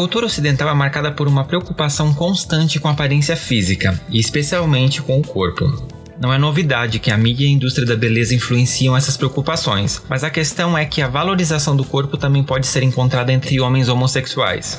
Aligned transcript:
cultura 0.00 0.24
ocidental 0.24 0.66
é 0.70 0.72
marcada 0.72 1.12
por 1.12 1.28
uma 1.28 1.44
preocupação 1.44 2.14
constante 2.14 2.80
com 2.80 2.88
a 2.88 2.92
aparência 2.92 3.36
física, 3.36 4.00
e 4.08 4.18
especialmente 4.18 5.02
com 5.02 5.20
o 5.20 5.22
corpo. 5.22 5.86
Não 6.18 6.32
é 6.32 6.38
novidade 6.38 6.98
que 6.98 7.10
a 7.10 7.18
mídia 7.18 7.44
e 7.44 7.48
a 7.48 7.52
indústria 7.52 7.86
da 7.86 7.94
beleza 7.94 8.34
influenciam 8.34 8.96
essas 8.96 9.18
preocupações, 9.18 10.00
mas 10.08 10.24
a 10.24 10.30
questão 10.30 10.76
é 10.76 10.86
que 10.86 11.02
a 11.02 11.06
valorização 11.06 11.76
do 11.76 11.84
corpo 11.84 12.16
também 12.16 12.42
pode 12.42 12.66
ser 12.66 12.82
encontrada 12.82 13.30
entre 13.30 13.60
homens 13.60 13.90
homossexuais. 13.90 14.78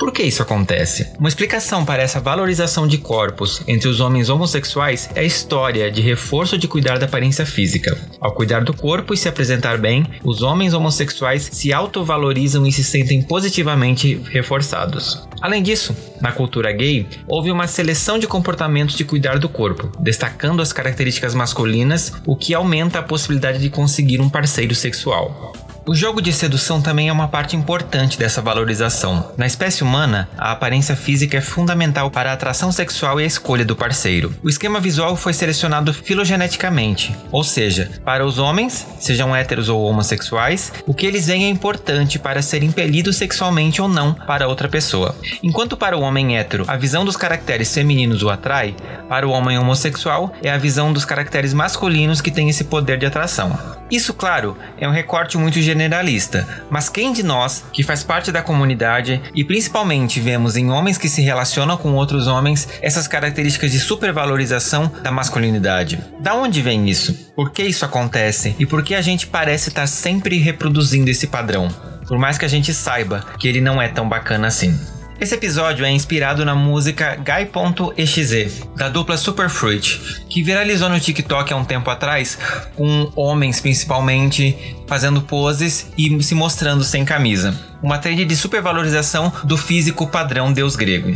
Por 0.00 0.12
que 0.12 0.22
isso 0.22 0.42
acontece? 0.42 1.12
Uma 1.18 1.28
explicação 1.28 1.84
para 1.84 2.02
essa 2.02 2.18
valorização 2.18 2.88
de 2.88 2.96
corpos 2.96 3.62
entre 3.68 3.86
os 3.86 4.00
homens 4.00 4.30
homossexuais 4.30 5.10
é 5.14 5.20
a 5.20 5.24
história 5.24 5.92
de 5.92 6.00
reforço 6.00 6.56
de 6.56 6.66
cuidar 6.66 6.98
da 6.98 7.04
aparência 7.04 7.44
física. 7.44 7.98
Ao 8.18 8.32
cuidar 8.32 8.64
do 8.64 8.72
corpo 8.72 9.12
e 9.12 9.16
se 9.18 9.28
apresentar 9.28 9.76
bem, 9.76 10.06
os 10.24 10.40
homens 10.40 10.72
homossexuais 10.72 11.50
se 11.52 11.70
autovalorizam 11.70 12.66
e 12.66 12.72
se 12.72 12.82
sentem 12.82 13.20
positivamente 13.20 14.14
reforçados. 14.30 15.22
Além 15.38 15.62
disso, 15.62 15.94
na 16.18 16.32
cultura 16.32 16.72
gay, 16.72 17.06
houve 17.28 17.52
uma 17.52 17.66
seleção 17.66 18.18
de 18.18 18.26
comportamentos 18.26 18.96
de 18.96 19.04
cuidar 19.04 19.38
do 19.38 19.50
corpo, 19.50 19.92
destacando 20.00 20.62
as 20.62 20.72
características 20.72 21.34
masculinas, 21.34 22.14
o 22.24 22.34
que 22.34 22.54
aumenta 22.54 23.00
a 23.00 23.02
possibilidade 23.02 23.58
de 23.58 23.68
conseguir 23.68 24.18
um 24.18 24.30
parceiro 24.30 24.74
sexual. 24.74 25.52
O 25.90 25.94
jogo 25.96 26.22
de 26.22 26.32
sedução 26.32 26.80
também 26.80 27.08
é 27.08 27.12
uma 27.12 27.26
parte 27.26 27.56
importante 27.56 28.16
dessa 28.16 28.40
valorização. 28.40 29.32
Na 29.36 29.44
espécie 29.44 29.82
humana, 29.82 30.28
a 30.38 30.52
aparência 30.52 30.94
física 30.94 31.38
é 31.38 31.40
fundamental 31.40 32.12
para 32.12 32.30
a 32.30 32.32
atração 32.32 32.70
sexual 32.70 33.20
e 33.20 33.24
a 33.24 33.26
escolha 33.26 33.64
do 33.64 33.74
parceiro. 33.74 34.32
O 34.40 34.48
esquema 34.48 34.78
visual 34.78 35.16
foi 35.16 35.32
selecionado 35.32 35.92
filogeneticamente, 35.92 37.12
ou 37.32 37.42
seja, 37.42 37.90
para 38.04 38.24
os 38.24 38.38
homens, 38.38 38.86
sejam 39.00 39.34
héteros 39.34 39.68
ou 39.68 39.82
homossexuais, 39.82 40.72
o 40.86 40.94
que 40.94 41.06
eles 41.06 41.26
veem 41.26 41.46
é 41.46 41.48
importante 41.48 42.20
para 42.20 42.40
ser 42.40 42.62
impelido 42.62 43.12
sexualmente 43.12 43.82
ou 43.82 43.88
não 43.88 44.14
para 44.14 44.46
outra 44.46 44.68
pessoa. 44.68 45.16
Enquanto 45.42 45.76
para 45.76 45.98
o 45.98 46.02
homem 46.02 46.38
hétero 46.38 46.66
a 46.68 46.76
visão 46.76 47.04
dos 47.04 47.16
caracteres 47.16 47.74
femininos 47.74 48.22
o 48.22 48.30
atrai, 48.30 48.76
para 49.08 49.26
o 49.26 49.32
homem 49.32 49.58
homossexual 49.58 50.32
é 50.40 50.52
a 50.52 50.56
visão 50.56 50.92
dos 50.92 51.04
caracteres 51.04 51.52
masculinos 51.52 52.20
que 52.20 52.30
tem 52.30 52.48
esse 52.48 52.62
poder 52.62 52.96
de 52.96 53.06
atração. 53.06 53.80
Isso, 53.90 54.14
claro, 54.14 54.56
é 54.78 54.86
um 54.86 54.92
recorte 54.92 55.36
muito 55.36 55.60
generalista, 55.80 56.46
mas 56.68 56.90
quem 56.90 57.10
de 57.10 57.22
nós, 57.22 57.64
que 57.72 57.82
faz 57.82 58.04
parte 58.04 58.30
da 58.30 58.42
comunidade 58.42 59.20
e 59.34 59.42
principalmente 59.42 60.20
vemos 60.20 60.54
em 60.54 60.70
homens 60.70 60.98
que 60.98 61.08
se 61.08 61.22
relacionam 61.22 61.76
com 61.78 61.94
outros 61.94 62.26
homens 62.26 62.68
essas 62.82 63.08
características 63.08 63.72
de 63.72 63.80
supervalorização 63.80 64.92
da 65.02 65.10
masculinidade? 65.10 65.98
Da 66.20 66.34
onde 66.34 66.60
vem 66.60 66.90
isso? 66.90 67.32
Por 67.34 67.50
que 67.50 67.62
isso 67.62 67.86
acontece? 67.86 68.54
E 68.58 68.66
por 68.66 68.82
que 68.82 68.94
a 68.94 69.00
gente 69.00 69.26
parece 69.26 69.70
estar 69.70 69.86
sempre 69.86 70.36
reproduzindo 70.36 71.08
esse 71.08 71.26
padrão? 71.26 71.68
Por 72.06 72.18
mais 72.18 72.36
que 72.36 72.44
a 72.44 72.48
gente 72.48 72.74
saiba 72.74 73.24
que 73.38 73.48
ele 73.48 73.60
não 73.62 73.80
é 73.80 73.88
tão 73.88 74.06
bacana 74.06 74.48
assim. 74.48 74.78
Esse 75.20 75.34
episódio 75.34 75.84
é 75.84 75.90
inspirado 75.90 76.46
na 76.46 76.54
música 76.54 77.14
Guy.exe, 77.16 78.64
da 78.74 78.88
dupla 78.88 79.18
Superfruit, 79.18 80.24
que 80.30 80.42
viralizou 80.42 80.88
no 80.88 80.98
TikTok 80.98 81.52
há 81.52 81.56
um 81.56 81.64
tempo 81.64 81.90
atrás, 81.90 82.38
com 82.74 83.12
homens 83.14 83.60
principalmente 83.60 84.76
fazendo 84.86 85.20
poses 85.20 85.92
e 85.98 86.22
se 86.22 86.34
mostrando 86.34 86.82
sem 86.82 87.04
camisa. 87.04 87.54
Uma 87.82 87.98
trend 87.98 88.24
de 88.24 88.34
supervalorização 88.34 89.30
do 89.44 89.58
físico 89.58 90.06
padrão 90.06 90.50
deus 90.54 90.74
grego. 90.74 91.14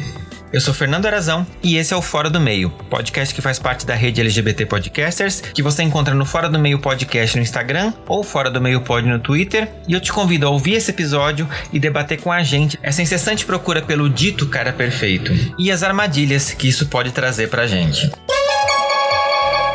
Eu 0.53 0.60
sou 0.60 0.72
Fernando 0.72 1.06
Arazão 1.06 1.44
e 1.62 1.77
esse 1.77 1.93
é 1.93 1.97
o 1.97 2.03
Fora 2.03 2.31
do 2.31 2.41
Meio, 2.41 2.71
podcast 2.88 3.34
que 3.34 3.43
faz 3.43 3.59
parte 3.59 3.84
da 3.84 3.94
rede 3.94 4.21
LGBT 4.21 4.66
Podcasters, 4.66 5.41
que 5.41 5.62
você 5.62 5.82
encontra 5.82 6.15
no 6.15 6.25
Fora 6.25 6.49
do 6.49 6.59
Meio 6.59 6.78
Podcast 6.78 7.37
no 7.37 7.43
Instagram 7.43 7.93
ou 8.06 8.22
Fora 8.22 8.50
do 8.50 8.60
Meio 8.60 8.81
Pod 8.81 9.09
no 9.09 9.19
Twitter. 9.19 9.69
E 9.88 9.93
eu 9.93 10.00
te 10.00 10.12
convido 10.12 10.47
a 10.47 10.50
ouvir 10.50 10.75
esse 10.75 10.93
episódio 10.93 11.49
e 11.72 11.81
debater 11.81 12.21
com 12.21 12.31
a 12.31 12.43
gente 12.44 12.78
essa 12.82 13.03
incessante 13.03 13.44
procura 13.44 13.82
pelo 13.82 14.09
dito 14.09 14.47
cara 14.47 14.72
perfeito 14.72 15.32
e 15.59 15.72
as 15.72 15.82
armadilhas 15.82 16.53
que 16.53 16.69
isso 16.69 16.87
pode 16.87 17.11
trazer 17.11 17.49
pra 17.49 17.66
gente. 17.66 18.11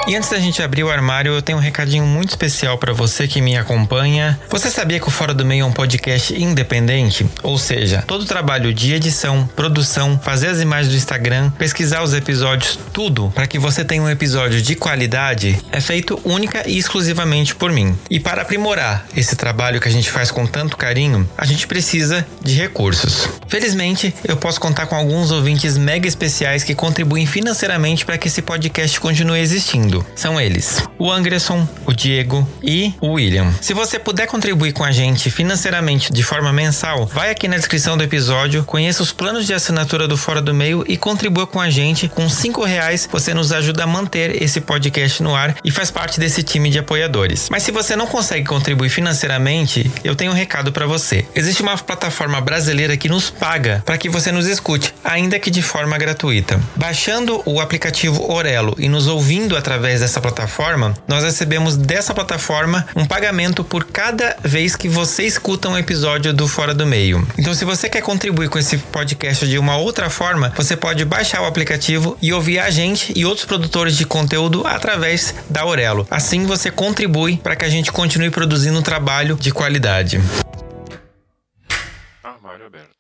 E 0.09 0.15
antes 0.15 0.27
da 0.27 0.39
gente 0.39 0.63
abrir 0.63 0.83
o 0.83 0.89
armário, 0.89 1.33
eu 1.33 1.39
tenho 1.39 1.59
um 1.59 1.61
recadinho 1.61 2.03
muito 2.03 2.29
especial 2.29 2.79
para 2.79 2.91
você 2.91 3.27
que 3.27 3.39
me 3.41 3.55
acompanha. 3.55 4.39
Você 4.49 4.67
sabia 4.67 4.99
que 4.99 5.07
o 5.07 5.11
Fora 5.11 5.35
do 5.35 5.45
Meio 5.45 5.61
é 5.61 5.65
um 5.67 5.71
podcast 5.71 6.33
independente? 6.33 7.27
Ou 7.43 7.59
seja, 7.59 8.03
todo 8.07 8.23
o 8.23 8.25
trabalho 8.25 8.73
de 8.73 8.91
edição, 8.91 9.47
produção, 9.55 10.19
fazer 10.19 10.47
as 10.47 10.61
imagens 10.61 10.91
do 10.91 10.97
Instagram, 10.97 11.51
pesquisar 11.51 12.01
os 12.01 12.15
episódios, 12.15 12.79
tudo 12.91 13.31
para 13.35 13.45
que 13.45 13.59
você 13.59 13.85
tenha 13.85 14.01
um 14.01 14.09
episódio 14.09 14.63
de 14.63 14.75
qualidade 14.75 15.63
é 15.71 15.79
feito 15.79 16.19
única 16.25 16.67
e 16.67 16.79
exclusivamente 16.79 17.53
por 17.53 17.71
mim. 17.71 17.95
E 18.09 18.19
para 18.19 18.41
aprimorar 18.41 19.05
esse 19.15 19.35
trabalho 19.35 19.79
que 19.79 19.89
a 19.89 19.91
gente 19.91 20.09
faz 20.09 20.31
com 20.31 20.47
tanto 20.47 20.75
carinho, 20.75 21.29
a 21.37 21.45
gente 21.45 21.67
precisa 21.67 22.25
de 22.41 22.55
recursos. 22.55 23.29
Felizmente, 23.47 24.11
eu 24.27 24.37
posso 24.37 24.59
contar 24.59 24.87
com 24.87 24.95
alguns 24.95 25.29
ouvintes 25.29 25.77
mega 25.77 26.07
especiais 26.07 26.63
que 26.63 26.73
contribuem 26.73 27.27
financeiramente 27.27 28.03
para 28.03 28.17
que 28.17 28.27
esse 28.27 28.41
podcast 28.41 28.99
continue 28.99 29.39
existindo. 29.39 29.98
São 30.15 30.39
eles: 30.39 30.83
o 30.97 31.11
Anderson, 31.11 31.67
o 31.85 31.93
Diego 31.93 32.47
e 32.61 32.93
o 33.01 33.13
William. 33.13 33.53
Se 33.61 33.73
você 33.73 33.97
puder 33.97 34.27
contribuir 34.27 34.73
com 34.73 34.83
a 34.83 34.91
gente 34.91 35.29
financeiramente 35.29 36.11
de 36.11 36.23
forma 36.23 36.51
mensal, 36.51 37.05
vai 37.05 37.31
aqui 37.31 37.47
na 37.47 37.57
descrição 37.57 37.97
do 37.97 38.03
episódio, 38.03 38.63
conheça 38.63 39.03
os 39.03 39.11
planos 39.11 39.45
de 39.45 39.53
assinatura 39.53 40.07
do 40.07 40.17
Fora 40.17 40.41
do 40.41 40.53
Meio 40.53 40.83
e 40.88 40.97
contribua 40.97 41.47
com 41.47 41.59
a 41.59 41.69
gente. 41.69 42.07
Com 42.07 42.29
cinco 42.29 42.63
reais 42.63 43.07
você 43.11 43.33
nos 43.33 43.51
ajuda 43.51 43.83
a 43.83 43.88
manter 43.88 44.41
esse 44.41 44.61
podcast 44.61 45.21
no 45.23 45.35
ar 45.35 45.55
e 45.63 45.71
faz 45.71 45.89
parte 45.89 46.19
desse 46.19 46.43
time 46.43 46.69
de 46.69 46.79
apoiadores. 46.79 47.47
Mas 47.49 47.63
se 47.63 47.71
você 47.71 47.95
não 47.95 48.07
consegue 48.07 48.45
contribuir 48.45 48.89
financeiramente, 48.89 49.91
eu 50.03 50.15
tenho 50.15 50.31
um 50.31 50.35
recado 50.35 50.71
para 50.71 50.85
você. 50.85 51.25
Existe 51.35 51.61
uma 51.61 51.77
plataforma 51.77 52.39
brasileira 52.41 52.97
que 52.97 53.09
nos 53.09 53.29
paga 53.29 53.81
para 53.85 53.97
que 53.97 54.09
você 54.09 54.31
nos 54.31 54.47
escute, 54.47 54.93
ainda 55.03 55.39
que 55.39 55.49
de 55.49 55.61
forma 55.61 55.97
gratuita. 55.97 56.59
Baixando 56.75 57.41
o 57.45 57.59
aplicativo 57.59 58.31
Orelo 58.31 58.75
e 58.77 58.88
nos 58.88 59.07
ouvindo 59.07 59.57
através 59.57 59.88
através 59.89 60.01
dessa 60.01 60.22
plataforma, 60.22 60.94
nós 61.07 61.23
recebemos 61.23 61.75
dessa 61.75 62.13
plataforma 62.13 62.85
um 62.95 63.05
pagamento 63.05 63.63
por 63.63 63.85
cada 63.85 64.38
vez 64.44 64.75
que 64.75 64.88
você 64.88 65.23
escuta 65.23 65.67
um 65.67 65.77
episódio 65.77 66.31
do 66.31 66.47
Fora 66.47 66.73
do 66.73 66.85
Meio. 66.85 67.27
Então, 67.38 67.53
se 67.55 67.66
você 67.66 67.89
quer 67.89 68.01
contribuir 68.01 68.50
com 68.50 68.59
esse 68.59 68.77
podcast 68.77 69.47
de 69.47 69.57
uma 69.57 69.77
outra 69.77 70.09
forma, 70.09 70.53
você 70.55 70.75
pode 70.75 71.03
baixar 71.05 71.41
o 71.41 71.45
aplicativo 71.45 72.17
e 72.22 72.31
ouvir 72.31 72.59
a 72.59 72.69
gente 72.69 73.11
e 73.16 73.25
outros 73.25 73.45
produtores 73.45 73.97
de 73.97 74.05
conteúdo 74.05 74.66
através 74.67 75.33
da 75.50 75.61
Aurelo. 75.61 76.07
Assim, 76.11 76.45
você 76.45 76.69
contribui 76.69 77.38
para 77.38 77.56
que 77.56 77.66
a 77.66 77.69
gente 77.69 77.91
continue 77.91 78.29
produzindo 78.29 78.77
um 78.77 78.83
trabalho 78.83 79.35
de 79.35 79.51
qualidade. 79.51 80.21
Armário 82.23 82.67
aberto. 82.67 82.98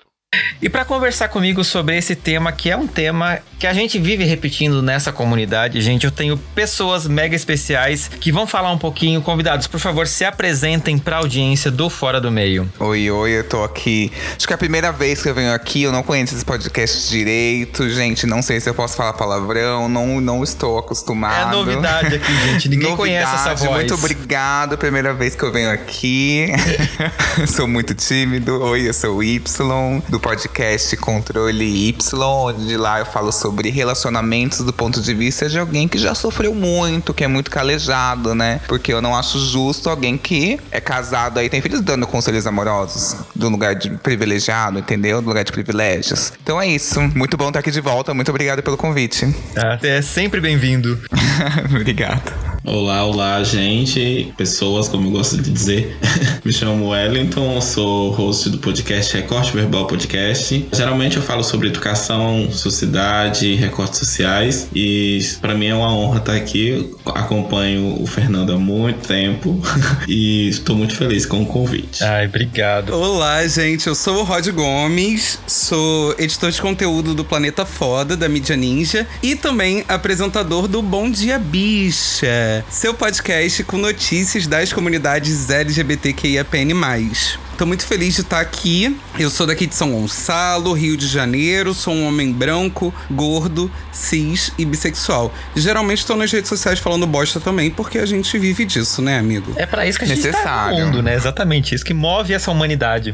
E 0.61 0.69
para 0.69 0.85
conversar 0.85 1.29
comigo 1.29 1.63
sobre 1.63 1.97
esse 1.97 2.15
tema, 2.15 2.51
que 2.51 2.69
é 2.69 2.77
um 2.77 2.85
tema 2.85 3.39
que 3.57 3.65
a 3.65 3.73
gente 3.73 3.97
vive 3.97 4.23
repetindo 4.23 4.81
nessa 4.81 5.11
comunidade, 5.11 5.81
gente, 5.81 6.05
eu 6.05 6.11
tenho 6.11 6.37
pessoas 6.37 7.07
mega 7.07 7.35
especiais 7.35 8.07
que 8.07 8.31
vão 8.31 8.45
falar 8.45 8.71
um 8.71 8.77
pouquinho. 8.77 9.21
Convidados, 9.21 9.65
por 9.65 9.79
favor, 9.79 10.05
se 10.05 10.23
apresentem 10.23 10.99
para 10.99 11.15
a 11.15 11.19
audiência 11.19 11.71
do 11.71 11.89
Fora 11.89 12.21
do 12.21 12.29
Meio. 12.29 12.71
Oi, 12.79 13.09
oi, 13.09 13.31
eu 13.31 13.43
tô 13.43 13.63
aqui. 13.63 14.11
Acho 14.37 14.45
que 14.45 14.53
é 14.53 14.55
a 14.55 14.57
primeira 14.57 14.91
vez 14.91 15.23
que 15.23 15.29
eu 15.29 15.33
venho 15.33 15.51
aqui, 15.51 15.81
eu 15.83 15.91
não 15.91 16.03
conheço 16.03 16.35
esse 16.35 16.45
podcast 16.45 17.09
direito, 17.09 17.89
gente. 17.89 18.27
Não 18.27 18.43
sei 18.43 18.59
se 18.59 18.69
eu 18.69 18.75
posso 18.75 18.95
falar 18.95 19.13
palavrão, 19.13 19.89
não, 19.89 20.21
não 20.21 20.43
estou 20.43 20.77
acostumado. 20.77 21.49
É 21.49 21.51
novidade 21.51 22.15
aqui, 22.15 22.33
gente. 22.45 22.69
Ninguém 22.69 22.91
novidade, 22.95 22.97
conhece 22.97 23.33
essa 23.33 23.55
voz. 23.55 23.71
Muito 23.71 23.95
obrigado, 23.95 24.77
primeira 24.77 25.11
vez 25.11 25.35
que 25.35 25.41
eu 25.41 25.51
venho 25.51 25.71
aqui. 25.71 26.49
sou 27.47 27.67
muito 27.67 27.95
tímido. 27.95 28.61
Oi, 28.61 28.87
eu 28.87 28.93
sou 28.93 29.17
o 29.17 29.23
Y, 29.23 30.01
do 30.07 30.18
podcast 30.19 30.95
Controle 30.97 31.89
Y, 31.89 32.13
onde 32.21 32.77
lá 32.77 32.99
eu 32.99 33.05
falo 33.05 33.31
sobre 33.31 33.69
relacionamentos 33.69 34.59
do 34.59 34.73
ponto 34.73 35.01
de 35.01 35.13
vista 35.13 35.49
de 35.49 35.57
alguém 35.57 35.87
que 35.87 35.97
já 35.97 36.13
sofreu 36.13 36.53
muito, 36.53 37.13
que 37.13 37.23
é 37.23 37.27
muito 37.27 37.49
calejado, 37.49 38.35
né? 38.35 38.61
Porque 38.67 38.93
eu 38.93 39.01
não 39.01 39.15
acho 39.15 39.39
justo 39.39 39.89
alguém 39.89 40.17
que 40.17 40.59
é 40.71 40.79
casado 40.79 41.39
aí, 41.39 41.49
tem 41.49 41.61
filhos 41.61 41.81
dando 41.81 42.05
conselhos 42.05 42.45
amorosos 42.45 43.15
do 43.35 43.49
lugar 43.49 43.75
de 43.75 43.89
privilegiado, 43.91 44.79
entendeu? 44.79 45.21
Do 45.21 45.27
lugar 45.27 45.43
de 45.43 45.51
privilégios. 45.51 46.33
Então 46.41 46.59
é 46.61 46.67
isso. 46.67 46.99
Muito 47.15 47.37
bom 47.37 47.47
estar 47.47 47.59
aqui 47.59 47.71
de 47.71 47.81
volta. 47.81 48.13
Muito 48.13 48.29
obrigado 48.29 48.61
pelo 48.61 48.77
convite. 48.77 49.33
É, 49.81 49.97
é 49.97 50.01
sempre 50.01 50.41
bem-vindo. 50.41 50.99
Obrigado. 51.69 52.58
Olá, 52.65 53.05
olá, 53.05 53.41
gente, 53.41 54.33
pessoas, 54.37 54.89
como 54.89 55.07
eu 55.07 55.11
gosto 55.11 55.37
de 55.37 55.49
dizer. 55.49 55.97
Me 56.43 56.51
chamo 56.51 56.89
Wellington, 56.89 57.59
sou 57.61 58.11
host 58.11 58.49
do 58.49 58.57
podcast 58.57 59.15
Recorte 59.15 59.53
Verbal 59.53 59.87
Podcast. 59.87 60.67
Geralmente 60.73 61.15
eu 61.15 61.23
falo 61.23 61.41
sobre 61.43 61.69
educação, 61.69 62.49
sociedade, 62.51 63.55
recortes 63.55 63.99
sociais 63.99 64.67
e 64.75 65.19
para 65.39 65.55
mim 65.55 65.67
é 65.67 65.75
uma 65.75 65.93
honra 65.93 66.19
estar 66.19 66.35
aqui. 66.35 66.93
Acompanho 67.05 68.01
o 68.01 68.05
Fernando 68.05 68.51
há 68.51 68.57
muito 68.57 69.07
tempo 69.07 69.61
e 70.07 70.49
estou 70.49 70.75
muito 70.75 70.95
feliz 70.95 71.25
com 71.25 71.41
o 71.41 71.45
convite. 71.45 72.03
Ai, 72.03 72.27
obrigado. 72.27 72.93
Olá, 72.93 73.45
gente, 73.47 73.87
eu 73.87 73.95
sou 73.95 74.17
o 74.19 74.23
Rod 74.23 74.47
Gomes, 74.49 75.39
sou 75.47 76.13
editor 76.17 76.51
de 76.51 76.61
conteúdo 76.61 77.15
do 77.15 77.23
Planeta 77.23 77.65
Foda, 77.65 78.17
da 78.17 78.27
Mídia 78.27 78.57
Ninja, 78.57 79.07
e 79.23 79.35
também 79.35 79.85
apresentador 79.87 80.67
do 80.67 80.81
Bom 80.81 81.09
Dia 81.09 81.39
Bicha, 81.39 82.48
seu 82.69 82.93
podcast 82.93 83.63
com 83.63 83.77
notícias 83.77 84.47
das 84.47 84.73
comunidades 84.73 85.49
LGBTQIAPN+. 85.49 87.48
Tô 87.59 87.65
muito 87.65 87.85
feliz 87.85 88.15
de 88.15 88.21
estar 88.21 88.39
aqui. 88.39 88.97
Eu 89.19 89.29
sou 89.29 89.45
daqui 89.45 89.67
de 89.67 89.75
São 89.75 89.91
Gonçalo, 89.91 90.71
Rio 90.71 90.95
de 90.95 91.05
Janeiro. 91.05 91.73
Sou 91.73 91.93
um 91.93 92.07
homem 92.07 92.31
branco, 92.31 92.93
gordo, 93.11 93.69
cis 93.91 94.49
e 94.57 94.63
bissexual. 94.63 95.29
Geralmente 95.57 96.05
tô 96.05 96.15
nas 96.15 96.31
redes 96.31 96.47
sociais 96.47 96.79
falando 96.79 97.05
bosta 97.05 97.37
também, 97.37 97.69
porque 97.69 97.97
a 97.97 98.05
gente 98.05 98.39
vive 98.39 98.63
disso, 98.63 99.01
né, 99.01 99.19
amigo? 99.19 99.51
É 99.57 99.65
para 99.65 99.85
isso 99.85 99.99
que 99.99 100.05
a 100.05 100.07
gente 100.07 100.25
Necessário. 100.25 100.73
tá 100.73 100.79
no 100.79 100.85
mundo, 100.85 101.03
né? 101.03 101.13
Exatamente. 101.15 101.75
Isso 101.75 101.83
que 101.83 101.93
move 101.93 102.33
essa 102.33 102.49
humanidade. 102.49 103.13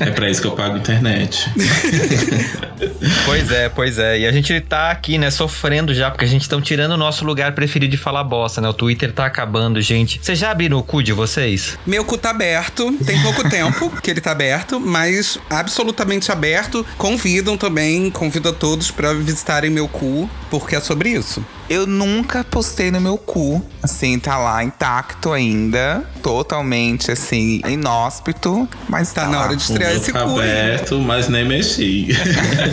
É 0.00 0.10
para 0.10 0.28
isso 0.28 0.40
que 0.40 0.48
eu 0.48 0.56
pago 0.56 0.76
internet. 0.78 1.48
pois 3.24 3.52
é, 3.52 3.68
pois 3.68 4.00
é. 4.00 4.18
E 4.18 4.26
a 4.26 4.32
gente 4.32 4.60
tá 4.62 4.90
aqui, 4.90 5.16
né, 5.16 5.30
sofrendo 5.30 5.94
já, 5.94 6.10
porque 6.10 6.24
a 6.24 6.28
gente 6.28 6.42
estão 6.42 6.60
tirando 6.60 6.90
o 6.90 6.96
nosso 6.96 7.24
lugar 7.24 7.52
preferido 7.52 7.92
de 7.92 7.96
falar 7.96 8.24
bosta, 8.24 8.60
né? 8.60 8.68
O 8.68 8.74
Twitter 8.74 9.12
tá 9.12 9.26
acabando, 9.26 9.80
gente. 9.80 10.18
Vocês 10.20 10.40
já 10.40 10.50
abriram 10.50 10.76
o 10.76 10.82
cu 10.82 11.04
de 11.04 11.12
vocês? 11.12 11.78
Meu 11.86 12.04
cu 12.04 12.18
tá 12.18 12.30
aberto, 12.30 12.92
tem 13.06 13.22
pouco 13.22 13.46
tempo 13.48 13.75
tempo 13.76 14.00
que 14.00 14.10
ele 14.10 14.20
tá 14.20 14.32
aberto, 14.32 14.80
mas 14.80 15.38
absolutamente 15.50 16.32
aberto. 16.32 16.84
Convidam 16.96 17.56
também, 17.56 18.10
convido 18.10 18.48
a 18.48 18.52
todos 18.52 18.90
para 18.90 19.12
visitarem 19.12 19.70
meu 19.70 19.88
cu, 19.88 20.28
porque 20.50 20.76
é 20.76 20.80
sobre 20.80 21.10
isso. 21.10 21.44
Eu 21.68 21.86
nunca 21.86 22.44
postei 22.44 22.90
no 22.90 23.00
meu 23.00 23.18
cu. 23.18 23.64
Assim, 23.82 24.18
tá 24.18 24.38
lá 24.38 24.62
intacto 24.62 25.32
ainda. 25.32 26.04
Totalmente, 26.22 27.10
assim, 27.10 27.60
inóspito. 27.68 28.68
Mas 28.88 29.12
tá, 29.12 29.22
tá 29.22 29.28
na 29.28 29.38
lá. 29.38 29.44
hora 29.44 29.56
de 29.56 29.62
estrear 29.62 29.92
esse 29.92 30.12
tá 30.12 30.22
cu. 30.24 30.38
aberto, 30.38 30.98
mas 30.98 31.28
nem 31.28 31.44
mexi. 31.44 32.08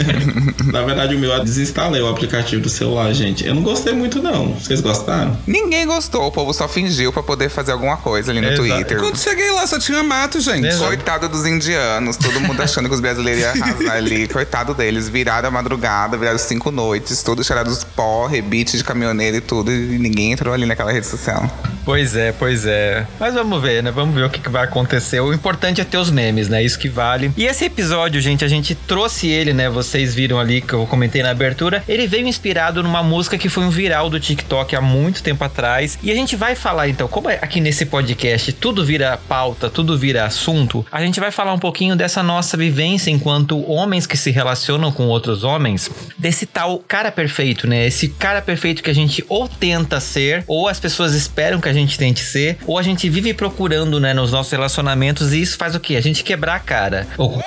na 0.71 0.81
verdade, 0.83 1.15
o 1.15 1.19
meu 1.19 1.31
eu 1.31 1.43
desinstalei 1.43 2.01
o 2.01 2.07
aplicativo 2.07 2.61
do 2.61 2.69
celular, 2.69 3.13
gente. 3.13 3.45
Eu 3.45 3.55
não 3.55 3.61
gostei 3.63 3.93
muito, 3.93 4.21
não. 4.21 4.53
Vocês 4.53 4.81
gostaram? 4.81 5.37
Ninguém 5.45 5.85
gostou. 5.85 6.27
O 6.27 6.31
povo 6.31 6.53
só 6.53 6.67
fingiu 6.67 7.11
pra 7.11 7.23
poder 7.23 7.49
fazer 7.49 7.71
alguma 7.71 7.97
coisa 7.97 8.31
ali 8.31 8.41
no 8.41 8.47
Exato. 8.47 8.67
Twitter. 8.67 8.99
Quando 8.99 9.17
cheguei 9.17 9.51
lá, 9.51 9.65
só 9.67 9.79
tinha 9.79 10.03
mato, 10.03 10.39
gente. 10.39 10.67
Exato. 10.67 10.85
Coitado 10.85 11.29
dos 11.29 11.45
indianos. 11.45 12.17
Todo 12.17 12.39
mundo 12.41 12.59
achando 12.61 12.87
que 12.87 12.95
os 12.95 13.01
brasileiros 13.01 13.41
iam 13.43 13.51
arrasar 13.51 13.95
ali. 13.97 14.27
Coitado 14.27 14.73
deles. 14.73 15.09
Viraram 15.09 15.49
a 15.49 15.51
madrugada, 15.51 16.17
viraram 16.17 16.37
cinco 16.37 16.71
noites. 16.71 17.21
Todos 17.23 17.45
cheirados 17.45 17.83
pó, 17.83 18.25
rebite 18.25 18.77
de 18.77 18.82
de 18.83 18.87
caminhoneiro 18.87 19.37
e 19.37 19.41
tudo, 19.41 19.71
e 19.71 19.97
ninguém 19.97 20.33
entrou 20.33 20.53
ali 20.53 20.65
naquela 20.65 20.91
rede 20.91 21.07
social. 21.07 21.49
Pois 21.85 22.15
é, 22.15 22.31
pois 22.31 22.65
é. 22.65 23.05
Mas 23.19 23.33
vamos 23.33 23.61
ver, 23.61 23.83
né? 23.83 23.91
Vamos 23.91 24.15
ver 24.15 24.23
o 24.23 24.29
que, 24.29 24.39
que 24.39 24.49
vai 24.49 24.63
acontecer. 24.63 25.19
O 25.19 25.33
importante 25.33 25.81
é 25.81 25.83
ter 25.83 25.97
os 25.97 26.09
memes, 26.09 26.47
né? 26.47 26.63
Isso 26.63 26.79
que 26.79 26.87
vale. 26.87 27.31
E 27.35 27.45
esse 27.45 27.65
episódio, 27.65 28.21
gente, 28.21 28.45
a 28.45 28.47
gente 28.47 28.73
trouxe 28.73 29.27
ele, 29.27 29.51
né? 29.51 29.69
Vocês 29.69 30.15
viram 30.15 30.39
ali 30.39 30.61
que 30.61 30.73
eu 30.73 30.85
comentei 30.85 31.21
na 31.21 31.31
abertura. 31.31 31.83
Ele 31.87 32.07
veio 32.07 32.25
inspirado 32.25 32.81
numa 32.81 33.03
música 33.03 33.37
que 33.37 33.49
foi 33.49 33.63
um 33.63 33.69
viral 33.69 34.09
do 34.09 34.17
TikTok 34.17 34.73
há 34.75 34.81
muito 34.81 35.21
tempo 35.21 35.43
atrás. 35.43 35.99
E 36.01 36.09
a 36.09 36.15
gente 36.15 36.37
vai 36.37 36.55
falar, 36.55 36.87
então, 36.87 37.07
como 37.07 37.29
é 37.29 37.39
aqui 37.41 37.59
nesse 37.59 37.85
podcast 37.85 38.53
tudo 38.53 38.85
vira 38.85 39.19
pauta, 39.27 39.69
tudo 39.69 39.97
vira 39.97 40.23
assunto, 40.23 40.85
a 40.91 41.01
gente 41.01 41.19
vai 41.19 41.31
falar 41.31 41.53
um 41.53 41.59
pouquinho 41.59 41.95
dessa 41.95 42.23
nossa 42.23 42.55
vivência 42.55 43.11
enquanto 43.11 43.69
homens 43.69 44.07
que 44.07 44.15
se 44.15 44.31
relacionam 44.31 44.91
com 44.91 45.07
outros 45.07 45.43
homens, 45.43 45.91
desse 46.17 46.45
tal 46.45 46.79
cara 46.79 47.11
perfeito, 47.11 47.67
né? 47.67 47.85
Esse 47.87 48.07
cara 48.07 48.41
perfeito 48.41 48.72
jeito 48.73 48.83
que 48.83 48.89
a 48.89 48.93
gente 48.93 49.23
ou 49.29 49.47
tenta 49.47 49.99
ser, 49.99 50.43
ou 50.47 50.67
as 50.67 50.79
pessoas 50.79 51.13
esperam 51.13 51.61
que 51.61 51.69
a 51.69 51.73
gente 51.73 51.97
tente 51.97 52.19
ser, 52.19 52.57
ou 52.65 52.77
a 52.77 52.81
gente 52.81 53.07
vive 53.09 53.33
procurando, 53.33 53.99
né, 53.99 54.13
nos 54.13 54.31
nossos 54.31 54.51
relacionamentos 54.51 55.31
e 55.31 55.41
isso 55.41 55.57
faz 55.57 55.75
o 55.75 55.79
quê? 55.79 55.95
A 55.95 56.01
gente 56.01 56.23
quebrar 56.23 56.55
a 56.55 56.59
cara. 56.59 57.07
Ou 57.17 57.43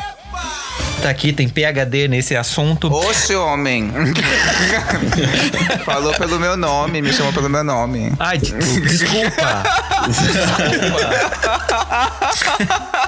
tá 1.03 1.11
aqui, 1.11 1.33
tem 1.33 1.49
PHD 1.49 2.09
nesse 2.09 2.37
assunto. 2.37 2.93
Oxe, 2.93 3.35
homem. 3.35 3.93
Falou 5.85 6.13
pelo 6.15 6.39
meu 6.39 6.57
nome, 6.57 7.03
me 7.03 7.13
chamou 7.13 7.33
pelo 7.33 7.49
meu 7.49 7.65
nome. 7.65 8.13
Ai, 8.19 8.39
desculpa. 8.39 8.81
desculpa. 8.89 9.63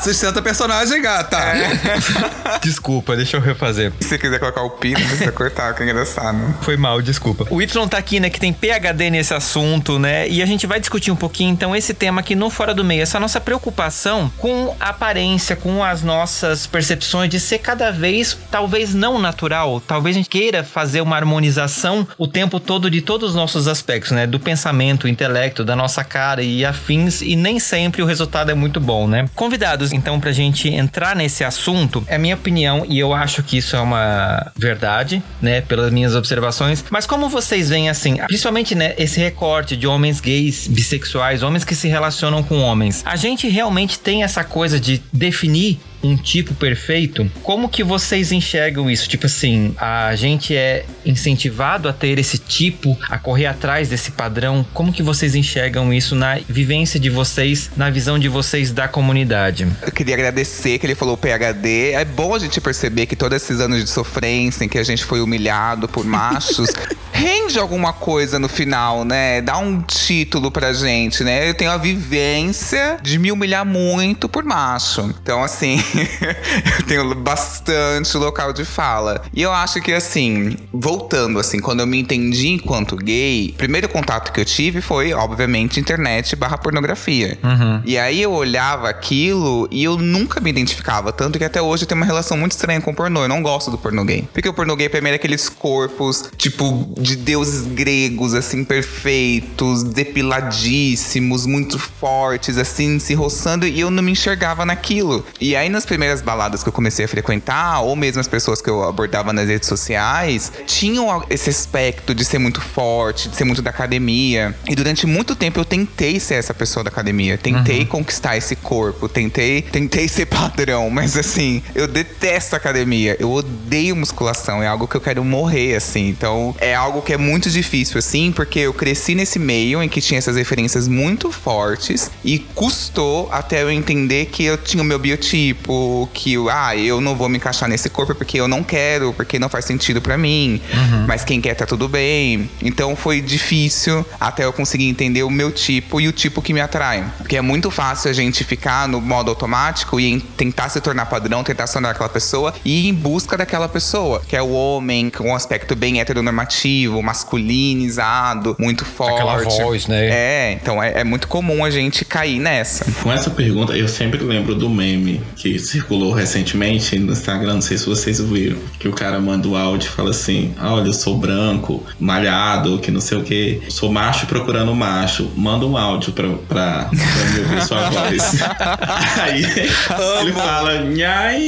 Sustenta 0.02 0.42
personagem, 0.42 1.00
gata. 1.02 1.36
É. 1.38 2.58
Desculpa, 2.62 3.16
deixa 3.16 3.36
eu 3.36 3.40
refazer. 3.40 3.92
Se 4.00 4.08
você 4.08 4.18
quiser 4.18 4.38
colocar 4.38 4.62
o 4.62 4.70
pino, 4.70 5.00
precisa 5.00 5.32
cortar, 5.32 5.74
que 5.74 5.82
é 5.82 5.86
engraçado. 5.86 6.38
Foi 6.62 6.76
mal, 6.76 7.00
desculpa. 7.02 7.46
O 7.50 7.60
Y 7.60 7.66
tá 7.88 7.98
aqui, 7.98 8.20
né, 8.20 8.30
que 8.30 8.40
tem 8.40 8.52
PHD 8.52 9.10
nesse 9.10 9.34
assunto, 9.34 9.98
né? 9.98 10.28
E 10.28 10.42
a 10.42 10.46
gente 10.46 10.66
vai 10.66 10.80
discutir 10.80 11.10
um 11.10 11.16
pouquinho, 11.16 11.52
então, 11.52 11.74
esse 11.74 11.94
tema 11.94 12.20
aqui 12.20 12.34
no 12.34 12.50
Fora 12.50 12.74
do 12.74 12.84
Meio. 12.84 13.02
Essa 13.02 13.20
nossa 13.20 13.40
preocupação 13.40 14.30
com 14.38 14.74
a 14.80 14.90
aparência, 14.90 15.54
com 15.56 15.84
as 15.84 16.02
nossas 16.02 16.66
percepções 16.66 17.30
de 17.30 17.38
ser 17.38 17.58
cada 17.58 17.77
vez, 17.90 18.36
talvez 18.50 18.94
não 18.94 19.18
natural, 19.18 19.80
talvez 19.80 20.16
a 20.16 20.18
gente 20.18 20.28
queira 20.28 20.62
fazer 20.62 21.00
uma 21.00 21.16
harmonização 21.16 22.06
o 22.18 22.26
tempo 22.26 22.60
todo 22.60 22.90
de 22.90 23.00
todos 23.00 23.30
os 23.30 23.34
nossos 23.34 23.68
aspectos, 23.68 24.12
né? 24.12 24.26
Do 24.26 24.38
pensamento, 24.40 25.08
intelecto, 25.08 25.64
da 25.64 25.74
nossa 25.74 26.04
cara 26.04 26.42
e 26.42 26.64
afins, 26.64 27.22
e 27.22 27.36
nem 27.36 27.58
sempre 27.58 28.02
o 28.02 28.06
resultado 28.06 28.50
é 28.50 28.54
muito 28.54 28.80
bom, 28.80 29.06
né? 29.06 29.28
Convidados, 29.34 29.92
então, 29.92 30.20
pra 30.20 30.32
gente 30.32 30.68
entrar 30.68 31.14
nesse 31.16 31.44
assunto, 31.44 32.04
é 32.06 32.18
minha 32.18 32.34
opinião, 32.34 32.84
e 32.88 32.98
eu 32.98 33.12
acho 33.12 33.42
que 33.42 33.58
isso 33.58 33.76
é 33.76 33.80
uma 33.80 34.52
verdade, 34.56 35.22
né? 35.40 35.60
Pelas 35.60 35.92
minhas 35.92 36.14
observações, 36.14 36.84
mas 36.90 37.06
como 37.06 37.28
vocês 37.28 37.68
veem 37.68 37.88
assim, 37.88 38.16
principalmente, 38.26 38.74
né? 38.74 38.94
Esse 38.98 39.20
recorte 39.20 39.76
de 39.76 39.86
homens 39.86 40.20
gays, 40.20 40.66
bissexuais, 40.66 41.42
homens 41.42 41.64
que 41.64 41.74
se 41.74 41.88
relacionam 41.88 42.42
com 42.42 42.60
homens, 42.60 43.02
a 43.04 43.16
gente 43.16 43.48
realmente 43.48 43.98
tem 43.98 44.22
essa 44.22 44.44
coisa 44.44 44.78
de 44.80 45.02
definir 45.12 45.80
um 46.02 46.16
tipo 46.16 46.54
perfeito, 46.54 47.30
como 47.42 47.68
que 47.68 47.82
vocês 47.82 48.32
enxergam 48.32 48.90
isso? 48.90 49.08
Tipo 49.08 49.26
assim, 49.26 49.74
a 49.78 50.14
gente 50.14 50.54
é 50.54 50.84
incentivado 51.04 51.88
a 51.88 51.92
ter 51.92 52.18
esse 52.18 52.38
tipo, 52.38 52.96
a 53.08 53.18
correr 53.18 53.46
atrás 53.46 53.88
desse 53.88 54.12
padrão. 54.12 54.64
Como 54.72 54.92
que 54.92 55.02
vocês 55.02 55.34
enxergam 55.34 55.92
isso 55.92 56.14
na 56.14 56.38
vivência 56.48 56.98
de 57.00 57.10
vocês, 57.10 57.70
na 57.76 57.90
visão 57.90 58.18
de 58.18 58.28
vocês 58.28 58.70
da 58.72 58.86
comunidade? 58.88 59.66
Eu 59.82 59.92
queria 59.92 60.14
agradecer 60.14 60.78
que 60.78 60.86
ele 60.86 60.94
falou 60.94 61.16
PHD. 61.16 61.92
É 61.92 62.04
bom 62.04 62.34
a 62.34 62.38
gente 62.38 62.60
perceber 62.60 63.06
que 63.06 63.16
todos 63.16 63.36
esses 63.36 63.60
anos 63.60 63.82
de 63.82 63.90
sofrência 63.90 64.64
em 64.64 64.68
que 64.68 64.78
a 64.78 64.84
gente 64.84 65.04
foi 65.04 65.20
humilhado 65.20 65.88
por 65.88 66.04
machos 66.06 66.70
rende 67.18 67.58
alguma 67.58 67.92
coisa 67.92 68.38
no 68.38 68.48
final, 68.48 69.04
né? 69.04 69.40
Dá 69.40 69.58
um 69.58 69.82
título 69.82 70.52
pra 70.52 70.72
gente, 70.72 71.24
né? 71.24 71.48
Eu 71.48 71.54
tenho 71.54 71.70
a 71.70 71.76
vivência 71.76 72.96
de 73.02 73.18
me 73.18 73.32
humilhar 73.32 73.66
muito 73.66 74.28
por 74.28 74.44
macho. 74.44 75.12
Então, 75.20 75.42
assim, 75.42 75.82
eu 76.78 76.86
tenho 76.86 77.14
bastante 77.14 78.16
local 78.16 78.52
de 78.52 78.64
fala. 78.64 79.22
E 79.32 79.42
eu 79.42 79.52
acho 79.52 79.80
que, 79.80 79.92
assim, 79.92 80.56
voltando, 80.72 81.38
assim, 81.38 81.60
quando 81.60 81.80
eu 81.80 81.86
me 81.86 81.98
entendi 81.98 82.48
enquanto 82.48 82.96
gay, 82.96 83.54
primeiro 83.56 83.88
contato 83.88 84.32
que 84.32 84.40
eu 84.40 84.44
tive 84.44 84.80
foi, 84.80 85.12
obviamente, 85.12 85.80
internet 85.80 86.34
barra 86.36 86.58
pornografia. 86.58 87.38
Uhum. 87.42 87.82
E 87.84 87.98
aí 87.98 88.22
eu 88.22 88.32
olhava 88.32 88.88
aquilo 88.88 89.68
e 89.70 89.84
eu 89.84 89.96
nunca 89.96 90.40
me 90.40 90.50
identificava. 90.50 91.12
Tanto 91.12 91.38
que 91.38 91.44
até 91.44 91.60
hoje 91.60 91.84
eu 91.84 91.88
tenho 91.88 92.00
uma 92.00 92.06
relação 92.06 92.36
muito 92.36 92.52
estranha 92.52 92.80
com 92.80 92.90
o 92.90 92.94
pornô. 92.94 93.22
Eu 93.22 93.28
não 93.28 93.42
gosto 93.42 93.70
do 93.70 93.78
pornô 93.78 94.04
gay. 94.04 94.28
Porque 94.32 94.48
o 94.48 94.52
pornô 94.52 94.76
gay, 94.76 94.88
pra 94.88 95.00
mim, 95.00 95.10
é 95.10 95.14
aqueles 95.14 95.48
corpos, 95.48 96.30
tipo, 96.36 96.92
de 96.98 97.16
deuses 97.16 97.66
gregos, 97.66 98.34
assim, 98.34 98.64
perfeitos, 98.64 99.82
depiladíssimos, 99.82 101.46
muito 101.46 101.78
fortes, 101.78 102.58
assim, 102.58 102.98
se 102.98 103.14
roçando. 103.14 103.66
E 103.66 103.80
eu 103.80 103.90
não 103.90 104.02
me 104.02 104.12
enxergava 104.12 104.64
naquilo. 104.64 105.24
E 105.40 105.56
aí, 105.56 105.68
nas 105.78 105.86
primeiras 105.86 106.20
baladas 106.20 106.62
que 106.62 106.68
eu 106.68 106.72
comecei 106.72 107.04
a 107.04 107.08
frequentar, 107.08 107.80
ou 107.82 107.94
mesmo 107.94 108.20
as 108.20 108.28
pessoas 108.28 108.60
que 108.60 108.68
eu 108.68 108.82
abordava 108.82 109.32
nas 109.32 109.48
redes 109.48 109.68
sociais, 109.68 110.52
tinham 110.66 111.24
esse 111.30 111.48
aspecto 111.48 112.14
de 112.14 112.24
ser 112.24 112.38
muito 112.38 112.60
forte, 112.60 113.28
de 113.28 113.36
ser 113.36 113.44
muito 113.44 113.62
da 113.62 113.70
academia. 113.70 114.54
E 114.68 114.74
durante 114.74 115.06
muito 115.06 115.34
tempo 115.34 115.60
eu 115.60 115.64
tentei 115.64 116.18
ser 116.18 116.34
essa 116.34 116.52
pessoa 116.52 116.84
da 116.84 116.90
academia. 116.90 117.38
Tentei 117.38 117.80
uhum. 117.80 117.86
conquistar 117.86 118.36
esse 118.36 118.56
corpo, 118.56 119.08
tentei, 119.08 119.62
tentei 119.62 120.08
ser 120.08 120.26
padrão, 120.26 120.90
mas 120.90 121.16
assim, 121.16 121.62
eu 121.74 121.86
detesto 121.86 122.56
academia. 122.56 123.16
Eu 123.20 123.30
odeio 123.30 123.94
musculação, 123.94 124.62
é 124.62 124.66
algo 124.66 124.88
que 124.88 124.96
eu 124.96 125.00
quero 125.00 125.24
morrer, 125.24 125.76
assim. 125.76 126.08
Então, 126.08 126.54
é 126.58 126.74
algo 126.74 126.98
algo 126.98 127.02
que 127.02 127.12
é 127.12 127.16
muito 127.16 127.50
difícil, 127.50 127.98
assim, 127.98 128.32
porque 128.32 128.60
eu 128.60 128.72
cresci 128.72 129.14
nesse 129.14 129.38
meio 129.38 129.82
em 129.82 129.88
que 129.88 130.00
tinha 130.00 130.18
essas 130.18 130.36
referências 130.36 130.88
muito 130.88 131.30
fortes 131.30 132.10
e 132.24 132.38
custou 132.38 133.28
até 133.30 133.62
eu 133.62 133.70
entender 133.70 134.26
que 134.26 134.42
eu 134.44 134.56
tinha 134.56 134.82
o 134.82 134.86
meu 134.86 134.98
biotipo, 134.98 135.67
que 136.12 136.36
ah, 136.50 136.76
eu 136.76 137.00
não 137.00 137.14
vou 137.14 137.28
me 137.28 137.36
encaixar 137.36 137.68
nesse 137.68 137.88
corpo 137.90 138.14
porque 138.14 138.40
eu 138.40 138.48
não 138.48 138.62
quero, 138.62 139.12
porque 139.12 139.38
não 139.38 139.48
faz 139.48 139.64
sentido 139.64 140.00
para 140.00 140.16
mim. 140.16 140.60
Uhum. 140.72 141.06
Mas 141.06 141.24
quem 141.24 141.40
quer 141.40 141.54
tá 141.54 141.66
tudo 141.66 141.88
bem. 141.88 142.48
Então 142.62 142.94
foi 142.96 143.20
difícil 143.20 144.04
até 144.18 144.44
eu 144.44 144.52
conseguir 144.52 144.88
entender 144.88 145.22
o 145.22 145.30
meu 145.30 145.50
tipo 145.52 146.00
e 146.00 146.08
o 146.08 146.12
tipo 146.12 146.40
que 146.40 146.52
me 146.52 146.60
atrai. 146.60 147.04
Porque 147.18 147.36
é 147.36 147.40
muito 147.40 147.70
fácil 147.70 148.10
a 148.10 148.12
gente 148.12 148.44
ficar 148.44 148.88
no 148.88 149.00
modo 149.00 149.30
automático 149.30 149.98
e 150.00 150.20
tentar 150.36 150.68
se 150.68 150.80
tornar 150.80 151.06
padrão, 151.06 151.42
tentar 151.42 151.66
se 151.66 151.72
tornar 151.72 151.90
aquela 151.90 152.08
pessoa 152.08 152.54
e 152.64 152.86
ir 152.86 152.88
em 152.88 152.94
busca 152.94 153.36
daquela 153.36 153.68
pessoa, 153.68 154.22
que 154.26 154.36
é 154.36 154.42
o 154.42 154.50
homem 154.50 155.10
com 155.10 155.30
um 155.30 155.34
aspecto 155.34 155.74
bem 155.74 156.00
heteronormativo, 156.00 157.02
masculinizado, 157.02 158.56
muito 158.58 158.84
forte. 158.84 159.14
Aquela 159.14 159.38
voz, 159.38 159.86
né? 159.86 160.08
É, 160.08 160.52
então 160.52 160.82
é, 160.82 161.00
é 161.00 161.04
muito 161.04 161.28
comum 161.28 161.64
a 161.64 161.70
gente 161.70 162.04
cair 162.04 162.38
nessa. 162.38 162.86
Com 163.02 163.12
essa 163.12 163.30
pergunta, 163.30 163.76
eu 163.76 163.88
sempre 163.88 164.22
lembro 164.22 164.54
do 164.54 164.68
meme 164.70 165.20
que 165.36 165.57
circulou 165.60 166.12
recentemente 166.12 166.98
no 166.98 167.12
Instagram, 167.12 167.54
não 167.54 167.60
sei 167.60 167.78
se 167.78 167.86
vocês 167.86 168.20
viram, 168.20 168.58
que 168.78 168.88
o 168.88 168.92
cara 168.92 169.20
manda 169.20 169.48
o 169.48 169.56
áudio 169.56 169.88
e 169.88 169.90
fala 169.90 170.10
assim: 170.10 170.54
Olha, 170.60 170.86
eu 170.88 170.92
sou 170.92 171.16
branco, 171.18 171.82
malhado, 171.98 172.78
que 172.78 172.90
não 172.90 173.00
sei 173.00 173.18
o 173.18 173.22
que, 173.22 173.62
sou 173.68 173.90
macho 173.90 174.26
procurando 174.26 174.74
macho, 174.74 175.30
manda 175.36 175.66
um 175.66 175.76
áudio 175.76 176.12
pra, 176.12 176.28
pra, 176.48 176.84
pra 176.84 177.30
me 177.32 177.40
ouvir 177.40 177.62
sua 177.62 177.88
voz. 177.90 178.42
Aí 179.20 179.44
ele 179.44 180.32
fala, 180.32 180.80
nhai! 180.84 181.44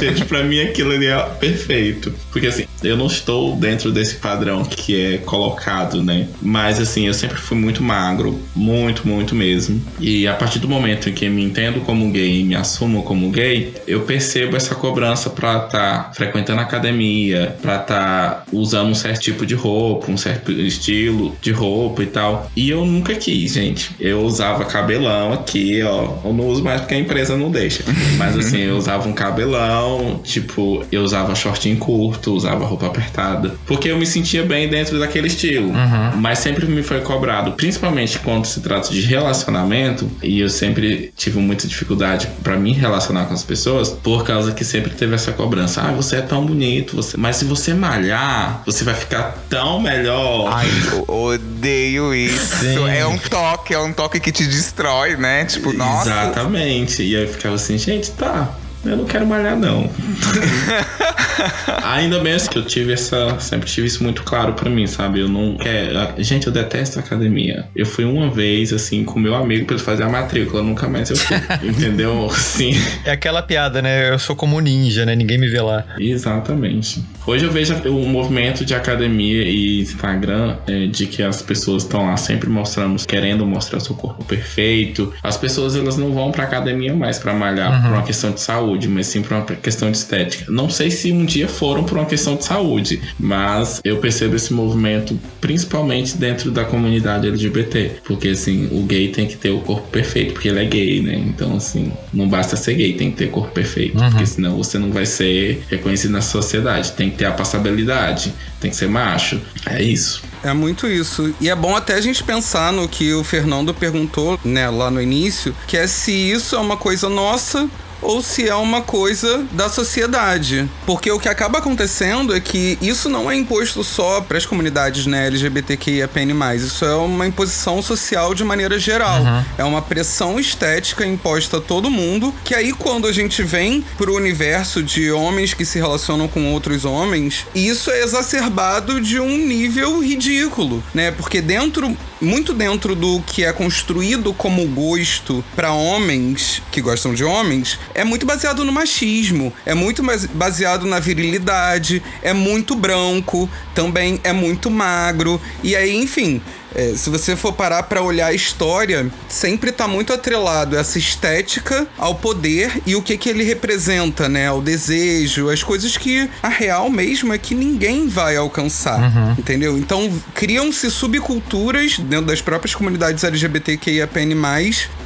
Gente, 0.00 0.24
pra 0.24 0.42
mim 0.42 0.60
aquilo 0.60 0.92
ali 0.92 1.06
é 1.06 1.18
perfeito. 1.40 2.12
Porque 2.30 2.46
assim, 2.46 2.66
eu 2.82 2.96
não 2.96 3.06
estou 3.06 3.56
dentro 3.56 3.90
desse 3.90 4.16
padrão 4.16 4.64
que 4.64 5.14
é 5.14 5.18
colocado, 5.18 6.02
né? 6.02 6.28
Mas 6.42 6.80
assim, 6.80 7.06
eu 7.06 7.14
sempre 7.14 7.38
fui 7.38 7.56
muito 7.56 7.82
magro, 7.82 8.40
muito, 8.54 9.06
muito 9.06 9.34
mesmo. 9.34 9.80
E 9.98 10.26
a 10.26 10.34
partir 10.34 10.58
do 10.58 10.68
momento 10.68 11.08
em 11.08 11.12
que 11.12 11.28
me 11.28 11.42
entendo 11.42 11.80
como 11.80 12.10
gay 12.10 12.40
e 12.40 12.44
me 12.44 12.54
assumo 12.54 13.02
como 13.02 13.30
gay, 13.30 13.72
eu 13.86 14.02
percebo 14.02 14.56
essa 14.56 14.74
cobrança 14.74 15.30
pra 15.30 15.66
estar 15.66 15.68
tá 15.68 16.12
frequentando 16.14 16.60
academia, 16.60 17.56
pra 17.62 17.76
estar 17.76 17.84
tá 17.84 18.44
usando 18.52 18.90
um 18.90 18.94
certo 18.94 19.20
tipo 19.20 19.46
de 19.46 19.54
roupa, 19.54 20.10
um 20.10 20.16
certo 20.16 20.52
estilo 20.52 21.36
de 21.40 21.52
roupa 21.52 22.02
e 22.02 22.06
tal. 22.06 22.50
E 22.56 22.70
eu 22.70 22.84
nunca 22.84 23.14
quis, 23.14 23.52
gente. 23.54 23.90
Eu 23.98 24.22
usava 24.22 24.64
cabelão 24.64 25.32
aqui, 25.32 25.82
ó. 25.82 26.18
Eu 26.24 26.32
não 26.32 26.46
uso 26.46 26.62
mais 26.62 26.80
porque 26.80 26.94
a 26.94 26.98
empresa 26.98 27.36
não 27.36 27.50
deixa. 27.50 27.84
Mas 28.18 28.36
assim, 28.36 28.60
eu 28.60 28.76
usava 28.76 29.08
um 29.08 29.12
cabelão, 29.12 29.83
tipo, 30.22 30.84
eu 30.90 31.02
usava 31.02 31.34
shortinho 31.34 31.76
curto, 31.76 32.34
usava 32.34 32.64
roupa 32.64 32.86
apertada. 32.86 33.54
Porque 33.66 33.88
eu 33.88 33.96
me 33.96 34.06
sentia 34.06 34.42
bem 34.42 34.68
dentro 34.68 34.98
daquele 34.98 35.28
estilo. 35.28 35.68
Uhum. 35.68 36.16
Mas 36.16 36.38
sempre 36.38 36.66
me 36.66 36.82
foi 36.82 37.00
cobrado, 37.00 37.52
principalmente 37.52 38.18
quando 38.18 38.46
se 38.46 38.60
trata 38.60 38.90
de 38.90 39.00
relacionamento, 39.00 40.10
e 40.22 40.40
eu 40.40 40.48
sempre 40.48 41.12
tive 41.16 41.38
muita 41.38 41.66
dificuldade 41.66 42.28
para 42.42 42.56
me 42.56 42.72
relacionar 42.72 43.26
com 43.26 43.34
as 43.34 43.42
pessoas, 43.42 43.90
por 43.90 44.24
causa 44.24 44.52
que 44.52 44.64
sempre 44.64 44.92
teve 44.92 45.14
essa 45.14 45.32
cobrança. 45.32 45.82
Ah, 45.82 45.92
você 45.92 46.16
é 46.16 46.22
tão 46.22 46.44
bonito, 46.44 46.96
você... 46.96 47.16
mas 47.16 47.36
se 47.36 47.44
você 47.44 47.74
malhar, 47.74 48.62
você 48.64 48.84
vai 48.84 48.94
ficar 48.94 49.44
tão 49.48 49.80
melhor. 49.80 50.50
Ai, 50.52 50.68
eu 50.92 51.14
odeio 51.14 52.14
isso. 52.14 52.56
Sim. 52.56 52.88
É 52.88 53.06
um 53.06 53.18
toque, 53.18 53.74
é 53.74 53.78
um 53.78 53.92
toque 53.92 54.20
que 54.20 54.32
te 54.32 54.46
destrói, 54.46 55.16
né? 55.16 55.44
Tipo, 55.44 55.72
nossa. 55.72 56.08
Exatamente. 56.08 57.02
E 57.02 57.16
aí 57.16 57.22
eu 57.22 57.28
ficava 57.28 57.54
assim, 57.54 57.78
gente, 57.78 58.10
tá, 58.12 58.50
eu 58.84 58.96
não 58.96 59.04
quero 59.04 59.26
malhar, 59.26 59.56
não. 59.56 59.90
Ainda 61.84 62.18
bem 62.18 62.34
que 62.50 62.58
eu 62.58 62.64
tive 62.64 62.92
essa. 62.92 63.38
Sempre 63.38 63.68
tive 63.68 63.86
isso 63.86 64.02
muito 64.02 64.22
claro 64.22 64.54
para 64.54 64.68
mim, 64.68 64.86
sabe? 64.86 65.20
Eu 65.20 65.28
não 65.28 65.56
quero. 65.56 66.22
Gente, 66.22 66.46
eu 66.46 66.52
detesto 66.52 66.98
academia. 66.98 67.66
Eu 67.74 67.86
fui 67.86 68.04
uma 68.04 68.28
vez, 68.28 68.72
assim, 68.72 69.04
com 69.04 69.18
meu 69.18 69.34
amigo 69.34 69.66
pra 69.66 69.76
ele 69.76 69.84
fazer 69.84 70.02
a 70.02 70.08
matrícula. 70.08 70.62
Nunca 70.62 70.88
mais 70.88 71.10
eu 71.10 71.16
fui. 71.16 71.36
entendeu? 71.62 72.28
Sim. 72.30 72.72
É 73.04 73.12
aquela 73.12 73.42
piada, 73.42 73.80
né? 73.80 74.10
Eu 74.10 74.18
sou 74.18 74.34
como 74.34 74.60
ninja, 74.60 75.06
né? 75.06 75.14
Ninguém 75.14 75.38
me 75.38 75.48
vê 75.48 75.60
lá. 75.60 75.84
Exatamente. 75.98 77.02
Hoje 77.26 77.44
eu 77.46 77.50
vejo 77.50 77.74
o 77.88 78.06
movimento 78.06 78.64
de 78.64 78.74
academia 78.74 79.44
e 79.44 79.80
Instagram 79.80 80.56
é, 80.66 80.86
de 80.86 81.06
que 81.06 81.22
as 81.22 81.40
pessoas 81.40 81.84
estão 81.84 82.06
lá 82.06 82.16
sempre 82.16 82.50
mostrando, 82.50 83.02
querendo 83.06 83.46
mostrar 83.46 83.80
seu 83.80 83.94
corpo 83.94 84.24
perfeito. 84.24 85.12
As 85.22 85.36
pessoas 85.36 85.74
elas 85.74 85.96
não 85.96 86.12
vão 86.12 86.30
pra 86.30 86.44
academia 86.44 86.94
mais 86.94 87.18
para 87.18 87.32
malhar 87.32 87.72
uhum. 87.72 87.82
por 87.82 87.90
uma 87.92 88.02
questão 88.02 88.30
de 88.30 88.40
saúde, 88.40 88.73
mas 88.88 89.06
sim 89.06 89.22
por 89.22 89.32
uma 89.32 89.44
questão 89.44 89.90
de 89.90 89.96
estética. 89.96 90.50
Não 90.50 90.68
sei 90.68 90.90
se 90.90 91.10
um 91.12 91.24
dia 91.24 91.48
foram 91.48 91.84
por 91.84 91.96
uma 91.96 92.06
questão 92.06 92.36
de 92.36 92.44
saúde, 92.44 93.00
mas 93.18 93.80
eu 93.84 93.96
percebo 93.98 94.36
esse 94.36 94.52
movimento 94.52 95.18
principalmente 95.40 96.16
dentro 96.16 96.50
da 96.50 96.64
comunidade 96.64 97.26
LGBT, 97.26 98.00
porque 98.04 98.28
assim, 98.28 98.68
o 98.70 98.82
gay 98.82 99.08
tem 99.08 99.26
que 99.26 99.36
ter 99.36 99.50
o 99.50 99.60
corpo 99.60 99.88
perfeito, 99.88 100.34
porque 100.34 100.48
ele 100.48 100.60
é 100.60 100.64
gay, 100.64 101.00
né? 101.00 101.14
Então 101.14 101.56
assim, 101.56 101.92
não 102.12 102.28
basta 102.28 102.56
ser 102.56 102.74
gay, 102.74 102.94
tem 102.94 103.10
que 103.10 103.16
ter 103.16 103.30
corpo 103.30 103.52
perfeito, 103.52 103.98
uhum. 103.98 104.10
porque 104.10 104.26
senão 104.26 104.56
você 104.56 104.78
não 104.78 104.90
vai 104.90 105.06
ser 105.06 105.64
reconhecido 105.70 106.10
na 106.10 106.20
sociedade. 106.20 106.92
Tem 106.92 107.10
ter 107.14 107.26
a 107.26 107.32
passabilidade, 107.32 108.34
tem 108.60 108.70
que 108.70 108.76
ser 108.76 108.88
macho. 108.88 109.40
É 109.66 109.82
isso. 109.82 110.22
É 110.42 110.52
muito 110.52 110.86
isso. 110.86 111.34
E 111.40 111.48
é 111.48 111.54
bom 111.54 111.74
até 111.74 111.94
a 111.94 112.00
gente 112.00 112.22
pensar 112.22 112.72
no 112.72 112.88
que 112.88 113.12
o 113.14 113.24
Fernando 113.24 113.72
perguntou, 113.72 114.38
né, 114.44 114.68
lá 114.68 114.90
no 114.90 115.00
início, 115.00 115.54
que 115.66 115.76
é 115.76 115.86
se 115.86 116.12
isso 116.12 116.54
é 116.54 116.58
uma 116.58 116.76
coisa 116.76 117.08
nossa 117.08 117.68
ou 118.04 118.22
se 118.22 118.48
é 118.48 118.54
uma 118.54 118.82
coisa 118.82 119.44
da 119.50 119.68
sociedade. 119.68 120.68
Porque 120.86 121.10
o 121.10 121.18
que 121.18 121.28
acaba 121.28 121.58
acontecendo 121.58 122.34
é 122.34 122.40
que 122.40 122.78
isso 122.80 123.08
não 123.08 123.30
é 123.30 123.34
imposto 123.34 123.82
só 123.82 124.20
para 124.20 124.38
as 124.38 124.46
comunidades 124.46 125.06
né, 125.06 125.26
LGBTQIAPN+. 125.26 126.56
Isso 126.56 126.84
é 126.84 126.94
uma 126.94 127.26
imposição 127.26 127.82
social 127.82 128.34
de 128.34 128.44
maneira 128.44 128.78
geral. 128.78 129.20
Uhum. 129.22 129.44
É 129.58 129.64
uma 129.64 129.82
pressão 129.82 130.38
estética 130.38 131.06
imposta 131.06 131.56
a 131.56 131.60
todo 131.60 131.90
mundo, 131.90 132.32
que 132.44 132.54
aí 132.54 132.72
quando 132.72 133.06
a 133.06 133.12
gente 133.12 133.42
vem 133.42 133.84
pro 133.96 134.14
universo 134.14 134.82
de 134.82 135.10
homens 135.10 135.54
que 135.54 135.64
se 135.64 135.78
relacionam 135.78 136.28
com 136.28 136.52
outros 136.52 136.84
homens, 136.84 137.46
isso 137.54 137.90
é 137.90 138.02
exacerbado 138.02 139.00
de 139.00 139.18
um 139.18 139.36
nível 139.36 140.00
ridículo, 140.00 140.82
né? 140.92 141.10
Porque 141.10 141.40
dentro 141.40 141.96
muito 142.24 142.52
dentro 142.52 142.94
do 142.94 143.20
que 143.20 143.44
é 143.44 143.52
construído 143.52 144.32
como 144.32 144.66
gosto 144.66 145.44
para 145.54 145.72
homens 145.72 146.62
que 146.70 146.80
gostam 146.80 147.14
de 147.14 147.24
homens, 147.24 147.78
é 147.94 148.04
muito 148.04 148.26
baseado 148.26 148.64
no 148.64 148.72
machismo, 148.72 149.52
é 149.64 149.74
muito 149.74 150.02
baseado 150.32 150.86
na 150.86 150.98
virilidade, 150.98 152.02
é 152.22 152.32
muito 152.32 152.74
branco, 152.74 153.48
também 153.74 154.20
é 154.24 154.32
muito 154.32 154.70
magro. 154.70 155.40
E 155.62 155.76
aí, 155.76 155.94
enfim, 155.94 156.40
é, 156.74 156.94
se 156.96 157.08
você 157.08 157.36
for 157.36 157.52
parar 157.52 157.84
para 157.84 158.02
olhar 158.02 158.26
a 158.26 158.32
história, 158.32 159.06
sempre 159.28 159.70
tá 159.70 159.86
muito 159.86 160.12
atrelado 160.12 160.76
essa 160.76 160.98
estética 160.98 161.86
ao 161.96 162.14
poder 162.14 162.82
e 162.84 162.96
o 162.96 163.02
que 163.02 163.16
que 163.16 163.28
ele 163.28 163.44
representa, 163.44 164.28
né? 164.28 164.50
O 164.50 164.60
desejo, 164.60 165.48
as 165.48 165.62
coisas 165.62 165.96
que 165.96 166.28
a 166.42 166.48
real 166.48 166.90
mesmo 166.90 167.32
é 167.32 167.38
que 167.38 167.54
ninguém 167.54 168.08
vai 168.08 168.36
alcançar, 168.36 169.00
uhum. 169.00 169.32
entendeu? 169.38 169.78
Então 169.78 170.10
criam-se 170.34 170.90
subculturas 170.90 171.98
dentro 171.98 172.26
das 172.26 172.40
próprias 172.40 172.74
comunidades 172.74 173.22
LGBTQIAPN+, 173.22 174.34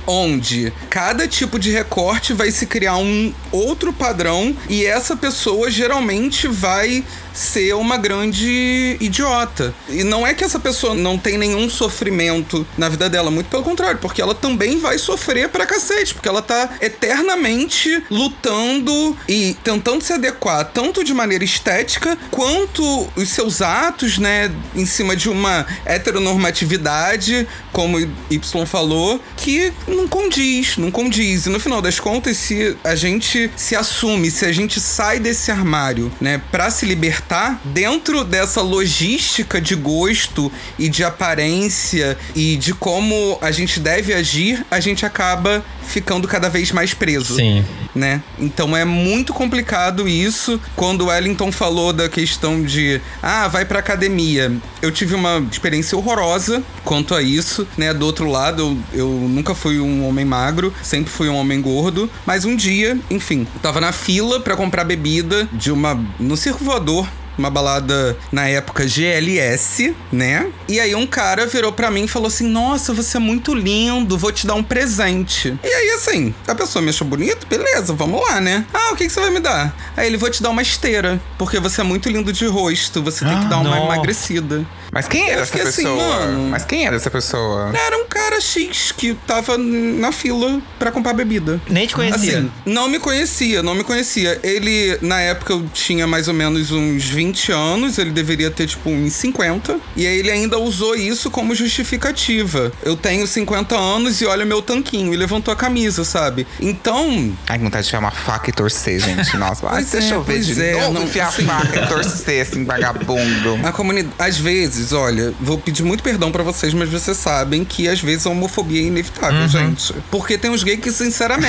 onde 0.09 0.73
cada 0.89 1.29
tipo 1.29 1.59
de 1.59 1.71
recorte 1.71 2.33
vai 2.33 2.51
se 2.51 2.65
criar 2.67 2.97
um 2.97 3.33
outro 3.53 3.93
padrão 3.93 4.57
e 4.69 4.85
essa 4.87 5.15
pessoa 5.15 5.71
geralmente 5.71 6.49
vai 6.49 7.05
ser 7.39 7.75
uma 7.75 7.97
grande 7.97 8.97
idiota. 9.01 9.73
E 9.89 10.03
não 10.03 10.27
é 10.27 10.35
que 10.35 10.43
essa 10.43 10.59
pessoa 10.59 10.95
não 10.95 11.17
tem 11.17 11.39
nenhum 11.39 11.71
sofrimento 11.71 12.67
na 12.77 12.89
vida 12.89 13.09
dela, 13.09 13.31
muito 13.31 13.49
pelo 13.49 13.63
contrário, 13.63 13.99
porque 14.01 14.21
ela 14.21 14.35
também 14.35 14.81
vai 14.81 14.99
sofrer 14.99 15.49
pra 15.49 15.65
cacete, 15.65 16.15
porque 16.15 16.29
ela 16.29 16.43
tá 16.43 16.71
eternamente 16.81 18.03
lutando 18.11 19.17
e 19.29 19.57
tentando 19.63 20.03
se 20.03 20.13
adequar 20.13 20.65
tanto 20.73 21.05
de 21.05 21.15
maneira 21.15 21.45
estética 21.45 22.19
quanto 22.31 23.09
os 23.15 23.29
seus 23.29 23.63
atos, 23.63 24.19
né, 24.19 24.51
em 24.75 24.85
cima 24.85 25.15
de 25.15 25.29
uma 25.29 25.65
heteronormatividade, 25.85 27.47
como 27.79 28.01
Y 28.01 28.67
falou, 28.67 29.23
que 29.37 29.73
não 29.87 30.09
condiz, 30.09 30.77
não 30.79 30.91
condiz. 30.91 31.47
E 31.47 31.49
no 31.49 31.61
final 31.61 31.81
das 31.81 32.01
contas, 32.01 32.37
se 32.37 32.77
a 32.83 32.97
gente 32.97 33.49
se 33.55 33.77
assume, 33.77 34.33
se 34.33 34.45
a 34.45 34.51
gente 34.51 34.81
sai 34.81 35.21
desse 35.21 35.53
armário, 35.53 36.11
né, 36.21 36.43
para 36.51 36.71
se 36.71 36.85
libertar 36.85 37.61
dentro 37.67 38.25
dessa 38.25 38.63
logística 38.63 39.61
de 39.61 39.77
gosto 39.77 40.51
e 40.77 40.89
de 40.89 41.05
aparência 41.05 42.19
e 42.35 42.57
de 42.57 42.75
como 42.75 43.39
a 43.41 43.53
gente 43.53 43.79
deve 43.79 44.13
agir, 44.13 44.67
a 44.73 44.81
gente 44.81 45.07
acaba 45.07 45.65
ficando 45.89 46.29
cada 46.29 46.49
vez 46.49 46.73
mais 46.73 46.95
preso. 46.95 47.37
Sim. 47.37 47.65
Né? 47.95 48.23
Então 48.39 48.77
é 48.77 48.85
muito 48.85 49.33
complicado 49.33 50.09
isso. 50.09 50.61
Quando 50.77 51.03
o 51.03 51.07
Wellington 51.07 51.51
falou 51.51 51.93
da 51.93 52.09
questão 52.09 52.63
de, 52.63 53.01
ah, 53.23 53.49
vai 53.49 53.65
pra 53.65 53.81
academia. 53.81 54.53
Eu 54.81 54.93
tive 54.93 55.15
uma 55.15 55.45
experiência 55.51 55.97
horrorosa 55.97 56.63
quanto 56.85 57.15
a 57.15 57.23
isso, 57.23 57.67
né? 57.77 57.93
Do 57.93 58.07
outro 58.07 58.31
lado, 58.31 58.79
eu, 58.93 59.01
eu 59.01 59.09
nunca 59.09 59.55
fui 59.55 59.81
um 59.81 60.07
homem 60.07 60.25
magro, 60.25 60.73
sempre 60.83 61.11
fui 61.11 61.29
um 61.29 61.37
homem 61.37 61.61
gordo. 61.61 62.09
Mas 62.25 62.45
um 62.45 62.55
dia, 62.55 62.99
enfim, 63.11 63.47
eu 63.55 63.61
tava 63.61 63.81
na 63.81 63.91
fila 63.91 64.41
para 64.41 64.57
comprar 64.57 64.85
bebida 64.85 65.49
de 65.53 65.73
uma. 65.73 65.99
no 66.21 66.37
circo 66.37 66.63
voador 66.63 67.09
uma 67.39 67.49
balada 67.51 68.17
na 68.33 68.49
época 68.49 68.87
GLS, 68.87 69.95
né? 70.13 70.49
E 70.69 70.81
aí 70.81 70.95
um 70.95 71.07
cara 71.07 71.47
virou 71.47 71.73
pra 71.73 71.91
mim 71.91 72.05
e 72.05 72.09
falou 72.09 72.29
assim: 72.29 72.47
Nossa, 72.49 72.93
você 72.93 73.17
é 73.17 73.21
muito 73.21 73.55
lindo, 73.55 74.19
vou 74.19 74.33
te 74.33 74.47
dar 74.47 74.55
um 74.55 74.63
presente. 74.63 75.57
E 75.63 75.67
aí, 75.69 75.91
assim, 75.91 76.35
a 76.47 76.55
pessoa 76.55 76.83
me 76.83 76.91
achou 76.91 77.07
bonito, 77.07 77.47
beleza, 77.47 77.93
vamos 77.93 78.21
lá, 78.29 78.41
né? 78.41 78.67
Ah, 78.75 78.93
o 78.93 78.97
que, 78.97 79.07
que 79.07 79.13
você 79.13 79.21
vai 79.21 79.31
me 79.31 79.41
dar? 79.41 79.75
Aí 79.97 80.07
ele 80.07 80.17
vou 80.17 80.31
te 80.31 80.43
dar 80.43 80.51
uma 80.51 80.63
esteira, 80.63 81.21
porque 81.39 81.59
você 81.61 81.81
é 81.81 81.85
muito 81.85 82.09
lindo 82.09 82.33
de 82.33 82.47
rosto, 82.47 83.03
você 83.03 83.25
tem 83.25 83.39
que 83.39 83.47
Ah, 83.47 83.49
dar 83.49 83.59
uma 83.59 83.71
nossa. 83.77 83.85
emagrecida. 83.95 84.67
Mas 84.91 85.07
quem 85.07 85.29
era 85.31 85.43
essa 85.43 85.55
assim, 85.63 85.83
pessoa? 85.83 85.97
mano. 85.97 86.49
Mas 86.51 86.65
quem 86.65 86.87
era 86.87 86.97
essa 86.97 87.11
pessoa? 87.11 87.71
Era 87.75 87.97
um 87.99 88.07
cara 88.07 88.41
X 88.41 88.93
que 88.97 89.15
tava 89.27 89.57
na 89.59 90.11
fila 90.13 90.61
pra 90.79 90.91
comprar 90.91 91.13
bebida. 91.13 91.61
Nem 91.69 91.87
te 91.87 91.95
conhecia. 91.95 92.39
Assim, 92.39 92.51
não 92.65 92.89
me 92.89 92.99
conhecia, 92.99 93.63
não 93.63 93.75
me 93.75 93.85
conhecia. 93.85 94.41
Ele, 94.43 94.99
na 95.03 95.21
época, 95.21 95.53
eu 95.53 95.67
tinha 95.73 96.07
mais 96.07 96.27
ou 96.29 96.35
menos 96.35 96.71
uns 96.73 97.05
20 97.05 97.53
anos, 97.53 97.99
ele 97.99 98.11
deveria 98.11 98.51
ter, 98.51 98.67
tipo, 98.67 98.89
uns 98.91 99.13
50. 99.15 99.79
E 99.97 100.07
aí 100.07 100.19
ele 100.19 100.31
ainda 100.31 100.59
usou 100.59 100.95
isso 100.95 101.31
como 101.31 101.55
justificativa. 101.55 102.73
Eu 102.83 102.97
tenho 102.97 103.27
50 103.27 103.77
anos 103.77 104.21
e 104.21 104.27
olha 104.27 104.45
meu 104.45 104.63
tanquinho. 104.63 105.13
E 105.13 105.17
levantou 105.17 105.53
a 105.53 105.57
camisa, 105.57 106.05
sabe? 106.05 106.47
Então, 106.61 107.33
Ai, 107.47 107.59
que 107.59 107.65
vontade 107.65 107.83
de 107.85 107.89
enfiar 107.89 107.99
uma 108.01 108.11
faca 108.11 108.51
e 108.51 108.53
torcer, 108.53 109.01
gente. 109.01 109.37
Nossa, 109.37 109.67
ai, 109.67 109.83
Pois 109.83 109.91
deixa 109.91 110.15
é, 110.15 110.17
eu 110.17 110.23
ver 110.23 110.33
pois 110.35 110.47
de 110.47 110.63
é, 110.63 110.73
novo 110.81 110.93
não- 110.95 111.03
enfiar 111.05 111.29
assim- 111.29 111.45
a 111.45 111.61
faca 111.61 111.81
e 111.85 111.87
torcer, 111.89 112.43
assim, 112.43 112.65
vagabundo. 112.65 113.59
a 113.67 113.73
comunidade. 113.73 114.15
Às 114.19 114.37
vezes, 114.39 114.78
olha, 114.93 115.33
vou 115.41 115.59
pedir 115.59 115.83
muito 115.83 116.03
perdão 116.03 116.31
pra 116.31 116.43
vocês, 116.43 116.75
mas 116.75 116.89
vocês 116.89 117.17
sabem 117.17 117.65
que 117.65 117.89
às 117.89 118.01
vezes 118.01 118.27
a 118.27 118.31
homofobia 118.31 118.81
é 118.81 118.85
inevitável, 118.85 119.49
gente. 119.49 119.95
Porque 120.11 120.37
tem 120.37 120.51
uns 120.51 120.63
gays 120.63 120.81
que, 120.81 120.93
sinceramente. 120.93 121.49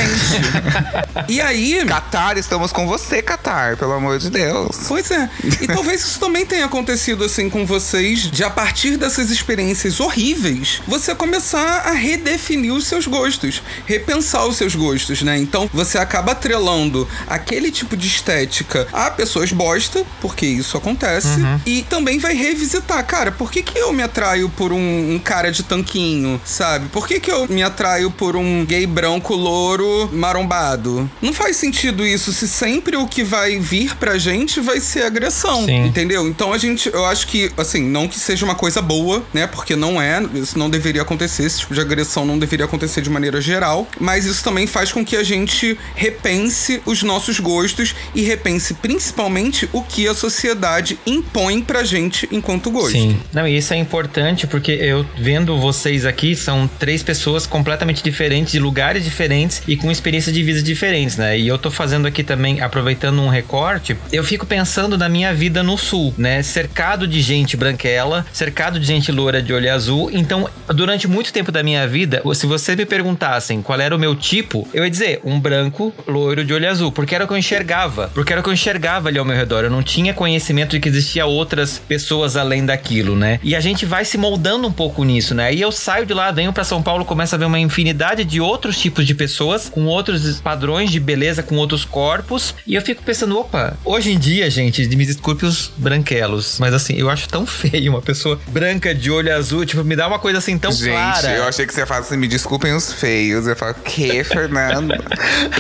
e 1.27 1.41
aí. 1.41 1.83
Qatar, 1.85 2.37
estamos 2.37 2.71
com 2.71 2.87
você, 2.87 3.21
Qatar, 3.21 3.77
pelo 3.77 3.93
amor 3.93 4.19
de 4.19 4.29
Deus. 4.29 4.77
Pois 4.87 5.11
é. 5.11 5.29
E 5.61 5.67
talvez 5.67 6.01
isso 6.01 6.19
também 6.19 6.45
tenha 6.45 6.65
acontecido 6.65 7.23
assim 7.23 7.49
com 7.49 7.65
vocês, 7.65 8.29
de 8.31 8.43
a 8.43 8.49
partir 8.49 8.97
dessas 8.97 9.29
experiências 9.29 9.99
horríveis, 9.99 10.81
você 10.87 11.13
começar 11.13 11.83
a 11.85 11.91
redefinir 11.91 12.73
os 12.73 12.85
seus 12.85 13.05
gostos, 13.07 13.61
repensar 13.85 14.45
os 14.45 14.57
seus 14.57 14.75
gostos, 14.75 15.21
né? 15.21 15.37
Então 15.37 15.69
você 15.73 15.97
acaba 15.97 16.31
atrelando 16.31 17.07
aquele 17.27 17.71
tipo 17.71 17.95
de 17.95 18.07
estética 18.07 18.87
a 18.91 19.11
pessoas 19.11 19.51
bosta, 19.51 20.05
porque 20.21 20.45
isso 20.45 20.77
acontece, 20.77 21.39
e 21.65 21.83
também 21.83 22.19
vai 22.19 22.33
revisitar, 22.33 23.05
cara, 23.05 23.18
por 23.31 23.51
que, 23.51 23.61
que 23.61 23.77
eu 23.77 23.91
me 23.91 24.03
atraio 24.03 24.49
por 24.49 24.71
um, 24.71 25.13
um 25.13 25.19
cara 25.19 25.51
de 25.51 25.63
tanquinho, 25.63 26.39
sabe? 26.45 26.87
Por 26.89 27.07
que, 27.07 27.19
que 27.19 27.31
eu 27.31 27.47
me 27.47 27.61
atraio 27.61 28.09
por 28.11 28.35
um 28.35 28.65
gay 28.65 28.85
branco 28.85 29.35
louro 29.35 30.09
marombado? 30.11 31.09
Não 31.21 31.33
faz 31.33 31.57
sentido 31.57 32.05
isso 32.05 32.31
se 32.31 32.47
sempre 32.47 32.95
o 32.95 33.07
que 33.07 33.23
vai 33.23 33.59
vir 33.59 33.95
pra 33.95 34.17
gente 34.17 34.59
vai 34.59 34.79
ser 34.79 35.03
agressão, 35.03 35.65
Sim. 35.65 35.85
entendeu? 35.85 36.27
Então 36.27 36.53
a 36.53 36.57
gente, 36.57 36.89
eu 36.91 37.05
acho 37.05 37.27
que, 37.27 37.51
assim, 37.57 37.83
não 37.83 38.07
que 38.07 38.19
seja 38.19 38.45
uma 38.45 38.55
coisa 38.55 38.81
boa, 38.81 39.23
né? 39.33 39.47
Porque 39.47 39.75
não 39.75 40.01
é, 40.01 40.23
isso 40.33 40.57
não 40.57 40.69
deveria 40.69 41.01
acontecer, 41.01 41.43
esse 41.43 41.59
tipo 41.59 41.73
de 41.73 41.81
agressão 41.81 42.25
não 42.25 42.39
deveria 42.39 42.65
acontecer 42.65 43.01
de 43.01 43.09
maneira 43.09 43.41
geral, 43.41 43.87
mas 43.99 44.25
isso 44.25 44.43
também 44.43 44.65
faz 44.65 44.91
com 44.91 45.03
que 45.03 45.15
a 45.15 45.23
gente 45.23 45.77
repense 45.95 46.81
os 46.85 47.03
nossos 47.03 47.39
gostos 47.39 47.95
e 48.15 48.21
repense 48.21 48.73
principalmente 48.75 49.69
o 49.73 49.81
que 49.81 50.07
a 50.07 50.13
sociedade 50.13 50.99
impõe 51.05 51.61
pra 51.61 51.83
gente 51.83 52.27
enquanto 52.31 52.71
gosto. 52.71 52.91
Sim. 52.91 53.08
Não, 53.33 53.47
e 53.47 53.57
isso 53.57 53.73
é 53.73 53.77
importante 53.77 54.47
porque 54.47 54.71
eu 54.71 55.05
vendo 55.17 55.57
vocês 55.57 56.05
aqui, 56.05 56.35
são 56.35 56.69
três 56.79 57.03
pessoas 57.03 57.45
completamente 57.45 58.03
diferentes, 58.03 58.51
de 58.51 58.59
lugares 58.59 59.03
diferentes 59.03 59.61
e 59.67 59.75
com 59.75 59.91
experiências 59.91 60.33
de 60.33 60.43
vida 60.43 60.61
diferentes, 60.61 61.17
né? 61.17 61.37
E 61.37 61.47
eu 61.47 61.57
tô 61.57 61.71
fazendo 61.71 62.07
aqui 62.07 62.23
também, 62.23 62.61
aproveitando 62.61 63.21
um 63.21 63.29
recorte, 63.29 63.95
eu 64.11 64.23
fico 64.23 64.45
pensando 64.45 64.97
na 64.97 65.09
minha 65.09 65.33
vida 65.33 65.63
no 65.63 65.77
sul, 65.77 66.13
né? 66.17 66.41
Cercado 66.43 67.07
de 67.07 67.21
gente 67.21 67.55
branquela, 67.55 68.25
cercado 68.31 68.79
de 68.79 68.85
gente 68.85 69.11
loura 69.11 69.41
de 69.41 69.53
olho 69.53 69.73
azul. 69.73 70.09
Então, 70.11 70.49
durante 70.67 71.07
muito 71.07 71.31
tempo 71.31 71.51
da 71.51 71.63
minha 71.63 71.87
vida, 71.87 72.21
se 72.33 72.45
vocês 72.45 72.77
me 72.77 72.85
perguntassem 72.85 73.61
qual 73.61 73.79
era 73.79 73.95
o 73.95 73.99
meu 73.99 74.15
tipo, 74.15 74.67
eu 74.73 74.83
ia 74.83 74.89
dizer 74.89 75.21
um 75.23 75.39
branco 75.39 75.93
loiro 76.07 76.43
de 76.43 76.53
olho 76.53 76.69
azul, 76.69 76.91
porque 76.91 77.15
era 77.15 77.25
o 77.25 77.27
que 77.27 77.33
eu 77.33 77.37
enxergava, 77.37 78.09
porque 78.13 78.31
era 78.31 78.41
o 78.41 78.43
que 78.43 78.49
eu 78.49 78.53
enxergava 78.53 79.09
ali 79.09 79.17
ao 79.17 79.25
meu 79.25 79.35
redor. 79.35 79.63
Eu 79.63 79.69
não 79.69 79.83
tinha 79.83 80.13
conhecimento 80.13 80.71
de 80.71 80.79
que 80.79 80.89
existia 80.89 81.25
outras 81.25 81.79
pessoas 81.79 82.35
além 82.35 82.65
daquilo, 82.99 83.15
né? 83.15 83.39
E 83.41 83.55
a 83.55 83.59
gente 83.59 83.85
vai 83.85 84.03
se 84.05 84.17
moldando 84.17 84.67
um 84.67 84.71
pouco 84.71 85.03
nisso, 85.03 85.33
né? 85.33 85.53
E 85.53 85.61
eu 85.61 85.71
saio 85.71 86.05
de 86.05 86.13
lá, 86.13 86.31
venho 86.31 86.51
pra 86.51 86.63
São 86.63 86.81
Paulo, 86.81 87.05
começo 87.05 87.33
a 87.35 87.37
ver 87.37 87.45
uma 87.45 87.59
infinidade 87.59 88.23
de 88.23 88.41
outros 88.41 88.77
tipos 88.77 89.05
de 89.07 89.15
pessoas, 89.15 89.69
com 89.69 89.85
outros 89.85 90.39
padrões 90.39 90.91
de 90.91 90.99
beleza, 90.99 91.41
com 91.41 91.55
outros 91.55 91.85
corpos, 91.85 92.53
e 92.67 92.75
eu 92.75 92.81
fico 92.81 93.01
pensando, 93.03 93.37
opa, 93.39 93.77
hoje 93.85 94.11
em 94.11 94.19
dia, 94.19 94.49
gente, 94.49 94.85
me 94.95 95.05
desculpe 95.05 95.45
os 95.45 95.71
branquelos, 95.77 96.57
mas 96.59 96.73
assim, 96.73 96.95
eu 96.95 97.09
acho 97.09 97.27
tão 97.29 97.45
feio 97.47 97.91
uma 97.91 98.01
pessoa 98.01 98.39
branca 98.47 98.93
de 98.93 99.09
olho 99.09 99.33
azul, 99.33 99.65
tipo, 99.65 99.83
me 99.83 99.95
dá 99.95 100.07
uma 100.07 100.19
coisa 100.19 100.39
assim 100.39 100.57
tão 100.57 100.71
Gente, 100.71 100.91
clara. 100.91 101.31
eu 101.31 101.47
achei 101.47 101.65
que 101.65 101.73
você 101.73 101.81
ia 101.81 101.85
falar 101.85 102.01
assim, 102.01 102.17
me 102.17 102.27
desculpem 102.27 102.73
os 102.73 102.93
feios. 102.93 103.47
Eu 103.47 103.55
falo, 103.55 103.73
que, 103.75 104.23
Fernando? 104.23 104.93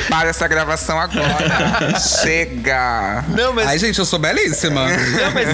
Para 0.09 0.29
essa 0.29 0.47
gravação 0.47 0.99
agora. 0.99 1.99
Chega. 1.99 3.23
Não, 3.29 3.53
mas 3.53 3.67
Ai, 3.67 3.79
gente, 3.79 3.97
eu 3.99 4.05
sou 4.05 4.19
belíssima. 4.19 4.87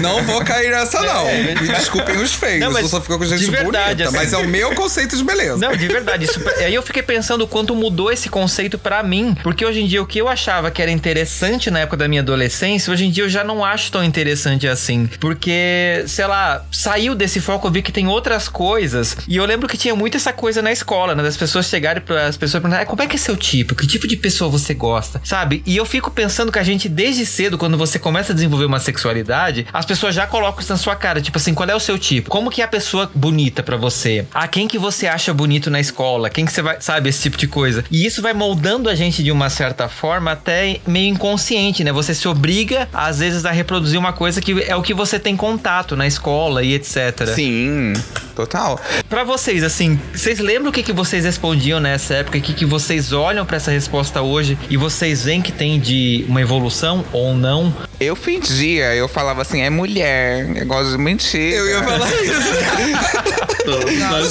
Não, 0.00 0.22
vou 0.22 0.44
cair 0.44 0.70
nessa, 0.70 1.00
não. 1.00 1.26
É, 1.28 1.54
Me 1.60 1.68
desculpem 1.78 2.16
os 2.16 2.34
feios. 2.34 2.60
Não, 2.60 2.72
mas 2.72 2.82
eu 2.84 2.88
só 2.88 3.00
fico 3.00 3.18
com 3.18 3.24
gente 3.24 3.40
de 3.44 3.50
verdade, 3.50 4.04
bonita. 4.04 4.04
assim. 4.08 4.16
Mas 4.16 4.32
é 4.32 4.36
o 4.38 4.48
meu 4.48 4.74
conceito 4.74 5.16
de 5.16 5.24
beleza. 5.24 5.56
Não, 5.56 5.76
de 5.76 5.86
verdade. 5.88 6.24
Isso, 6.24 6.40
aí 6.58 6.74
eu 6.74 6.82
fiquei 6.82 7.02
pensando 7.02 7.42
o 7.42 7.46
quanto 7.48 7.74
mudou 7.74 8.10
esse 8.10 8.28
conceito 8.28 8.78
pra 8.78 9.02
mim. 9.02 9.36
Porque 9.42 9.64
hoje 9.64 9.80
em 9.80 9.86
dia 9.86 10.02
o 10.02 10.06
que 10.06 10.18
eu 10.18 10.28
achava 10.28 10.70
que 10.70 10.80
era 10.82 10.90
interessante 10.90 11.70
na 11.70 11.80
época 11.80 11.96
da 11.98 12.08
minha 12.08 12.22
adolescência, 12.22 12.92
hoje 12.92 13.04
em 13.06 13.10
dia 13.10 13.24
eu 13.24 13.28
já 13.28 13.44
não 13.44 13.64
acho 13.64 13.90
tão 13.92 14.02
interessante 14.04 14.66
assim. 14.66 15.08
Porque, 15.20 16.04
sei 16.06 16.26
lá, 16.26 16.64
saiu 16.72 17.14
desse 17.14 17.40
foco, 17.40 17.66
eu 17.66 17.70
vi 17.72 17.82
que 17.82 17.92
tem 17.92 18.06
outras 18.08 18.48
coisas. 18.48 19.16
E 19.28 19.36
eu 19.36 19.44
lembro 19.44 19.68
que 19.68 19.76
tinha 19.76 19.94
muito 19.94 20.16
essa 20.16 20.32
coisa 20.32 20.60
na 20.62 20.72
escola, 20.72 21.14
né? 21.14 21.22
Das 21.22 21.36
pessoas 21.36 21.66
chegarem 21.66 22.02
para 22.02 22.26
as 22.26 22.36
pessoas 22.36 22.62
perguntarem, 22.62 22.84
"Ah, 22.84 22.86
como 22.88 23.02
é 23.02 23.06
que 23.06 23.16
é 23.16 23.18
seu 23.18 23.36
tipo? 23.36 23.74
Que 23.74 23.86
tipo 23.86 24.06
de 24.06 24.16
pessoa 24.16 24.50
você 24.50 24.74
gosta? 24.74 25.20
Sabe? 25.24 25.62
E 25.66 25.76
eu 25.76 25.84
fico 25.84 26.10
pensando 26.10 26.50
que 26.50 26.58
a 26.58 26.62
gente, 26.62 26.88
desde 26.88 27.24
cedo, 27.26 27.58
quando 27.58 27.76
você 27.76 27.98
começa 27.98 28.32
a 28.32 28.34
desenvolver 28.34 28.64
uma 28.64 28.80
sexualidade, 28.80 29.66
as 29.72 29.84
pessoas 29.84 30.14
já 30.14 30.26
colocam 30.26 30.60
isso 30.60 30.72
na 30.72 30.78
sua 30.78 30.96
cara. 30.96 31.20
Tipo 31.20 31.38
assim, 31.38 31.54
qual 31.66 31.72
é 31.72 31.76
o 31.76 31.80
seu 31.80 31.98
tipo? 31.98 32.30
Como 32.30 32.48
que 32.48 32.62
é 32.62 32.64
a 32.64 32.68
pessoa 32.68 33.10
bonita 33.12 33.60
pra 33.60 33.76
você? 33.76 34.24
A 34.32 34.46
quem 34.46 34.68
que 34.68 34.78
você 34.78 35.08
acha 35.08 35.34
bonito 35.34 35.68
na 35.68 35.80
escola? 35.80 36.30
Quem 36.30 36.46
que 36.46 36.52
você 36.52 36.62
vai, 36.62 36.76
sabe, 36.80 37.08
esse 37.08 37.22
tipo 37.22 37.36
de 37.36 37.48
coisa. 37.48 37.84
E 37.90 38.06
isso 38.06 38.22
vai 38.22 38.32
moldando 38.32 38.88
a 38.88 38.94
gente 38.94 39.22
de 39.22 39.32
uma 39.32 39.50
certa 39.50 39.88
forma 39.88 40.30
até 40.30 40.78
meio 40.86 41.08
inconsciente, 41.08 41.82
né? 41.82 41.90
Você 41.90 42.14
se 42.14 42.28
obriga, 42.28 42.88
às 42.92 43.18
vezes, 43.18 43.44
a 43.44 43.50
reproduzir 43.50 43.98
uma 43.98 44.12
coisa 44.12 44.40
que 44.40 44.62
é 44.62 44.76
o 44.76 44.82
que 44.82 44.94
você 44.94 45.18
tem 45.18 45.36
contato 45.36 45.96
na 45.96 46.06
escola 46.06 46.62
e 46.62 46.74
etc. 46.74 47.26
Sim, 47.34 47.94
total. 48.36 48.80
Pra 49.08 49.24
vocês, 49.24 49.64
assim, 49.64 49.98
vocês 50.14 50.38
lembram 50.38 50.70
o 50.70 50.72
que, 50.72 50.84
que 50.84 50.92
vocês 50.92 51.24
respondiam 51.24 51.80
nessa 51.80 52.14
época? 52.14 52.38
O 52.38 52.40
que, 52.40 52.52
que 52.52 52.64
vocês 52.64 53.12
olham 53.12 53.44
pra 53.44 53.56
essa 53.56 53.72
resposta 53.72 54.22
hoje 54.22 54.56
e 54.70 54.76
vocês 54.76 55.24
veem 55.24 55.42
que 55.42 55.50
tem 55.50 55.80
de 55.80 56.24
uma 56.28 56.40
evolução 56.40 57.04
ou 57.12 57.34
não? 57.34 57.74
Eu 57.98 58.14
fingia, 58.14 58.94
eu 58.94 59.08
falava 59.08 59.42
assim, 59.42 59.62
é 59.62 59.70
mulher. 59.70 60.46
Eu 60.56 60.66
gosto 60.66 60.92
de 60.92 60.98
mentir. 60.98 61.45
Eu 61.54 61.68
ia 61.68 61.82
falar 61.82 62.10
isso. 62.22 63.36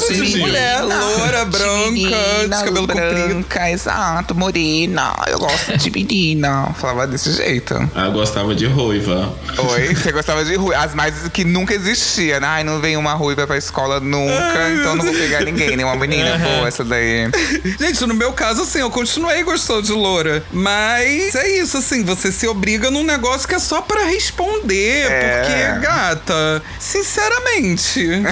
Sentimos. 0.08 0.39
mulher, 0.39 0.82
loura, 0.82 1.45
branca, 1.45 1.89
de 1.91 2.49
cabelo 2.49 2.88
comprido. 2.88 3.28
branca, 3.28 3.69
exato, 3.71 4.34
morena. 4.36 5.13
Eu 5.28 5.39
gosto 5.39 5.78
de 5.78 5.91
menina. 5.91 6.73
Falava 6.80 7.08
desse 7.08 7.32
jeito. 7.34 7.75
Ah, 7.93 8.06
eu 8.06 8.12
gostava 8.13 8.56
de 8.56 8.65
ruiva. 8.65 9.34
Oi, 9.58 9.93
você 9.93 10.12
gostava 10.12 10.45
de 10.45 10.56
ruiva. 10.56 10.84
As 10.84 10.93
mais 10.93 11.28
que 11.30 11.43
nunca 11.43 11.73
existia, 11.73 12.39
né? 12.39 12.47
Ai, 12.47 12.63
não 12.63 12.80
vem 12.80 12.95
uma 12.97 13.13
ruiva 13.13 13.45
pra 13.45 13.58
escola 13.58 13.99
nunca, 13.99 14.71
então 14.71 14.95
não 14.95 15.06
vou 15.06 15.13
pegar 15.13 15.43
ninguém, 15.43 15.75
nem 15.75 15.86
uma 15.86 15.95
menina 15.95 16.38
boa 16.38 16.67
essa 16.67 16.84
daí. 16.84 17.30
Gente, 17.80 18.06
no 18.06 18.13
meu 18.13 18.32
caso, 18.34 18.62
assim, 18.62 18.80
eu 18.80 18.89
continuei 18.89 19.43
gostando 19.43 19.82
de 19.84 19.91
loura. 19.91 20.43
Mas 20.51 21.36
é 21.36 21.58
isso, 21.58 21.78
assim, 21.78 22.04
você 22.04 22.32
se 22.32 22.47
obriga 22.47 22.89
num 22.89 23.04
negócio 23.04 23.47
que 23.47 23.56
é 23.56 23.60
só 23.60 23.82
pra 23.82 24.04
responder. 24.06 25.06
É. 25.12 25.41
Porque, 25.41 25.86
gata, 25.86 26.63
sinceramente, 27.06 28.24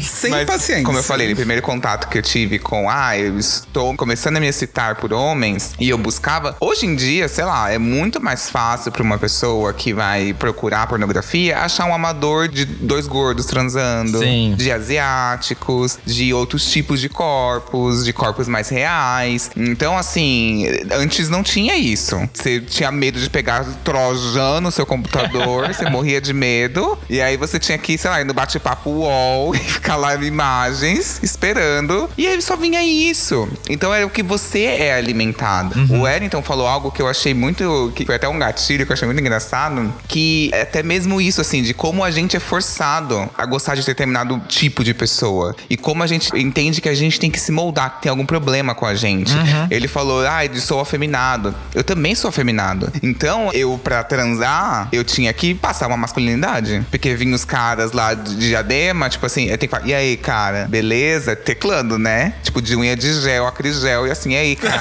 sem 0.02 0.30
Mas, 0.30 0.46
paciência. 0.46 0.84
Como 0.84 0.98
eu 0.98 1.02
falei, 1.02 1.32
o 1.32 1.36
primeiro 1.36 1.62
contato 1.62 2.08
que 2.08 2.18
eu 2.18 2.22
tive 2.22 2.58
com, 2.58 2.88
ah, 2.88 3.16
eu 3.16 3.38
estou 3.38 3.94
começando 3.94 4.38
a 4.38 4.40
me 4.40 4.46
excitar 4.46 4.96
por 4.96 5.12
homens 5.12 5.74
e 5.78 5.88
eu 5.88 5.98
buscava. 5.98 6.56
Hoje 6.60 6.86
em 6.86 6.96
dia, 6.96 7.28
sei 7.28 7.44
lá, 7.44 7.70
é 7.70 7.78
muito 7.78 8.20
mais 8.20 8.48
fácil 8.48 8.90
pra 8.90 9.02
uma 9.02 9.18
pessoa 9.18 9.72
que 9.72 9.92
vai 9.92 10.32
procurar 10.32 10.86
pornografia 10.86 11.58
achar 11.58 11.84
um 11.84 11.94
amador 11.94 12.48
de 12.48 12.64
dois 12.64 13.06
gordos 13.06 13.46
transando, 13.46 14.18
Sim. 14.18 14.54
de 14.56 14.72
asiáticos, 14.72 15.98
de 16.04 16.32
outros 16.32 16.70
tipos 16.70 17.00
de 17.00 17.08
corpos, 17.08 18.04
de 18.04 18.12
corpos 18.12 18.48
mais 18.48 18.68
reais. 18.68 19.50
Então, 19.56 19.96
assim, 19.96 20.66
antes 20.92 21.28
não 21.28 21.42
tinha 21.42 21.76
isso. 21.76 22.16
Você 22.32 22.60
tinha 22.60 22.90
medo 22.90 23.20
de 23.20 23.28
pegar 23.28 23.64
relojando 24.08 24.68
o 24.68 24.72
seu 24.72 24.86
computador, 24.86 25.68
você 25.74 25.88
morria 25.90 26.20
de 26.20 26.32
medo. 26.32 26.98
E 27.08 27.20
aí 27.20 27.36
você 27.36 27.57
tinha 27.58 27.78
que, 27.78 27.96
sei 27.96 28.10
lá, 28.10 28.20
ir 28.20 28.24
no 28.24 28.34
bate-papo 28.34 28.90
UOL 28.90 29.54
e 29.56 29.58
ficar 29.58 29.96
lá 29.96 30.14
em 30.16 30.24
imagens, 30.24 31.20
esperando. 31.22 32.08
E 32.16 32.26
aí 32.26 32.40
só 32.42 32.56
vinha 32.56 32.82
isso. 32.82 33.48
Então 33.68 33.92
é 33.94 34.04
o 34.04 34.10
que 34.10 34.22
você 34.22 34.64
é 34.64 34.94
alimentado. 34.94 35.74
O 35.90 36.02
Wellington 36.02 36.42
falou 36.42 36.66
algo 36.66 36.90
que 36.90 37.00
eu 37.00 37.08
achei 37.08 37.34
muito. 37.34 37.92
que 37.94 38.04
foi 38.04 38.14
até 38.14 38.28
um 38.28 38.38
gatilho 38.38 38.84
que 38.84 38.92
eu 38.92 38.94
achei 38.94 39.06
muito 39.06 39.20
engraçado. 39.20 39.92
Que 40.06 40.50
é 40.52 40.62
até 40.62 40.82
mesmo 40.82 41.20
isso, 41.20 41.40
assim, 41.40 41.62
de 41.62 41.74
como 41.74 42.04
a 42.04 42.10
gente 42.10 42.36
é 42.36 42.40
forçado 42.40 43.28
a 43.36 43.46
gostar 43.46 43.74
de 43.74 43.84
determinado 43.84 44.40
tipo 44.48 44.84
de 44.84 44.94
pessoa. 44.94 45.54
E 45.68 45.76
como 45.76 46.02
a 46.02 46.06
gente 46.06 46.30
entende 46.36 46.80
que 46.80 46.88
a 46.88 46.94
gente 46.94 47.18
tem 47.18 47.30
que 47.30 47.40
se 47.40 47.52
moldar, 47.52 47.96
que 47.96 48.02
tem 48.02 48.10
algum 48.10 48.26
problema 48.26 48.74
com 48.74 48.86
a 48.86 48.94
gente. 48.94 49.32
Ele 49.70 49.88
falou, 49.88 50.26
ah, 50.26 50.44
eu 50.44 50.54
sou 50.56 50.80
afeminado. 50.80 51.54
Eu 51.74 51.84
também 51.84 52.14
sou 52.14 52.28
afeminado. 52.28 52.92
Então, 53.02 53.50
eu, 53.52 53.78
pra 53.82 54.02
transar, 54.02 54.88
eu 54.92 55.04
tinha 55.04 55.32
que 55.32 55.54
passar 55.54 55.86
uma 55.86 55.96
masculinidade. 55.96 56.84
Porque 56.90 57.14
vinham 57.14 57.34
os 57.34 57.44
caras 57.48 57.92
lá 57.92 58.12
de 58.12 58.36
diadema, 58.36 59.08
tipo 59.08 59.24
assim, 59.24 59.46
tenho 59.46 59.58
que 59.58 59.68
falar, 59.68 59.86
e 59.86 59.94
aí, 59.94 60.16
cara, 60.16 60.66
beleza? 60.68 61.34
Teclando, 61.34 61.98
né? 61.98 62.34
Tipo, 62.42 62.60
de 62.60 62.76
unha 62.76 62.94
de 62.94 63.20
gel, 63.22 63.46
acrigel, 63.46 64.06
e 64.06 64.10
assim, 64.10 64.32
e 64.32 64.36
aí, 64.36 64.54
cara? 64.54 64.78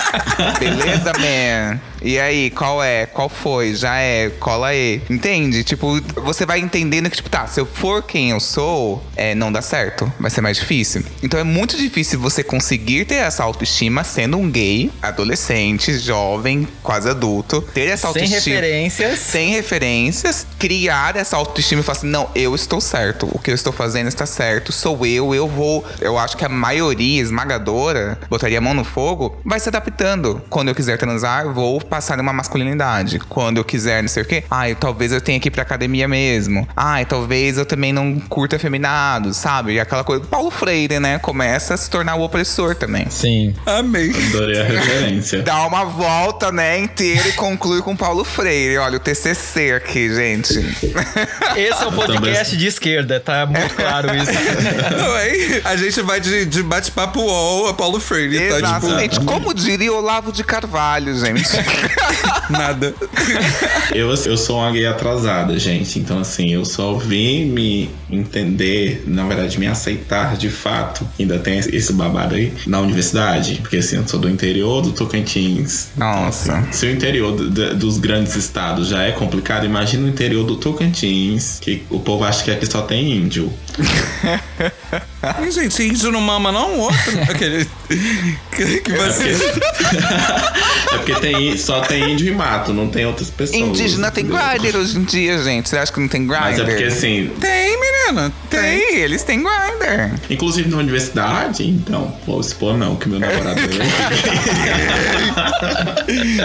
beleza, 0.58 1.12
man? 1.18 1.78
E 2.06 2.20
aí, 2.20 2.50
qual 2.50 2.84
é? 2.84 3.04
Qual 3.04 3.28
foi? 3.28 3.74
Já 3.74 3.96
é? 3.96 4.30
Cola 4.30 4.68
aí. 4.68 5.02
Entende? 5.10 5.64
Tipo, 5.64 6.00
você 6.22 6.46
vai 6.46 6.60
entendendo 6.60 7.10
que, 7.10 7.16
tipo, 7.16 7.28
tá, 7.28 7.48
se 7.48 7.60
eu 7.60 7.66
for 7.66 8.00
quem 8.00 8.30
eu 8.30 8.38
sou, 8.38 9.02
é, 9.16 9.34
não 9.34 9.50
dá 9.50 9.60
certo. 9.60 10.10
Vai 10.20 10.30
ser 10.30 10.40
mais 10.40 10.56
difícil. 10.56 11.02
Então 11.20 11.40
é 11.40 11.42
muito 11.42 11.76
difícil 11.76 12.20
você 12.20 12.44
conseguir 12.44 13.06
ter 13.06 13.16
essa 13.16 13.42
autoestima 13.42 14.04
sendo 14.04 14.36
um 14.36 14.48
gay, 14.48 14.92
adolescente, 15.02 15.98
jovem, 15.98 16.68
quase 16.80 17.08
adulto. 17.10 17.60
Ter 17.74 17.88
essa 17.88 18.12
Sem 18.12 18.22
autoestima. 18.22 18.54
referências. 18.54 19.18
Sem 19.18 19.50
referências, 19.50 20.46
criar 20.60 21.16
essa 21.16 21.36
autoestima 21.36 21.80
e 21.80 21.84
falar 21.84 21.98
assim: 21.98 22.06
não, 22.06 22.30
eu 22.36 22.54
estou 22.54 22.80
certo, 22.80 23.28
o 23.32 23.40
que 23.40 23.50
eu 23.50 23.54
estou 23.56 23.72
fazendo 23.72 24.06
está 24.06 24.26
certo, 24.26 24.70
sou 24.70 25.04
eu, 25.04 25.34
eu 25.34 25.48
vou. 25.48 25.84
Eu 26.00 26.16
acho 26.16 26.36
que 26.36 26.44
a 26.44 26.48
maioria 26.48 27.20
esmagadora, 27.20 28.16
botaria 28.30 28.58
a 28.58 28.60
mão 28.60 28.74
no 28.74 28.84
fogo, 28.84 29.40
vai 29.44 29.58
se 29.58 29.68
adaptando. 29.68 30.40
Quando 30.48 30.68
eu 30.68 30.74
quiser 30.74 30.98
transar, 30.98 31.52
vou 31.52 31.80
passar 31.96 32.20
uma 32.20 32.32
masculinidade. 32.32 33.18
Quando 33.18 33.56
eu 33.56 33.64
quiser, 33.64 34.02
não 34.02 34.08
sei 34.08 34.22
o 34.22 34.26
quê, 34.26 34.44
ai, 34.50 34.74
talvez 34.74 35.12
eu 35.12 35.20
tenha 35.20 35.40
que 35.40 35.48
ir 35.48 35.50
pra 35.50 35.62
academia 35.62 36.06
mesmo. 36.06 36.68
Ai, 36.76 37.06
talvez 37.06 37.56
eu 37.56 37.64
também 37.64 37.90
não 37.90 38.20
curta 38.20 38.56
afeminado, 38.56 39.32
sabe? 39.32 39.72
E 39.72 39.80
aquela 39.80 40.04
coisa. 40.04 40.22
Paulo 40.26 40.50
Freire, 40.50 41.00
né? 41.00 41.18
Começa 41.18 41.72
a 41.72 41.76
se 41.76 41.88
tornar 41.88 42.16
o 42.16 42.22
opressor 42.22 42.74
também. 42.74 43.08
Sim. 43.08 43.54
Amei. 43.64 44.10
Adorei 44.28 44.60
a 44.60 44.64
referência. 44.64 45.40
Dá 45.40 45.66
uma 45.66 45.84
volta, 45.84 46.52
né, 46.52 46.78
inteira 46.78 47.28
e 47.28 47.32
conclui 47.32 47.80
com 47.80 47.96
Paulo 47.96 48.24
Freire. 48.24 48.76
Olha, 48.76 48.96
o 48.96 49.00
TCC 49.00 49.72
aqui, 49.72 50.14
gente. 50.14 50.58
Esse 51.56 51.82
é 51.82 51.86
o 51.86 51.92
podcast 51.92 52.54
de 52.58 52.66
esquerda, 52.66 53.18
tá 53.18 53.46
muito 53.46 53.74
claro 53.74 54.14
isso. 54.14 54.32
Não? 55.64 55.70
A 55.70 55.76
gente 55.76 56.02
vai 56.02 56.20
de, 56.20 56.44
de 56.44 56.62
bate-papo 56.62 57.20
UOL 57.20 57.68
a 57.68 57.74
Paulo 57.74 57.98
Freire, 57.98 58.50
tá? 58.50 58.58
Exatamente. 58.58 59.20
Como 59.20 59.54
diria 59.54 59.92
Olavo 59.94 60.30
de 60.30 60.44
Carvalho, 60.44 61.16
gente. 61.18 61.46
Nada. 62.50 62.94
Eu, 63.92 64.08
eu 64.14 64.36
sou 64.36 64.58
uma 64.58 64.70
gay 64.70 64.86
atrasada, 64.86 65.58
gente. 65.58 65.98
Então, 65.98 66.20
assim, 66.20 66.52
eu 66.52 66.64
só 66.64 66.94
vim 66.94 67.46
me 67.46 67.90
entender, 68.10 69.02
na 69.06 69.24
verdade, 69.26 69.58
me 69.58 69.66
aceitar 69.66 70.36
de 70.36 70.48
fato. 70.48 71.06
Ainda 71.18 71.38
tem 71.38 71.58
esse 71.58 71.92
babado 71.92 72.34
aí 72.34 72.52
na 72.66 72.80
universidade. 72.80 73.56
Porque, 73.62 73.78
assim, 73.78 73.96
eu 73.96 74.06
sou 74.06 74.20
do 74.20 74.28
interior 74.30 74.80
do 74.82 74.92
Tocantins. 74.92 75.88
Nossa. 75.96 76.48
Então, 76.52 76.58
assim, 76.60 76.72
se 76.72 76.86
o 76.86 76.90
interior 76.90 77.32
do- 77.36 77.50
do- 77.50 77.74
dos 77.76 77.98
grandes 77.98 78.34
estados 78.36 78.88
já 78.88 79.02
é 79.02 79.12
complicado, 79.12 79.64
imagina 79.66 80.04
o 80.06 80.08
interior 80.08 80.44
do 80.44 80.56
Tocantins, 80.56 81.58
que 81.60 81.82
o 81.90 81.98
povo 82.00 82.24
acha 82.24 82.44
que 82.44 82.50
aqui 82.50 82.66
só 82.66 82.82
tem 82.82 83.12
índio. 83.12 83.52
Gente, 85.52 85.82
índio 85.82 86.10
não 86.12 86.20
mama 86.20 86.52
não, 86.52 86.78
outro. 86.80 87.22
Aquele. 87.28 87.66
Que, 88.56 88.80
que 88.80 88.90
você. 88.92 89.36
É 90.92 90.96
porque 90.98 91.14
tem, 91.16 91.56
só 91.66 91.80
tem 91.80 92.12
índio 92.12 92.28
e 92.28 92.30
mato, 92.30 92.72
não 92.72 92.88
tem 92.88 93.04
outras 93.04 93.28
pessoas. 93.28 93.60
Indígena 93.60 94.10
tem 94.12 94.24
grinder 94.24 94.76
hoje 94.76 94.96
em 94.96 95.02
dia, 95.02 95.42
gente. 95.42 95.68
Você 95.68 95.76
acha 95.76 95.92
que 95.92 95.98
não 95.98 96.06
tem 96.06 96.24
grinder? 96.24 96.40
Mas 96.42 96.60
é 96.60 96.64
porque, 96.64 96.84
assim, 96.84 97.30
Tem, 97.40 97.80
menina. 97.80 98.32
Tem. 98.48 98.60
Tem, 98.60 98.98
eles 99.00 99.24
têm 99.24 99.42
grinder. 99.42 100.14
Inclusive 100.30 100.70
na 100.70 100.76
universidade, 100.76 101.68
então, 101.68 102.16
vou 102.24 102.40
expor 102.40 102.76
não, 102.78 102.94
que 102.94 103.08
meu 103.08 103.18
namorado 103.18 103.58
é. 103.58 103.66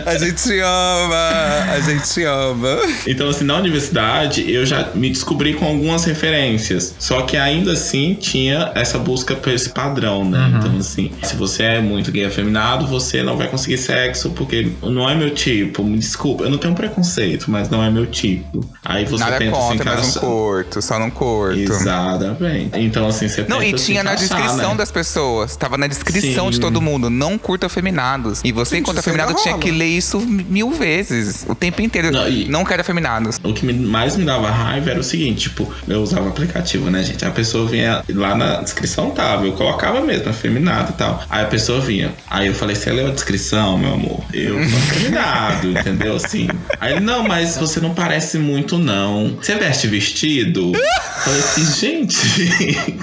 A 0.09 0.17
gente 0.17 0.59
ama. 0.59 1.29
A 1.71 1.79
gente 1.81 2.23
ama. 2.23 2.79
Então, 3.05 3.29
assim, 3.29 3.43
na 3.43 3.57
universidade 3.57 4.51
eu 4.51 4.65
já 4.65 4.89
me 4.95 5.09
descobri 5.09 5.53
com 5.53 5.65
algumas 5.65 6.03
referências. 6.03 6.95
Só 6.97 7.21
que 7.21 7.37
ainda 7.37 7.73
assim 7.73 8.15
tinha 8.15 8.71
essa 8.73 8.97
busca 8.97 9.35
por 9.35 9.53
esse 9.53 9.69
padrão, 9.69 10.27
né? 10.27 10.51
Então, 10.57 10.77
assim, 10.77 11.11
se 11.23 11.35
você 11.35 11.63
é 11.63 11.81
muito 11.81 12.11
gay 12.11 12.25
afeminado, 12.25 12.87
você 12.87 13.21
não 13.21 13.37
vai 13.37 13.47
conseguir 13.47 13.77
sexo 13.77 14.31
porque 14.31 14.71
não 14.81 15.07
é 15.09 15.10
meu 15.15 15.33
tipo. 15.33 15.83
Me 15.83 15.97
desculpa, 15.97 16.43
eu 16.43 16.49
não 16.49 16.57
tenho 16.57 16.73
preconceito, 16.75 17.49
mas 17.49 17.69
não 17.69 17.83
é 17.83 17.89
meu 17.89 18.05
tipo. 18.07 18.63
Aí 18.83 19.05
você 19.05 19.23
Nada 19.23 19.37
tenta 19.37 19.55
se 19.55 19.61
contra, 19.61 19.85
mas 19.85 19.95
não 19.95 20.01
encaixar. 20.09 20.21
curto, 20.23 20.81
só 20.81 20.99
não 20.99 21.09
curto. 21.09 21.59
Exatamente. 21.59 22.79
Então, 22.79 23.07
assim, 23.07 23.27
você 23.27 23.45
Não, 23.47 23.61
e 23.61 23.77
se 23.77 23.85
tinha 23.85 24.03
na 24.03 24.13
encaixar, 24.13 24.37
descrição 24.39 24.71
né? 24.71 24.77
das 24.77 24.91
pessoas. 24.91 25.55
Tava 25.55 25.77
na 25.77 25.87
descrição 25.87 26.45
Sim. 26.45 26.51
de 26.51 26.59
todo 26.59 26.81
mundo. 26.81 27.09
Não 27.09 27.37
curta 27.37 27.65
afeminados. 27.67 28.41
E 28.43 28.51
você, 28.51 28.75
Gente, 28.75 28.81
enquanto 28.83 28.99
afeminado, 28.99 29.33
tinha 29.35 29.57
que 29.57 29.71
ler 29.71 29.85
isso 29.87 30.19
mil 30.19 30.71
vezes. 30.71 31.45
O 31.47 31.55
tempo 31.55 31.81
inteiro. 31.81 32.11
Não, 32.11 32.21
Não, 32.47 32.61
e- 32.61 32.65
quero 32.65 32.81
afeminados. 32.81 33.39
O 33.43 33.53
que 33.53 33.71
mais 33.73 34.15
me 34.17 34.23
dava 34.25 34.49
raiva 34.49 34.91
era 34.91 34.99
o 34.99 35.03
seguinte, 35.03 35.49
tipo, 35.49 35.71
eu 35.87 36.01
usava 36.01 36.29
aplicativo, 36.29 36.89
né, 36.89 37.03
gente? 37.03 37.23
A 37.25 37.31
pessoa 37.31 37.67
vinha 37.67 38.03
lá 38.09 38.35
na 38.35 38.61
descrição 38.61 39.11
tava, 39.11 39.45
eu 39.45 39.53
colocava 39.53 40.01
mesmo, 40.01 40.29
afeminado 40.29 40.91
e 40.91 40.93
tal. 40.93 41.23
Aí 41.29 41.43
a 41.43 41.47
pessoa 41.47 41.79
vinha. 41.81 42.13
Aí 42.29 42.47
eu 42.47 42.53
falei, 42.53 42.75
você 42.75 42.91
leu 42.91 43.07
a 43.07 43.11
descrição, 43.11 43.77
meu 43.77 43.93
amor? 43.93 44.23
Eu 44.33 44.55
sou 44.69 44.79
afeminado, 45.05 45.71
entendeu? 45.71 46.15
Assim. 46.15 46.47
Aí, 46.79 46.99
não, 46.99 47.23
mas 47.23 47.57
você 47.57 47.79
não 47.79 47.93
parece 47.93 48.37
muito, 48.37 48.77
não. 48.77 49.35
Você 49.41 49.55
veste 49.55 49.87
vestido? 49.87 50.71
Falei 51.23 51.39
assim, 51.39 51.65
gente, 51.79 52.17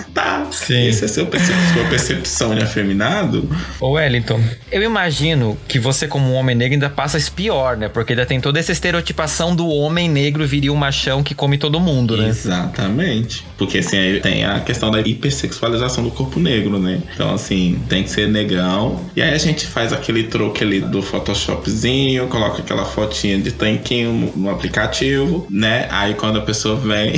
tá. 0.14 0.46
Sim. 0.50 0.88
Essa 0.88 1.04
é 1.04 1.06
a 1.06 1.08
sua 1.08 1.26
percep- 1.26 1.56
sua 1.74 1.84
percepção 1.84 2.54
de 2.54 2.62
afeminado? 2.62 3.48
Ô 3.80 3.90
Wellington, 3.92 4.40
eu 4.70 4.82
imagino 4.82 5.56
que 5.68 5.78
você, 5.78 6.06
como 6.08 6.30
um 6.32 6.34
homem 6.34 6.56
negro, 6.56 6.74
ainda 6.74 6.90
passa 6.90 7.18
isso 7.18 7.32
pior, 7.32 7.76
né? 7.76 7.88
Porque 7.88 8.12
ainda 8.12 8.26
tem 8.26 8.40
toda 8.40 8.58
essa 8.58 8.72
estereotipação 8.72 9.54
do 9.54 9.68
homem 9.68 10.08
negro 10.08 10.46
viril 10.46 10.74
machão 10.74 11.22
que 11.22 11.34
come 11.34 11.58
todo 11.58 11.78
mundo, 11.80 12.16
né? 12.16 12.28
Exatamente. 12.28 13.44
Porque 13.56 13.78
assim, 13.78 13.96
aí 13.96 14.20
tem 14.20 14.44
a 14.44 14.60
questão 14.60 14.90
da 14.90 15.00
hipersexualização 15.00 16.02
do 16.04 16.10
corpo 16.10 16.40
negro, 16.40 16.78
né? 16.78 17.00
Então, 17.14 17.34
assim, 17.34 17.80
tem 17.88 18.02
que 18.02 18.10
ser 18.10 18.28
negão. 18.28 19.04
E 19.14 19.22
aí 19.22 19.32
a 19.34 19.38
gente 19.38 19.66
faz 19.66 19.92
aquele 19.92 20.24
truque 20.24 20.62
ali 20.64 20.80
do 20.80 21.02
Photoshopzinho, 21.02 21.87
coloca 22.30 22.62
aquela 22.62 22.84
fotinha 22.84 23.38
de 23.38 23.52
tanquinho 23.52 24.32
no, 24.34 24.50
aplicativo, 24.50 25.46
né? 25.50 25.86
Aí 25.90 26.14
quando 26.14 26.38
a 26.38 26.42
pessoa 26.42 26.76
vem. 26.76 27.14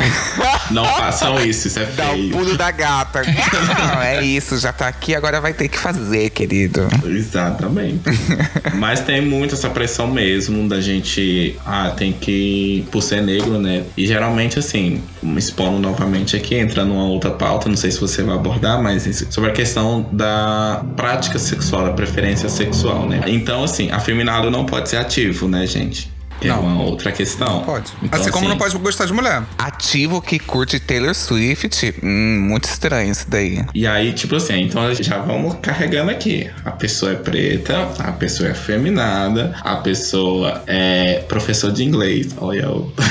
não 0.70 0.84
façam 0.84 1.44
isso, 1.44 1.68
isso 1.68 1.78
é 1.78 1.86
Dá 1.86 2.10
o 2.10 2.14
feio. 2.14 2.30
pulo 2.30 2.56
da 2.56 2.70
gata. 2.70 3.22
Não, 3.22 4.02
é 4.02 4.24
isso, 4.24 4.58
já 4.58 4.72
tá 4.72 4.88
aqui, 4.88 5.14
agora 5.14 5.40
vai 5.40 5.52
ter 5.52 5.68
que 5.68 5.78
fazer, 5.78 6.30
querido. 6.30 6.88
Exatamente. 7.04 8.02
Mas 8.74 9.00
tem 9.00 9.20
muito 9.20 9.54
essa 9.54 9.70
pressão 9.70 10.06
mesmo 10.06 10.68
da 10.68 10.80
gente, 10.80 11.56
ah, 11.64 11.92
tem 11.96 12.12
que, 12.12 12.86
por 12.90 13.02
ser 13.02 13.22
negro, 13.22 13.58
né? 13.58 13.84
E 13.96 14.06
geralmente, 14.06 14.58
assim, 14.58 15.02
expondo 15.36 15.78
novamente 15.78 16.36
aqui, 16.36 16.54
entra 16.56 16.84
numa 16.84 17.04
outra 17.04 17.30
pauta, 17.30 17.68
não 17.68 17.76
sei 17.76 17.90
se 17.90 18.00
você 18.00 18.22
vai 18.22 18.34
abordar, 18.34 18.82
mas 18.82 19.26
sobre 19.30 19.50
a 19.50 19.52
questão 19.52 20.06
da 20.12 20.84
prática 20.96 21.38
sexual, 21.38 21.84
da 21.84 21.92
preferência 21.92 22.48
sexual, 22.48 23.06
né? 23.08 23.22
Então, 23.26 23.64
assim, 23.64 23.90
afeminado 23.94 24.50
não 24.50 24.66
pode 24.66 24.88
ser 24.88 24.96
ativo, 24.96 25.46
né, 25.48 25.66
gente? 25.66 26.12
É 26.40 26.48
Não. 26.48 26.60
uma 26.60 26.82
outra 26.82 27.12
questão. 27.12 27.62
Pode. 27.62 27.92
Então, 28.02 28.20
assim 28.20 28.30
como 28.30 28.48
não 28.48 28.58
pode 28.58 28.76
gostar 28.76 29.06
de 29.06 29.12
mulher. 29.12 29.42
Ativo 29.56 30.20
que 30.20 30.38
curte 30.38 30.80
Taylor 30.80 31.14
Swift. 31.14 31.94
Hum, 32.02 32.46
muito 32.48 32.64
estranho 32.64 33.12
isso 33.12 33.26
daí. 33.28 33.64
E 33.74 33.86
aí, 33.86 34.12
tipo 34.12 34.34
assim, 34.36 34.62
então 34.62 34.92
já 34.94 35.18
vamos 35.18 35.56
carregando 35.62 36.10
aqui. 36.10 36.50
A 36.64 36.72
pessoa 36.72 37.12
é 37.12 37.14
preta, 37.14 37.88
a 37.98 38.12
pessoa 38.12 38.48
é 38.48 38.52
afeminada, 38.52 39.54
a 39.62 39.76
pessoa 39.76 40.62
é 40.66 41.20
professor 41.28 41.72
de 41.72 41.84
inglês. 41.84 42.34
Olha 42.38 42.70
o. 42.70 42.92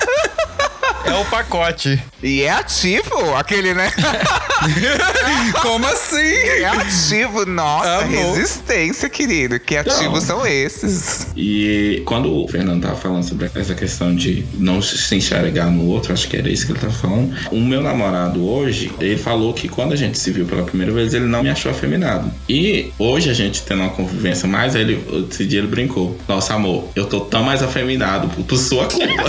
É 1.11 1.13
o 1.13 1.25
pacote. 1.25 2.01
E 2.23 2.43
é 2.43 2.51
ativo, 2.51 3.35
aquele, 3.35 3.73
né? 3.73 3.91
Como 5.61 5.85
assim? 5.85 6.15
É 6.15 6.65
ativo, 6.65 7.45
nossa, 7.45 8.05
Amor. 8.05 8.33
resistência, 8.33 9.09
querido. 9.09 9.59
Que 9.59 9.75
ativos 9.75 10.23
são 10.23 10.47
esses? 10.47 11.27
E 11.35 12.01
quando 12.05 12.33
o 12.33 12.47
Fernando 12.47 12.83
tava 12.83 12.95
falando 12.95 13.23
sobre 13.23 13.51
essa 13.53 13.75
questão 13.75 14.15
de 14.15 14.45
não 14.53 14.81
se 14.81 15.13
enxergar 15.13 15.69
no 15.69 15.85
outro, 15.87 16.13
acho 16.13 16.29
que 16.29 16.37
era 16.37 16.47
isso 16.47 16.65
que 16.65 16.71
ele 16.71 16.79
tava 16.79 16.93
falando. 16.93 17.35
O 17.51 17.59
meu 17.59 17.81
namorado 17.81 18.47
hoje, 18.47 18.89
ele 18.97 19.17
falou 19.17 19.53
que 19.53 19.67
quando 19.67 19.91
a 19.91 19.97
gente 19.97 20.17
se 20.17 20.31
viu 20.31 20.45
pela 20.45 20.63
primeira 20.63 20.93
vez, 20.93 21.13
ele 21.13 21.25
não 21.25 21.43
me 21.43 21.49
achou 21.49 21.71
afeminado. 21.71 22.31
E 22.47 22.93
hoje 22.97 23.29
a 23.29 23.33
gente 23.33 23.63
tendo 23.63 23.81
uma 23.81 23.89
convivência 23.91 24.47
mais, 24.47 24.75
ele, 24.75 25.03
esse 25.29 25.45
dia 25.45 25.59
ele 25.59 25.67
brincou. 25.67 26.17
Nossa, 26.25 26.53
amor, 26.53 26.87
eu 26.95 27.05
tô 27.05 27.19
tão 27.19 27.43
mais 27.43 27.61
afeminado 27.61 28.29
por, 28.29 28.45
por 28.45 28.57
sua 28.57 28.85
culpa. 28.85 29.23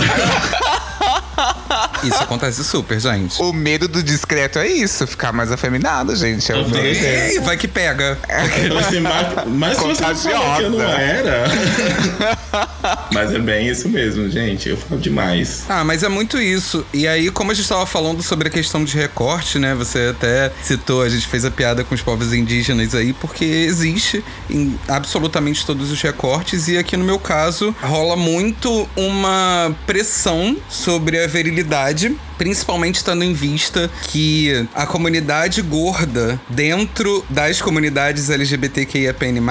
Isso 2.03 2.21
acontece 2.21 2.63
super, 2.63 2.99
gente. 2.99 3.41
O 3.41 3.53
medo 3.53 3.87
do 3.87 4.03
discreto 4.03 4.59
é 4.59 4.67
isso, 4.67 5.07
ficar 5.07 5.31
mais 5.31 5.51
afeminado, 5.51 6.15
gente. 6.15 6.51
É 6.51 6.55
o 6.55 6.67
medo. 6.67 6.77
Ei, 6.77 7.39
vai 7.39 7.57
que 7.57 7.67
pega. 7.67 8.17
Eu 8.63 8.77
assim, 8.77 8.99
mas, 8.99 9.47
mas 9.47 9.77
se 9.77 9.83
você 9.83 10.03
não 10.03 10.15
falou 10.15 10.55
que 10.57 10.63
eu 10.63 10.69
não 10.71 10.81
era. 10.81 11.45
mas 13.11 13.33
é 13.33 13.39
bem 13.39 13.67
isso 13.67 13.87
mesmo, 13.89 14.29
gente. 14.29 14.69
Eu 14.69 14.77
falo 14.77 14.99
demais. 14.99 15.63
Ah, 15.69 15.83
mas 15.83 16.03
é 16.03 16.09
muito 16.09 16.39
isso. 16.39 16.85
E 16.93 17.07
aí, 17.07 17.29
como 17.31 17.51
a 17.51 17.53
gente 17.53 17.63
estava 17.63 17.85
falando 17.85 18.21
sobre 18.21 18.47
a 18.47 18.51
questão 18.51 18.83
de 18.83 18.95
recorte, 18.97 19.57
né? 19.57 19.73
Você 19.75 20.09
até 20.11 20.51
citou, 20.61 21.01
a 21.01 21.09
gente 21.09 21.27
fez 21.27 21.45
a 21.45 21.51
piada 21.51 21.83
com 21.83 21.95
os 21.95 22.01
povos 22.01 22.33
indígenas 22.33 22.93
aí, 22.93 23.13
porque 23.13 23.45
existe 23.45 24.23
em 24.49 24.77
absolutamente 24.87 25.65
todos 25.65 25.91
os 25.91 26.01
recortes. 26.01 26.67
E 26.67 26.77
aqui 26.77 26.97
no 26.97 27.05
meu 27.05 27.19
caso, 27.19 27.75
rola 27.81 28.15
muito 28.15 28.87
uma 28.95 29.75
pressão 29.85 30.57
sobre 30.69 31.23
a 31.23 31.27
virilidade 31.27 31.62
realidade 31.63 32.17
Principalmente 32.37 33.03
tendo 33.03 33.23
em 33.23 33.33
vista 33.33 33.89
que 34.07 34.67
a 34.73 34.85
comunidade 34.85 35.61
gorda 35.61 36.39
dentro 36.49 37.25
das 37.29 37.61
comunidades 37.61 38.29
LGBTQIAPN+, 38.29 39.41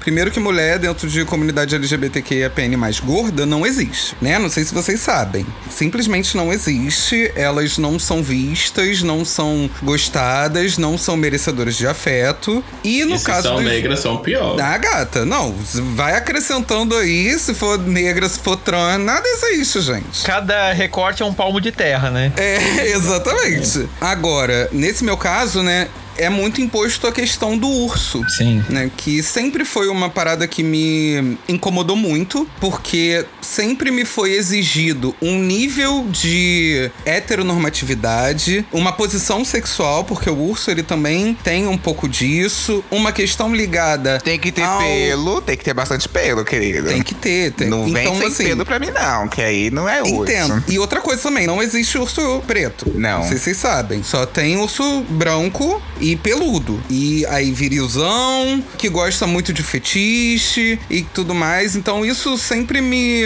primeiro 0.00 0.30
que 0.30 0.40
mulher 0.40 0.78
dentro 0.78 1.08
de 1.08 1.24
comunidade 1.24 1.74
LGBTQIAPN+, 1.74 2.76
gorda 3.04 3.44
não 3.46 3.66
existe, 3.66 4.16
né? 4.20 4.38
Não 4.38 4.48
sei 4.50 4.64
se 4.64 4.72
vocês 4.74 5.00
sabem. 5.00 5.46
Simplesmente 5.70 6.36
não 6.36 6.52
existe, 6.52 7.30
elas 7.34 7.78
não 7.78 7.98
são 7.98 8.22
vistas, 8.22 9.02
não 9.02 9.24
são 9.24 9.68
gostadas, 9.82 10.78
não 10.78 10.96
são 10.98 11.16
merecedoras 11.16 11.76
de 11.76 11.86
afeto. 11.86 12.62
E 12.84 13.04
no 13.04 13.16
e 13.16 13.18
se 13.18 13.24
caso 13.24 13.48
são 13.48 13.56
dos- 13.56 13.64
negras, 13.64 14.00
são 14.00 14.16
pior. 14.18 14.58
ah, 14.60 14.78
gata, 14.78 15.24
não. 15.24 15.54
Vai 15.94 16.14
acrescentando 16.16 16.96
aí, 16.96 17.38
se 17.38 17.54
for 17.54 17.78
negra, 17.78 18.28
se 18.28 18.38
for 18.38 18.56
trans, 18.56 19.00
nada 19.00 19.26
existe, 19.28 19.80
gente. 19.80 20.22
Cada 20.24 20.72
recorte 20.72 21.22
é 21.22 21.26
um 21.26 21.34
palmo 21.34 21.60
de 21.60 21.72
terra, 21.72 22.09
né? 22.10 22.32
É, 22.36 22.88
exatamente. 22.92 23.88
Agora, 24.00 24.68
nesse 24.72 25.04
meu 25.04 25.16
caso, 25.16 25.62
né, 25.62 25.88
é 26.20 26.28
muito 26.28 26.60
imposto 26.60 27.06
a 27.06 27.12
questão 27.12 27.56
do 27.56 27.68
urso. 27.68 28.22
Sim. 28.28 28.62
Né, 28.68 28.90
que 28.96 29.22
sempre 29.22 29.64
foi 29.64 29.88
uma 29.88 30.08
parada 30.10 30.46
que 30.46 30.62
me 30.62 31.38
incomodou 31.48 31.96
muito, 31.96 32.46
porque 32.60 33.24
sempre 33.40 33.90
me 33.90 34.04
foi 34.04 34.32
exigido 34.32 35.14
um 35.20 35.38
nível 35.38 36.06
de 36.10 36.90
heteronormatividade, 37.04 38.64
uma 38.72 38.92
posição 38.92 39.44
sexual, 39.44 40.04
porque 40.04 40.28
o 40.28 40.36
urso 40.38 40.70
ele 40.70 40.82
também 40.82 41.34
tem 41.42 41.66
um 41.66 41.78
pouco 41.78 42.08
disso, 42.08 42.84
uma 42.90 43.12
questão 43.12 43.54
ligada 43.54 44.18
Tem 44.22 44.38
que 44.38 44.52
ter 44.52 44.62
ao- 44.62 44.78
pelo, 44.80 45.40
tem 45.42 45.56
que 45.56 45.64
ter 45.64 45.74
bastante 45.74 46.08
pelo, 46.08 46.44
querido. 46.44 46.88
Tem 46.88 47.02
que 47.02 47.14
ter, 47.14 47.52
tem. 47.52 47.68
Não 47.68 47.84
vem 47.90 48.04
então, 48.04 48.16
sem 48.16 48.26
assim, 48.26 48.44
pelo 48.44 48.64
pra 48.64 48.78
mim, 48.78 48.90
não, 48.90 49.28
que 49.28 49.40
aí 49.40 49.70
não 49.70 49.88
é 49.88 50.02
urso. 50.02 50.22
Entendo. 50.22 50.64
E 50.68 50.78
outra 50.78 51.00
coisa 51.00 51.22
também, 51.22 51.46
não 51.46 51.62
existe 51.62 51.96
urso 51.98 52.42
preto. 52.46 52.90
Não. 52.94 53.20
Não 53.20 53.28
sei 53.28 53.38
se 53.38 53.44
vocês 53.44 53.56
sabem. 53.56 54.02
Só 54.02 54.26
tem 54.26 54.56
urso 54.56 55.02
branco 55.08 55.80
e 56.00 56.09
peludo. 56.16 56.82
E 56.88 57.24
aí 57.26 57.52
virilzão, 57.52 58.62
que 58.78 58.88
gosta 58.88 59.26
muito 59.26 59.52
de 59.52 59.62
fetiche 59.62 60.78
e 60.88 61.02
tudo 61.02 61.34
mais. 61.34 61.76
Então 61.76 62.04
isso 62.04 62.36
sempre 62.38 62.80
me 62.80 63.22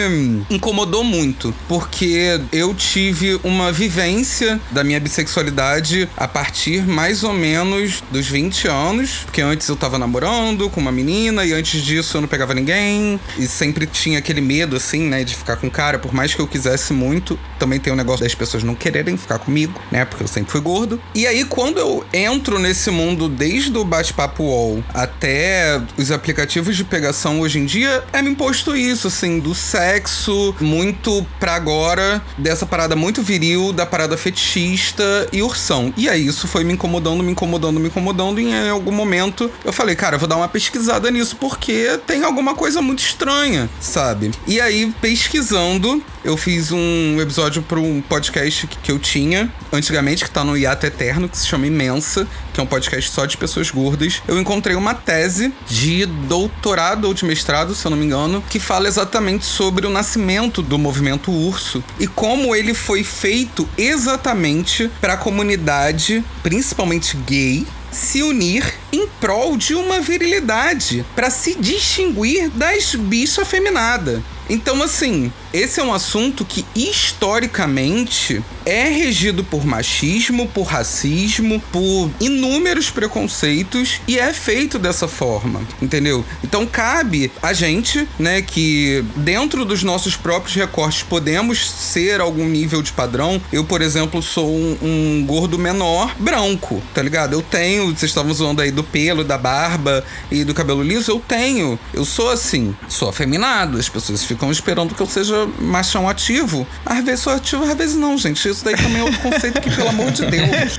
incomodou 0.50 1.04
muito. 1.04 1.54
Porque 1.68 2.40
eu 2.52 2.74
tive 2.74 3.38
uma 3.42 3.72
vivência 3.72 4.60
da 4.70 4.84
minha 4.84 5.00
bissexualidade 5.00 6.08
a 6.16 6.28
partir 6.28 6.82
mais 6.86 7.24
ou 7.24 7.32
menos 7.32 8.02
dos 8.10 8.26
20 8.26 8.68
anos. 8.68 9.20
Porque 9.24 9.40
antes 9.40 9.68
eu 9.68 9.76
tava 9.76 9.98
namorando 9.98 10.68
com 10.70 10.80
uma 10.80 10.92
menina 10.92 11.44
e 11.44 11.52
antes 11.52 11.82
disso 11.82 12.16
eu 12.16 12.20
não 12.20 12.28
pegava 12.28 12.54
ninguém. 12.54 13.18
E 13.38 13.46
sempre 13.46 13.86
tinha 13.86 14.18
aquele 14.18 14.40
medo, 14.40 14.76
assim, 14.76 15.02
né, 15.02 15.24
de 15.24 15.34
ficar 15.34 15.56
com 15.56 15.70
cara. 15.70 15.98
Por 15.98 16.12
mais 16.12 16.34
que 16.34 16.40
eu 16.40 16.46
quisesse 16.46 16.92
muito, 16.92 17.38
também 17.58 17.80
tem 17.80 17.92
o 17.92 17.96
negócio 17.96 18.24
das 18.24 18.34
pessoas 18.34 18.62
não 18.62 18.74
quererem 18.74 19.16
ficar 19.16 19.38
comigo, 19.38 19.80
né? 19.90 20.04
Porque 20.04 20.22
eu 20.22 20.28
sempre 20.28 20.50
fui 20.50 20.60
gordo. 20.60 21.00
E 21.14 21.26
aí, 21.26 21.44
quando 21.44 21.78
eu 21.78 22.04
entro 22.12 22.58
nesse 22.58 22.73
mundo, 22.90 23.28
desde 23.28 23.76
o 23.76 23.84
bate-papo 23.84 24.44
UOL 24.44 24.84
até 24.92 25.80
os 25.96 26.10
aplicativos 26.10 26.76
de 26.76 26.84
pegação 26.84 27.40
hoje 27.40 27.58
em 27.58 27.64
dia, 27.64 28.02
é 28.12 28.22
me 28.22 28.30
imposto 28.30 28.76
isso, 28.76 29.08
assim, 29.08 29.38
do 29.38 29.54
sexo 29.54 30.54
muito 30.60 31.26
pra 31.38 31.54
agora, 31.54 32.22
dessa 32.36 32.66
parada 32.66 32.96
muito 32.96 33.22
viril, 33.22 33.72
da 33.72 33.86
parada 33.86 34.16
fetichista 34.16 35.28
e 35.32 35.42
ursão. 35.42 35.92
E 35.96 36.08
aí, 36.08 36.26
isso 36.26 36.46
foi 36.48 36.64
me 36.64 36.72
incomodando, 36.72 37.22
me 37.22 37.32
incomodando, 37.32 37.80
me 37.80 37.88
incomodando. 37.88 38.40
E 38.40 38.44
em 38.44 38.70
algum 38.70 38.92
momento 38.92 39.50
eu 39.64 39.72
falei, 39.72 39.94
cara, 39.94 40.16
eu 40.16 40.18
vou 40.18 40.28
dar 40.28 40.36
uma 40.36 40.48
pesquisada 40.48 41.10
nisso, 41.10 41.36
porque 41.36 41.98
tem 42.06 42.24
alguma 42.24 42.54
coisa 42.54 42.80
muito 42.80 43.00
estranha, 43.00 43.68
sabe? 43.80 44.30
E 44.46 44.60
aí, 44.60 44.92
pesquisando, 45.00 46.02
eu 46.24 46.36
fiz 46.38 46.72
um 46.72 47.20
episódio 47.20 47.62
para 47.62 47.78
um 47.78 48.00
podcast 48.00 48.66
que, 48.66 48.90
eu 48.90 48.98
tinha 48.98 49.52
antigamente, 49.70 50.24
que 50.24 50.30
tá 50.30 50.42
no 50.42 50.56
Hiato 50.56 50.86
Eterno, 50.86 51.28
que 51.28 51.36
se 51.36 51.46
chama 51.46 51.66
Imensa, 51.66 52.26
que 52.52 52.58
é 52.58 52.62
um 52.62 52.66
podcast 52.66 53.10
só 53.10 53.26
de 53.26 53.36
pessoas 53.36 53.70
gordas. 53.70 54.22
Eu 54.26 54.40
encontrei 54.40 54.74
uma 54.74 54.94
tese 54.94 55.52
de 55.68 56.06
doutorado 56.06 57.04
ou 57.04 57.12
de 57.12 57.24
mestrado, 57.26 57.74
se 57.74 57.84
eu 57.86 57.90
não 57.90 57.98
me 57.98 58.06
engano, 58.06 58.42
que 58.48 58.58
fala 58.58 58.88
exatamente 58.88 59.44
sobre 59.44 59.86
o 59.86 59.90
nascimento 59.90 60.62
do 60.62 60.78
movimento 60.78 61.30
urso 61.30 61.84
e 62.00 62.06
como 62.06 62.56
ele 62.56 62.72
foi 62.72 63.04
feito 63.04 63.68
exatamente 63.76 64.90
para 65.00 65.14
a 65.14 65.18
comunidade, 65.18 66.24
principalmente 66.42 67.16
gay, 67.18 67.66
se 67.92 68.22
unir 68.22 68.74
em 68.94 69.08
prol 69.20 69.56
de 69.56 69.74
uma 69.74 70.00
virilidade, 70.00 71.04
para 71.16 71.28
se 71.28 71.56
distinguir 71.56 72.48
das 72.50 72.94
bichas 72.94 73.40
afeminadas. 73.40 74.22
Então, 74.48 74.82
assim, 74.82 75.32
esse 75.52 75.80
é 75.80 75.84
um 75.84 75.92
assunto 75.92 76.44
que 76.44 76.64
historicamente 76.76 78.42
é 78.66 78.88
regido 78.88 79.42
por 79.42 79.64
machismo, 79.64 80.48
por 80.48 80.64
racismo, 80.64 81.62
por 81.72 82.10
inúmeros 82.20 82.90
preconceitos 82.90 84.00
e 84.06 84.18
é 84.18 84.32
feito 84.32 84.78
dessa 84.78 85.08
forma, 85.08 85.62
entendeu? 85.80 86.24
Então 86.42 86.66
cabe 86.66 87.30
a 87.42 87.52
gente, 87.52 88.06
né, 88.18 88.42
que 88.42 89.04
dentro 89.16 89.64
dos 89.64 89.82
nossos 89.82 90.16
próprios 90.16 90.54
recortes 90.54 91.02
podemos 91.02 91.70
ser 91.70 92.20
algum 92.20 92.48
nível 92.48 92.82
de 92.82 92.92
padrão. 92.92 93.40
Eu, 93.52 93.64
por 93.64 93.80
exemplo, 93.80 94.22
sou 94.22 94.50
um, 94.50 94.78
um 94.82 95.24
gordo 95.26 95.58
menor 95.58 96.14
branco, 96.18 96.82
tá 96.94 97.02
ligado? 97.02 97.32
Eu 97.32 97.42
tenho, 97.42 97.86
vocês 97.86 98.10
estavam 98.10 98.32
zoando 98.32 98.62
aí 98.62 98.70
do 98.70 98.83
pelo, 98.84 99.24
da 99.24 99.38
barba 99.38 100.04
e 100.30 100.44
do 100.44 100.54
cabelo 100.54 100.82
liso, 100.82 101.10
eu 101.10 101.20
tenho. 101.20 101.78
Eu 101.92 102.04
sou 102.04 102.30
assim, 102.30 102.74
sou 102.88 103.08
afeminado. 103.08 103.78
As 103.78 103.88
pessoas 103.88 104.24
ficam 104.24 104.50
esperando 104.50 104.94
que 104.94 105.00
eu 105.00 105.06
seja 105.06 105.46
machão 105.58 106.08
ativo. 106.08 106.66
Às 106.84 107.04
vezes 107.04 107.20
sou 107.20 107.32
ativo, 107.32 107.64
às 107.64 107.76
vezes 107.76 107.96
não, 107.96 108.16
gente. 108.16 108.48
Isso 108.48 108.64
daí 108.64 108.76
também 108.76 109.00
é 109.00 109.04
outro 109.04 109.20
conceito 109.20 109.60
que, 109.60 109.70
pelo 109.70 109.88
amor 109.88 110.10
de 110.10 110.26
Deus. 110.26 110.78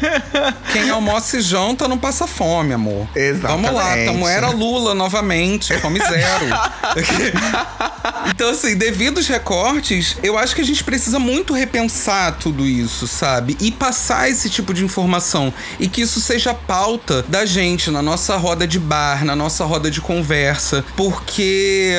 Quem 0.72 0.90
almoça 0.90 1.38
e 1.38 1.42
janta 1.42 1.88
não 1.88 1.98
passa 1.98 2.28
fome, 2.28 2.74
amor. 2.74 3.08
Vamos 3.42 3.72
lá, 3.72 3.98
Exatamente. 3.98 4.06
tamo 4.06 4.28
era 4.28 4.50
Lula 4.50 4.94
novamente, 4.94 5.74
fome 5.80 6.00
zero. 6.00 6.46
então, 8.32 8.50
assim, 8.50 8.76
devido 8.76 9.18
aos 9.18 9.28
recortes, 9.28 10.18
eu 10.24 10.38
acho 10.38 10.56
que 10.56 10.62
a 10.62 10.66
gente 10.66 10.84
precisa 10.84 11.20
muito 11.20 11.54
repensar 11.54 12.38
tudo 12.38 12.66
isso, 12.66 13.08
sabe? 13.08 13.58
E 13.60 13.72
passar 13.72 14.30
esse 14.30 14.50
tipo 14.50 14.74
de 14.74 14.84
informação. 14.84 15.54
E 15.80 15.88
que 15.88 16.02
isso 16.02 16.20
seja 16.20 16.54
pauta 16.54 17.24
da 17.28 17.46
gente 17.46 17.90
na 17.96 18.02
nossa 18.02 18.36
roda 18.36 18.68
de 18.68 18.78
bar, 18.78 19.24
na 19.24 19.38
nossa 19.38 19.64
roda 19.64 19.90
de 19.90 20.02
conversa. 20.02 20.84
Porque 20.98 21.94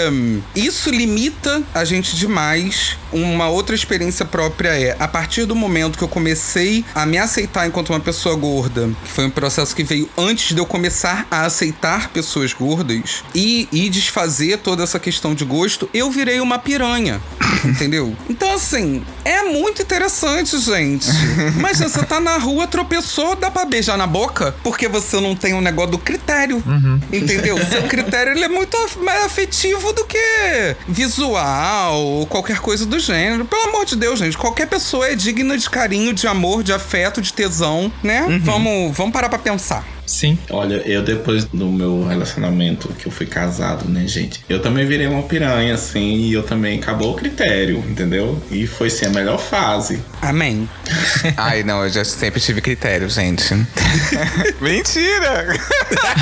isso 0.54 0.90
limita 0.90 1.62
a 1.72 1.84
gente 1.86 2.14
demais. 2.16 2.98
Uma 3.16 3.48
outra 3.48 3.74
experiência 3.74 4.24
própria 4.24 4.78
é, 4.78 4.94
a 4.98 5.08
partir 5.08 5.46
do 5.46 5.54
momento 5.54 5.96
que 5.96 6.04
eu 6.04 6.08
comecei 6.08 6.84
a 6.94 7.06
me 7.06 7.16
aceitar 7.16 7.66
enquanto 7.66 7.90
uma 7.90 8.00
pessoa 8.00 8.34
gorda, 8.36 8.90
que 9.04 9.10
foi 9.10 9.26
um 9.26 9.30
processo 9.30 9.74
que 9.74 9.82
veio 9.82 10.08
antes 10.18 10.54
de 10.54 10.60
eu 10.60 10.66
começar 10.66 11.26
a 11.30 11.46
aceitar 11.46 12.10
pessoas 12.10 12.52
gordas 12.52 13.24
e, 13.34 13.68
e 13.72 13.88
desfazer 13.88 14.58
toda 14.58 14.82
essa 14.82 14.98
questão 14.98 15.34
de 15.34 15.44
gosto, 15.44 15.88
eu 15.94 16.10
virei 16.10 16.40
uma 16.40 16.58
piranha. 16.58 17.20
entendeu? 17.64 18.14
Então, 18.28 18.52
assim, 18.52 19.02
É 19.24 19.42
muito 19.42 19.82
interessante, 19.82 20.56
gente. 20.58 21.08
Mas 21.60 21.80
você 21.80 22.00
tá 22.04 22.20
na 22.20 22.38
rua, 22.38 22.68
tropeçou, 22.68 23.34
dá 23.34 23.50
pra 23.50 23.64
beijar 23.64 23.98
na 23.98 24.06
boca? 24.06 24.54
Porque 24.62 24.86
você 24.86 25.20
não 25.20 25.34
tem 25.34 25.52
o 25.52 25.56
um 25.56 25.60
negócio 25.60 25.92
do 25.92 25.98
critério. 25.98 26.62
Uhum. 26.64 27.00
Entendeu? 27.12 27.58
Seu 27.66 27.82
critério 27.84 28.32
ele 28.32 28.44
é 28.44 28.48
muito 28.48 28.76
mais 29.02 29.24
afetivo 29.24 29.92
do 29.92 30.04
que 30.04 30.76
visual 30.86 32.00
ou 32.00 32.26
qualquer 32.26 32.60
coisa 32.60 32.86
do 32.86 33.00
gênero. 33.06 33.44
Pelo 33.44 33.68
amor 33.68 33.84
de 33.84 33.96
Deus, 33.96 34.18
gente. 34.18 34.36
Qualquer 34.36 34.66
pessoa 34.66 35.08
é 35.08 35.14
digna 35.14 35.56
de 35.56 35.68
carinho, 35.68 36.12
de 36.12 36.26
amor, 36.26 36.62
de 36.62 36.72
afeto, 36.72 37.20
de 37.20 37.32
tesão, 37.32 37.90
né? 38.02 38.22
Uhum. 38.22 38.40
Vamos, 38.40 38.96
vamos 38.96 39.12
parar 39.12 39.28
pra 39.28 39.38
pensar. 39.38 39.96
Sim. 40.06 40.38
Olha, 40.50 40.76
eu 40.86 41.02
depois 41.02 41.44
do 41.44 41.66
meu 41.66 42.06
relacionamento, 42.06 42.88
que 42.94 43.06
eu 43.06 43.12
fui 43.12 43.26
casado, 43.26 43.88
né, 43.88 44.06
gente? 44.06 44.44
Eu 44.48 44.62
também 44.62 44.86
virei 44.86 45.06
uma 45.08 45.22
piranha, 45.24 45.74
assim, 45.74 46.18
e 46.18 46.32
eu 46.32 46.44
também 46.44 46.78
acabou 46.78 47.12
o 47.12 47.16
critério, 47.16 47.78
entendeu? 47.78 48.40
E 48.50 48.66
foi, 48.66 48.88
sim, 48.88 49.06
a 49.06 49.10
melhor 49.10 49.38
fase. 49.38 50.00
Amém. 50.22 50.68
Ai, 51.36 51.64
não, 51.64 51.82
eu 51.82 51.90
já 51.90 52.04
sempre 52.04 52.40
tive 52.40 52.60
critério, 52.60 53.10
gente. 53.10 53.52
Mentira! 54.60 55.58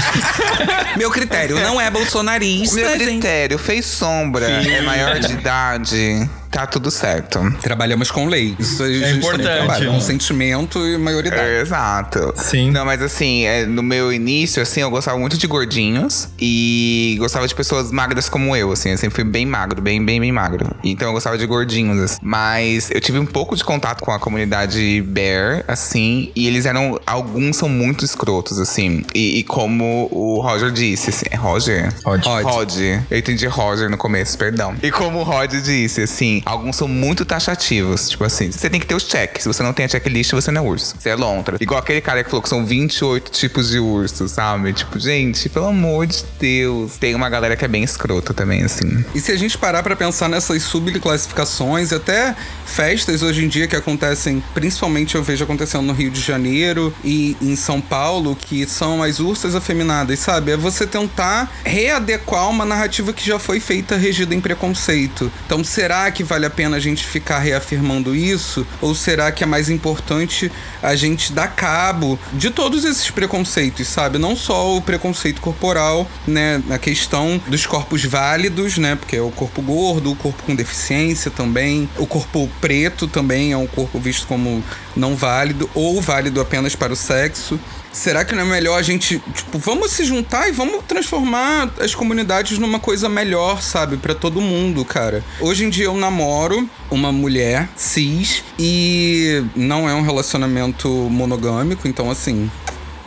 meu 0.96 1.10
critério 1.10 1.60
não 1.60 1.78
é 1.78 1.90
bolsonarista. 1.90 2.76
Meu 2.76 2.92
critério 2.92 3.58
gente. 3.58 3.66
fez 3.66 3.84
sombra, 3.84 4.62
Sim. 4.62 4.70
é 4.70 4.80
maior 4.80 5.18
de 5.18 5.32
idade 5.32 6.28
tá 6.54 6.66
tudo 6.68 6.88
certo. 6.88 7.40
Trabalhamos 7.60 8.12
com 8.12 8.26
lei. 8.28 8.54
Isso 8.56 8.84
é 8.84 9.10
importante. 9.10 9.86
Com 9.86 10.00
sentimento 10.00 10.78
e 10.86 10.96
maioridade. 10.96 11.42
É, 11.42 11.60
exato. 11.60 12.32
Sim. 12.36 12.70
Não, 12.70 12.84
mas 12.84 13.02
assim, 13.02 13.44
é, 13.44 13.66
no 13.66 13.82
meu 13.82 14.12
início, 14.12 14.62
assim, 14.62 14.80
eu 14.80 14.88
gostava 14.88 15.18
muito 15.18 15.36
de 15.36 15.48
gordinhos 15.48 16.28
e 16.40 17.16
gostava 17.18 17.48
de 17.48 17.54
pessoas 17.54 17.90
magras 17.90 18.28
como 18.28 18.54
eu, 18.54 18.70
assim. 18.70 18.90
Eu 18.90 18.98
sempre 18.98 19.16
fui 19.16 19.24
bem 19.24 19.44
magro, 19.44 19.82
bem, 19.82 20.04
bem, 20.04 20.20
bem 20.20 20.30
magro. 20.30 20.70
Então 20.84 21.08
eu 21.08 21.12
gostava 21.14 21.36
de 21.36 21.44
gordinhos, 21.44 22.00
assim. 22.00 22.18
Mas 22.22 22.88
eu 22.92 23.00
tive 23.00 23.18
um 23.18 23.26
pouco 23.26 23.56
de 23.56 23.64
contato 23.64 24.04
com 24.04 24.12
a 24.12 24.20
comunidade 24.20 25.02
bear, 25.02 25.64
assim, 25.66 26.30
e 26.36 26.46
eles 26.46 26.66
eram. 26.66 27.00
Alguns 27.04 27.56
são 27.56 27.68
muito 27.68 28.04
escrotos, 28.04 28.60
assim. 28.60 29.04
E, 29.12 29.40
e 29.40 29.42
como 29.42 30.08
o 30.12 30.40
Roger 30.40 30.70
disse, 30.70 31.10
assim. 31.10 31.26
É 31.30 31.36
Roger? 31.36 31.92
Rod. 32.04 32.24
Rod. 32.24 32.76
Eu 33.10 33.18
entendi 33.18 33.46
Roger 33.46 33.90
no 33.90 33.96
começo, 33.96 34.38
perdão. 34.38 34.76
E 34.80 34.92
como 34.92 35.18
o 35.18 35.22
Rod 35.24 35.52
disse, 35.52 36.02
assim, 36.02 36.43
alguns 36.44 36.76
são 36.76 36.88
muito 36.88 37.24
taxativos. 37.24 38.08
Tipo 38.08 38.24
assim, 38.24 38.50
você 38.50 38.68
tem 38.68 38.80
que 38.80 38.86
ter 38.86 38.94
os 38.94 39.04
checks. 39.04 39.42
Se 39.42 39.48
você 39.48 39.62
não 39.62 39.72
tem 39.72 39.86
a 39.86 39.88
checklist, 39.88 40.32
você 40.32 40.50
não 40.50 40.62
é 40.62 40.64
urso. 40.64 40.94
Você 40.98 41.08
é 41.08 41.14
lontra. 41.14 41.56
Igual 41.60 41.80
aquele 41.80 42.00
cara 42.00 42.22
que 42.22 42.30
falou 42.30 42.42
que 42.42 42.48
são 42.48 42.64
28 42.64 43.30
tipos 43.30 43.70
de 43.70 43.78
urso, 43.78 44.28
sabe? 44.28 44.72
Tipo, 44.72 44.98
gente, 44.98 45.48
pelo 45.48 45.66
amor 45.66 46.06
de 46.06 46.24
Deus. 46.38 46.96
Tem 46.98 47.14
uma 47.14 47.28
galera 47.28 47.56
que 47.56 47.64
é 47.64 47.68
bem 47.68 47.82
escrota 47.82 48.34
também, 48.34 48.62
assim. 48.62 49.04
E 49.14 49.20
se 49.20 49.32
a 49.32 49.36
gente 49.36 49.56
parar 49.56 49.82
para 49.82 49.96
pensar 49.96 50.28
nessas 50.28 50.62
subclassificações, 50.62 51.92
até 51.92 52.34
festas 52.64 53.22
hoje 53.22 53.44
em 53.44 53.48
dia 53.48 53.66
que 53.66 53.76
acontecem, 53.76 54.42
principalmente 54.52 55.14
eu 55.14 55.22
vejo 55.22 55.44
acontecendo 55.44 55.84
no 55.84 55.92
Rio 55.92 56.10
de 56.10 56.20
Janeiro 56.20 56.94
e 57.04 57.36
em 57.40 57.56
São 57.56 57.80
Paulo, 57.80 58.36
que 58.36 58.66
são 58.66 59.02
as 59.02 59.20
ursas 59.20 59.54
afeminadas, 59.54 60.18
sabe? 60.18 60.52
É 60.52 60.56
você 60.56 60.86
tentar 60.86 61.52
readequar 61.64 62.48
uma 62.48 62.64
narrativa 62.64 63.12
que 63.12 63.24
já 63.24 63.38
foi 63.38 63.60
feita 63.60 63.96
regida 63.96 64.34
em 64.34 64.40
preconceito. 64.40 65.30
Então, 65.46 65.62
será 65.62 66.10
que 66.10 66.22
vale 66.34 66.46
a 66.46 66.50
pena 66.50 66.76
a 66.76 66.80
gente 66.80 67.06
ficar 67.06 67.38
reafirmando 67.38 68.14
isso? 68.14 68.66
Ou 68.80 68.92
será 68.92 69.30
que 69.30 69.44
é 69.44 69.46
mais 69.46 69.70
importante 69.70 70.50
a 70.82 70.96
gente 70.96 71.32
dar 71.32 71.46
cabo 71.46 72.18
de 72.32 72.50
todos 72.50 72.84
esses 72.84 73.08
preconceitos, 73.08 73.86
sabe? 73.86 74.18
Não 74.18 74.34
só 74.34 74.76
o 74.76 74.82
preconceito 74.82 75.40
corporal, 75.40 76.10
né? 76.26 76.60
A 76.70 76.76
questão 76.76 77.40
dos 77.46 77.66
corpos 77.66 78.04
válidos, 78.04 78.78
né? 78.78 78.96
Porque 78.96 79.14
é 79.14 79.22
o 79.22 79.30
corpo 79.30 79.62
gordo, 79.62 80.10
o 80.10 80.16
corpo 80.16 80.42
com 80.42 80.56
deficiência 80.56 81.30
também, 81.30 81.88
o 81.98 82.06
corpo 82.06 82.50
preto 82.60 83.06
também 83.06 83.52
é 83.52 83.56
um 83.56 83.68
corpo 83.68 84.00
visto 84.00 84.26
como 84.26 84.62
não 84.96 85.14
válido 85.14 85.68
ou 85.74 86.00
válido 86.00 86.40
apenas 86.40 86.74
para 86.74 86.92
o 86.92 86.96
sexo. 86.96 87.58
Será 87.92 88.24
que 88.24 88.34
não 88.34 88.42
é 88.42 88.44
melhor 88.44 88.76
a 88.76 88.82
gente, 88.82 89.22
tipo, 89.32 89.56
vamos 89.56 89.92
se 89.92 90.04
juntar 90.04 90.48
e 90.48 90.52
vamos 90.52 90.82
transformar 90.86 91.72
as 91.78 91.94
comunidades 91.94 92.58
numa 92.58 92.80
coisa 92.80 93.08
melhor, 93.08 93.62
sabe, 93.62 93.96
para 93.96 94.14
todo 94.14 94.40
mundo, 94.40 94.84
cara? 94.84 95.22
Hoje 95.40 95.64
em 95.64 95.70
dia 95.70 95.84
eu 95.84 95.96
namoro 95.96 96.68
uma 96.90 97.12
mulher 97.12 97.68
cis 97.76 98.42
e 98.58 99.44
não 99.54 99.88
é 99.88 99.94
um 99.94 100.02
relacionamento 100.02 100.88
monogâmico, 100.88 101.86
então 101.86 102.10
assim, 102.10 102.50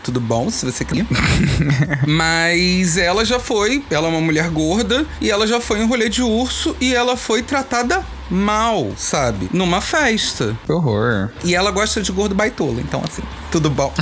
tudo 0.07 0.21
bom, 0.21 0.49
se 0.49 0.65
você 0.65 0.85
quer. 0.85 1.05
Mas 2.07 2.95
ela 2.95 3.25
já 3.25 3.39
foi, 3.39 3.83
ela 3.89 4.07
é 4.07 4.09
uma 4.09 4.21
mulher 4.21 4.49
gorda, 4.49 5.05
e 5.19 5.29
ela 5.29 5.45
já 5.45 5.59
foi 5.59 5.81
em 5.81 5.85
rolê 5.85 6.07
de 6.07 6.23
urso 6.23 6.73
e 6.79 6.95
ela 6.95 7.17
foi 7.17 7.43
tratada 7.43 8.05
mal, 8.29 8.91
sabe? 8.97 9.49
Numa 9.53 9.81
festa. 9.81 10.57
Que 10.65 10.71
horror. 10.71 11.29
E 11.43 11.55
ela 11.55 11.71
gosta 11.71 12.01
de 12.01 12.11
gordo 12.11 12.35
baitola, 12.35 12.81
então 12.81 13.01
assim, 13.03 13.23
tudo 13.51 13.69
bom. 13.69 13.93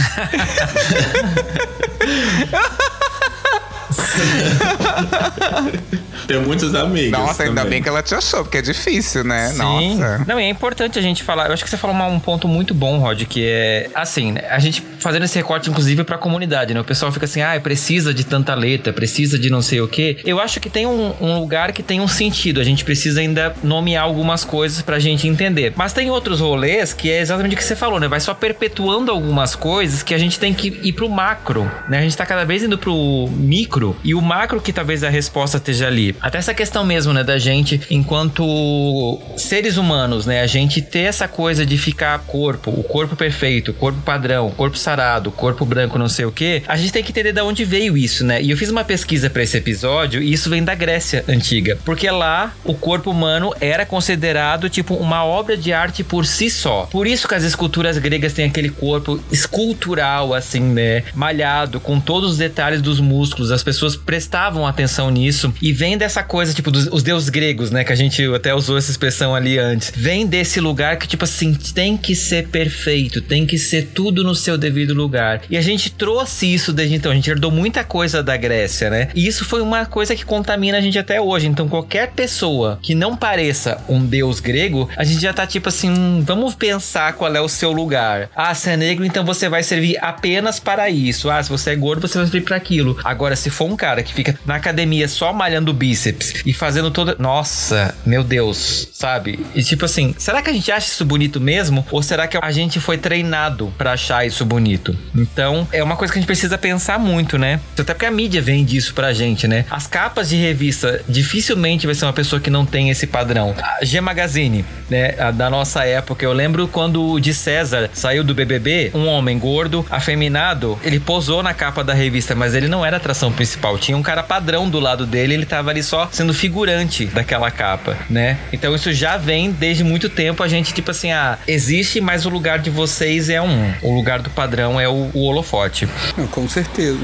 Tem 6.27 6.39
muitos 6.39 6.73
amigos. 6.73 7.11
Nossa, 7.11 7.43
ainda 7.43 7.61
também. 7.61 7.71
bem 7.71 7.83
que 7.83 7.89
ela 7.89 8.01
te 8.01 8.15
achou, 8.15 8.43
porque 8.43 8.57
é 8.57 8.61
difícil, 8.61 9.23
né? 9.23 9.49
Sim. 9.49 9.97
Nossa. 9.97 10.25
Não, 10.27 10.39
e 10.39 10.43
é 10.43 10.49
importante 10.49 10.97
a 10.97 11.01
gente 11.01 11.23
falar. 11.23 11.47
Eu 11.47 11.53
acho 11.53 11.63
que 11.63 11.69
você 11.69 11.77
falou 11.77 11.95
um 11.95 12.19
ponto 12.19 12.47
muito 12.47 12.73
bom, 12.73 12.97
Rod, 12.97 13.23
que 13.25 13.45
é 13.45 13.89
assim, 13.93 14.31
né? 14.31 14.41
a 14.49 14.59
gente 14.59 14.83
fazendo 14.99 15.25
esse 15.25 15.37
recorte, 15.37 15.69
inclusive, 15.69 16.03
pra 16.03 16.17
comunidade, 16.17 16.73
né? 16.73 16.79
O 16.79 16.83
pessoal 16.83 17.11
fica 17.11 17.25
assim, 17.25 17.41
ah, 17.41 17.59
precisa 17.59 18.13
de 18.13 18.23
tanta 18.23 18.55
letra, 18.55 18.91
precisa 18.91 19.37
de 19.37 19.49
não 19.49 19.61
sei 19.61 19.81
o 19.81 19.87
quê. 19.87 20.17
Eu 20.25 20.39
acho 20.39 20.59
que 20.59 20.69
tem 20.69 20.87
um, 20.87 21.13
um 21.21 21.39
lugar 21.39 21.71
que 21.71 21.83
tem 21.83 22.01
um 22.01 22.07
sentido. 22.07 22.59
A 22.59 22.63
gente 22.63 22.83
precisa 22.83 23.19
ainda 23.19 23.55
nomear 23.63 24.03
algumas 24.03 24.43
coisas 24.43 24.81
pra 24.81 24.97
gente 24.97 25.27
entender. 25.27 25.73
Mas 25.75 25.93
tem 25.93 26.09
outros 26.09 26.39
rolês 26.39 26.93
que 26.93 27.11
é 27.11 27.19
exatamente 27.19 27.53
o 27.53 27.57
que 27.57 27.63
você 27.63 27.75
falou, 27.75 27.99
né? 27.99 28.07
Vai 28.07 28.19
só 28.19 28.33
perpetuando 28.33 29.11
algumas 29.11 29.55
coisas 29.55 30.01
que 30.01 30.13
a 30.13 30.17
gente 30.17 30.39
tem 30.39 30.53
que 30.53 30.79
ir 30.83 30.93
pro 30.93 31.09
macro, 31.09 31.69
né? 31.87 31.99
A 31.99 32.01
gente 32.01 32.15
tá 32.15 32.25
cada 32.25 32.45
vez 32.45 32.63
indo 32.63 32.77
pro 32.77 33.27
micro 33.31 33.74
e 34.03 34.15
o 34.15 34.21
macro 34.21 34.61
que 34.61 34.71
talvez 34.71 35.03
a 35.03 35.09
resposta 35.09 35.57
esteja 35.57 35.87
ali. 35.87 36.15
Até 36.21 36.37
essa 36.37 36.53
questão 36.53 36.85
mesmo, 36.85 37.11
né, 37.11 37.23
da 37.23 37.37
gente, 37.37 37.81
enquanto 37.89 39.19
seres 39.35 39.77
humanos, 39.77 40.25
né, 40.25 40.41
a 40.41 40.47
gente 40.47 40.81
ter 40.81 40.99
essa 40.99 41.27
coisa 41.27 41.65
de 41.65 41.77
ficar 41.77 42.17
corpo, 42.19 42.71
o 42.71 42.83
corpo 42.83 43.15
perfeito, 43.15 43.73
corpo 43.73 43.99
padrão, 44.01 44.49
corpo 44.51 44.77
sarado, 44.77 45.31
corpo 45.31 45.65
branco, 45.65 45.99
não 45.99 46.07
sei 46.07 46.25
o 46.25 46.31
que, 46.31 46.63
a 46.67 46.77
gente 46.77 46.93
tem 46.93 47.03
que 47.03 47.11
entender 47.11 47.33
de 47.33 47.41
onde 47.41 47.65
veio 47.65 47.97
isso, 47.97 48.25
né? 48.25 48.41
E 48.41 48.51
eu 48.51 48.57
fiz 48.57 48.69
uma 48.69 48.83
pesquisa 48.83 49.29
para 49.29 49.43
esse 49.43 49.57
episódio 49.57 50.21
e 50.21 50.31
isso 50.31 50.49
vem 50.49 50.63
da 50.63 50.73
Grécia 50.75 51.25
antiga, 51.27 51.77
porque 51.83 52.09
lá 52.09 52.53
o 52.63 52.73
corpo 52.73 53.11
humano 53.11 53.53
era 53.59 53.85
considerado 53.85 54.69
tipo 54.69 54.95
uma 54.95 55.25
obra 55.25 55.57
de 55.57 55.73
arte 55.73 56.03
por 56.03 56.25
si 56.25 56.49
só. 56.49 56.87
Por 56.91 57.07
isso 57.07 57.27
que 57.27 57.35
as 57.35 57.43
esculturas 57.43 57.97
gregas 57.97 58.33
têm 58.33 58.45
aquele 58.45 58.69
corpo 58.69 59.19
escultural 59.31 60.33
assim, 60.33 60.61
né, 60.61 61.03
malhado 61.13 61.79
com 61.79 61.99
todos 61.99 62.31
os 62.31 62.37
detalhes 62.37 62.81
dos 62.81 62.99
músculos. 62.99 63.51
As 63.51 63.63
pessoas 63.65 63.97
prestavam 63.97 64.65
atenção 64.65 65.09
nisso 65.09 65.53
e 65.61 65.73
vem 65.73 65.97
dessa 65.97 66.23
coisa, 66.23 66.53
tipo, 66.53 66.71
dos 66.71 66.85
os 66.87 67.03
deuses 67.03 67.29
gregos, 67.29 67.71
né? 67.71 67.83
Que 67.83 67.91
a 67.91 67.95
gente 67.95 68.23
até 68.33 68.53
usou 68.53 68.77
essa 68.77 68.91
expressão 68.91 69.35
ali 69.35 69.57
antes. 69.57 69.91
Vem 69.95 70.25
desse 70.25 70.59
lugar 70.59 70.97
que, 70.97 71.07
tipo 71.07 71.23
assim, 71.23 71.53
tem 71.53 71.97
que 71.97 72.15
ser 72.15 72.47
perfeito, 72.47 73.21
tem 73.21 73.45
que 73.45 73.57
ser 73.57 73.87
tudo 73.93 74.23
no 74.23 74.35
seu 74.35 74.57
devido 74.57 74.93
lugar. 74.93 75.41
E 75.49 75.57
a 75.57 75.61
gente 75.61 75.91
trouxe 75.91 76.53
isso 76.53 76.71
desde 76.71 76.95
então. 76.95 77.11
A 77.11 77.15
gente 77.15 77.29
herdou 77.29 77.51
muita 77.51 77.83
coisa 77.83 78.21
da 78.21 78.37
Grécia, 78.37 78.89
né? 78.89 79.09
E 79.15 79.27
isso 79.27 79.43
foi 79.43 79.61
uma 79.61 79.85
coisa 79.85 80.15
que 80.15 80.23
contamina 80.23 80.77
a 80.77 80.81
gente 80.81 80.97
até 80.97 81.19
hoje. 81.19 81.47
Então, 81.47 81.67
qualquer 81.67 82.11
pessoa 82.11 82.79
que 82.81 82.93
não 82.93 83.15
pareça 83.17 83.83
um 83.89 84.05
deus 84.05 84.39
grego, 84.39 84.89
a 84.95 85.03
gente 85.03 85.21
já 85.21 85.33
tá 85.33 85.45
tipo 85.47 85.69
assim, 85.69 85.89
hum, 85.89 86.23
vamos 86.25 86.55
pensar 86.55 87.13
qual 87.13 87.35
é 87.35 87.41
o 87.41 87.49
seu 87.49 87.71
lugar. 87.71 88.29
Ah, 88.35 88.53
se 88.53 88.69
é 88.69 88.77
negro, 88.77 89.05
então 89.05 89.25
você 89.25 89.49
vai 89.49 89.63
servir 89.63 89.97
apenas 90.01 90.59
para 90.59 90.89
isso. 90.89 91.29
Ah, 91.29 91.41
se 91.41 91.49
você 91.49 91.71
é 91.71 91.75
gordo, 91.75 92.07
você 92.07 92.17
vai 92.17 92.27
servir 92.27 92.45
para 92.45 92.55
aquilo. 92.55 92.97
Agora, 93.03 93.35
se 93.35 93.49
for 93.55 93.65
um 93.65 93.75
cara 93.75 94.03
que 94.03 94.13
fica 94.13 94.37
na 94.45 94.55
academia 94.55 95.07
só 95.07 95.33
malhando 95.33 95.73
bíceps 95.73 96.35
e 96.45 96.53
fazendo 96.53 96.91
toda. 96.91 97.15
Nossa, 97.19 97.95
meu 98.05 98.23
Deus, 98.23 98.89
sabe? 98.93 99.39
E 99.55 99.63
tipo 99.63 99.85
assim, 99.85 100.13
será 100.17 100.41
que 100.41 100.49
a 100.49 100.53
gente 100.53 100.71
acha 100.71 100.87
isso 100.87 101.05
bonito 101.05 101.39
mesmo? 101.39 101.85
Ou 101.91 102.01
será 102.03 102.27
que 102.27 102.37
a 102.37 102.51
gente 102.51 102.79
foi 102.79 102.97
treinado 102.97 103.73
para 103.77 103.93
achar 103.93 104.25
isso 104.25 104.45
bonito? 104.45 104.97
Então, 105.15 105.67
é 105.71 105.83
uma 105.83 105.95
coisa 105.95 106.11
que 106.11 106.19
a 106.19 106.21
gente 106.21 106.27
precisa 106.27 106.57
pensar 106.57 106.99
muito, 106.99 107.37
né? 107.37 107.59
Até 107.77 107.93
porque 107.93 108.05
a 108.05 108.11
mídia 108.11 108.41
vende 108.41 108.75
isso 108.77 108.93
pra 108.93 109.13
gente, 109.13 109.47
né? 109.47 109.65
As 109.69 109.87
capas 109.87 110.29
de 110.29 110.35
revista 110.35 111.01
dificilmente 111.07 111.85
vai 111.85 111.95
ser 111.95 112.05
uma 112.05 112.13
pessoa 112.13 112.39
que 112.39 112.49
não 112.49 112.65
tem 112.65 112.89
esse 112.89 113.07
padrão. 113.07 113.55
A 113.57 113.85
G 113.85 114.01
Magazine, 114.01 114.65
né? 114.89 115.13
Da 115.33 115.49
nossa 115.49 115.85
época. 115.85 116.25
Eu 116.25 116.33
lembro 116.33 116.67
quando 116.67 117.03
o 117.03 117.19
de 117.19 117.33
César 117.33 117.89
saiu 117.93 118.23
do 118.23 118.33
BBB, 118.33 118.91
um 118.93 119.07
homem 119.07 119.37
gordo, 119.39 119.85
afeminado, 119.89 120.79
ele 120.83 120.99
posou 120.99 121.41
na 121.41 121.53
capa 121.53 121.83
da 121.83 121.93
revista, 121.93 122.35
mas 122.35 122.53
ele 122.53 122.67
não 122.67 122.85
era 122.85 122.97
atração 122.97 123.31
principal. 123.31 123.44
Tinha 123.77 123.97
um 123.97 124.03
cara 124.03 124.23
padrão 124.23 124.69
do 124.69 124.79
lado 124.79 125.05
dele, 125.05 125.33
ele 125.33 125.45
tava 125.45 125.69
ali 125.69 125.83
só 125.83 126.09
sendo 126.11 126.33
figurante 126.33 127.05
daquela 127.05 127.49
capa, 127.51 127.97
né? 128.09 128.37
Então 128.51 128.73
isso 128.75 128.91
já 128.91 129.17
vem 129.17 129.51
desde 129.51 129.83
muito 129.83 130.09
tempo. 130.09 130.43
A 130.43 130.47
gente, 130.47 130.73
tipo 130.73 130.91
assim, 130.91 131.11
ah, 131.11 131.37
existe, 131.47 132.01
mas 132.01 132.25
o 132.25 132.29
lugar 132.29 132.59
de 132.59 132.69
vocês 132.69 133.29
é 133.29 133.41
um. 133.41 133.73
O 133.81 133.93
lugar 133.93 134.19
do 134.19 134.29
padrão 134.29 134.79
é 134.79 134.87
o, 134.87 135.09
o 135.13 135.23
holofote. 135.23 135.87
com 136.31 136.47
certeza. 136.47 136.99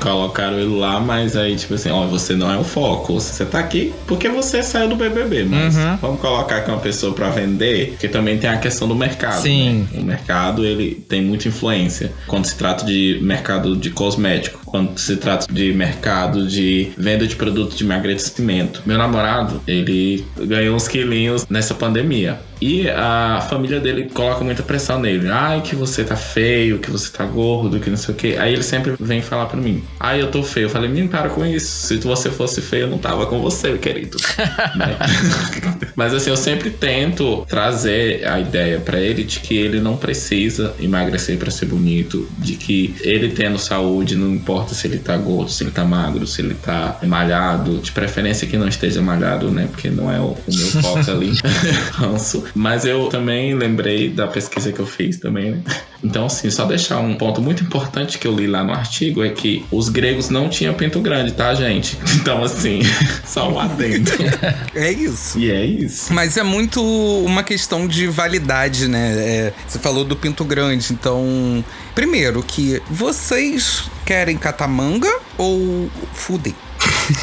Colocaram 0.00 0.58
ele 0.58 0.76
lá, 0.78 0.98
mas 1.00 1.36
aí, 1.36 1.56
tipo 1.56 1.74
assim, 1.74 1.90
ó, 1.90 2.06
você 2.06 2.34
não 2.34 2.50
é 2.52 2.56
o 2.56 2.64
foco. 2.64 3.14
Você 3.14 3.44
tá 3.44 3.58
aqui 3.58 3.92
porque 4.06 4.28
você 4.28 4.62
saiu 4.62 4.88
do 4.88 4.96
BBB, 4.96 5.44
mas 5.44 5.76
Uhum. 5.76 5.96
vamos 5.96 6.20
colocar 6.20 6.56
aqui 6.56 6.70
uma 6.70 6.78
pessoa 6.80 7.12
pra 7.14 7.28
vender, 7.30 7.90
porque 7.90 8.08
também 8.08 8.38
tem 8.38 8.48
a 8.50 8.56
questão 8.58 8.88
do 8.88 8.94
mercado. 8.94 9.42
Sim. 9.42 9.86
né? 9.92 10.00
O 10.00 10.04
mercado, 10.04 10.64
ele 10.64 10.94
tem 11.08 11.22
muita 11.22 11.48
influência. 11.48 12.12
Quando 12.26 12.46
se 12.46 12.56
trata 12.56 12.84
de 12.84 13.18
mercado 13.22 13.76
de 13.76 13.90
cosmético, 13.90 14.60
quando 14.64 14.98
se 14.98 15.16
trata 15.16 15.46
de 15.52 15.72
mercado 15.72 16.46
de 16.46 16.90
venda 16.96 17.26
de 17.26 17.36
produtos 17.36 17.76
de 17.76 17.84
emagrecimento. 17.84 18.82
Meu 18.86 18.96
namorado, 18.98 19.60
ele 19.66 20.24
ganhou 20.38 20.74
uns 20.76 20.88
quilinhos 20.88 21.46
nessa 21.48 21.74
pandemia. 21.74 22.38
E 22.60 22.88
a 22.88 23.46
família 23.48 23.80
dele 23.80 24.10
coloca 24.12 24.44
muita 24.44 24.62
pressão 24.62 25.00
nele. 25.00 25.28
Ai, 25.30 25.62
que 25.62 25.74
você 25.74 26.04
tá 26.04 26.16
feio, 26.16 26.78
que 26.78 26.90
você 26.90 27.10
tá 27.10 27.24
gordo, 27.24 27.80
que 27.80 27.88
não 27.88 27.96
sei 27.96 28.14
o 28.14 28.16
quê. 28.16 28.36
Aí 28.38 28.52
ele 28.52 28.62
sempre 28.62 28.94
vem 29.00 29.22
falar 29.22 29.46
pra 29.46 29.58
mim. 29.58 29.82
Ai, 29.98 30.20
eu 30.20 30.30
tô 30.30 30.42
feio. 30.42 30.66
Eu 30.66 30.70
falei, 30.70 30.88
menino, 30.88 31.08
para 31.08 31.30
com 31.30 31.44
isso. 31.44 31.86
Se 31.86 31.96
você 31.96 32.30
fosse 32.30 32.60
feio, 32.60 32.82
eu 32.82 32.90
não 32.90 32.98
tava 32.98 33.26
com 33.26 33.40
você, 33.40 33.76
querido. 33.78 34.18
Né? 34.76 34.96
Mas 35.96 36.14
assim, 36.14 36.30
eu 36.30 36.36
sempre 36.36 36.70
tento 36.70 37.44
trazer 37.48 38.26
a 38.26 38.38
ideia 38.38 38.78
pra 38.78 39.00
ele 39.00 39.24
de 39.24 39.40
que 39.40 39.56
ele 39.56 39.80
não 39.80 39.96
precisa 39.96 40.74
emagrecer 40.78 41.38
pra 41.38 41.50
ser 41.50 41.66
bonito. 41.66 42.28
De 42.38 42.54
que 42.56 42.94
ele 43.00 43.30
tendo 43.30 43.58
saúde, 43.58 44.16
não 44.16 44.32
importa 44.32 44.74
se 44.74 44.86
ele 44.86 44.98
tá 44.98 45.16
gordo, 45.16 45.50
se 45.50 45.64
ele 45.64 45.70
tá 45.70 45.84
magro, 45.84 46.26
se 46.26 46.40
ele 46.40 46.54
tá 46.54 46.98
malhado. 47.02 47.78
De 47.78 47.90
preferência 47.92 48.46
que 48.46 48.56
não 48.56 48.68
esteja 48.68 49.00
malhado, 49.00 49.50
né? 49.50 49.68
Porque 49.70 49.90
não 49.90 50.10
é 50.10 50.20
o, 50.20 50.36
o 50.46 50.54
meu 50.54 50.66
foco 50.82 51.10
ali. 51.10 51.32
Ranço. 51.92 52.44
Mas 52.54 52.84
eu 52.84 53.08
também 53.08 53.54
lembrei 53.54 54.08
da 54.08 54.26
pesquisa 54.26 54.72
que 54.72 54.80
eu 54.80 54.86
fiz 54.86 55.18
também, 55.18 55.52
né? 55.52 55.62
Então, 56.02 56.26
assim, 56.26 56.50
só 56.50 56.64
deixar 56.64 56.98
um 56.98 57.14
ponto 57.14 57.42
muito 57.42 57.62
importante 57.62 58.18
que 58.18 58.26
eu 58.26 58.34
li 58.34 58.46
lá 58.46 58.64
no 58.64 58.72
artigo 58.72 59.22
é 59.22 59.28
que 59.28 59.64
os 59.70 59.88
gregos 59.88 60.30
não 60.30 60.48
tinham 60.48 60.72
pinto 60.74 61.00
grande, 61.00 61.32
tá, 61.32 61.54
gente? 61.54 61.98
Então, 62.20 62.44
assim, 62.44 62.80
só 63.24 63.50
um 63.50 63.58
adendo. 63.58 64.10
É 64.74 64.90
isso. 64.90 65.38
E 65.38 65.50
é 65.50 65.64
isso. 65.64 66.12
Mas 66.12 66.36
é 66.36 66.42
muito 66.42 66.82
uma 67.24 67.42
questão 67.42 67.86
de 67.86 68.06
validade, 68.06 68.88
né? 68.88 69.14
É, 69.16 69.52
você 69.66 69.78
falou 69.78 70.04
do 70.04 70.14
pinto 70.16 70.44
grande, 70.44 70.92
então. 70.92 71.64
Primeiro, 71.94 72.42
que 72.42 72.80
vocês 72.90 73.84
querem 74.04 74.36
catamanga 74.36 75.10
ou 75.40 75.90
fuder? 76.12 76.54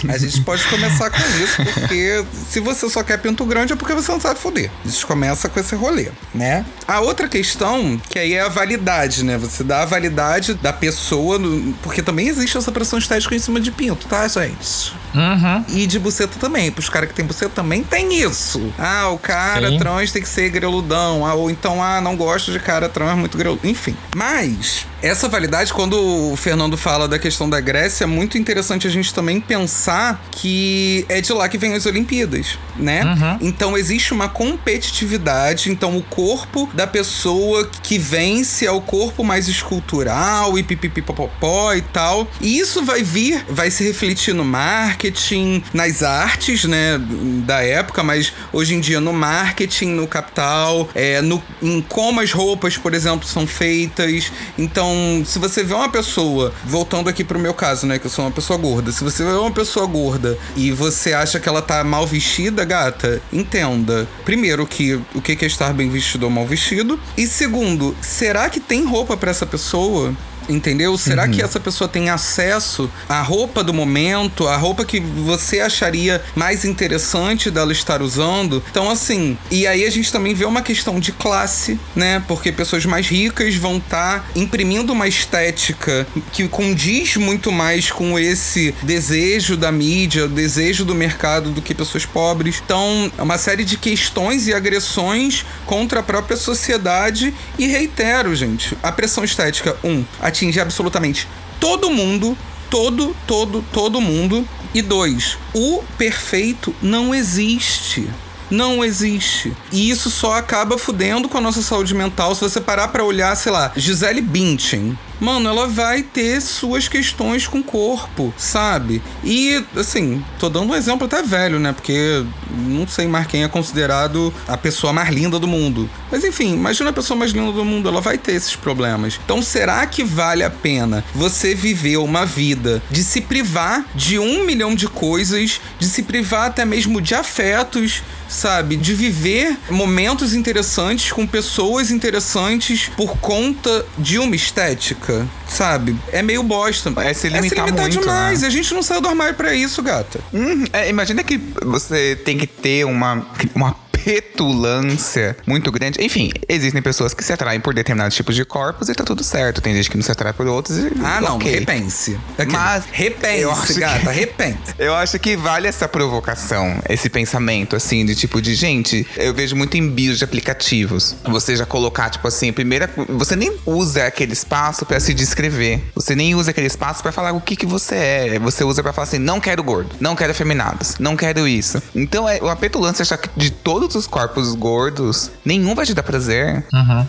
A 0.10 0.18
gente 0.18 0.42
pode 0.42 0.64
começar 0.68 1.10
com 1.10 1.18
isso, 1.44 1.64
porque 1.74 2.24
se 2.52 2.60
você 2.60 2.90
só 2.90 3.02
quer 3.04 3.18
pinto 3.18 3.44
grande 3.46 3.74
é 3.74 3.76
porque 3.76 3.94
você 3.94 4.12
não 4.12 4.20
sabe 4.20 4.40
foder. 4.40 4.70
A 4.84 4.88
gente 4.88 5.06
começa 5.06 5.48
com 5.50 5.60
esse 5.60 5.76
rolê, 5.76 6.10
né? 6.34 6.66
A 6.88 7.00
outra 7.00 7.28
questão, 7.28 8.00
que 8.10 8.20
aí 8.20 8.34
é 8.34 8.42
a 8.42 8.50
validade, 8.50 9.24
né? 9.24 9.38
Você 9.38 9.64
dá 9.64 9.82
a 9.84 9.86
validade 9.86 10.54
da 10.56 10.74
pessoa, 10.74 11.40
no- 11.40 11.74
porque 11.82 12.02
também 12.04 12.28
existe 12.28 12.58
essa 12.58 12.72
pressão 12.72 13.00
estética 13.00 13.34
em 13.36 13.40
cima 13.40 13.60
de 13.62 13.72
pinto, 13.72 14.08
tá, 14.08 14.28
gente? 14.28 14.94
Uhum. 15.16 15.66
E 15.70 15.88
de 15.88 15.98
buceta 16.00 16.38
também. 16.38 16.70
Pros 16.70 16.90
caras 16.90 17.10
que 17.10 17.16
tem 17.16 17.26
buceta 17.26 17.52
também 17.56 17.82
tem 17.84 18.22
isso. 18.22 18.72
Ah, 18.78 19.10
o 19.10 19.18
cara 19.18 19.70
Sim. 19.70 19.78
trans 19.80 20.12
tem 20.12 20.22
que 20.22 20.30
ser 20.30 20.50
greludão. 20.50 21.26
Ah, 21.26 21.34
ou 21.34 21.50
então, 21.50 21.82
ah, 21.82 22.00
não 22.02 22.16
gosto 22.16 22.52
de 22.52 22.60
cara 22.60 22.90
trans 22.90 23.18
muito 23.18 23.38
greludo. 23.38 23.66
Enfim. 23.68 23.96
Mas, 24.16 24.86
essa 25.02 25.28
validade, 25.28 25.72
quando 25.74 26.32
o 26.32 26.36
Fernando 26.36 26.78
fala 26.78 27.08
da 27.08 27.20
questão 27.20 27.50
da 27.50 27.60
Grécia, 27.60 28.04
é 28.04 28.08
muito 28.08 28.38
interessante 28.38 28.88
a 28.88 28.90
gente 28.90 29.14
também 29.14 29.40
pensar 29.40 30.24
que 30.32 31.06
é 31.08 31.22
de 31.22 31.32
lá 31.34 31.48
que 31.48 31.58
vem 31.58 31.74
as 31.74 31.86
Olimpíadas, 31.86 32.58
né? 32.76 33.04
Então, 33.42 33.78
existe 33.78 34.14
uma 34.14 34.28
competitividade. 34.28 35.70
Então, 35.70 35.98
o 35.98 36.04
corpo 36.04 36.70
da 36.74 36.88
pessoa 36.88 37.70
que 37.84 37.98
vence 37.98 38.66
é 38.66 38.72
o 38.72 38.82
corpo 38.82 39.24
mais 39.24 39.48
escultural 39.48 40.58
e 40.58 40.64
pipipipopopó 40.64 41.74
e 41.74 41.82
tal. 41.82 42.28
E 42.42 42.58
isso 42.58 42.84
vai 42.84 43.04
vir, 43.04 43.46
vai 43.50 43.70
se 43.70 43.84
refletir 43.84 44.34
no 44.34 44.44
marketing, 44.44 45.64
nas 45.74 46.02
artes, 46.02 46.64
né, 46.64 47.00
da 47.46 47.62
época, 47.62 48.04
mas 48.04 48.34
hoje 48.52 48.74
em 48.74 48.80
dia 48.80 49.00
no 49.00 49.14
marketing, 49.14 49.90
no 49.90 50.08
capital, 50.08 50.90
é, 50.96 51.22
no, 51.22 51.42
em 51.62 51.82
como 51.82 52.20
as 52.20 52.32
roupas, 52.32 52.78
por 52.78 52.94
exemplo, 52.94 53.28
são 53.28 53.46
feitas. 53.46 54.32
Então, 54.58 54.87
se 55.26 55.40
você 55.40 55.64
vê 55.64 55.74
uma 55.74 55.90
pessoa, 55.90 56.54
voltando 56.66 57.10
aqui 57.10 57.24
pro 57.24 57.40
meu 57.40 57.54
caso, 57.54 57.86
né, 57.86 58.00
que 58.00 58.08
eu 58.08 58.12
sou 58.12 58.26
uma 58.26 58.32
pessoa 58.32 58.58
gorda, 58.58 58.92
se 58.92 59.04
você 59.04 59.24
vê 59.24 59.32
uma 59.32 59.52
pessoa 59.52 59.86
gorda 59.86 60.38
e 60.56 60.72
você 60.72 61.14
acha 61.14 61.40
que 61.40 61.48
ela 61.48 61.62
tá 61.62 61.84
mal 61.84 62.06
vestida, 62.06 62.64
gata, 62.66 63.22
entenda. 63.32 64.08
Primeiro 64.26 64.66
que 64.66 64.96
o 65.14 65.22
que 65.22 65.38
é 65.44 65.48
estar 65.48 65.74
bem 65.74 65.90
vestido 65.90 66.24
ou 66.24 66.30
mal 66.30 66.46
vestido, 66.46 67.00
e 67.18 67.26
segundo, 67.28 67.96
será 68.02 68.50
que 68.50 68.60
tem 68.60 68.86
roupa 68.86 69.16
pra 69.16 69.32
essa 69.32 69.46
pessoa? 69.46 70.14
Entendeu? 70.50 70.98
Será 70.98 71.28
que 71.28 71.42
essa 71.42 71.60
pessoa 71.60 71.88
tem 71.88 72.10
acesso 72.10 72.90
à 73.10 73.22
roupa 73.22 73.64
do 73.64 73.74
momento, 73.74 74.48
à 74.48 74.56
roupa 74.56 74.86
que 74.86 75.00
você 75.00 75.60
acharia 75.60 76.22
mais 76.36 76.64
interessante 76.64 77.52
dela 77.52 77.72
estar 77.72 78.02
usando? 78.02 78.64
Então, 78.70 78.90
assim, 78.90 79.38
e 79.52 79.68
aí 79.68 79.86
a 79.86 79.90
gente 79.90 80.12
também 80.12 80.34
vê 80.34 80.46
uma 80.46 80.62
questão 80.62 81.00
de 81.00 81.12
classe, 81.12 81.80
né? 81.96 82.24
Porque 82.28 82.52
pessoas 82.52 82.86
mais 82.86 83.08
ricas 83.08 83.56
vão 83.56 83.78
estar 83.78 84.30
imprimindo 84.36 84.94
uma 84.94 85.08
estética 85.08 86.08
que 86.32 86.48
condiz 86.48 87.18
muito 87.18 87.52
mais 87.52 87.92
com 87.92 88.18
esse 88.18 88.74
desejo 88.84 89.58
da 89.58 89.72
mídia, 89.72 90.26
o 90.26 90.30
desejo 90.30 90.86
do 90.86 90.96
mercado 90.96 91.52
do 91.52 91.62
que 91.62 91.74
pessoas 91.74 92.06
pobres. 92.06 92.62
Então, 92.64 93.12
é 93.18 93.22
uma 93.22 93.38
série 93.38 93.66
de 93.66 93.78
questões 93.78 94.48
e 94.48 94.54
agressões 94.54 95.46
contra 95.66 96.00
a 96.00 96.04
própria 96.04 96.38
sociedade. 96.38 97.34
E 97.58 97.68
reitero, 97.68 98.36
gente, 98.36 98.78
a 98.82 98.92
pressão 98.92 99.24
estética, 99.24 99.76
um, 99.84 100.04
atinge 100.38 100.60
absolutamente 100.60 101.28
todo 101.60 101.90
mundo, 101.90 102.38
todo, 102.70 103.16
todo, 103.26 103.64
todo 103.74 104.02
mundo. 104.02 104.48
E 104.74 104.82
dois, 104.82 105.38
o 105.54 105.82
perfeito 105.98 106.76
não 106.82 107.16
existe. 107.16 108.08
Não 108.50 108.84
existe. 108.84 109.52
E 109.72 109.90
isso 109.90 110.10
só 110.10 110.34
acaba 110.34 110.78
fudendo 110.78 111.28
com 111.28 111.38
a 111.38 111.42
nossa 111.42 111.62
saúde 111.62 111.94
mental. 111.96 112.36
Se 112.36 112.42
você 112.42 112.62
parar 112.62 112.90
pra 112.90 113.04
olhar, 113.04 113.36
sei 113.36 113.52
lá, 113.52 113.72
Gisele 113.76 114.22
Bündchen. 114.22 114.98
Mano, 115.20 115.50
ela 115.50 115.68
vai 115.68 116.04
ter 116.04 116.40
suas 116.42 116.88
questões 116.88 117.48
com 117.48 117.60
o 117.60 117.64
corpo, 117.64 118.34
sabe? 118.38 119.02
E, 119.24 119.64
assim, 119.76 120.24
tô 120.40 120.48
dando 120.50 120.72
um 120.72 120.76
exemplo 120.76 121.06
até 121.06 121.24
velho, 121.24 121.60
né? 121.60 121.74
Porque 121.74 122.24
não 122.68 122.88
sei 122.88 123.08
mais 123.08 123.28
quem 123.28 123.44
é 123.44 123.48
considerado 123.48 124.34
a 124.48 124.56
pessoa 124.56 124.94
mais 124.94 125.10
linda 125.10 125.40
do 125.40 125.48
mundo. 125.48 125.90
Mas, 126.12 126.24
enfim, 126.24 126.54
imagina 126.54 126.92
a 126.92 126.94
pessoa 126.94 127.18
mais 127.18 127.32
linda 127.32 127.52
do 127.52 127.66
mundo, 127.66 127.90
ela 127.90 128.02
vai 128.02 128.18
ter 128.18 128.34
esses 128.34 128.56
problemas. 128.56 129.20
Então, 129.24 129.42
será 129.42 129.86
que 129.88 130.04
vale 130.04 130.44
a 130.44 130.50
pena 130.50 131.04
você 131.14 131.56
viver 131.56 131.98
uma 131.98 132.26
vida 132.26 132.82
de 132.90 133.04
se 133.04 133.22
privar 133.22 133.86
de 133.96 134.20
um 134.20 134.46
milhão 134.46 134.76
de 134.76 134.88
coisas, 134.88 135.60
de 135.80 135.88
se 135.88 136.04
privar 136.04 136.48
até 136.48 136.64
mesmo 136.64 137.02
de 137.02 137.16
afetos, 137.16 138.04
sabe? 138.28 138.76
De 138.76 138.94
viver 138.94 139.58
momentos 139.70 140.34
interessantes 140.34 141.12
com 141.12 141.26
pessoas 141.26 141.92
interessantes 141.92 142.90
por 142.96 143.18
conta 143.18 143.86
de 143.98 144.20
uma 144.20 144.36
estética, 144.36 145.07
sabe? 145.48 145.96
É 146.12 146.22
meio 146.22 146.44
bosta. 146.44 146.92
É 146.98 147.14
se 147.14 147.30
limitar 147.30 147.72
muito, 147.72 148.00
demais. 148.00 148.42
né? 148.42 148.48
A 148.48 148.52
gente 148.52 148.74
não 148.74 148.82
saiu 148.82 149.02
do 149.02 149.08
armário 149.08 149.36
pra 149.36 149.54
isso, 149.54 149.82
gata. 149.82 150.20
Hum, 150.34 150.66
é, 150.74 150.90
imagina 150.90 151.24
que 151.24 151.38
você 151.64 152.16
tem 152.16 152.38
que 152.38 152.48
ter 152.48 152.86
uma, 152.86 153.26
uma 153.56 153.76
petulância 154.08 155.36
muito 155.46 155.72
grande. 155.72 156.02
Enfim, 156.04 156.32
existem 156.48 156.82
pessoas 156.82 157.14
que 157.14 157.24
se 157.24 157.34
atraem 157.34 157.60
por 157.60 157.74
determinados 157.74 158.16
tipos 158.16 158.36
de 158.36 158.46
corpos 158.46 158.88
e 158.90 158.94
tá 158.94 159.04
tudo 159.04 159.24
certo. 159.24 159.62
Tem 159.62 159.74
gente 159.76 159.90
que 159.90 159.98
não 159.98 160.04
se 160.04 160.12
atrai 160.12 160.32
por 160.34 160.48
outros 160.48 160.78
e. 160.78 160.92
Ah, 161.04 161.20
não, 161.22 161.38
repense. 161.38 162.18
Aqui, 162.38 162.52
Mas 162.54 162.86
repense, 162.92 163.42
eu 163.42 163.52
acho 163.52 163.74
que- 163.74 163.80
gata, 163.80 164.12
repense. 164.12 164.58
Eu 164.78 164.94
acho 164.96 165.18
que 165.20 165.36
vale 165.36 165.68
essa 165.68 165.88
provocação, 165.88 166.80
esse 166.88 167.10
pensamento, 167.10 167.76
assim, 167.76 168.06
de 168.06 168.16
tipo 168.16 168.42
de 168.42 168.54
gente. 168.54 169.06
Eu 169.18 169.34
vejo 169.34 169.56
muito 169.56 169.76
em 169.76 169.90
bios 169.90 170.20
de 170.20 170.24
aplicativos. 170.24 171.16
Você 171.26 171.56
já 171.56 171.66
colocar, 171.66 172.10
tipo 172.10 172.28
assim, 172.28 172.54
primeira. 172.54 172.90
Você 173.10 173.36
nem 173.36 173.52
usa 173.66 174.06
aquele 174.06 174.34
espaço 174.34 174.86
pra 174.86 175.00
se 175.00 175.14
descrever. 175.14 175.84
Você 175.96 176.16
nem 176.16 176.36
usa 176.36 176.52
aquele 176.52 176.68
espaço 176.68 177.02
pra 177.02 177.12
falar 177.12 177.32
o 177.34 177.42
que, 177.42 177.56
que 177.56 177.66
você 177.66 177.96
é. 177.96 178.40
Você 178.40 178.64
usa 178.64 178.84
pra 178.84 178.94
falar 178.94 179.08
assim: 179.08 179.18
não 179.18 179.40
quero 179.40 179.64
gordo, 179.64 179.96
não 180.00 180.16
quero 180.16 180.32
afeminados, 180.32 180.96
não 181.00 181.16
quero 181.18 181.48
isso. 181.48 181.82
Então 181.96 182.30
é 182.30 182.38
uma 182.40 182.56
petulância 182.56 183.02
achar 183.02 183.18
que 183.18 183.30
de 183.36 183.50
todos 183.50 183.96
os 183.98 184.08
corpos 184.08 184.54
gordos, 184.54 185.32
nenhum 185.44 185.76
vai 185.76 185.86
te 185.86 185.94
dar 185.94 186.04
prazer. 186.04 186.66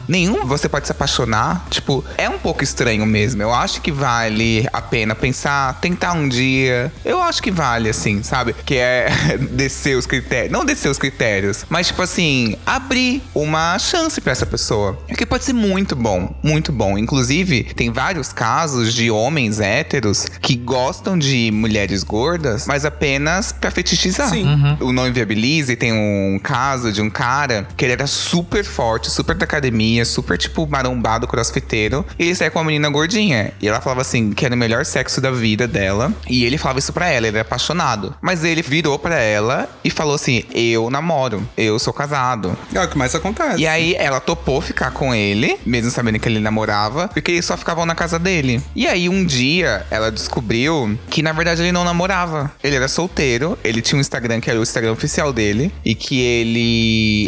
Nenhum 0.07 0.47
você 0.47 0.68
pode 0.68 0.86
se 0.86 0.93
apaixonar. 0.93 1.66
Tipo, 1.70 2.05
é 2.16 2.28
um 2.28 2.39
pouco 2.39 2.64
estranho 2.64 3.05
mesmo. 3.07 3.43
Eu 3.43 3.53
acho 3.53 3.80
que 3.80 3.93
vale 3.93 4.66
a 4.72 4.80
pena 4.80 5.14
pensar, 5.14 5.78
tentar 5.80 6.12
um 6.12 6.28
dia. 6.28 6.93
Eu 7.05 7.22
acho 7.22 7.43
que 7.43 7.51
vale, 7.51 7.89
assim, 7.89 8.22
sabe? 8.22 8.55
Que 8.64 8.76
é 8.76 9.09
descer 9.53 9.97
os 9.97 10.07
critérios. 10.07 10.53
Não 10.53 10.64
descer 10.64 10.91
os 10.91 10.99
critérios, 10.99 11.64
mas, 11.68 11.89
tipo 11.89 12.03
assim, 12.03 12.57
abrir 12.64 13.22
uma 13.34 13.78
chance 13.78 14.20
pra 14.20 14.32
essa 14.32 14.47
pessoa. 14.47 14.95
Porque 15.07 15.26
pode 15.26 15.45
ser 15.45 15.53
muito 15.53 15.95
bom, 15.95 16.34
muito 16.43 16.72
bom. 16.72 16.97
Inclusive, 16.97 17.64
tem 17.64 17.91
vários 17.93 18.32
casos 18.32 18.95
de 18.95 19.11
homens 19.11 19.61
héteros 19.61 20.26
que 20.41 20.55
gostam 20.57 21.18
de 21.18 21.51
mulheres 21.53 22.03
gordas, 22.03 22.66
mas 22.66 22.84
apenas 22.84 23.53
pra 23.53 23.70
fetichizar. 23.70 24.30
Sim. 24.30 24.47
O 24.80 24.93
Não 24.93 25.07
Inviabilize 25.09 25.74
tem 25.76 25.93
um 25.93 26.39
caso 26.43 26.78
caso 26.79 26.93
de 26.93 27.03
um 27.03 27.11
cara 27.11 27.66
que 27.76 27.85
ele 27.85 27.93
era 27.93 28.07
super 28.07 28.64
forte, 28.64 29.11
super 29.11 29.35
da 29.35 29.45
academia, 29.45 30.05
super, 30.05 30.39
tipo, 30.39 30.66
marombado, 30.66 31.26
crossfiteiro. 31.26 32.07
E 32.18 32.24
ele 32.24 32.35
saía 32.35 32.51
com 32.51 32.59
uma 32.61 32.64
menina 32.66 32.89
gordinha. 32.89 33.53
E 33.61 33.68
ela 33.68 33.81
falava 33.81 34.03
assim, 34.03 34.33
que 34.33 34.47
era 34.47 34.55
o 34.55 34.59
melhor 34.59 34.85
sexo 34.85 35.20
da 35.20 35.31
vida 35.31 35.66
dela. 35.66 36.12
E 36.29 36.45
ele 36.45 36.57
falava 36.57 36.79
isso 36.79 36.93
pra 36.93 37.09
ela, 37.09 37.26
ele 37.26 37.37
era 37.37 37.43
apaixonado. 37.43 38.14
Mas 38.22 38.45
ele 38.45 38.62
virou 38.62 38.99
pra 38.99 39.16
ela 39.16 39.68
e 39.83 39.91
falou 39.91 40.14
assim: 40.14 40.45
Eu 40.55 40.89
namoro, 40.91 41.47
eu 41.57 41.79
sou 41.79 41.93
casado. 41.93 42.57
É 42.72 42.81
o 42.81 42.89
que 42.89 42.97
mais 42.97 43.14
acontece. 43.14 43.61
E 43.61 43.66
aí 43.66 43.95
ela 43.97 44.20
topou 44.20 44.61
ficar 44.61 44.93
com 44.93 45.14
ele, 45.14 45.59
mesmo 45.66 45.91
sabendo 45.91 46.18
que 46.18 46.29
ele 46.29 46.39
namorava, 46.39 47.09
porque 47.09 47.33
eles 47.33 47.45
só 47.45 47.57
ficavam 47.57 47.85
na 47.85 47.95
casa 47.95 48.18
dele. 48.18 48.62
E 48.76 48.87
aí 48.87 49.09
um 49.09 49.24
dia 49.24 49.85
ela 49.91 50.12
descobriu 50.12 50.99
que 51.11 51.22
na 51.22 51.33
verdade 51.33 51.62
ele 51.62 51.72
não 51.72 51.85
namorava. 51.85 52.53
Ele 52.62 52.76
era 52.76 52.89
solteiro, 52.89 53.59
ele 53.64 53.83
tinha 53.83 53.99
um 53.99 54.01
Instagram 54.01 54.41
que 54.41 54.51
era 54.51 54.59
o 54.59 54.62
Instagram 54.62 54.93
oficial 54.93 55.33
dele 55.33 55.72
e 55.85 55.95
que 55.95 56.20
ele 56.20 56.58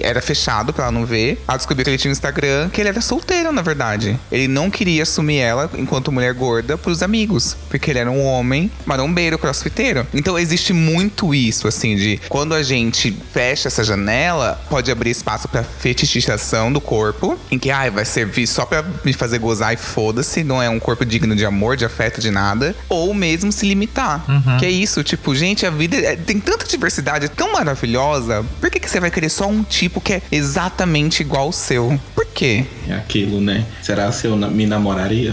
era 0.02 0.20
fechado 0.20 0.72
pra 0.72 0.84
ela 0.84 0.92
não 0.92 1.04
ver. 1.04 1.42
Ela 1.46 1.56
descobriu 1.56 1.84
que 1.84 1.90
ele 1.90 1.98
tinha 1.98 2.10
um 2.10 2.12
Instagram 2.12 2.68
que 2.70 2.80
ele 2.80 2.88
era 2.88 3.00
solteiro, 3.00 3.52
na 3.52 3.62
verdade. 3.62 4.18
Ele 4.30 4.48
não 4.48 4.70
queria 4.70 5.02
assumir 5.02 5.38
ela 5.38 5.70
enquanto 5.76 6.12
mulher 6.12 6.32
gorda 6.34 6.76
pros 6.78 7.02
amigos, 7.02 7.56
porque 7.68 7.90
ele 7.90 7.98
era 7.98 8.10
um 8.10 8.24
homem 8.24 8.70
marombeiro, 8.86 9.38
crossfiteiro. 9.38 10.06
Então 10.14 10.38
existe 10.38 10.72
muito 10.72 11.34
isso, 11.34 11.66
assim, 11.68 11.96
de 11.96 12.20
quando 12.28 12.54
a 12.54 12.62
gente 12.62 13.16
fecha 13.32 13.68
essa 13.68 13.82
janela, 13.84 14.60
pode 14.68 14.90
abrir 14.90 15.10
espaço 15.10 15.48
pra 15.48 15.62
fetichização 15.62 16.72
do 16.72 16.80
corpo, 16.80 17.38
em 17.50 17.58
que, 17.58 17.70
ai, 17.70 17.90
vai 17.90 18.04
servir 18.04 18.46
só 18.46 18.64
pra 18.64 18.84
me 19.04 19.12
fazer 19.12 19.38
gozar 19.38 19.72
e 19.72 19.76
foda-se, 19.76 20.42
não 20.42 20.62
é 20.62 20.68
um 20.68 20.78
corpo 20.80 21.04
digno 21.04 21.34
de 21.36 21.44
amor, 21.44 21.76
de 21.76 21.84
afeto, 21.84 22.20
de 22.20 22.30
nada. 22.30 22.74
Ou 22.88 23.12
mesmo 23.14 23.52
se 23.52 23.66
limitar. 23.66 24.24
Que 24.58 24.66
é 24.66 24.70
isso, 24.70 25.02
tipo, 25.02 25.34
gente, 25.34 25.64
a 25.66 25.70
vida 25.70 25.96
é- 25.96 26.16
tem 26.16 26.38
tanta 26.40 26.66
diversidade, 26.66 27.26
é 27.26 27.28
tão 27.28 27.52
maravilhosa. 27.52 28.44
Por 28.60 28.70
que, 28.70 28.80
que 28.80 28.88
você 28.90 29.00
vai 29.00 29.10
querer 29.10 29.19
só 29.28 29.46
um 29.46 29.62
tipo 29.62 30.00
que 30.00 30.14
é 30.14 30.22
exatamente 30.32 31.20
igual 31.20 31.44
ao 31.44 31.52
seu? 31.52 31.98
Por 32.14 32.26
quê? 32.26 32.64
É 32.88 32.94
aquilo, 32.94 33.40
né? 33.40 33.64
Será 33.82 34.10
se 34.12 34.26
eu 34.26 34.36
me 34.36 34.66
namoraria? 34.66 35.32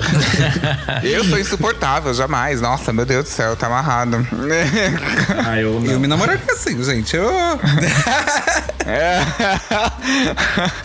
Eu 1.03 1.23
sou 1.23 1.39
insuportável, 1.39 2.13
jamais. 2.13 2.61
Nossa, 2.61 2.91
meu 2.91 3.05
Deus 3.05 3.25
do 3.25 3.29
céu, 3.29 3.55
tá 3.55 3.67
amarrado. 3.67 4.27
ah, 5.45 5.59
eu 5.59 5.79
não. 5.79 5.91
Eu 5.91 5.99
me 5.99 6.07
namoraria 6.07 6.43
assim, 6.49 6.83
gente. 6.83 7.15
Eu... 7.15 7.29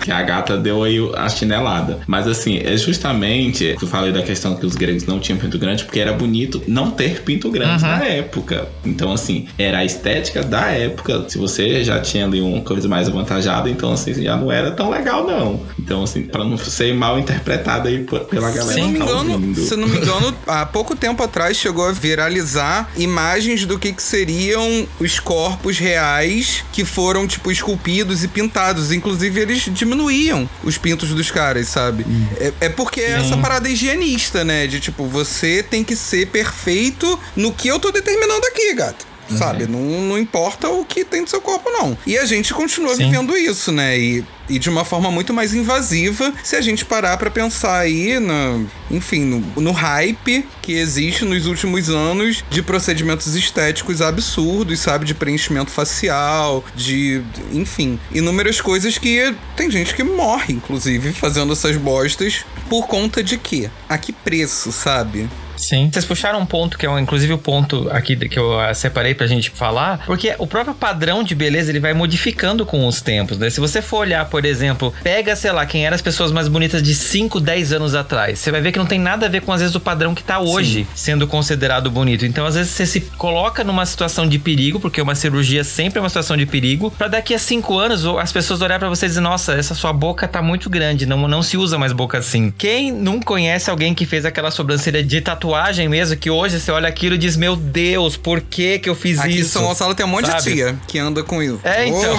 Que 0.01 0.11
a 0.11 0.23
gata 0.23 0.57
deu 0.57 0.83
aí 0.83 0.99
a 1.17 1.29
chinelada. 1.29 2.01
Mas 2.07 2.27
assim, 2.27 2.59
é 2.59 2.77
justamente. 2.77 3.77
Eu 3.81 3.89
falei 3.89 4.13
da 4.13 4.23
questão 4.23 4.57
que 4.57 4.67
os 4.67 4.75
gregos 4.75 5.05
não 5.07 5.21
tinham 5.21 5.39
pinto 5.39 5.59
grande, 5.59 5.85
porque 5.85 6.01
era 6.01 6.13
bonito 6.13 6.63
não 6.67 6.91
ter 6.91 7.23
pinto 7.23 7.51
grande 7.51 7.83
na 7.83 8.05
época. 8.05 8.69
Então, 8.85 9.13
assim, 9.13 9.47
era 9.59 9.79
a 9.79 9.85
estética 9.85 10.43
da 10.43 10.69
época. 10.71 11.25
Se 11.29 11.39
você 11.39 11.85
já 11.85 12.01
tinha 12.01 12.25
ali 12.27 12.41
uma 12.41 12.63
coisa 12.63 12.89
mais 12.89 13.09
avantajada, 13.09 13.71
então 13.71 13.93
assim, 13.93 14.13
já 14.15 14.37
não 14.37 14.51
era 14.51 14.71
tão 14.73 14.91
legal, 14.91 15.27
não. 15.27 15.61
Então, 15.79 16.03
assim, 16.03 16.23
pra 16.23 16.45
não 16.45 16.57
ser 16.57 16.95
mal 16.95 17.19
interpretado 17.19 17.89
aí 17.89 18.05
pela 18.05 18.51
galera 18.51 18.63
Se 18.75 18.81
não 18.81 18.87
que 18.87 18.93
me 18.93 18.99
tá 18.99 19.05
engano, 19.05 19.33
ouvindo. 19.33 19.61
se 19.61 19.77
não 19.77 19.89
me 19.89 19.97
engano, 19.99 20.35
há 20.47 20.67
pouco 20.67 20.97
tempo 20.97 21.23
atrás 21.23 21.57
chegou 21.57 21.89
a 21.89 21.93
viralizar 21.93 22.91
imagens 22.97 23.65
do 23.67 23.79
que, 23.79 23.93
que 23.93 24.03
seriam 24.03 24.87
os 24.99 25.19
corpos 25.21 25.79
reais 25.79 26.65
que 26.73 26.85
foram, 26.85 27.27
tipo, 27.27 27.51
esculpidos 27.51 27.92
e 28.23 28.29
pintados. 28.29 28.93
Inclusive, 28.93 29.41
eles 29.41 29.63
diminuíam 29.73 30.49
os 30.63 30.79
pintos 30.79 31.11
dos 31.11 31.31
caras, 31.31 31.69
sabe? 31.69 32.05
É, 32.39 32.67
é 32.67 32.69
porque 32.69 33.01
é 33.01 33.13
essa 33.13 33.37
parada 33.37 33.69
higienista, 33.69 34.45
né? 34.45 34.67
De 34.67 34.81
tipo, 34.81 35.07
você 35.07 35.63
tem 35.63 35.85
que 35.85 35.97
ser 35.97 36.27
perfeito 36.27 37.19
no 37.37 37.53
que 37.53 37.69
eu 37.69 37.79
tô 37.79 37.91
determinando 37.91 38.47
aqui, 38.47 38.75
gato. 38.75 39.12
Sabe? 39.31 39.67
Não, 39.67 39.81
não 39.81 40.19
importa 40.19 40.69
o 40.69 40.85
que 40.85 41.05
tem 41.05 41.23
no 41.23 41.29
seu 41.29 41.41
corpo, 41.41 41.71
não. 41.71 41.97
E 42.07 42.19
a 42.19 42.25
gente 42.25 42.53
continua 42.53 42.95
Sim. 42.95 43.05
vivendo 43.05 43.37
isso, 43.37 43.73
né? 43.73 43.99
E, 43.99 44.25
e 44.49 44.59
de 44.59 44.69
uma 44.69 44.85
forma 44.85 45.11
muito 45.11 45.33
mais 45.33 45.55
invasiva 45.55 46.33
se 46.43 46.57
a 46.57 46.61
gente 46.61 46.85
parar 46.85 47.17
pra 47.17 47.31
pensar 47.31 47.79
aí, 47.79 48.19
na, 48.19 48.61
enfim, 48.91 49.25
no, 49.25 49.41
no 49.61 49.73
hype 49.73 50.47
que 50.61 50.73
existe 50.73 51.25
nos 51.25 51.47
últimos 51.47 51.89
anos 51.89 52.45
de 52.51 52.63
procedimentos 52.63 53.35
estéticos 53.35 54.03
absurdos, 54.03 54.81
sabe? 54.81 55.07
De 55.07 55.15
preenchimento 55.15 55.71
facial, 55.71 56.65
de. 56.75 57.23
enfim, 57.53 57.99
inúmeras 58.13 58.61
coisas 58.61 58.99
que 58.99 59.35
tem 59.57 59.71
gente 59.71 59.95
que 59.95 60.03
morre, 60.03 60.55
inclusive, 60.55 61.13
fazendo 61.13 61.53
essas 61.53 61.77
bostas 61.77 62.45
por 62.69 62.87
conta 62.87 63.23
de 63.23 63.37
quê? 63.39 63.71
A 63.89 63.99
que 63.99 64.13
preço, 64.13 64.73
sabe? 64.73 65.29
Sim. 65.63 65.89
Vocês 65.93 66.05
puxaram 66.05 66.41
um 66.41 66.47
ponto 66.47 66.77
que 66.77 66.85
é, 66.85 66.91
um- 66.91 66.99
inclusive, 66.99 67.33
o 67.33 67.39
ponto 67.39 67.89
aqui 67.91 68.17
que 68.17 68.39
eu 68.39 68.59
ah, 68.59 68.75
separei 68.75 69.15
pra 69.15 69.27
gente 69.29 69.51
falar, 69.51 70.05
porque 70.07 70.35
o 70.39 70.47
próprio 70.47 70.75
padrão 70.75 71.23
de 71.23 71.35
beleza 71.35 71.71
ele 71.71 71.79
vai 71.79 71.95
modificando 71.95 72.67
com 72.67 72.85
os 72.87 73.01
tempos, 73.01 73.39
né? 73.39 73.49
Se 73.49 73.61
você 73.61 73.81
for 73.81 73.99
olhar, 73.99 74.25
por 74.27 74.45
exemplo, 74.45 74.93
pega, 75.05 75.37
sei 75.37 75.53
lá, 75.53 75.65
quem 75.65 75.87
eram 75.87 75.95
as 75.95 76.03
pessoas 76.03 76.33
mais 76.33 76.49
bonitas 76.49 76.83
de 76.83 76.95
5, 76.95 77.39
10 77.39 77.73
anos 77.73 77.95
atrás, 77.95 78.41
você 78.41 78.51
vai 78.51 78.61
ver 78.61 78.73
que 78.73 78.79
não 78.79 78.87
tem 78.87 78.99
nada 78.99 79.27
a 79.27 79.29
ver 79.29 79.41
com, 79.43 79.53
às 79.53 79.61
vezes, 79.61 79.77
o 79.77 79.81
padrão 79.81 80.15
que 80.15 80.23
tá 80.25 80.41
hoje 80.41 80.85
sendo 80.97 81.27
considerado 81.29 81.89
bonito. 81.91 82.27
Então, 82.27 82.45
às 82.45 82.57
vezes, 82.57 82.73
você 82.73 82.85
se 82.85 83.01
coloca 83.01 83.63
numa 83.63 83.87
situação 83.87 84.27
de 84.29 84.39
perigo, 84.41 84.81
porque 84.81 85.01
uma 85.01 85.15
cirurgia 85.15 85.63
sempre 85.63 86.01
é 86.01 86.03
uma 86.03 86.09
situação 86.09 86.37
de 86.37 86.45
perigo, 86.45 86.91
pra 86.91 87.07
daqui 87.07 87.35
a 87.35 87.39
5 87.39 87.79
anos 87.79 88.05
as 88.05 88.33
pessoas 88.33 88.61
olhar 88.63 88.81
pra 88.81 88.89
você 88.89 89.07
e 89.07 89.09
dizer, 89.09 89.21
nossa, 89.21 89.53
essa 89.55 89.75
sua 89.77 89.93
boca 89.93 90.27
tá 90.27 90.43
muito 90.43 90.69
grande, 90.69 91.07
não, 91.07 91.29
não 91.29 91.41
se 91.43 91.57
usa 91.57 91.79
mais 91.79 91.93
boca 91.93 92.19
assim. 92.19 92.51
Quem 92.51 92.91
não 92.91 93.21
conhece 93.21 93.71
alguém 93.71 93.95
que 93.95 94.05
fez 94.05 94.25
aquela 94.25 94.51
sobrancelha 94.51 95.05
de 95.05 95.21
tatuagem 95.21 95.52
mesmo, 95.89 96.17
que 96.17 96.31
hoje 96.31 96.61
você 96.61 96.71
olha 96.71 96.89
aquilo 96.89 97.15
e 97.15 97.19
diz, 97.19 97.37
meu 97.37 97.57
Deus, 97.57 98.17
por 98.17 98.41
que 98.41 98.79
que 98.79 98.89
eu 98.89 98.95
fiz 98.95 99.19
Aqui 99.19 99.31
em 99.31 99.41
isso? 99.41 99.51
São 99.51 99.65
Gonçalo 99.65 99.95
tem 99.95 100.07
um 100.07 100.09
monte 100.09 100.27
Sabe? 100.27 100.43
de 100.43 100.53
tia 100.53 100.77
que 100.87 100.99
anda 100.99 101.23
com 101.23 101.43
isso. 101.43 101.61
É, 101.65 101.87
então. 101.87 102.17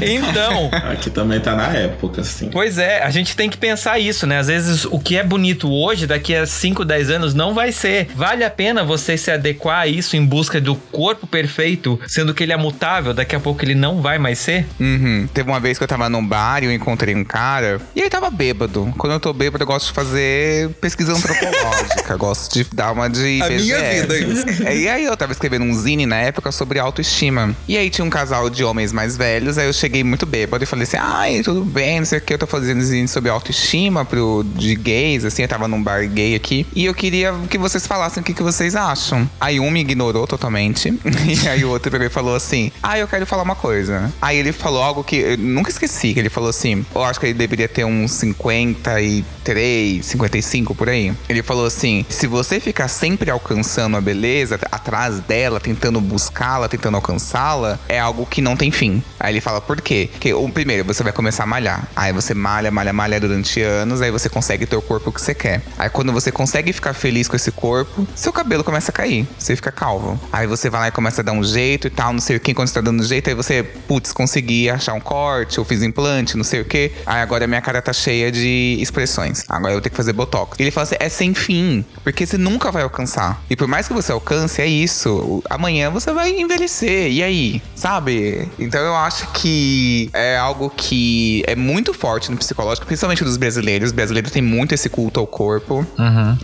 então. 0.00 0.70
Aqui 0.90 1.10
também 1.10 1.40
tá 1.40 1.54
na 1.54 1.68
época, 1.68 2.20
assim. 2.20 2.48
Pois 2.50 2.78
é, 2.78 3.02
a 3.02 3.10
gente 3.10 3.36
tem 3.36 3.48
que 3.48 3.56
pensar 3.56 3.98
isso, 3.98 4.26
né? 4.26 4.38
Às 4.38 4.48
vezes 4.48 4.84
o 4.84 4.98
que 4.98 5.16
é 5.16 5.22
bonito 5.22 5.70
hoje, 5.70 6.06
daqui 6.06 6.34
a 6.34 6.46
5, 6.46 6.84
10 6.84 7.10
anos, 7.10 7.34
não 7.34 7.54
vai 7.54 7.72
ser. 7.72 8.08
Vale 8.14 8.44
a 8.44 8.50
pena 8.50 8.84
você 8.84 9.16
se 9.16 9.30
adequar 9.30 9.80
a 9.80 9.86
isso 9.86 10.16
em 10.16 10.24
busca 10.24 10.60
do 10.60 10.74
corpo 10.74 11.26
perfeito, 11.26 11.98
sendo 12.06 12.34
que 12.34 12.42
ele 12.42 12.52
é 12.52 12.56
mutável, 12.56 13.14
daqui 13.14 13.36
a 13.36 13.40
pouco 13.40 13.64
ele 13.64 13.74
não 13.74 14.00
vai 14.00 14.18
mais 14.18 14.38
ser? 14.38 14.66
Uhum. 14.80 15.28
Teve 15.32 15.50
uma 15.50 15.60
vez 15.60 15.78
que 15.78 15.84
eu 15.84 15.88
tava 15.88 16.08
num 16.08 16.26
bar 16.26 16.62
e 16.62 16.66
eu 16.66 16.72
encontrei 16.72 17.14
um 17.14 17.24
cara 17.24 17.80
e 17.94 18.00
ele 18.00 18.10
tava 18.10 18.30
bêbado. 18.30 18.92
Quando 18.96 19.12
eu 19.12 19.20
tô 19.20 19.32
bêbado, 19.32 19.62
eu 19.62 19.66
gosto 19.66 19.86
de 19.86 19.92
fazer 19.92 20.70
pesquisa 20.80 21.12
antropológica. 21.12 22.16
gosto 22.22 22.31
de 22.52 22.64
dar 22.72 22.92
uma 22.92 23.08
de 23.08 23.42
A 23.42 23.48
minha 23.48 23.78
vida, 23.78 24.18
isso. 24.18 24.44
É, 24.64 24.76
E 24.76 24.88
aí 24.88 25.04
eu 25.04 25.16
tava 25.16 25.32
escrevendo 25.32 25.64
um 25.64 25.74
zine 25.74 26.06
na 26.06 26.16
época 26.16 26.50
sobre 26.52 26.78
autoestima. 26.78 27.54
E 27.68 27.76
aí 27.76 27.90
tinha 27.90 28.04
um 28.04 28.10
casal 28.10 28.48
de 28.50 28.64
homens 28.64 28.92
mais 28.92 29.16
velhos, 29.16 29.58
aí 29.58 29.66
eu 29.66 29.72
cheguei 29.72 30.02
muito 30.04 30.26
bêbado 30.26 30.64
e 30.64 30.66
falei 30.66 30.84
assim: 30.84 30.96
ai, 30.98 31.42
tudo 31.42 31.64
bem, 31.64 32.00
não 32.00 32.06
sei 32.06 32.18
o 32.18 32.20
que, 32.20 32.34
eu 32.34 32.38
tô 32.38 32.46
fazendo 32.46 32.82
zine 32.82 33.08
sobre 33.08 33.30
autoestima 33.30 34.04
pro, 34.04 34.44
de 34.56 34.74
gays, 34.74 35.24
assim, 35.24 35.42
eu 35.42 35.48
tava 35.48 35.68
num 35.68 35.82
bar 35.82 36.06
gay 36.08 36.34
aqui. 36.34 36.66
E 36.74 36.84
eu 36.84 36.94
queria 36.94 37.34
que 37.48 37.58
vocês 37.58 37.86
falassem 37.86 38.20
o 38.20 38.24
que, 38.24 38.34
que 38.34 38.42
vocês 38.42 38.74
acham. 38.74 39.28
Aí 39.40 39.60
um 39.60 39.70
me 39.70 39.80
ignorou 39.80 40.26
totalmente. 40.26 40.88
e 41.26 41.48
aí 41.48 41.64
o 41.64 41.70
outro 41.70 41.90
pegou 41.90 42.06
e 42.06 42.10
falou 42.10 42.34
assim: 42.34 42.70
ah, 42.82 42.98
eu 42.98 43.08
quero 43.08 43.26
falar 43.26 43.42
uma 43.42 43.54
coisa. 43.54 44.12
Aí 44.20 44.36
ele 44.36 44.52
falou 44.52 44.82
algo 44.82 45.04
que 45.04 45.16
eu 45.16 45.38
nunca 45.38 45.70
esqueci, 45.70 46.12
que 46.12 46.20
ele 46.20 46.30
falou 46.30 46.50
assim: 46.50 46.84
eu 46.94 47.04
acho 47.04 47.20
que 47.20 47.26
ele 47.26 47.34
deveria 47.34 47.68
ter 47.68 47.84
uns 47.84 48.12
53, 48.12 50.04
55 50.04 50.74
por 50.74 50.88
aí. 50.88 51.12
Ele 51.28 51.42
falou 51.42 51.66
assim: 51.66 52.04
se 52.22 52.28
você 52.28 52.60
ficar 52.60 52.86
sempre 52.86 53.32
alcançando 53.32 53.96
a 53.96 54.00
beleza, 54.00 54.56
atrás 54.70 55.18
dela, 55.18 55.58
tentando 55.58 56.00
buscá-la, 56.00 56.68
tentando 56.68 56.94
alcançá-la, 56.94 57.80
é 57.88 57.98
algo 57.98 58.24
que 58.24 58.40
não 58.40 58.56
tem 58.56 58.70
fim. 58.70 59.02
Aí 59.18 59.32
ele 59.32 59.40
fala, 59.40 59.60
por 59.60 59.80
quê? 59.80 60.08
Porque, 60.12 60.32
o 60.32 60.48
primeiro, 60.48 60.84
você 60.84 61.02
vai 61.02 61.12
começar 61.12 61.42
a 61.42 61.46
malhar. 61.46 61.88
Aí 61.96 62.12
você 62.12 62.32
malha, 62.32 62.70
malha, 62.70 62.92
malha 62.92 63.18
durante 63.18 63.60
anos, 63.60 64.00
aí 64.00 64.12
você 64.12 64.28
consegue 64.28 64.66
ter 64.66 64.76
o 64.76 64.82
corpo 64.82 65.10
que 65.10 65.20
você 65.20 65.34
quer. 65.34 65.62
Aí 65.76 65.90
quando 65.90 66.12
você 66.12 66.30
consegue 66.30 66.72
ficar 66.72 66.94
feliz 66.94 67.26
com 67.26 67.34
esse 67.34 67.50
corpo, 67.50 68.06
seu 68.14 68.32
cabelo 68.32 68.62
começa 68.62 68.92
a 68.92 68.94
cair. 68.94 69.26
Você 69.36 69.56
fica 69.56 69.72
calvo. 69.72 70.16
Aí 70.32 70.46
você 70.46 70.70
vai 70.70 70.82
lá 70.82 70.88
e 70.88 70.92
começa 70.92 71.22
a 71.22 71.24
dar 71.24 71.32
um 71.32 71.42
jeito 71.42 71.88
e 71.88 71.90
tal, 71.90 72.12
não 72.12 72.20
sei 72.20 72.36
o 72.36 72.40
que. 72.40 72.54
Quando 72.54 72.68
você 72.68 72.74
tá 72.74 72.80
dando 72.80 73.02
jeito, 73.02 73.30
aí 73.30 73.34
você, 73.34 73.64
putz, 73.64 74.12
consegui 74.12 74.70
achar 74.70 74.92
um 74.92 75.00
corte, 75.00 75.58
eu 75.58 75.64
fiz 75.64 75.82
implante, 75.82 76.36
não 76.36 76.44
sei 76.44 76.60
o 76.60 76.64
que. 76.64 76.92
Aí 77.04 77.20
agora 77.20 77.48
minha 77.48 77.60
cara 77.60 77.82
tá 77.82 77.92
cheia 77.92 78.30
de 78.30 78.78
expressões. 78.80 79.44
Agora 79.48 79.72
eu 79.72 79.74
vou 79.78 79.82
ter 79.82 79.90
que 79.90 79.96
fazer 79.96 80.12
botox. 80.12 80.56
E 80.60 80.62
ele 80.62 80.70
fala 80.70 80.84
assim: 80.84 80.96
é 81.00 81.08
sem 81.08 81.34
fim. 81.34 81.84
Porque 82.04 82.11
você 82.26 82.38
nunca 82.38 82.70
vai 82.70 82.82
alcançar. 82.82 83.42
E 83.50 83.56
por 83.56 83.66
mais 83.68 83.86
que 83.88 83.92
você 83.94 84.12
alcance, 84.12 84.60
é 84.60 84.66
isso. 84.66 85.10
O- 85.10 85.42
Amanhã 85.50 85.90
você 85.90 86.12
vai 86.12 86.30
envelhecer. 86.38 87.10
E 87.12 87.22
aí? 87.22 87.62
Sabe? 87.74 88.48
Então 88.58 88.80
eu 88.80 88.94
acho 88.96 89.26
que 89.32 90.08
é 90.12 90.36
algo 90.36 90.70
que 90.76 91.42
é 91.46 91.54
muito 91.56 91.92
forte 91.92 92.30
no 92.30 92.36
psicológico, 92.36 92.86
principalmente 92.86 93.24
dos 93.24 93.36
brasileiros. 93.36 93.88
Os 93.90 93.92
brasileiros 93.92 94.30
têm 94.30 94.42
muito 94.42 94.74
esse 94.74 94.88
culto 94.88 95.20
ao 95.20 95.26
corpo. 95.26 95.86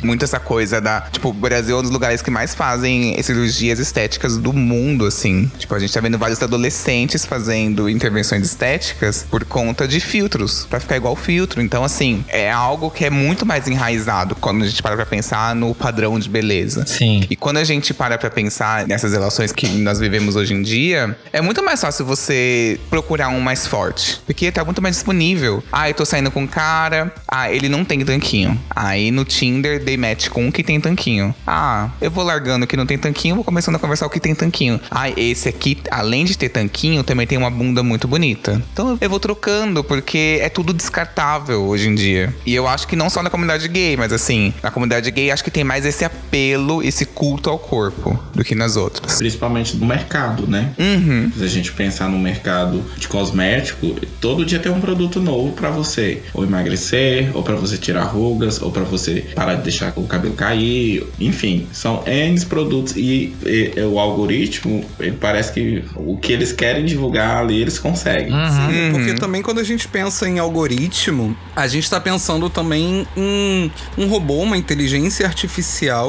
Muito 0.02 0.24
essa 0.24 0.38
coisa 0.40 0.80
da. 0.80 1.02
Tipo, 1.02 1.30
o 1.30 1.32
Brasil 1.32 1.76
é 1.76 1.78
um 1.78 1.82
dos 1.82 1.90
lugares 1.90 2.22
que 2.22 2.30
mais 2.30 2.54
fazem 2.54 3.20
cirurgias 3.22 3.78
estéticas 3.78 4.36
do 4.36 4.52
mundo, 4.52 5.06
assim. 5.06 5.50
Tipo, 5.58 5.74
a 5.74 5.78
gente 5.78 5.92
tá 5.92 6.00
vendo 6.00 6.18
vários 6.18 6.42
adolescentes 6.42 7.24
fazendo 7.24 7.88
intervenções 7.88 8.44
estéticas 8.44 9.26
por 9.30 9.44
conta 9.44 9.86
de 9.88 10.00
filtros, 10.00 10.66
pra 10.68 10.80
ficar 10.80 10.96
igual 10.96 11.14
filtro. 11.16 11.60
Então, 11.62 11.84
assim, 11.84 12.24
é 12.28 12.50
algo 12.50 12.90
que 12.90 13.04
é 13.04 13.10
muito 13.10 13.46
mais 13.46 13.66
enraizado 13.68 14.34
quando 14.34 14.62
a 14.64 14.66
gente 14.66 14.82
para 14.82 14.96
pra 14.96 15.06
pensar 15.06 15.54
no 15.58 15.74
padrão 15.74 16.18
de 16.18 16.28
beleza. 16.28 16.86
Sim. 16.86 17.24
E 17.28 17.36
quando 17.36 17.58
a 17.58 17.64
gente 17.64 17.92
para 17.92 18.16
pra 18.16 18.30
pensar 18.30 18.86
nessas 18.86 19.12
relações 19.12 19.52
que 19.52 19.68
nós 19.68 19.98
vivemos 19.98 20.36
hoje 20.36 20.54
em 20.54 20.62
dia, 20.62 21.16
é 21.32 21.40
muito 21.40 21.62
mais 21.62 21.80
fácil 21.80 22.06
você 22.06 22.78
procurar 22.88 23.28
um 23.28 23.40
mais 23.40 23.66
forte. 23.66 24.20
Porque 24.24 24.50
tá 24.50 24.64
muito 24.64 24.80
mais 24.80 24.96
disponível. 24.96 25.62
Ah, 25.72 25.90
eu 25.90 25.94
tô 25.94 26.04
saindo 26.04 26.30
com 26.30 26.42
um 26.42 26.46
cara. 26.46 27.12
Ah, 27.26 27.52
ele 27.52 27.68
não 27.68 27.84
tem 27.84 28.04
tanquinho. 28.04 28.58
Aí 28.70 29.10
no 29.10 29.24
Tinder 29.24 29.82
dei 29.82 29.96
match 29.96 30.28
com 30.28 30.46
um 30.46 30.50
que 30.50 30.62
tem 30.62 30.80
tanquinho. 30.80 31.34
Ah, 31.46 31.90
eu 32.00 32.10
vou 32.10 32.24
largando 32.24 32.64
o 32.64 32.68
que 32.68 32.76
não 32.76 32.86
tem 32.86 32.98
tanquinho, 32.98 33.34
vou 33.34 33.44
começando 33.44 33.76
a 33.76 33.78
conversar 33.78 34.06
o 34.06 34.10
que 34.10 34.20
tem 34.20 34.34
tanquinho. 34.34 34.80
Ah, 34.90 35.10
esse 35.10 35.48
aqui, 35.48 35.78
além 35.90 36.24
de 36.24 36.36
ter 36.36 36.48
tanquinho, 36.48 37.02
também 37.02 37.26
tem 37.26 37.36
uma 37.36 37.50
bunda 37.50 37.82
muito 37.82 38.06
bonita. 38.06 38.62
Então 38.72 38.96
eu 39.00 39.10
vou 39.10 39.20
trocando, 39.20 39.82
porque 39.82 40.38
é 40.40 40.48
tudo 40.48 40.72
descartável 40.72 41.62
hoje 41.62 41.88
em 41.88 41.94
dia. 41.94 42.34
E 42.46 42.54
eu 42.54 42.66
acho 42.66 42.86
que 42.86 42.96
não 42.96 43.10
só 43.10 43.22
na 43.22 43.30
comunidade 43.30 43.66
gay, 43.68 43.96
mas 43.96 44.12
assim, 44.12 44.52
na 44.62 44.70
comunidade 44.70 45.10
gay 45.10 45.30
acho 45.30 45.44
que 45.44 45.47
tem 45.50 45.64
mais 45.64 45.84
esse 45.84 46.04
apelo, 46.04 46.82
esse 46.82 47.04
culto 47.04 47.50
ao 47.50 47.58
corpo 47.58 48.18
do 48.34 48.44
que 48.44 48.54
nas 48.54 48.76
outras. 48.76 49.16
Principalmente 49.16 49.76
no 49.76 49.86
mercado, 49.86 50.46
né? 50.46 50.72
Uhum. 50.78 51.30
Se 51.36 51.44
a 51.44 51.48
gente 51.48 51.72
pensar 51.72 52.08
no 52.08 52.18
mercado 52.18 52.82
de 52.96 53.08
cosmético, 53.08 53.96
todo 54.20 54.44
dia 54.44 54.58
tem 54.58 54.70
um 54.72 54.80
produto 54.80 55.20
novo 55.20 55.52
pra 55.52 55.70
você 55.70 56.22
ou 56.34 56.44
emagrecer, 56.44 57.30
ou 57.34 57.42
pra 57.42 57.54
você 57.56 57.76
tirar 57.76 58.04
rugas, 58.04 58.60
ou 58.60 58.70
pra 58.70 58.82
você 58.84 59.24
parar 59.34 59.54
de 59.54 59.62
deixar 59.62 59.92
o 59.96 60.04
cabelo 60.04 60.34
cair, 60.34 61.06
enfim, 61.20 61.66
são 61.72 62.02
N 62.06 62.38
produtos 62.46 62.94
e, 62.96 63.34
e- 63.44 63.72
e 63.76 63.80
o 63.82 63.98
algoritmo, 63.98 64.84
ele 65.00 65.16
parece 65.20 65.52
que 65.52 65.84
o 65.96 66.16
que 66.16 66.32
eles 66.32 66.52
querem 66.52 66.84
divulgar 66.84 67.38
ali, 67.38 67.60
eles 67.60 67.78
conseguem. 67.78 68.28
Sim, 68.30 68.90
porque 68.92 69.10
Uhum. 69.10 69.16
também 69.16 69.42
quando 69.42 69.58
a 69.60 69.64
gente 69.64 69.86
pensa 69.88 70.28
em 70.28 70.38
algoritmo, 70.38 71.36
a 71.56 71.66
gente 71.66 71.88
tá 71.88 72.00
pensando 72.00 72.48
também 72.50 73.06
em 73.16 73.70
um 73.96 74.06
robô, 74.08 74.42
uma 74.42 74.56
inteligência 74.56 75.26
artificial 75.26 75.37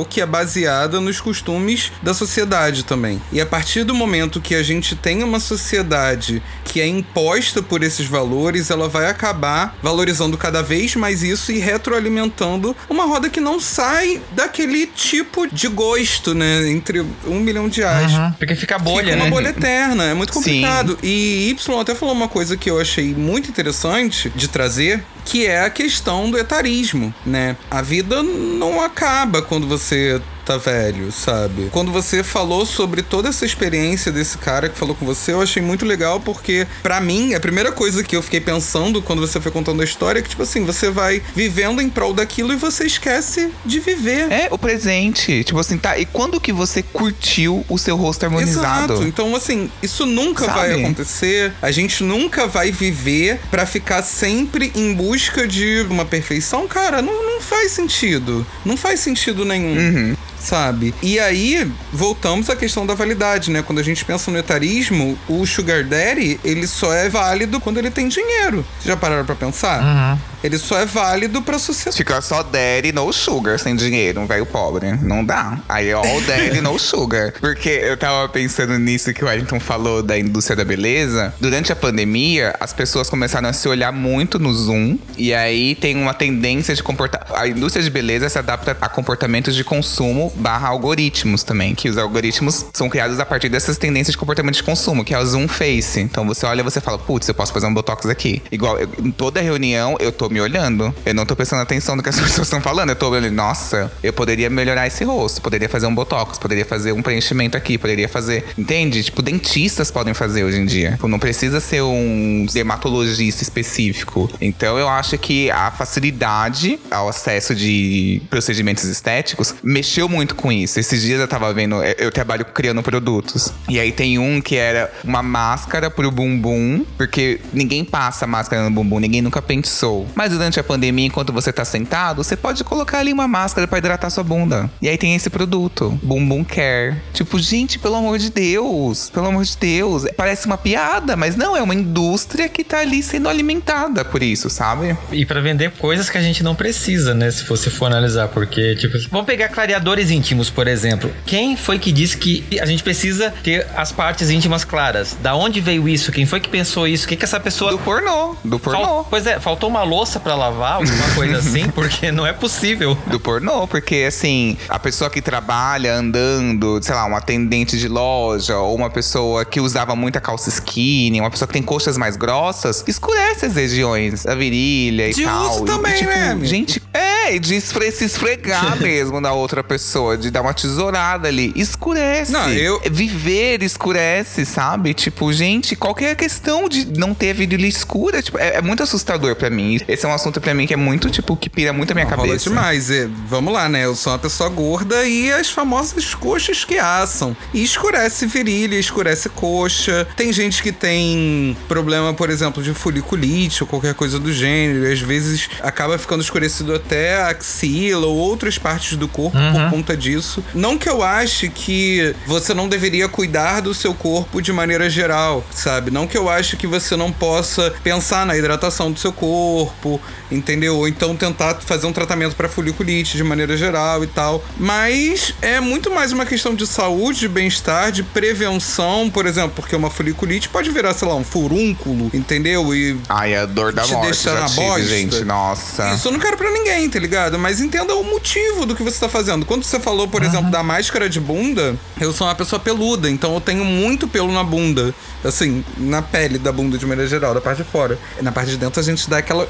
que 0.09 0.21
é 0.21 0.25
baseada 0.25 0.99
nos 0.99 1.19
costumes 1.19 1.91
da 2.01 2.13
sociedade 2.13 2.83
também. 2.83 3.21
E 3.31 3.39
a 3.41 3.45
partir 3.45 3.83
do 3.83 3.93
momento 3.93 4.41
que 4.41 4.55
a 4.55 4.63
gente 4.63 4.95
tem 4.95 5.23
uma 5.23 5.39
sociedade 5.39 6.41
que 6.63 6.79
é 6.79 6.87
imposta 6.87 7.61
por 7.61 7.83
esses 7.83 8.05
valores, 8.05 8.69
ela 8.69 8.87
vai 8.87 9.09
acabar 9.09 9.75
valorizando 9.81 10.37
cada 10.37 10.61
vez 10.61 10.95
mais 10.95 11.23
isso 11.23 11.51
e 11.51 11.59
retroalimentando 11.59 12.75
uma 12.89 13.05
roda 13.05 13.29
que 13.29 13.39
não 13.39 13.59
sai 13.59 14.21
daquele 14.31 14.87
tipo 14.87 15.47
de 15.47 15.67
gosto, 15.67 16.33
né? 16.33 16.69
Entre 16.69 17.01
um 17.25 17.39
milhão 17.39 17.67
de 17.67 17.81
reais. 17.81 18.13
Uhum. 18.13 18.31
Porque 18.33 18.55
fica 18.55 18.77
bolha, 18.77 19.07
Fica 19.07 19.15
uma 19.15 19.25
né? 19.25 19.31
bolha 19.31 19.49
eterna, 19.49 20.03
é 20.05 20.13
muito 20.13 20.33
Sim. 20.33 20.39
complicado. 20.39 20.97
E 21.03 21.49
Y 21.49 21.79
até 21.79 21.95
falou 21.95 22.13
uma 22.13 22.27
coisa 22.27 22.55
que 22.55 22.69
eu 22.69 22.79
achei 22.79 23.13
muito 23.13 23.49
interessante 23.49 24.31
de 24.35 24.47
trazer, 24.47 25.03
que 25.25 25.45
é 25.45 25.63
a 25.63 25.69
questão 25.69 26.29
do 26.29 26.37
etarismo, 26.37 27.13
né? 27.25 27.55
A 27.69 27.81
vida 27.81 28.23
não 28.23 28.81
acaba 28.81 29.41
quando 29.41 29.67
você 29.67 30.21
tá 30.49 30.57
velho, 30.57 31.11
sabe? 31.11 31.69
Quando 31.71 31.91
você 31.91 32.23
falou 32.23 32.65
sobre 32.65 33.03
toda 33.03 33.29
essa 33.29 33.45
experiência 33.45 34.11
desse 34.11 34.35
cara 34.39 34.67
que 34.67 34.75
falou 34.75 34.95
com 34.95 35.05
você, 35.05 35.31
eu 35.31 35.41
achei 35.41 35.61
muito 35.61 35.85
legal 35.85 36.19
porque 36.19 36.65
pra 36.81 36.99
mim, 36.99 37.35
a 37.35 37.39
primeira 37.39 37.71
coisa 37.71 38.03
que 38.03 38.15
eu 38.15 38.23
fiquei 38.23 38.41
pensando 38.41 38.99
quando 38.99 39.19
você 39.19 39.39
foi 39.39 39.51
contando 39.51 39.81
a 39.81 39.85
história 39.85 40.19
é 40.19 40.21
que 40.23 40.29
tipo 40.29 40.41
assim, 40.41 40.65
você 40.65 40.89
vai 40.89 41.21
vivendo 41.35 41.79
em 41.81 41.87
prol 41.89 42.13
daquilo 42.13 42.51
e 42.51 42.55
você 42.55 42.85
esquece 42.85 43.51
de 43.63 43.79
viver. 43.79 44.31
É, 44.31 44.47
o 44.49 44.57
presente. 44.57 45.43
Tipo 45.43 45.59
assim, 45.59 45.77
tá. 45.77 45.99
E 45.99 46.05
quando 46.05 46.41
que 46.41 46.51
você 46.51 46.81
curtiu 46.81 47.63
o 47.69 47.77
seu 47.77 47.95
rosto 47.95 48.23
harmonizado? 48.23 48.93
Exato. 48.93 49.07
Então, 49.07 49.35
assim, 49.35 49.69
isso 49.83 50.07
nunca 50.07 50.45
Sabe? 50.45 50.57
vai 50.57 50.73
acontecer. 50.83 51.53
A 51.61 51.69
gente 51.69 52.03
nunca 52.03 52.47
vai 52.47 52.71
viver 52.71 53.39
pra 53.51 53.67
ficar 53.67 54.01
sempre 54.01 54.71
em 54.73 54.95
busca 54.95 55.47
de 55.47 55.85
uma 55.89 56.05
perfeição. 56.05 56.67
Cara, 56.67 57.03
não, 57.03 57.13
não 57.39 57.45
faz 57.45 57.71
sentido. 57.71 58.45
Não 58.65 58.75
faz 58.75 58.99
sentido 58.99 59.45
nenhum. 59.45 59.77
Uhum. 59.77 60.17
Sabe? 60.37 60.93
E 61.01 61.19
aí, 61.19 61.69
voltamos 61.91 62.49
à 62.49 62.55
questão 62.55 62.85
da 62.85 62.93
validade, 62.93 63.49
né? 63.49 63.61
Quando 63.61 63.79
a 63.79 63.83
gente 63.83 64.05
pensa 64.05 64.29
no 64.29 64.37
etarismo, 64.37 65.17
o 65.27 65.45
Sugar 65.45 65.83
Daddy, 65.83 66.39
ele 66.43 66.67
só 66.67 66.93
é 66.93 67.09
válido 67.09 67.59
quando 67.59 67.77
ele 67.77 67.89
tem 67.89 68.07
dinheiro. 68.07 68.65
Vocês 68.77 68.85
já 68.85 68.97
pararam 68.97 69.25
pra 69.25 69.35
pensar? 69.35 69.81
Uhum. 69.81 70.19
Ele 70.43 70.57
só 70.57 70.79
é 70.79 70.85
válido 70.85 71.41
pra 71.41 71.59
sociedade. 71.59 71.97
Fica 71.97 72.21
só 72.21 72.43
daddy 72.43 72.91
no 72.91 73.11
sugar, 73.11 73.59
sem 73.59 73.75
dinheiro, 73.75 74.21
um 74.21 74.25
velho 74.27 74.45
pobre. 74.45 74.91
Não 75.01 75.23
dá. 75.23 75.59
Aí, 75.67 75.93
ó, 75.93 76.01
o 76.01 76.21
daddy 76.21 76.61
no 76.61 76.77
sugar. 76.79 77.33
Porque 77.41 77.69
eu 77.69 77.97
tava 77.97 78.27
pensando 78.29 78.77
nisso 78.79 79.13
que 79.13 79.23
o 79.23 79.27
Wellington 79.27 79.59
falou 79.59 80.01
da 80.01 80.17
indústria 80.17 80.55
da 80.55 80.63
beleza. 80.65 81.33
Durante 81.39 81.71
a 81.71 81.75
pandemia, 81.75 82.55
as 82.59 82.71
pessoas 82.73 83.09
começaram 83.09 83.49
a 83.49 83.53
se 83.53 83.67
olhar 83.67 83.91
muito 83.91 84.39
no 84.39 84.53
Zoom. 84.53 84.97
E 85.17 85.33
aí 85.33 85.75
tem 85.75 85.95
uma 85.95 86.13
tendência 86.13 86.73
de 86.73 86.81
comportar. 86.83 87.25
A 87.35 87.47
indústria 87.47 87.83
de 87.83 87.89
beleza 87.89 88.29
se 88.29 88.37
adapta 88.39 88.77
a 88.79 88.89
comportamentos 88.89 89.55
de 89.55 89.63
consumo 89.63 90.31
barra 90.37 90.67
algoritmos 90.69 91.43
também. 91.43 91.75
Que 91.75 91.89
os 91.89 91.97
algoritmos 91.97 92.65
são 92.73 92.89
criados 92.89 93.19
a 93.19 93.25
partir 93.25 93.49
dessas 93.49 93.77
tendências 93.77 94.13
de 94.13 94.17
comportamento 94.17 94.55
de 94.55 94.63
consumo, 94.63 95.03
que 95.03 95.13
é 95.13 95.19
o 95.19 95.25
Zoom 95.25 95.47
Face. 95.47 95.99
Então 95.99 96.25
você 96.25 96.45
olha 96.45 96.61
e 96.61 96.63
você 96.63 96.79
fala, 96.79 96.97
putz, 96.97 97.27
eu 97.27 97.33
posso 97.33 97.51
fazer 97.51 97.65
um 97.67 97.73
botox 97.73 98.05
aqui. 98.05 98.41
Igual, 98.51 98.79
eu- 98.79 98.89
em 99.03 99.11
toda 99.11 99.41
reunião, 99.41 99.97
eu 99.99 100.11
tô 100.11 100.28
me 100.29 100.39
olhando. 100.41 100.93
Eu 101.05 101.13
não 101.13 101.25
tô 101.25 101.35
prestando 101.35 101.61
atenção 101.61 101.95
no 101.95 102.03
que 102.03 102.09
as 102.09 102.15
pessoas 102.19 102.47
estão 102.47 102.61
falando. 102.61 102.89
Eu 102.89 102.95
tô 102.95 103.09
olhando, 103.09 103.33
nossa, 103.33 103.91
eu 104.03 104.13
poderia 104.13 104.49
melhorar 104.49 104.87
esse 104.87 105.03
rosto, 105.03 105.41
poderia 105.41 105.67
fazer 105.69 105.87
um 105.87 105.95
botox, 105.95 106.37
poderia 106.37 106.65
fazer 106.65 106.91
um 106.91 107.01
preenchimento 107.01 107.57
aqui, 107.57 107.77
poderia 107.77 108.07
fazer. 108.09 108.45
Entende? 108.57 109.03
Tipo, 109.03 109.21
dentistas 109.21 109.91
podem 109.91 110.13
fazer 110.13 110.43
hoje 110.43 110.57
em 110.59 110.65
dia. 110.65 110.91
Tipo, 110.91 111.07
não 111.07 111.19
precisa 111.19 111.59
ser 111.59 111.81
um 111.81 112.45
dermatologista 112.51 113.43
específico. 113.43 114.29
Então 114.41 114.77
eu 114.77 114.87
acho 114.87 115.17
que 115.17 115.49
a 115.51 115.71
facilidade 115.71 116.79
ao 116.89 117.09
acesso 117.09 117.53
de 117.55 118.21
procedimentos 118.29 118.83
estéticos 118.85 119.53
mexeu 119.63 120.07
muito 120.09 120.35
com 120.35 120.51
isso. 120.51 120.79
Esses 120.79 121.01
dias 121.01 121.19
eu 121.19 121.27
tava 121.27 121.53
vendo, 121.53 121.83
eu- 121.83 122.11
trabalho 122.11 122.43
criando 122.45 122.81
produtos. 122.83 123.53
E 123.69 123.79
aí 123.79 123.91
tem 123.91 124.17
um 124.19 124.41
que 124.41 124.55
era 124.55 124.91
uma 125.03 125.21
máscara 125.23 125.89
pro 125.89 126.09
bumbum, 126.11 126.83
porque 126.97 127.39
ninguém 127.53 127.85
passa 127.85 128.25
máscara 128.27 128.63
no 128.63 128.71
bumbum, 128.71 128.99
ninguém 128.99 129.21
nunca 129.21 129.41
pensou. 129.41 130.07
Mas 130.19 130.33
durante 130.33 130.59
a 130.59 130.63
pandemia, 130.65 131.05
enquanto 131.05 131.31
você 131.31 131.53
tá 131.53 131.63
sentado, 131.63 132.21
você 132.25 132.35
pode 132.35 132.61
colocar 132.65 132.99
ali 132.99 133.13
uma 133.13 133.25
máscara 133.25 133.65
pra 133.65 133.77
hidratar 133.77 134.09
sua 134.09 134.21
bunda. 134.21 134.69
E 134.81 134.89
aí 134.89 134.97
tem 134.97 135.15
esse 135.15 135.29
produto, 135.29 135.97
Bumbum 136.03 136.43
Care. 136.43 136.97
Tipo, 137.13 137.39
gente, 137.39 137.79
pelo 137.79 137.95
amor 137.95 138.17
de 138.19 138.29
Deus, 138.29 139.09
pelo 139.09 139.27
amor 139.27 139.45
de 139.45 139.55
Deus. 139.55 140.03
Parece 140.17 140.45
uma 140.45 140.57
piada, 140.57 141.15
mas 141.15 141.37
não, 141.37 141.55
é 141.55 141.61
uma 141.61 141.73
indústria 141.73 142.49
que 142.49 142.65
tá 142.65 142.79
ali 142.79 143.01
sendo 143.01 143.29
alimentada 143.29 144.03
por 144.03 144.21
isso, 144.21 144.49
sabe? 144.49 144.97
E 145.09 145.25
pra 145.25 145.39
vender 145.39 145.71
coisas 145.71 146.09
que 146.09 146.17
a 146.17 146.21
gente 146.21 146.43
não 146.43 146.53
precisa, 146.53 147.13
né? 147.13 147.31
Se 147.31 147.45
você 147.45 147.69
for 147.69 147.85
analisar, 147.85 148.27
porque, 148.27 148.75
tipo, 148.75 148.97
vamos 149.09 149.25
pegar 149.25 149.47
clareadores 149.47 150.11
íntimos, 150.11 150.49
por 150.49 150.67
exemplo. 150.67 151.09
Quem 151.25 151.55
foi 151.55 151.79
que 151.79 151.93
disse 151.93 152.17
que 152.17 152.43
a 152.59 152.65
gente 152.65 152.83
precisa 152.83 153.33
ter 153.41 153.65
as 153.73 153.93
partes 153.93 154.29
íntimas 154.29 154.65
claras? 154.65 155.15
Da 155.21 155.33
onde 155.33 155.61
veio 155.61 155.87
isso? 155.87 156.11
Quem 156.11 156.25
foi 156.25 156.41
que 156.41 156.49
pensou 156.49 156.85
isso? 156.85 157.05
O 157.05 157.07
que, 157.07 157.15
que 157.15 157.23
essa 157.23 157.39
pessoa. 157.39 157.71
Do 157.71 157.77
pornô, 157.79 158.35
do 158.43 158.59
pornô. 158.59 158.81
Fal- 158.83 159.07
Pois 159.09 159.25
é, 159.25 159.39
faltou 159.39 159.69
uma 159.69 159.83
louça 159.83 160.08
pra 160.17 160.33
lavar, 160.33 160.75
alguma 160.75 161.09
coisa 161.13 161.39
assim, 161.39 161.67
porque 161.75 162.09
não 162.09 162.25
é 162.25 162.31
possível. 162.31 162.97
Do 163.07 163.19
pornô, 163.19 163.67
porque 163.67 164.05
assim, 164.07 164.57
a 164.69 164.79
pessoa 164.79 165.09
que 165.09 165.21
trabalha 165.21 165.93
andando, 165.93 166.79
sei 166.81 166.95
lá, 166.95 167.05
um 167.05 167.15
atendente 167.17 167.77
de 167.77 167.89
loja, 167.89 168.57
ou 168.57 168.73
uma 168.73 168.89
pessoa 168.89 169.43
que 169.43 169.59
usava 169.59 169.93
muita 169.93 170.21
calça 170.21 170.47
skinny, 170.47 171.19
uma 171.19 171.29
pessoa 171.29 171.47
que 171.47 171.53
tem 171.53 171.61
coxas 171.63 171.97
mais 171.97 172.15
grossas, 172.15 172.85
escurece 172.87 173.45
as 173.47 173.55
regiões 173.55 174.23
da 174.23 174.35
virilha 174.35 175.09
e 175.09 175.13
De 175.13 175.25
tal. 175.25 175.51
uso 175.55 175.63
E, 175.63 175.65
também, 175.65 175.95
tipo, 175.95 176.09
né? 176.09 176.39
Gente, 176.43 176.81
é, 176.93 177.08
e 177.31 177.39
de 177.39 177.55
esfre- 177.55 177.91
se 177.91 178.05
esfregar 178.05 178.77
mesmo 178.81 179.19
na 179.21 179.31
outra 179.31 179.63
pessoa, 179.63 180.17
de 180.17 180.29
dar 180.31 180.41
uma 180.41 180.53
tesourada 180.53 181.27
ali. 181.27 181.51
Escurece. 181.55 182.31
Não, 182.31 182.49
eu- 182.49 182.79
Viver 182.91 183.63
escurece, 183.63 184.45
sabe? 184.45 184.93
Tipo, 184.93 185.31
gente, 185.31 185.75
qual 185.75 185.93
que 185.95 186.05
é 186.05 186.11
a 186.11 186.15
questão 186.15 186.67
de 186.67 186.85
não 186.97 187.13
ter 187.13 187.31
a 187.31 187.33
virilha 187.33 187.67
escura? 187.67 188.21
Tipo, 188.21 188.37
é, 188.37 188.55
é 188.55 188.61
muito 188.61 188.83
assustador 188.83 189.35
pra 189.35 189.49
mim. 189.49 189.79
Esse 189.87 190.05
é 190.05 190.09
um 190.09 190.13
assunto 190.13 190.39
pra 190.41 190.53
mim 190.53 190.65
que 190.67 190.73
é 190.73 190.77
muito, 190.77 191.09
tipo, 191.09 191.35
que 191.35 191.49
pira 191.49 191.71
muito 191.73 191.91
a 191.91 191.93
minha 191.93 192.05
Rola 192.07 192.27
cabeça. 192.27 192.49
demais. 192.49 192.89
É, 192.91 193.07
vamos 193.27 193.53
lá, 193.53 193.67
né? 193.69 193.85
Eu 193.85 193.95
sou 193.95 194.11
uma 194.13 194.19
pessoa 194.19 194.49
gorda 194.49 195.05
e 195.05 195.31
as 195.31 195.49
famosas 195.49 196.13
coxas 196.15 196.63
que 196.65 196.77
assam. 196.77 197.35
E 197.53 197.63
escurece 197.63 198.25
virilha, 198.25 198.75
escurece 198.75 199.29
coxa. 199.29 200.07
Tem 200.15 200.31
gente 200.33 200.61
que 200.63 200.71
tem 200.71 201.55
problema, 201.67 202.13
por 202.13 202.29
exemplo, 202.29 202.61
de 202.63 202.73
foliculite 202.73 203.63
ou 203.63 203.67
qualquer 203.67 203.93
coisa 203.93 204.19
do 204.19 204.31
gênero. 204.31 204.87
E 204.87 204.93
às 204.93 204.99
vezes 204.99 205.49
acaba 205.61 205.97
ficando 205.97 206.21
escurecido 206.21 206.73
até 206.73 207.18
a 207.19 207.29
axila 207.29 208.07
ou 208.07 208.15
outras 208.17 208.57
partes 208.57 208.97
do 208.97 209.07
corpo 209.07 209.37
por 209.37 209.69
conta 209.69 209.95
disso. 209.95 210.43
Não 210.53 210.77
que 210.77 210.89
eu 210.89 211.03
ache 211.03 211.49
que 211.49 212.15
você 212.25 212.53
não 212.53 212.67
deveria 212.67 213.07
cuidar 213.07 213.61
do 213.61 213.73
seu 213.73 213.93
corpo 213.93 214.41
de 214.41 214.51
maneira 214.51 214.89
geral, 214.89 215.43
sabe? 215.51 215.91
Não 215.91 216.07
que 216.07 216.17
eu 216.17 216.29
ache 216.29 216.55
que 216.57 216.67
você 216.67 216.95
não 216.95 217.11
possa 217.11 217.73
pensar 217.83 218.25
na 218.25 218.35
hidratação 218.37 218.91
do 218.91 218.99
seu 218.99 219.11
corpo, 219.13 219.99
entendeu? 220.31 220.77
Ou 220.77 220.87
então 220.87 221.15
tentar 221.15 221.55
fazer 221.61 221.85
um 221.87 221.93
tratamento 221.93 222.35
para 222.35 222.47
foliculite 222.49 223.17
de 223.17 223.23
maneira 223.23 223.55
geral 223.57 224.03
e 224.03 224.07
tal. 224.07 224.43
Mas 224.57 225.33
é 225.41 225.59
muito 225.59 225.91
mais 225.91 226.11
uma 226.11 226.25
questão 226.25 226.53
de 226.55 226.65
saúde, 226.67 227.19
de 227.21 227.27
bem-estar, 227.27 227.91
de 227.91 228.03
prevenção, 228.03 229.09
por 229.09 229.25
exemplo, 229.25 229.51
porque 229.55 229.75
uma 229.75 229.89
foliculite 229.89 230.47
pode 230.49 230.69
virar, 230.71 230.93
sei 230.93 231.07
lá, 231.07 231.15
um 231.15 231.23
furúnculo, 231.23 232.09
entendeu? 232.13 232.73
E 232.73 232.97
Ai, 233.09 233.35
a 233.35 233.45
dor 233.45 233.73
da 233.73 233.83
Te 233.83 233.91
morte 233.93 234.05
deixar 234.05 234.33
já 234.35 234.41
na 234.41 234.47
tive, 234.47 234.61
bosta. 234.61 234.83
gente. 234.85 235.25
Nossa. 235.25 235.93
isso 235.93 236.07
eu 236.07 236.11
não 236.11 236.19
quero 236.19 236.37
pra 236.37 236.49
ninguém, 236.51 236.85
entendeu? 236.85 237.08
Ligado? 237.09 237.39
Mas 237.39 237.59
entenda 237.59 237.95
o 237.95 238.03
motivo 238.03 238.67
do 238.67 238.75
que 238.75 238.83
você 238.83 238.99
tá 238.99 239.09
fazendo. 239.09 239.43
Quando 239.45 239.63
você 239.63 239.79
falou, 239.79 240.07
por 240.07 240.21
exemplo, 240.21 240.51
da 240.51 240.61
máscara 240.61 241.09
de 241.09 241.19
bunda, 241.19 241.75
eu 241.99 242.13
sou 242.13 242.27
uma 242.27 242.35
pessoa 242.35 242.59
peluda, 242.59 243.09
então 243.09 243.33
eu 243.33 243.41
tenho 243.41 243.65
muito 243.65 244.07
pelo 244.07 244.31
na 244.31 244.43
bunda. 244.43 244.93
Assim, 245.23 245.65
na 245.75 246.03
pele 246.03 246.37
da 246.37 246.51
bunda 246.51 246.77
de 246.77 246.85
maneira 246.85 247.09
geral, 247.09 247.33
da 247.33 247.41
parte 247.41 247.63
de 247.63 247.69
fora. 247.69 247.97
Na 248.21 248.31
parte 248.31 248.51
de 248.51 248.57
dentro 248.57 248.79
a 248.79 248.83
gente 248.83 249.09
dá 249.09 249.17
aquela 249.17 249.47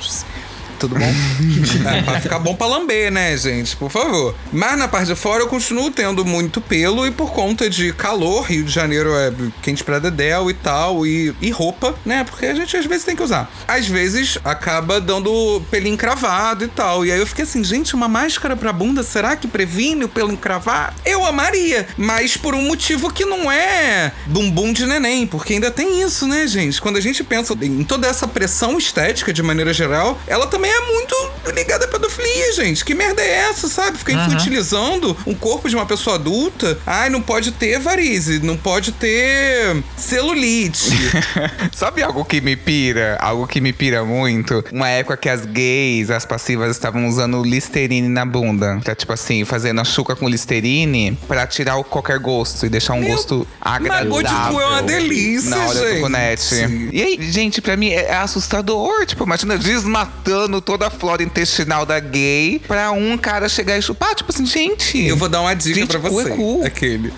tudo 0.79 0.95
bom? 0.95 1.05
é, 1.87 2.01
pra 2.01 2.21
ficar 2.21 2.39
bom 2.39 2.55
pra 2.55 2.65
lamber, 2.65 3.11
né, 3.11 3.35
gente? 3.37 3.75
Por 3.75 3.91
favor. 3.91 4.33
Mas 4.51 4.77
na 4.77 4.87
parte 4.87 5.07
de 5.07 5.15
fora 5.15 5.43
eu 5.43 5.47
continuo 5.47 5.91
tendo 5.91 6.25
muito 6.25 6.61
pelo 6.61 7.05
e 7.05 7.11
por 7.11 7.31
conta 7.31 7.69
de 7.69 7.91
calor, 7.93 8.43
Rio 8.43 8.63
de 8.63 8.71
Janeiro 8.71 9.13
é 9.13 9.31
quente 9.61 9.83
pra 9.83 9.99
dedéu 9.99 10.49
e 10.49 10.53
tal, 10.53 11.05
e, 11.05 11.35
e 11.41 11.51
roupa, 11.51 11.93
né? 12.05 12.23
Porque 12.23 12.45
a 12.45 12.55
gente 12.55 12.75
às 12.75 12.85
vezes 12.85 13.03
tem 13.03 13.15
que 13.15 13.23
usar. 13.23 13.51
Às 13.67 13.87
vezes 13.87 14.39
acaba 14.43 15.01
dando 15.01 15.61
pelinho 15.69 15.93
encravado 15.93 16.63
e 16.63 16.67
tal. 16.67 17.05
E 17.05 17.11
aí 17.11 17.19
eu 17.19 17.27
fiquei 17.27 17.43
assim, 17.43 17.63
gente, 17.63 17.93
uma 17.93 18.07
máscara 18.07 18.55
pra 18.55 18.71
bunda, 18.71 19.03
será 19.03 19.35
que 19.35 19.47
previne 19.47 20.05
o 20.05 20.09
pelo 20.09 20.31
encravar? 20.31 20.95
Eu 21.05 21.25
amaria, 21.25 21.87
mas 21.97 22.37
por 22.37 22.55
um 22.55 22.61
motivo 22.61 23.11
que 23.11 23.25
não 23.25 23.51
é 23.51 24.11
bumbum 24.27 24.71
de 24.71 24.85
neném, 24.85 25.27
porque 25.27 25.53
ainda 25.53 25.69
tem 25.69 26.01
isso, 26.01 26.25
né, 26.27 26.47
gente? 26.47 26.81
Quando 26.81 26.97
a 26.97 27.01
gente 27.01 27.23
pensa 27.23 27.53
em 27.61 27.83
toda 27.83 28.07
essa 28.07 28.27
pressão 28.27 28.77
estética 28.77 29.33
de 29.33 29.43
maneira 29.43 29.73
geral, 29.73 30.19
ela 30.27 30.47
também 30.47 30.68
é 30.69 30.93
muito 30.93 31.31
ligada 31.53 31.85
à 31.85 31.87
pedofilia, 31.87 32.53
gente. 32.53 32.85
Que 32.85 32.93
merda 32.93 33.21
é 33.21 33.49
essa, 33.49 33.67
sabe? 33.67 33.97
Ficar 33.97 34.13
uhum. 34.13 34.27
infantilizando 34.27 35.17
um 35.25 35.33
corpo 35.33 35.69
de 35.69 35.75
uma 35.75 35.85
pessoa 35.85 36.15
adulta. 36.15 36.77
Ai, 36.85 37.09
não 37.09 37.21
pode 37.21 37.51
ter 37.51 37.79
varize, 37.79 38.39
não 38.39 38.55
pode 38.55 38.91
ter 38.91 39.83
celulite. 39.97 40.89
sabe 41.73 42.03
algo 42.03 42.23
que 42.23 42.41
me 42.41 42.55
pira? 42.55 43.17
Algo 43.19 43.47
que 43.47 43.59
me 43.59 43.73
pira 43.73 44.03
muito? 44.03 44.63
Uma 44.71 44.89
época 44.89 45.17
que 45.17 45.29
as 45.29 45.45
gays, 45.45 46.09
as 46.09 46.25
passivas, 46.25 46.71
estavam 46.71 47.07
usando 47.07 47.43
Listerine 47.43 48.07
na 48.07 48.25
bunda. 48.25 48.79
Tá, 48.83 48.95
tipo 48.95 49.13
assim, 49.13 49.43
fazendo 49.45 49.81
a 49.81 49.83
chuca 49.83 50.15
com 50.15 50.29
Listerine 50.29 51.17
pra 51.27 51.47
tirar 51.47 51.77
o 51.77 51.83
qualquer 51.83 52.19
gosto 52.19 52.65
e 52.65 52.69
deixar 52.69 52.93
um 52.93 52.99
Meu, 52.99 53.09
gosto 53.09 53.47
agradável. 53.59 54.09
Mas 54.09 54.23
de 54.23 54.53
cu 54.53 54.61
é 54.61 54.65
uma 54.65 54.81
delícia, 54.83 55.49
na 55.49 55.57
hora 55.67 55.93
gente. 55.93 56.01
do. 56.01 56.95
E 56.95 57.01
aí, 57.01 57.31
gente, 57.31 57.61
pra 57.61 57.75
mim 57.75 57.89
é 57.89 58.15
assustador. 58.15 59.05
Tipo, 59.05 59.23
imagina 59.23 59.57
desmatando 59.57 60.58
toda 60.61 60.87
a 60.87 60.89
flora 60.89 61.23
intestinal 61.23 61.85
da 61.85 61.99
gay 61.99 62.61
pra 62.67 62.91
um 62.91 63.17
cara 63.17 63.47
chegar 63.49 63.77
e 63.77 63.81
chupar. 63.81 64.15
Tipo 64.15 64.31
assim, 64.31 64.45
gente. 64.45 65.05
Eu 65.05 65.17
vou 65.17 65.29
dar 65.29 65.41
uma 65.41 65.53
dica 65.53 65.79
gente, 65.79 65.89
pra 65.89 65.99
você. 65.99 66.31
Cu 66.31 66.63
Aquele. 66.65 67.13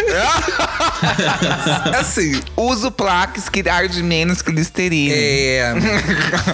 assim, 1.98 2.40
uso 2.56 2.90
plaques 2.90 3.48
que 3.48 3.68
arde 3.68 4.02
menos 4.02 4.42
que 4.42 4.50
listerine. 4.50 5.12
É. 5.12 5.74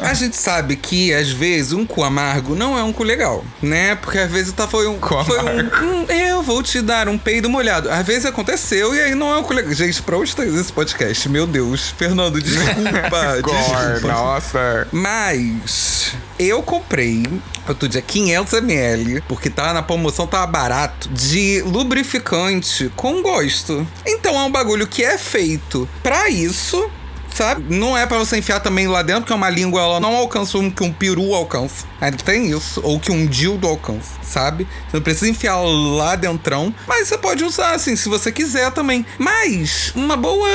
A 0.03 0.15
gente 0.15 0.37
sabe 0.37 0.77
que, 0.77 1.13
às 1.13 1.31
vezes, 1.31 1.73
um 1.73 1.87
cu 1.87 2.03
amargo 2.05 2.55
não 2.55 2.79
é 2.79 2.83
um 2.83 2.93
cu 2.93 3.03
legal, 3.03 3.45
né? 3.63 3.95
Porque 3.97 4.19
às 4.19 4.31
vezes 4.31 4.53
tá, 4.53 4.67
foi 4.67 4.87
um. 4.87 4.99
Cu 4.99 5.25
foi 5.25 5.39
um, 5.39 6.03
um, 6.03 6.05
Eu 6.11 6.43
vou 6.43 6.63
te 6.63 6.81
dar 6.81 7.09
um 7.09 7.19
peido 7.19 7.49
molhado. 7.49 7.91
Às 7.91 8.07
vezes 8.07 8.27
aconteceu 8.27 8.95
e 8.95 9.01
aí 9.01 9.15
não 9.15 9.33
é 9.33 9.39
um 9.39 9.43
cu 9.43 9.53
legal. 9.53 9.73
Gente, 9.73 10.03
pra 10.03 10.17
onde 10.17 10.35
tá 10.35 10.45
esse 10.45 10.73
podcast? 10.73 11.29
Meu 11.29 11.47
Deus. 11.47 11.95
Fernando, 11.97 12.41
desculpa. 12.41 13.43
desculpa. 13.43 14.09
Nossa. 14.09 14.87
Mas. 14.93 16.15
Eu 16.43 16.63
comprei 16.63 17.23
outro 17.69 17.87
dia 17.87 18.01
500ml, 18.01 19.23
porque 19.29 19.51
tava 19.51 19.75
na 19.75 19.83
promoção, 19.83 20.27
tava 20.27 20.47
barato, 20.47 21.07
de 21.11 21.61
lubrificante 21.67 22.91
com 22.97 23.21
gosto. 23.21 23.87
Então 24.07 24.35
é 24.41 24.45
um 24.45 24.51
bagulho 24.51 24.87
que 24.87 25.05
é 25.05 25.19
feito 25.19 25.87
para 26.03 26.31
isso 26.31 26.91
sabe? 27.35 27.75
Não 27.75 27.97
é 27.97 28.07
para 28.07 28.19
você 28.19 28.39
enfiar 28.39 28.61
também 28.61 28.87
lá 28.87 29.03
dentro, 29.03 29.23
porque 29.23 29.33
é 29.33 29.37
uma 29.37 29.51
língua 29.51 29.81
ela 29.81 30.01
não 30.01 30.17
alcança 30.17 30.59
o 30.59 30.71
que 30.71 30.83
um 30.83 30.93
peru 30.93 31.35
alcança. 31.35 31.87
Ainda 32.01 32.17
tem 32.19 32.51
isso, 32.51 32.81
ou 32.83 32.99
que 32.99 33.13
um 33.13 33.27
dildo 33.27 33.67
alcança, 33.67 34.13
sabe? 34.23 34.67
Você 34.89 34.97
não 34.97 35.03
precisa 35.03 35.29
enfiar 35.29 35.61
lá 35.61 36.17
dentro, 36.17 36.41
mas 36.87 37.09
você 37.09 37.19
pode 37.19 37.45
usar 37.45 37.75
assim, 37.75 37.95
se 37.95 38.09
você 38.09 38.33
quiser 38.33 38.71
também. 38.73 39.05
Mas 39.19 39.93
uma 39.95 40.17
boa 40.17 40.49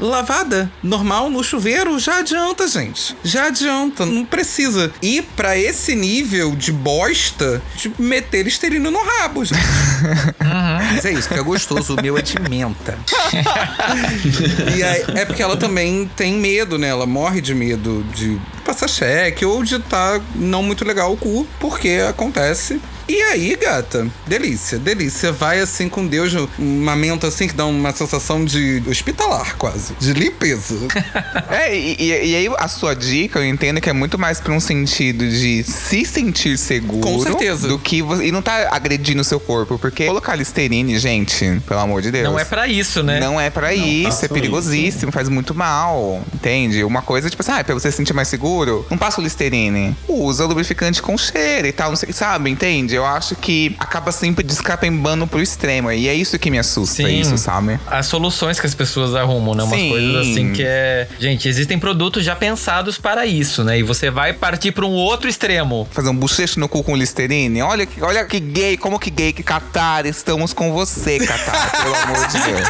lavada 0.00 0.70
normal 0.82 1.28
no 1.28 1.44
chuveiro 1.44 1.98
já 1.98 2.18
adianta, 2.18 2.66
gente. 2.66 3.16
Já 3.22 3.46
adianta, 3.46 4.06
não 4.06 4.24
precisa 4.24 4.92
ir 5.02 5.22
para 5.36 5.56
esse 5.56 5.94
nível 5.94 6.56
de 6.56 6.72
bosta 6.72 7.60
de 7.76 7.92
meter 7.98 8.46
esterino 8.46 8.90
no 8.90 9.00
rabo, 9.02 9.44
gente. 9.44 9.60
Uhum. 9.60 10.94
Mas 10.94 11.04
é 11.04 11.12
isso, 11.12 11.28
que 11.28 11.34
é 11.34 11.42
gostoso. 11.42 11.94
O 11.94 12.02
meu 12.02 12.16
é 12.16 12.22
de 12.22 12.38
menta. 12.40 12.98
e 14.76 14.82
aí, 14.82 15.04
é 15.14 15.24
porque 15.24 15.42
ela 15.42 15.56
também 15.56 15.91
tem 16.16 16.34
medo, 16.34 16.78
né? 16.78 16.88
Ela 16.88 17.06
morre 17.06 17.40
de 17.40 17.54
medo 17.54 18.04
de 18.14 18.38
passar 18.64 18.88
cheque 18.88 19.44
ou 19.44 19.62
de 19.62 19.76
estar 19.76 20.18
tá 20.18 20.24
não 20.34 20.62
muito 20.62 20.84
legal 20.84 21.12
o 21.12 21.16
cu, 21.16 21.46
porque 21.60 22.00
acontece 22.08 22.80
e 23.08 23.20
aí, 23.22 23.56
gata, 23.56 24.06
delícia, 24.26 24.78
delícia. 24.78 25.32
Vai 25.32 25.60
assim 25.60 25.88
com 25.88 26.06
Deus, 26.06 26.32
uma 26.58 26.94
menta 26.94 27.26
assim 27.26 27.48
que 27.48 27.54
dá 27.54 27.66
uma 27.66 27.92
sensação 27.92 28.44
de 28.44 28.82
hospitalar, 28.86 29.56
quase. 29.56 29.94
De 29.98 30.12
limpeza. 30.12 30.74
é, 31.50 31.76
e, 31.76 32.30
e, 32.30 32.36
aí 32.36 32.48
a 32.58 32.68
sua 32.68 32.94
dica, 32.94 33.38
eu 33.38 33.46
entendo 33.46 33.80
que 33.80 33.90
é 33.90 33.92
muito 33.92 34.18
mais 34.18 34.40
pra 34.40 34.52
um 34.52 34.60
sentido 34.60 35.28
de 35.28 35.62
se 35.64 36.04
sentir 36.04 36.56
seguro. 36.58 37.00
Com 37.00 37.18
certeza. 37.20 37.68
Do 37.68 37.78
que 37.78 38.02
você, 38.02 38.26
e 38.26 38.32
não 38.32 38.42
tá 38.42 38.68
agredindo 38.70 39.20
o 39.20 39.24
seu 39.24 39.40
corpo. 39.40 39.78
Porque 39.78 40.06
colocar 40.06 40.36
listerine, 40.36 40.98
gente, 40.98 41.60
pelo 41.66 41.80
amor 41.80 42.02
de 42.02 42.10
Deus. 42.10 42.24
Não 42.24 42.38
é 42.38 42.44
para 42.44 42.68
isso, 42.68 43.02
né? 43.02 43.20
Não 43.20 43.40
é 43.40 43.50
para 43.50 43.74
isso, 43.74 44.24
é 44.24 44.28
perigosíssimo, 44.28 45.08
isso. 45.08 45.12
faz 45.12 45.28
muito 45.28 45.54
mal. 45.54 46.22
Entende? 46.34 46.84
Uma 46.84 47.02
coisa, 47.02 47.28
tipo 47.28 47.42
assim, 47.42 47.52
ah, 47.52 47.58
é 47.58 47.62
pra 47.62 47.74
você 47.74 47.90
se 47.90 47.96
sentir 47.96 48.12
mais 48.12 48.28
seguro, 48.28 48.86
não 48.90 48.98
passa 48.98 49.20
o 49.20 49.24
listerine. 49.24 49.96
Usa 50.08 50.46
lubrificante 50.46 51.02
com 51.02 51.16
cheiro 51.18 51.66
e 51.66 51.72
tal, 51.72 51.90
não 51.90 51.96
sei, 51.96 52.12
sabe? 52.12 52.50
Entende? 52.50 52.91
Eu 52.92 53.04
acho 53.04 53.34
que 53.36 53.74
acaba 53.78 54.12
sempre 54.12 54.44
descapembando 54.44 55.26
pro 55.26 55.40
extremo. 55.40 55.90
E 55.90 56.08
é 56.08 56.14
isso 56.14 56.38
que 56.38 56.50
me 56.50 56.58
assusta, 56.58 57.02
Sim. 57.02 57.20
isso, 57.20 57.38
sabe? 57.38 57.78
As 57.86 58.06
soluções 58.06 58.60
que 58.60 58.66
as 58.66 58.74
pessoas 58.74 59.14
arrumam, 59.14 59.54
né? 59.54 59.62
Umas 59.62 59.78
Sim. 59.78 59.90
coisas 59.90 60.16
assim 60.16 60.52
que 60.52 60.62
é. 60.64 61.08
Gente, 61.18 61.48
existem 61.48 61.78
produtos 61.78 62.24
já 62.24 62.34
pensados 62.36 62.98
para 62.98 63.26
isso, 63.26 63.64
né? 63.64 63.78
E 63.78 63.82
você 63.82 64.10
vai 64.10 64.32
partir 64.32 64.72
para 64.72 64.84
um 64.84 64.92
outro 64.92 65.28
extremo. 65.28 65.86
Fazer 65.90 66.08
um 66.08 66.16
bochecho 66.16 66.58
no 66.60 66.68
cu 66.68 66.82
com 66.82 66.96
Listerine? 66.96 67.62
Olha, 67.62 67.88
olha 68.00 68.24
que 68.24 68.40
gay, 68.40 68.76
como 68.76 68.98
que 68.98 69.10
gay, 69.10 69.32
que 69.32 69.42
Catar, 69.42 70.06
estamos 70.06 70.52
com 70.52 70.72
você, 70.72 71.18
Catar, 71.18 71.72
pelo 71.82 71.94
amor 71.94 72.26
de 72.28 72.38
Deus. 72.38 72.68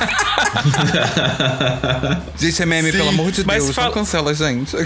gente, 2.39 2.63
é 2.63 2.67
meme, 2.67 2.91
Sim, 2.91 2.99
pelo 2.99 3.09
amor 3.11 3.31
de 3.31 3.45
Deus. 3.45 3.75
Fala... 3.75 3.89
Não 3.89 3.95
cancela, 3.95 4.35
gente. 4.35 4.77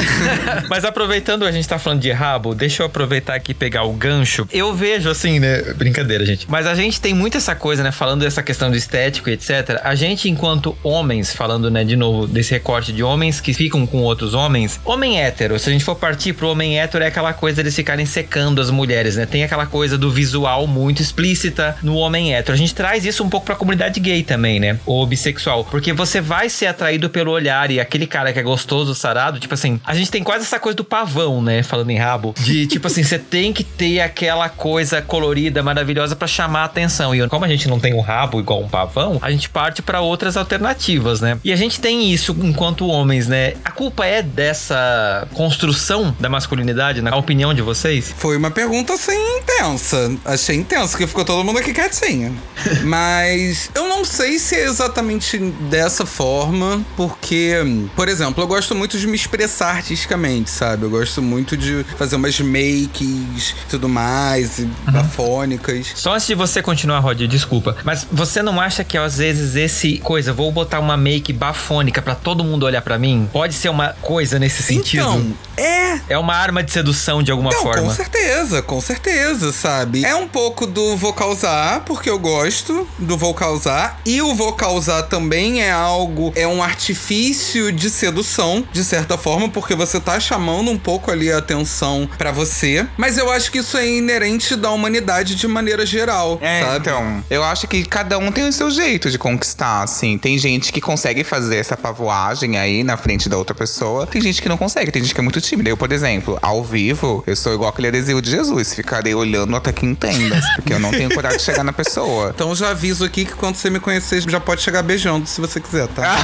mas 0.68 0.84
aproveitando, 0.84 1.44
a 1.44 1.52
gente 1.52 1.66
tá 1.66 1.78
falando 1.78 2.00
de 2.00 2.10
rabo, 2.10 2.54
deixa 2.54 2.82
eu 2.82 2.86
aproveitar 2.86 3.34
aqui 3.34 3.52
e 3.52 3.54
pegar 3.54 3.84
o 3.84 3.92
gancho. 3.92 4.46
Eu 4.52 4.69
eu 4.70 4.74
vejo 4.74 5.10
assim, 5.10 5.38
né? 5.38 5.62
Brincadeira, 5.74 6.24
gente. 6.24 6.46
Mas 6.48 6.66
a 6.66 6.74
gente 6.74 7.00
tem 7.00 7.12
muito 7.12 7.36
essa 7.36 7.54
coisa, 7.54 7.82
né? 7.82 7.90
Falando 7.90 8.20
dessa 8.20 8.42
questão 8.42 8.70
do 8.70 8.76
estético 8.76 9.28
etc. 9.28 9.80
A 9.82 9.94
gente, 9.94 10.28
enquanto 10.28 10.76
homens, 10.82 11.34
falando, 11.34 11.70
né, 11.70 11.84
de 11.84 11.96
novo, 11.96 12.26
desse 12.26 12.52
recorte 12.52 12.92
de 12.92 13.02
homens 13.02 13.40
que 13.40 13.52
ficam 13.52 13.86
com 13.86 13.98
outros 13.98 14.34
homens, 14.34 14.80
homem 14.84 15.20
hétero, 15.20 15.58
se 15.58 15.68
a 15.68 15.72
gente 15.72 15.84
for 15.84 15.96
partir 15.96 16.32
pro 16.32 16.48
homem 16.48 16.78
hétero, 16.78 17.04
é 17.04 17.08
aquela 17.08 17.32
coisa 17.32 17.62
de 17.62 17.70
ficarem 17.70 18.06
secando 18.06 18.60
as 18.60 18.70
mulheres, 18.70 19.16
né? 19.16 19.26
Tem 19.26 19.42
aquela 19.42 19.66
coisa 19.66 19.98
do 19.98 20.10
visual 20.10 20.66
muito 20.66 21.02
explícita 21.02 21.76
no 21.82 21.96
homem 21.96 22.34
hétero. 22.34 22.54
A 22.54 22.58
gente 22.58 22.74
traz 22.74 23.04
isso 23.04 23.24
um 23.24 23.28
pouco 23.28 23.46
pra 23.46 23.56
comunidade 23.56 23.98
gay 23.98 24.22
também, 24.22 24.60
né? 24.60 24.78
Ou 24.86 25.06
bissexual. 25.06 25.64
Porque 25.64 25.92
você 25.92 26.20
vai 26.20 26.48
ser 26.48 26.66
atraído 26.66 27.10
pelo 27.10 27.32
olhar 27.32 27.70
e 27.70 27.80
aquele 27.80 28.06
cara 28.06 28.32
que 28.32 28.38
é 28.38 28.42
gostoso, 28.42 28.94
sarado, 28.94 29.40
tipo 29.40 29.54
assim, 29.54 29.80
a 29.84 29.94
gente 29.94 30.10
tem 30.10 30.22
quase 30.22 30.44
essa 30.44 30.58
coisa 30.60 30.76
do 30.76 30.84
pavão, 30.84 31.42
né? 31.42 31.62
Falando 31.62 31.90
em 31.90 31.98
rabo. 31.98 32.34
De 32.38 32.66
tipo 32.66 32.86
assim, 32.86 33.02
você 33.04 33.18
tem 33.18 33.52
que 33.52 33.64
ter 33.64 34.00
aquela 34.00 34.48
coisa 34.60 35.00
colorida, 35.00 35.62
maravilhosa 35.62 36.14
para 36.14 36.28
chamar 36.28 36.60
a 36.60 36.64
atenção. 36.64 37.14
E 37.14 37.26
como 37.28 37.46
a 37.46 37.48
gente 37.48 37.66
não 37.66 37.80
tem 37.80 37.94
um 37.94 38.02
rabo 38.02 38.38
igual 38.38 38.60
um 38.60 38.68
pavão, 38.68 39.18
a 39.22 39.30
gente 39.30 39.48
parte 39.48 39.80
para 39.80 40.02
outras 40.02 40.36
alternativas, 40.36 41.22
né? 41.22 41.38
E 41.42 41.50
a 41.50 41.56
gente 41.56 41.80
tem 41.80 42.12
isso 42.12 42.36
enquanto 42.42 42.86
homens, 42.86 43.26
né? 43.26 43.54
A 43.64 43.70
culpa 43.70 44.04
é 44.04 44.22
dessa 44.22 45.26
construção 45.32 46.14
da 46.20 46.28
masculinidade, 46.28 47.00
na 47.00 47.16
opinião 47.16 47.54
de 47.54 47.62
vocês? 47.62 48.14
Foi 48.18 48.36
uma 48.36 48.50
pergunta 48.50 48.92
assim 48.92 49.16
intensa. 49.38 50.12
Achei 50.26 50.56
intensa, 50.56 50.96
que 50.98 51.06
ficou 51.06 51.24
todo 51.24 51.42
mundo 51.42 51.58
aqui 51.58 51.72
quietinho. 51.72 52.36
Mas 52.84 53.70
eu 53.74 53.88
não 54.00 54.04
sei 54.06 54.38
se 54.38 54.54
é 54.54 54.64
exatamente 54.64 55.38
dessa 55.38 56.06
forma, 56.06 56.82
porque, 56.96 57.56
por 57.94 58.08
exemplo, 58.08 58.42
eu 58.42 58.46
gosto 58.46 58.74
muito 58.74 58.98
de 58.98 59.06
me 59.06 59.14
expressar 59.14 59.76
artisticamente, 59.76 60.48
sabe? 60.48 60.84
Eu 60.84 60.90
gosto 60.90 61.20
muito 61.20 61.54
de 61.54 61.84
fazer 61.98 62.16
umas 62.16 62.40
makes 62.40 63.50
e 63.50 63.54
tudo 63.68 63.90
mais 63.90 64.58
uhum. 64.58 64.70
bafônicas. 64.90 65.92
Só 65.94 66.14
antes 66.14 66.26
de 66.26 66.34
você 66.34 66.62
continuar, 66.62 67.00
Rod, 67.00 67.20
desculpa, 67.24 67.76
mas 67.84 68.06
você 68.10 68.42
não 68.42 68.58
acha 68.58 68.82
que 68.82 68.96
às 68.96 69.18
vezes 69.18 69.54
esse 69.54 69.98
coisa, 69.98 70.32
vou 70.32 70.50
botar 70.50 70.80
uma 70.80 70.96
make 70.96 71.30
bafônica 71.30 72.00
para 72.00 72.14
todo 72.14 72.42
mundo 72.42 72.64
olhar 72.64 72.80
para 72.80 72.98
mim, 72.98 73.28
pode 73.30 73.52
ser 73.52 73.68
uma 73.68 73.90
coisa 74.00 74.38
nesse 74.38 74.62
sentido? 74.62 75.02
Então, 75.02 75.36
é. 75.58 76.00
É 76.08 76.18
uma 76.18 76.34
arma 76.34 76.62
de 76.62 76.72
sedução 76.72 77.22
de 77.22 77.30
alguma 77.30 77.50
não, 77.50 77.60
forma. 77.60 77.82
Com 77.82 77.90
certeza, 77.90 78.62
com 78.62 78.80
certeza, 78.80 79.52
sabe? 79.52 80.04
É 80.04 80.14
um 80.14 80.26
pouco 80.26 80.66
do 80.66 80.96
vou 80.96 81.12
causar, 81.12 81.80
porque 81.80 82.08
eu 82.08 82.18
gosto 82.18 82.88
do 82.98 83.18
vou 83.18 83.34
causar. 83.34 83.89
Causar. 83.90 84.00
E 84.04 84.22
o 84.22 84.34
vou 84.34 84.52
causar 84.52 85.02
também 85.04 85.62
é 85.62 85.70
algo, 85.70 86.32
é 86.36 86.46
um 86.46 86.62
artifício 86.62 87.72
de 87.72 87.90
sedução, 87.90 88.64
de 88.72 88.84
certa 88.84 89.16
forma, 89.18 89.48
porque 89.48 89.74
você 89.74 90.00
tá 90.00 90.18
chamando 90.18 90.70
um 90.70 90.78
pouco 90.78 91.10
ali 91.10 91.30
a 91.30 91.38
atenção 91.38 92.08
para 92.18 92.30
você. 92.32 92.86
Mas 92.96 93.18
eu 93.18 93.30
acho 93.30 93.50
que 93.50 93.58
isso 93.58 93.76
é 93.76 93.86
inerente 93.88 94.56
da 94.56 94.70
humanidade 94.70 95.34
de 95.34 95.46
maneira 95.48 95.84
geral, 95.84 96.38
É, 96.42 96.62
sabe? 96.62 96.76
então, 96.78 97.24
eu 97.30 97.42
acho 97.44 97.66
que 97.66 97.84
cada 97.84 98.18
um 98.18 98.30
tem 98.32 98.48
o 98.48 98.52
seu 98.52 98.70
jeito 98.70 99.10
de 99.10 99.18
conquistar, 99.18 99.82
assim. 99.82 100.18
Tem 100.18 100.38
gente 100.38 100.72
que 100.72 100.80
consegue 100.80 101.24
fazer 101.24 101.56
essa 101.56 101.76
pavoagem 101.76 102.58
aí 102.58 102.82
na 102.84 102.96
frente 102.96 103.28
da 103.28 103.36
outra 103.36 103.54
pessoa. 103.54 104.06
Tem 104.06 104.20
gente 104.20 104.40
que 104.42 104.48
não 104.48 104.56
consegue, 104.56 104.90
tem 104.90 105.02
gente 105.02 105.14
que 105.14 105.20
é 105.20 105.22
muito 105.22 105.40
tímida. 105.40 105.70
Eu, 105.70 105.76
por 105.76 105.90
exemplo, 105.92 106.38
ao 106.42 106.62
vivo, 106.62 107.22
eu 107.26 107.36
sou 107.36 107.54
igual 107.54 107.70
aquele 107.70 107.88
adesivo 107.88 108.20
de 108.20 108.30
Jesus. 108.30 108.74
Ficarei 108.74 109.14
olhando 109.14 109.54
até 109.56 109.72
que 109.72 109.86
entendas, 109.86 110.44
porque 110.54 110.72
eu 110.72 110.78
não 110.78 110.90
tenho 110.90 111.12
coragem 111.14 111.38
de 111.38 111.44
chegar 111.44 111.64
na 111.64 111.72
pessoa. 111.72 112.32
Então 112.34 112.54
já 112.54 112.70
aviso 112.70 113.04
aqui 113.04 113.24
que 113.24 113.32
quando 113.34 113.56
você 113.56 113.69
me 113.70 113.80
conhecer, 113.80 114.22
já 114.28 114.40
pode 114.40 114.62
chegar 114.62 114.82
beijando, 114.82 115.26
se 115.26 115.40
você 115.40 115.60
quiser, 115.60 115.86
tá? 115.88 116.16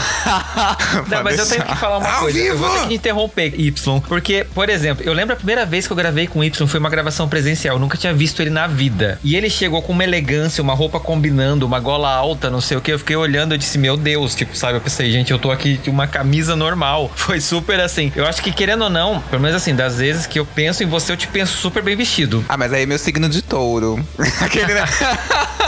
Não, 1.08 1.22
mas 1.22 1.38
eu 1.38 1.46
tenho 1.46 1.64
que 1.64 1.76
falar 1.76 1.98
uma 1.98 2.08
Ao 2.08 2.20
coisa. 2.22 2.38
Eu 2.38 2.56
vou 2.56 2.68
vivo! 2.68 2.80
ter 2.82 2.88
que 2.88 2.94
interromper 2.94 3.60
Y. 3.60 4.00
Porque, 4.02 4.46
por 4.54 4.68
exemplo, 4.68 5.04
eu 5.04 5.12
lembro 5.12 5.34
a 5.34 5.36
primeira 5.36 5.64
vez 5.64 5.86
que 5.86 5.92
eu 5.92 5.96
gravei 5.96 6.26
com 6.26 6.42
Y 6.42 6.66
foi 6.66 6.80
uma 6.80 6.90
gravação 6.90 7.28
presencial. 7.28 7.76
Eu 7.76 7.80
nunca 7.80 7.96
tinha 7.96 8.12
visto 8.12 8.40
ele 8.40 8.50
na 8.50 8.66
vida. 8.66 9.18
E 9.22 9.36
ele 9.36 9.48
chegou 9.48 9.82
com 9.82 9.92
uma 9.92 10.04
elegância, 10.04 10.62
uma 10.62 10.74
roupa 10.74 10.98
combinando, 11.00 11.66
uma 11.66 11.80
gola 11.80 12.10
alta, 12.12 12.50
não 12.50 12.60
sei 12.60 12.76
o 12.76 12.80
que. 12.80 12.92
Eu 12.92 12.98
fiquei 12.98 13.16
olhando 13.16 13.54
e 13.54 13.58
disse, 13.58 13.78
meu 13.78 13.96
Deus, 13.96 14.34
tipo, 14.34 14.56
sabe? 14.56 14.74
Eu 14.74 14.80
pensei, 14.80 15.10
gente, 15.10 15.30
eu 15.30 15.38
tô 15.38 15.50
aqui 15.50 15.76
de 15.78 15.90
uma 15.90 16.06
camisa 16.06 16.56
normal. 16.56 17.10
Foi 17.16 17.40
super 17.40 17.80
assim. 17.80 18.12
Eu 18.14 18.26
acho 18.26 18.42
que, 18.42 18.52
querendo 18.52 18.82
ou 18.82 18.90
não, 18.90 19.20
pelo 19.22 19.42
menos 19.42 19.56
assim, 19.56 19.74
das 19.74 19.98
vezes 19.98 20.26
que 20.26 20.38
eu 20.38 20.46
penso 20.46 20.82
em 20.82 20.86
você, 20.86 21.12
eu 21.12 21.16
te 21.16 21.26
penso 21.28 21.56
super 21.56 21.82
bem 21.82 21.96
vestido. 21.96 22.44
Ah, 22.48 22.56
mas 22.56 22.72
aí 22.72 22.82
é 22.82 22.86
meu 22.86 22.98
signo 22.98 23.28
de 23.28 23.42
touro. 23.42 24.04
Aquele, 24.40 24.74
né? 24.74 24.84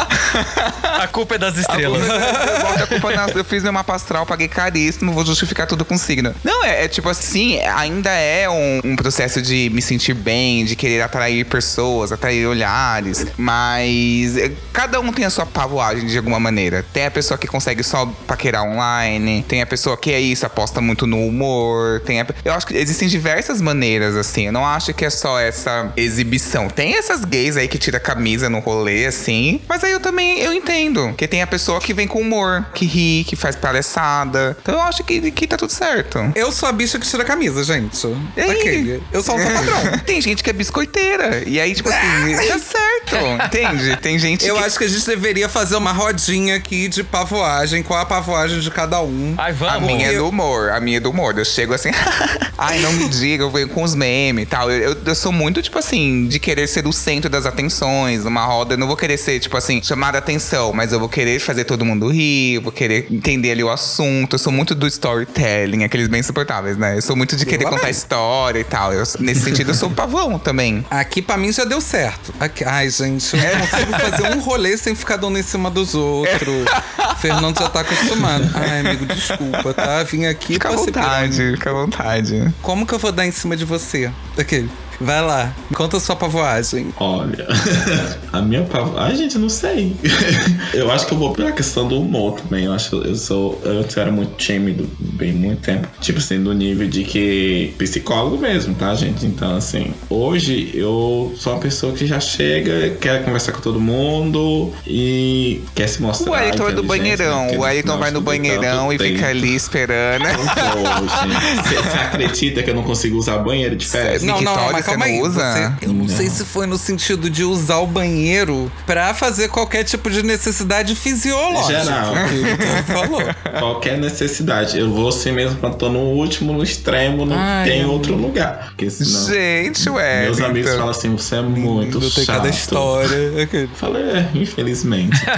A 0.98 1.06
culpa 1.06 1.36
é 1.36 1.38
das 1.38 1.56
estrelas. 1.56 2.02
Eu 2.06 2.82
a 2.84 2.86
culpa 2.86 3.12
na- 3.14 3.28
Eu 3.34 3.44
fiz 3.44 3.62
meu 3.62 3.72
mapa 3.72 3.94
astral, 3.94 4.26
paguei 4.26 4.48
caríssimo, 4.48 5.12
vou 5.12 5.24
justificar 5.24 5.66
tudo 5.66 5.84
com 5.84 5.96
signo. 5.96 6.34
Não, 6.42 6.64
é, 6.64 6.84
é 6.84 6.88
tipo 6.88 7.08
assim, 7.08 7.60
ainda 7.60 8.10
é 8.10 8.48
um, 8.48 8.80
um 8.84 8.96
processo 8.96 9.40
de 9.40 9.70
me 9.72 9.80
sentir 9.80 10.14
bem, 10.14 10.64
de 10.64 10.74
querer 10.74 11.00
atrair 11.02 11.44
pessoas, 11.44 12.10
atrair 12.10 12.46
olhares. 12.46 13.26
Mas 13.36 14.36
é, 14.36 14.50
cada 14.72 14.98
um 15.00 15.12
tem 15.12 15.24
a 15.24 15.30
sua 15.30 15.46
pavoagem 15.46 16.06
de 16.06 16.16
alguma 16.18 16.40
maneira. 16.40 16.84
Tem 16.92 17.06
a 17.06 17.10
pessoa 17.10 17.38
que 17.38 17.46
consegue 17.46 17.82
só 17.84 18.06
paquerar 18.26 18.64
online, 18.64 19.44
tem 19.46 19.62
a 19.62 19.66
pessoa 19.66 19.96
que 19.96 20.12
é 20.12 20.20
isso, 20.20 20.44
aposta 20.46 20.80
muito 20.80 21.06
no 21.06 21.24
humor. 21.24 22.00
Tem 22.04 22.20
a- 22.20 22.26
eu 22.44 22.52
acho 22.52 22.66
que 22.66 22.74
existem 22.76 23.08
diversas 23.08 23.60
maneiras, 23.60 24.16
assim. 24.16 24.46
Eu 24.46 24.52
não 24.52 24.66
acho 24.66 24.92
que 24.94 25.04
é 25.04 25.10
só 25.10 25.38
essa 25.38 25.92
exibição. 25.96 26.68
Tem 26.68 26.96
essas 26.96 27.24
gays 27.24 27.56
aí 27.56 27.68
que 27.68 27.78
tira 27.78 28.00
camisa 28.00 28.48
no 28.50 28.58
rolê, 28.58 29.06
assim. 29.06 29.60
Mas 29.68 29.84
aí 29.84 29.92
eu 29.98 30.02
também 30.02 30.38
eu 30.38 30.52
entendo. 30.52 31.12
Que 31.16 31.26
tem 31.28 31.42
a 31.42 31.46
pessoa 31.46 31.80
que 31.80 31.92
vem 31.92 32.06
com 32.06 32.20
humor, 32.20 32.64
que 32.74 32.86
ri, 32.86 33.24
que 33.24 33.36
faz 33.36 33.56
palhaçada. 33.56 34.56
Então 34.62 34.74
eu 34.74 34.82
acho 34.82 35.02
que, 35.04 35.30
que 35.30 35.46
tá 35.46 35.56
tudo 35.56 35.72
certo. 35.72 36.18
Eu 36.34 36.50
sou 36.52 36.68
a 36.68 36.72
bicha 36.72 36.98
que 36.98 37.06
tira 37.06 37.22
a 37.22 37.26
camisa, 37.26 37.62
gente. 37.64 38.06
E 38.36 38.40
aí? 38.40 38.50
Aquele. 38.50 39.02
Eu 39.12 39.22
sou 39.22 39.36
um 39.36 39.38
padrão. 39.44 39.98
Tem 40.06 40.20
gente 40.20 40.42
que 40.42 40.50
é 40.50 40.52
biscoiteira. 40.52 41.42
E 41.46 41.60
aí, 41.60 41.74
tipo 41.74 41.88
assim, 41.88 41.98
tá 42.48 42.58
certo. 42.58 43.44
Entende? 43.46 43.96
Tem 43.96 44.18
gente 44.18 44.46
Eu 44.46 44.56
que. 44.56 44.64
acho 44.64 44.78
que 44.78 44.84
a 44.84 44.88
gente 44.88 45.04
deveria 45.06 45.48
fazer 45.48 45.76
uma 45.76 45.92
rodinha 45.92 46.56
aqui 46.56 46.88
de 46.88 47.02
pavoagem, 47.02 47.82
qual 47.82 48.00
a 48.00 48.06
pavoagem 48.06 48.60
de 48.60 48.70
cada 48.70 49.00
um. 49.02 49.34
Ai, 49.36 49.50
A 49.50 49.54
vamos. 49.54 49.86
minha 49.86 50.12
é 50.12 50.16
do 50.16 50.28
humor, 50.28 50.70
a 50.70 50.80
minha 50.80 50.98
é 50.98 51.00
do 51.00 51.10
humor. 51.10 51.36
Eu 51.36 51.44
chego 51.44 51.74
assim, 51.74 51.90
ai, 52.56 52.78
não 52.80 52.92
me 52.92 53.08
diga, 53.08 53.42
eu 53.42 53.50
venho 53.50 53.68
com 53.68 53.82
os 53.82 53.94
memes 53.94 54.44
e 54.44 54.46
tal. 54.46 54.70
Eu, 54.70 54.92
eu, 54.92 54.96
eu 55.04 55.14
sou 55.14 55.32
muito, 55.32 55.60
tipo 55.62 55.78
assim, 55.78 56.26
de 56.28 56.38
querer 56.38 56.66
ser 56.68 56.86
o 56.86 56.92
centro 56.92 57.28
das 57.30 57.46
atenções, 57.46 58.24
numa 58.24 58.44
roda. 58.44 58.74
Eu 58.74 58.78
não 58.78 58.86
vou 58.86 58.96
querer 58.96 59.16
ser, 59.16 59.40
tipo 59.40 59.56
assim, 59.56 59.80
chamar 59.88 60.14
a 60.14 60.18
atenção, 60.18 60.72
mas 60.74 60.92
eu 60.92 61.00
vou 61.00 61.08
querer 61.08 61.40
fazer 61.40 61.64
todo 61.64 61.82
mundo 61.84 62.08
rir, 62.08 62.56
eu 62.56 62.62
vou 62.62 62.70
querer 62.70 63.06
entender 63.10 63.52
ali 63.52 63.64
o 63.64 63.70
assunto. 63.70 64.34
Eu 64.34 64.38
sou 64.38 64.52
muito 64.52 64.74
do 64.74 64.86
storytelling, 64.86 65.82
aqueles 65.82 66.08
bem 66.08 66.20
insuportáveis, 66.20 66.76
né? 66.76 66.96
Eu 66.98 67.02
sou 67.02 67.16
muito 67.16 67.34
de 67.34 67.46
querer 67.46 67.64
contar 67.64 67.88
história 67.88 68.58
e 68.60 68.64
tal. 68.64 68.92
Eu, 68.92 69.02
nesse 69.18 69.40
sentido, 69.40 69.70
eu 69.70 69.74
sou 69.74 69.88
pavão 69.90 70.38
também. 70.38 70.84
Aqui 70.90 71.22
pra 71.22 71.38
mim 71.38 71.50
já 71.50 71.64
deu 71.64 71.80
certo. 71.80 72.34
Aqui- 72.38 72.64
ai, 72.64 72.90
gente, 72.90 73.34
eu 73.34 73.58
não 73.58 73.66
consigo 73.66 73.92
fazer 73.98 74.36
um 74.36 74.40
rolê 74.40 74.76
sem 74.76 74.94
ficar 74.94 75.16
dando 75.16 75.38
em 75.38 75.42
cima 75.42 75.70
dos 75.70 75.94
outros. 75.94 76.66
Fernando 77.18 77.58
já 77.58 77.68
tá 77.70 77.80
acostumado. 77.80 78.44
Ai, 78.54 78.80
amigo, 78.80 79.06
desculpa, 79.06 79.72
tá? 79.72 80.02
Vim 80.02 80.26
aqui 80.26 80.52
Fica 80.54 80.68
à 80.68 80.72
pra 80.72 80.84
piranha. 80.84 81.02
vontade, 81.08 81.52
fica 81.56 81.70
à 81.70 81.72
vontade. 81.72 82.54
Como 82.60 82.86
que 82.86 82.92
eu 82.94 82.98
vou 82.98 83.10
dar 83.10 83.26
em 83.26 83.32
cima 83.32 83.56
de 83.56 83.64
você? 83.64 84.10
Aquele. 84.36 84.70
Vai 85.00 85.22
lá, 85.22 85.54
conta 85.74 85.96
a 85.96 86.00
sua 86.00 86.16
pavoagem. 86.16 86.92
Olha, 86.98 87.46
a 88.32 88.42
minha 88.42 88.62
pav... 88.64 88.94
Ai, 88.96 89.14
gente, 89.16 89.38
não 89.38 89.48
sei. 89.48 89.96
eu 90.74 90.90
acho 90.90 91.06
que 91.06 91.14
eu 91.14 91.18
vou 91.18 91.32
pela 91.32 91.52
questão 91.52 91.86
do 91.86 92.00
humor 92.00 92.40
também. 92.40 92.64
Eu 92.64 92.72
acho 92.72 92.90
que 92.90 93.08
eu 93.08 93.14
sou. 93.14 93.60
Eu 93.64 93.84
era 93.96 94.10
muito 94.10 94.36
tímido, 94.36 94.88
bem 94.98 95.32
muito 95.32 95.62
tempo. 95.62 95.88
Tipo 96.00 96.18
assim, 96.18 96.42
do 96.42 96.52
nível 96.52 96.88
de 96.88 97.04
que. 97.04 97.74
psicólogo 97.78 98.38
mesmo, 98.38 98.74
tá, 98.74 98.94
gente? 98.94 99.24
Então, 99.24 99.56
assim, 99.56 99.92
hoje 100.10 100.70
eu 100.74 101.32
sou 101.36 101.52
uma 101.52 101.60
pessoa 101.60 101.92
que 101.92 102.06
já 102.06 102.20
chega, 102.20 102.90
quer 103.00 103.24
conversar 103.24 103.52
com 103.52 103.60
todo 103.60 103.80
mundo 103.80 104.72
e 104.86 105.62
quer 105.74 105.88
se 105.88 106.02
mostrar. 106.02 106.30
O 106.30 106.34
Wellington 106.34 106.68
é 106.68 106.72
do 106.72 106.82
inteligente, 106.84 107.18
banheirão. 107.18 107.46
né? 107.46 107.82
O 107.82 107.86
Não 107.86 107.98
vai 107.98 108.10
no 108.10 108.20
banheirão 108.20 108.92
e 108.92 108.98
fica 108.98 109.18
tempo. 109.18 109.26
ali 109.26 109.54
esperando. 109.54 110.24
Não 110.24 111.08
gente. 111.08 111.88
Você 111.88 111.98
acredita 111.98 112.62
que 112.62 112.70
eu 112.70 112.74
não 112.74 112.82
consigo 112.82 113.16
usar 113.16 113.38
banheiro 113.38 113.76
de 113.76 113.86
festa? 113.86 114.26
Não, 114.26 114.40
não, 114.40 114.72
mas 114.72 114.87
calma 114.90 115.06
não 115.06 115.12
aí. 115.14 115.22
usa? 115.22 115.40
você- 115.40 115.86
eu 115.86 115.92
não, 115.92 116.04
Não. 116.04 116.08
sei 116.08 116.28
se 116.28 116.44
foi 116.44 116.66
no 116.66 116.76
sentido 116.78 117.28
de 117.30 117.44
usar 117.44 117.78
o 117.78 117.86
banheiro 117.86 118.70
pra 118.86 119.14
fazer 119.14 119.48
qualquer 119.48 119.84
tipo 119.84 120.10
de 120.10 120.22
necessidade 120.22 120.94
fisiológica. 120.94 121.84
Geral. 121.84 122.12
que 122.28 122.92
falou. 122.92 123.22
Qualquer 123.58 123.98
necessidade. 123.98 124.78
Eu 124.78 124.90
vou 124.92 125.08
assim 125.08 125.32
mesmo 125.32 125.56
quando 125.58 125.76
tô 125.76 125.88
no 125.88 125.98
último, 126.00 126.52
no 126.52 126.62
extremo, 126.62 127.24
não 127.26 127.36
Ai, 127.38 127.68
tem 127.68 127.82
eu- 127.82 127.90
outro 127.90 128.14
lugar. 128.14 128.66
Porque 128.68 128.90
senão. 128.90 129.26
Gente, 129.28 129.88
ué. 129.90 130.22
Meus 130.22 130.40
amigos 130.40 130.70
falam 130.72 130.88
assim, 130.90 131.10
você 131.10 131.36
é 131.36 131.42
muito 131.42 132.00
tem 132.00 132.10
chato. 132.24 132.26
cada 132.36 132.48
história. 132.48 133.18
Falei, 133.74 134.02
é, 134.02 134.28
infelizmente. 134.34 135.18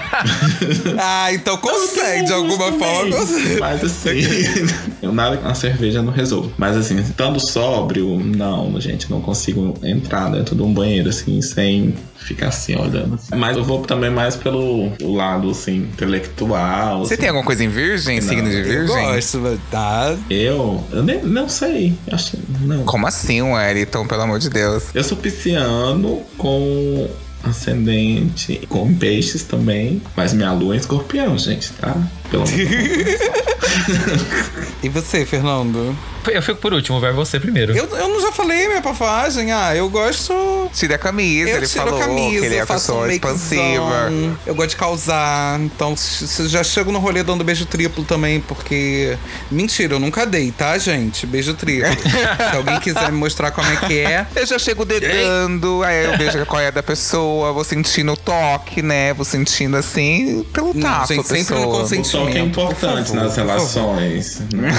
Ah, 0.98 1.32
então 1.32 1.56
consegue, 1.56 2.24
de 2.26 2.32
alguma 2.32 2.72
forma. 2.72 3.16
Mas 3.58 3.84
assim, 3.84 4.10
eu 5.02 5.12
nada 5.12 5.36
com 5.36 5.48
a 5.48 5.54
cerveja 5.54 6.02
não 6.02 6.12
resolvo. 6.12 6.52
Mas 6.58 6.76
assim, 6.76 6.98
estando 7.00 7.40
sóbrio, 7.40 8.18
não, 8.20 8.78
gente, 8.80 9.10
não 9.10 9.20
consigo 9.20 9.39
entrar 9.82 10.30
dentro 10.30 10.54
de 10.54 10.62
um 10.62 10.72
banheiro 10.72 11.08
assim, 11.08 11.40
sem 11.40 11.94
ficar 12.16 12.48
assim 12.48 12.76
olhando. 12.76 13.18
Mas 13.34 13.56
eu 13.56 13.64
vou 13.64 13.80
também 13.82 14.10
mais 14.10 14.36
pelo 14.36 14.92
lado 15.00 15.50
assim, 15.50 15.78
intelectual. 15.78 17.00
Você 17.00 17.14
assim. 17.14 17.20
tem 17.20 17.28
alguma 17.28 17.44
coisa 17.44 17.64
em 17.64 17.68
virgem? 17.68 18.20
Signo 18.20 18.50
de 18.50 18.56
Eu 18.58 18.64
virgem? 18.64 18.86
gosto, 18.86 19.38
mas 19.38 19.58
tá. 19.70 20.16
Eu? 20.28 20.82
Eu 20.92 21.02
nem, 21.02 21.22
não 21.22 21.48
sei. 21.48 21.94
Acho 22.10 22.38
não. 22.60 22.84
Como 22.84 23.06
assim, 23.06 23.40
Wellington? 23.42 24.06
Pelo 24.06 24.22
amor 24.22 24.38
de 24.38 24.50
Deus. 24.50 24.84
Eu 24.94 25.02
sou 25.02 25.16
pisciano 25.16 26.22
com 26.36 27.08
ascendente 27.42 28.60
com 28.68 28.92
peixes 28.94 29.44
também, 29.44 30.02
mas 30.16 30.32
minha 30.32 30.52
lua 30.52 30.74
é 30.74 30.78
escorpião, 30.78 31.38
gente, 31.38 31.72
tá? 31.72 31.96
Pelo 32.30 32.42
amor 32.42 32.54
de 32.54 32.66
Deus. 32.66 33.20
E 34.82 34.88
você, 34.88 35.26
Fernando? 35.26 35.94
Eu 36.28 36.42
fico 36.42 36.58
por 36.60 36.72
último, 36.74 37.00
vai 37.00 37.12
você 37.12 37.38
primeiro. 37.40 37.74
Eu, 37.76 37.86
eu 37.96 38.08
não 38.08 38.20
já 38.20 38.30
falei 38.32 38.68
minha 38.68 38.82
pavagem. 38.82 39.52
Ah, 39.52 39.74
eu 39.74 39.88
gosto. 39.88 40.70
Tira 40.74 40.96
a 40.96 40.98
camisa, 40.98 41.50
Eu 41.50 41.56
ele 41.58 41.66
tiro 41.66 41.84
falou 41.84 42.00
a 42.00 42.06
camisa, 42.06 42.40
que 42.40 42.46
ele 42.46 42.56
é 42.56 42.66
faço 42.66 42.92
um 42.92 43.02
pessoa 43.02 43.06
makezão, 43.06 43.32
expansiva. 43.32 44.12
Eu 44.46 44.54
gosto 44.54 44.70
de 44.70 44.76
causar. 44.76 45.60
Então, 45.60 45.96
se- 45.96 46.28
se- 46.28 46.48
já 46.48 46.62
chego 46.62 46.92
no 46.92 46.98
rolê 46.98 47.22
dando 47.22 47.42
beijo 47.44 47.64
triplo 47.66 48.04
também, 48.04 48.40
porque. 48.40 49.16
Mentira, 49.50 49.94
eu 49.94 49.98
nunca 50.00 50.26
dei, 50.26 50.50
tá, 50.52 50.76
gente? 50.78 51.26
Beijo 51.26 51.54
triplo. 51.54 51.90
se 52.50 52.56
alguém 52.56 52.78
quiser 52.80 53.10
me 53.10 53.18
mostrar 53.18 53.50
como 53.50 53.68
é 53.70 53.76
que 53.76 53.98
é. 54.00 54.26
Eu 54.36 54.46
já 54.46 54.58
chego 54.58 54.84
dedando, 54.84 55.82
aí 55.82 56.04
eu 56.04 56.18
vejo 56.18 56.44
qual 56.46 56.60
é 56.60 56.70
da 56.70 56.82
pessoa, 56.82 57.52
vou 57.52 57.64
sentindo 57.64 58.12
o 58.12 58.16
toque, 58.16 58.82
né? 58.82 59.12
Vou 59.14 59.24
sentindo 59.24 59.76
assim, 59.76 60.44
pelo 60.52 60.72
Não, 60.74 60.80
tato, 60.82 61.14
gente, 61.14 61.26
sempre 61.26 61.54
no 61.54 61.60
pessoa. 61.60 61.80
consent- 61.80 62.06
O 62.06 62.10
toque 62.10 62.36
é 62.38 62.40
importante 62.40 63.08
favor, 63.10 63.22
nas 63.24 63.36
relações. 63.36 64.40
né? 64.52 64.70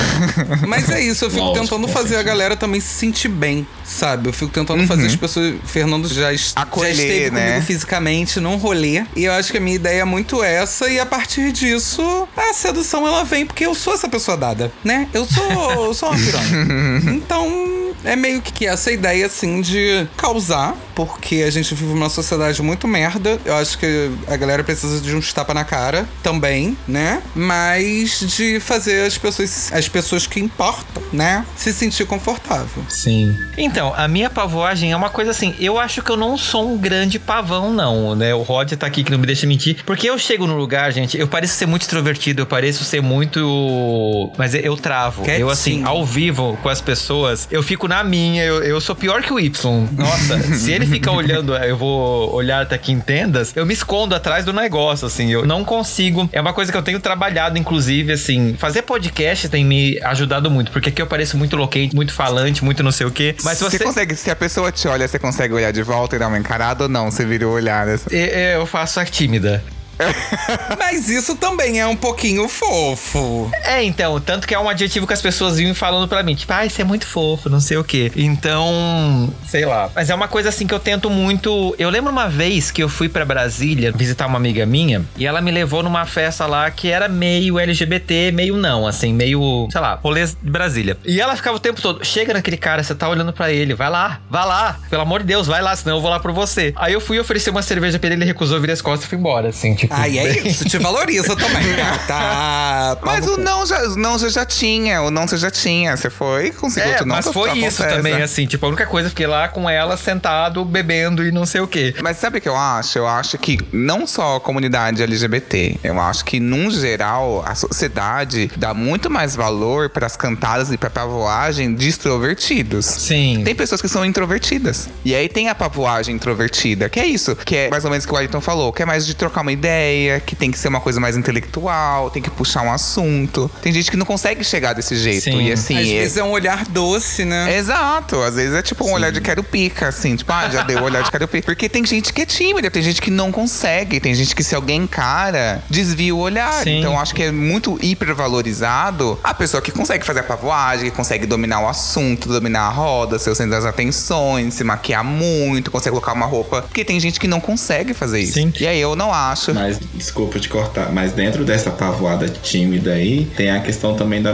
Mas 0.68 0.90
é 0.90 1.02
isso, 1.02 1.26
eu 1.26 1.30
fico 1.32 1.54
tentando 1.54 1.88
fazer 1.88 2.16
a 2.18 2.24
galera 2.24 2.56
também 2.56 2.80
se 2.82 2.88
sentir 2.94 3.28
bem, 3.30 3.66
sabe? 3.84 4.30
Eu 4.30 4.34
fico 4.34 4.52
tentando 4.52 4.86
fazer 4.88 5.08
as 5.08 5.16
pessoas. 5.16 5.56
Fernando 5.66 6.08
já, 6.08 6.34
est- 6.34 6.54
já 6.56 6.62
Acolher, 6.62 6.92
esteve 6.92 7.32
né? 7.32 7.48
comigo 7.50 7.66
fisicamente 7.66 8.40
num 8.40 8.56
rolê. 8.58 9.04
E 9.16 9.24
eu 9.26 9.34
acho 9.34 9.52
que 9.52 9.58
a 9.58 9.62
minha 9.62 9.76
ideia 9.76 10.02
é 10.02 10.06
muito 10.06 10.44
essa. 10.44 10.90
E 10.90 11.00
a 11.00 11.06
partir 11.06 11.52
disso, 11.52 12.28
a 12.36 12.54
sedução 12.54 13.08
ela 13.08 13.24
vem 13.24 13.46
porque 13.46 13.66
eu 13.66 13.74
sou 13.76 13.94
essa 13.94 14.08
pessoa 14.10 14.36
dada, 14.38 14.72
né? 14.84 15.08
Eu 15.14 15.26
sou, 15.26 15.86
eu 15.86 15.94
sou 15.94 16.10
uma 16.10 16.18
piranha. 16.18 17.02
então, 17.16 17.72
É 18.04 18.16
meio 18.16 18.42
que 18.42 18.66
essa 18.66 18.92
ideia, 18.92 19.28
assim, 19.28 19.62
de 19.62 20.08
causar, 20.18 20.76
porque 20.96 21.44
a 21.48 21.52
gente 21.52 21.76
vive 21.76 21.94
uma 21.94 22.10
sociedade 22.10 22.60
muito 22.62 22.88
merda. 22.88 23.40
Eu 23.46 23.56
acho 23.56 23.78
que 23.78 24.10
a 24.28 24.36
galera 24.36 24.64
precisa 24.64 25.00
de 25.00 25.16
uns 25.16 25.32
tapa 25.32 25.54
na 25.54 25.64
cara 25.64 26.08
também, 26.24 26.76
né? 26.88 27.22
Mas 27.36 28.20
de 28.22 28.60
fazer 28.60 29.06
as 29.06 29.18
pessoas, 29.20 29.72
as 29.72 29.88
pessoas 29.88 30.26
que 30.26 30.40
importam, 30.40 31.04
né? 31.14 31.21
Se 31.56 31.74
sentir 31.74 32.06
confortável. 32.06 32.84
Sim. 32.90 33.38
Então, 33.58 33.94
a 33.96 34.08
minha 34.08 34.30
pavoagem 34.30 34.92
é 34.92 34.96
uma 34.96 35.10
coisa 35.10 35.32
assim, 35.32 35.54
eu 35.60 35.80
acho 35.80 36.02
que 36.02 36.10
eu 36.10 36.18
não 36.18 36.38
sou 36.38 36.72
um 36.72 36.78
grande 36.78 37.20
pavão, 37.20 37.72
não, 37.72 38.16
né? 38.16 38.34
O 38.34 38.42
Rod 38.42 38.72
tá 38.74 38.88
aqui 38.88 39.04
que 39.04 39.12
não 39.12 39.20
me 39.20 39.26
deixa 39.26 39.46
mentir. 39.46 39.78
Porque 39.86 40.10
eu 40.10 40.18
chego 40.18 40.48
no 40.48 40.56
lugar, 40.56 40.92
gente, 40.92 41.18
eu 41.18 41.28
pareço 41.28 41.56
ser 41.56 41.66
muito 41.66 41.84
extrovertido, 41.84 42.42
eu 42.42 42.46
pareço 42.46 42.84
ser 42.84 43.02
muito. 43.02 44.32
Mas 44.38 44.54
eu 44.54 44.76
travo. 44.78 45.24
Quietinho. 45.24 45.48
Eu, 45.48 45.50
assim, 45.50 45.84
ao 45.84 46.06
vivo 46.06 46.58
com 46.62 46.70
as 46.70 46.82
pessoas, 46.82 47.48
eu 47.52 47.62
fico 47.62 47.88
na 47.88 48.04
minha, 48.04 48.44
eu, 48.44 48.64
eu 48.64 48.82
sou 48.82 48.96
pior 48.96 49.22
que 49.22 49.34
o 49.34 49.40
Y. 49.40 49.88
Nossa, 49.92 50.40
se 50.58 50.72
ele 50.72 50.86
fica 50.86 51.12
olhando, 51.12 51.56
eu 51.56 51.78
vou 51.78 52.34
olhar 52.34 52.62
até 52.62 52.76
aqui 52.76 52.92
em 52.92 53.00
tendas, 53.00 53.56
eu 53.56 53.66
me 53.66 53.74
escondo 53.74 54.16
atrás 54.16 54.46
do 54.46 54.54
negócio, 54.54 55.08
assim, 55.08 55.32
eu 55.32 55.46
não 55.46 55.64
consigo. 55.64 56.30
É 56.32 56.42
uma 56.42 56.54
coisa 56.54 56.72
que 56.72 56.78
eu 56.78 56.82
tenho 56.82 57.00
trabalhado, 57.00 57.58
inclusive, 57.58 58.14
assim, 58.14 58.56
fazer 58.58 58.82
podcast 58.84 59.50
tem 59.50 59.64
me 59.64 60.00
ajudado 60.04 60.50
muito, 60.50 60.72
porque 60.72 60.90
aqui 60.90 61.02
eu 61.02 61.08
pareço 61.12 61.38
muito 61.38 61.58
louquente, 61.58 61.94
muito 61.94 62.14
falante, 62.14 62.64
muito 62.64 62.82
não 62.82 62.92
sei 62.92 63.06
o 63.06 63.12
quê. 63.12 63.36
Mas 63.44 63.58
se 63.58 63.64
você. 63.66 63.78
Você 63.78 63.84
consegue, 63.84 64.16
se 64.16 64.32
a 64.32 64.36
pessoa 64.36 64.72
te 64.72 64.88
olha, 64.88 65.06
você 65.06 65.20
consegue 65.20 65.54
olhar 65.54 65.72
de 65.72 65.84
volta 65.84 66.16
e 66.16 66.20
dar 66.20 66.30
uma 66.30 66.40
encarada 66.40 66.84
ou 66.84 66.90
não? 66.90 67.12
Você 67.12 67.26
vira 67.26 67.46
o 67.46 67.52
olhar. 67.52 67.88
Assim. 67.90 68.16
É, 68.16 68.54
é, 68.54 68.56
Eu 68.56 68.66
faço 68.66 69.00
a 69.00 69.06
tímida. 69.06 69.62
Mas 70.78 71.10
isso 71.10 71.36
também 71.36 71.80
é 71.80 71.88
um 71.88 71.96
pouquinho 71.96 72.48
fofo. 72.48 73.50
É, 73.64 73.84
então, 73.84 74.20
tanto 74.20 74.48
que 74.48 74.54
é 74.54 74.60
um 74.60 74.70
adjetivo 74.70 75.08
que 75.08 75.14
as 75.14 75.22
pessoas 75.22 75.58
vinham 75.58 75.76
falando 75.76 76.08
pra 76.08 76.24
mim, 76.24 76.36
tipo, 76.36 76.52
ai, 76.54 76.70
você 76.70 76.82
é 76.82 76.86
muito 76.86 77.06
fofo, 77.06 77.50
não 77.50 77.60
sei 77.60 77.78
o 77.78 77.84
quê. 77.84 78.12
Então, 78.16 79.34
sei 79.48 79.66
lá. 79.66 79.90
Mas 79.96 80.10
é 80.10 80.16
uma 80.16 80.28
coisa 80.28 80.50
assim 80.50 80.68
que 80.68 80.74
eu 80.74 80.80
tento 80.80 81.10
muito. 81.10 81.76
Eu 81.78 81.90
lembro 81.90 82.12
uma 82.12 82.28
vez 82.28 82.72
que 82.72 82.82
eu 82.82 82.90
fui 82.90 83.10
pra 83.10 83.26
Brasília 83.26 83.92
visitar 83.92 84.28
uma 84.28 84.38
amiga 84.38 84.66
minha 84.66 85.04
e 85.18 85.26
ela 85.26 85.42
me 85.42 85.52
levou 85.52 85.84
numa 85.84 86.06
festa 86.06 86.46
lá 86.46 86.70
que 86.72 86.90
era 86.90 87.08
meio 87.08 87.60
LGBT, 87.60 88.32
meio 88.32 88.58
não, 88.58 88.88
assim, 88.88 89.14
meio, 89.14 89.68
sei 89.72 89.82
lá, 89.82 90.00
rolês 90.02 90.38
de 90.42 90.50
Brasília. 90.50 90.98
E 91.06 91.20
ela 91.20 91.36
ficava 91.36 91.58
o 91.58 91.60
tempo 91.60 91.82
todo, 91.82 92.04
chega 92.04 92.34
naquele 92.34 92.58
cara, 92.58 92.84
você 92.84 92.96
tá 92.96 93.08
olhando 93.08 93.34
pra 93.34 93.52
ele, 93.52 93.74
vai 93.74 93.90
lá, 93.90 94.20
vai 94.30 94.46
lá, 94.46 94.80
pelo 94.90 95.02
amor 95.02 95.22
de 95.22 95.28
Deus, 95.28 95.48
vai 95.48 95.62
lá, 95.62 95.76
senão 95.76 95.98
eu 95.98 96.02
vou 96.02 96.10
lá 96.10 96.20
por 96.20 96.32
você. 96.32 96.74
Aí 96.76 96.94
eu 96.94 97.02
fui 97.02 97.20
oferecer 97.20 97.50
uma 97.50 97.62
cerveja 97.62 98.00
pra 98.00 98.08
ele, 98.08 98.16
ele 98.16 98.26
recusou, 98.26 98.60
virei 98.60 98.74
as 98.74 98.82
costas 98.82 99.06
e 99.06 99.10
fui 99.10 99.18
embora, 99.18 99.50
assim, 99.50 99.76
tipo. 99.76 99.91
Ai, 99.92 100.18
é 100.20 100.34
bem- 100.34 100.48
isso, 100.48 100.66
te 100.66 100.78
valoriza 100.78 101.36
também, 101.36 101.64
tá? 102.08 102.98
Mas 103.02 103.28
o 103.28 103.38
não 103.38 103.66
já, 103.66 103.82
não 103.98 104.18
você 104.18 104.30
já 104.30 104.46
tinha, 104.46 105.02
o 105.02 105.12
não 105.12 105.28
você 105.28 105.38
já 105.38 105.52
tinha. 105.52 105.96
Você 105.96 106.10
foi, 106.10 106.52
conseguiu 106.52 106.90
É, 106.90 106.92
outro 106.94 107.08
não. 107.08 107.16
mas 107.16 107.28
foi 107.28 107.58
isso 107.60 107.84
também, 107.84 108.22
assim, 108.22 108.46
tipo, 108.46 108.66
a 108.66 108.70
única 108.70 108.86
coisa, 108.86 109.10
fiquei 109.10 109.28
lá 109.28 109.48
com 109.48 109.70
ela 109.70 109.98
sentado, 109.98 110.64
bebendo 110.66 111.26
e 111.26 111.32
não 111.32 111.46
sei 111.46 111.62
o 111.62 111.68
quê. 111.68 111.94
Mas 112.02 112.18
sabe 112.18 112.38
o 112.38 112.42
que 112.42 112.50
eu 112.50 112.56
acho? 112.56 112.98
Eu 112.98 113.08
acho 113.08 113.38
que 113.38 113.58
não 113.72 114.06
só 114.08 114.38
a 114.38 114.40
comunidade 114.42 115.02
LGBT, 115.04 115.78
eu 115.84 116.00
acho 116.00 116.24
que, 116.26 116.40
num 116.40 116.70
geral, 116.72 117.44
a 117.46 117.56
sociedade 117.56 118.50
dá 118.56 118.74
muito 118.74 119.10
mais 119.10 119.36
valor 119.36 119.90
para 119.90 120.06
as 120.06 120.16
cantadas 120.16 120.72
e 120.72 120.78
para 120.78 120.88
a 120.88 120.92
pavoagem 120.92 121.74
de 121.76 121.88
extrovertidos. 121.90 122.86
Sim. 122.86 123.42
Tem 123.44 123.56
pessoas 123.56 123.82
que 123.82 123.88
são 123.88 124.06
introvertidas. 124.06 124.90
E 125.04 125.14
aí 125.16 125.28
tem 125.28 125.50
a 125.50 125.56
pavoagem 125.56 126.16
introvertida, 126.16 126.90
que 126.90 127.00
é 127.00 127.06
isso, 127.06 127.36
que 127.36 127.56
é 127.56 127.70
mais 127.70 127.84
ou 127.84 127.90
menos 127.92 128.06
o 128.06 128.08
que 128.08 128.14
o 128.14 128.18
Wellington 128.18 128.42
falou, 128.42 128.72
que 128.72 128.82
é 128.84 128.86
mais 128.86 129.06
de 129.06 129.14
trocar 129.14 129.42
uma 129.42 129.52
ideia, 129.52 129.81
que 130.26 130.36
tem 130.36 130.52
que 130.52 130.60
ser 130.60 130.68
uma 130.68 130.82
coisa 130.82 131.00
mais 131.00 131.18
intelectual, 131.18 132.10
tem 132.10 132.22
que 132.22 132.30
puxar 132.30 132.62
um 132.62 132.72
assunto. 132.72 133.50
Tem 133.62 133.72
gente 133.72 133.90
que 133.90 133.98
não 133.98 134.06
consegue 134.06 134.44
chegar 134.44 134.74
desse 134.74 134.96
jeito. 134.96 135.24
Sim. 135.24 135.42
E 135.42 135.52
assim. 135.52 135.78
Às 135.78 135.88
é- 135.88 136.00
vezes 136.00 136.18
é 136.18 136.24
um 136.24 136.32
olhar 136.32 136.66
doce, 136.66 137.26
né? 137.26 137.58
Exato, 137.58 138.22
às 138.22 138.36
vezes 138.36 138.54
é 138.56 138.62
tipo 138.62 138.86
um 138.86 138.94
olhar 138.94 139.12
de 139.12 139.22
quero 139.22 139.44
pica, 139.44 139.88
assim, 139.88 140.16
tipo, 140.16 140.32
ah, 140.32 140.50
já 140.50 140.64
deu 140.64 140.80
o 140.80 140.84
olhar 140.84 141.04
de 141.04 141.12
quero 141.12 141.28
pica. 141.28 141.46
Porque 141.46 141.68
tem 141.70 141.86
gente 141.86 142.14
que 142.14 142.22
é 142.22 142.26
tímida, 142.26 142.70
tem 142.70 142.82
gente 142.82 143.02
que 143.02 143.12
não 143.12 143.32
consegue, 143.32 144.00
tem 144.00 144.14
gente 144.14 144.36
que 144.36 144.44
se 144.44 144.56
alguém 144.56 144.82
encara, 144.82 145.64
desvia 145.70 146.14
o 146.16 146.20
olhar. 146.20 146.64
Sim. 146.64 146.80
Então 146.80 146.94
eu 146.94 147.00
acho 147.00 147.14
que 147.14 147.24
é 147.24 147.32
muito 147.32 147.78
hipervalorizado 147.82 149.20
a 149.24 149.34
pessoa 149.34 149.62
que 149.62 149.72
consegue 149.72 150.06
fazer 150.06 150.22
a 150.22 150.24
pavoagem, 150.24 150.90
que 150.90 150.96
consegue 150.96 151.26
dominar 151.26 151.62
o 151.62 151.68
assunto, 151.68 152.28
dominar 152.28 152.68
a 152.68 152.70
roda, 152.70 153.20
ser 153.20 153.30
o 153.30 153.36
centro 153.36 153.52
das 153.52 153.66
atenções, 153.66 154.54
se 154.54 154.64
maquiar 154.64 155.04
muito, 155.04 155.72
consegue 155.72 155.92
colocar 155.92 156.14
uma 156.14 156.26
roupa. 156.26 156.62
Porque 156.64 156.84
tem 156.84 157.00
gente 157.00 157.20
que 157.20 157.28
não 157.28 157.40
consegue 157.40 157.94
fazer 157.94 158.20
isso. 158.20 158.34
Sim. 158.34 158.54
E 158.60 158.68
aí 158.68 158.80
eu 158.80 158.96
não 158.96 159.14
acho. 159.14 159.52
Mas, 159.62 159.80
desculpa 159.94 160.40
te 160.40 160.50
cortar, 160.50 160.92
mas 160.92 161.14
dentro 161.14 161.46
dessa 161.46 161.70
pavoada 161.70 162.28
tímida 162.28 162.94
aí, 162.94 163.28
tem 163.38 163.52
a 163.52 163.60
questão 163.60 163.96
também 163.96 164.20
do 164.20 164.34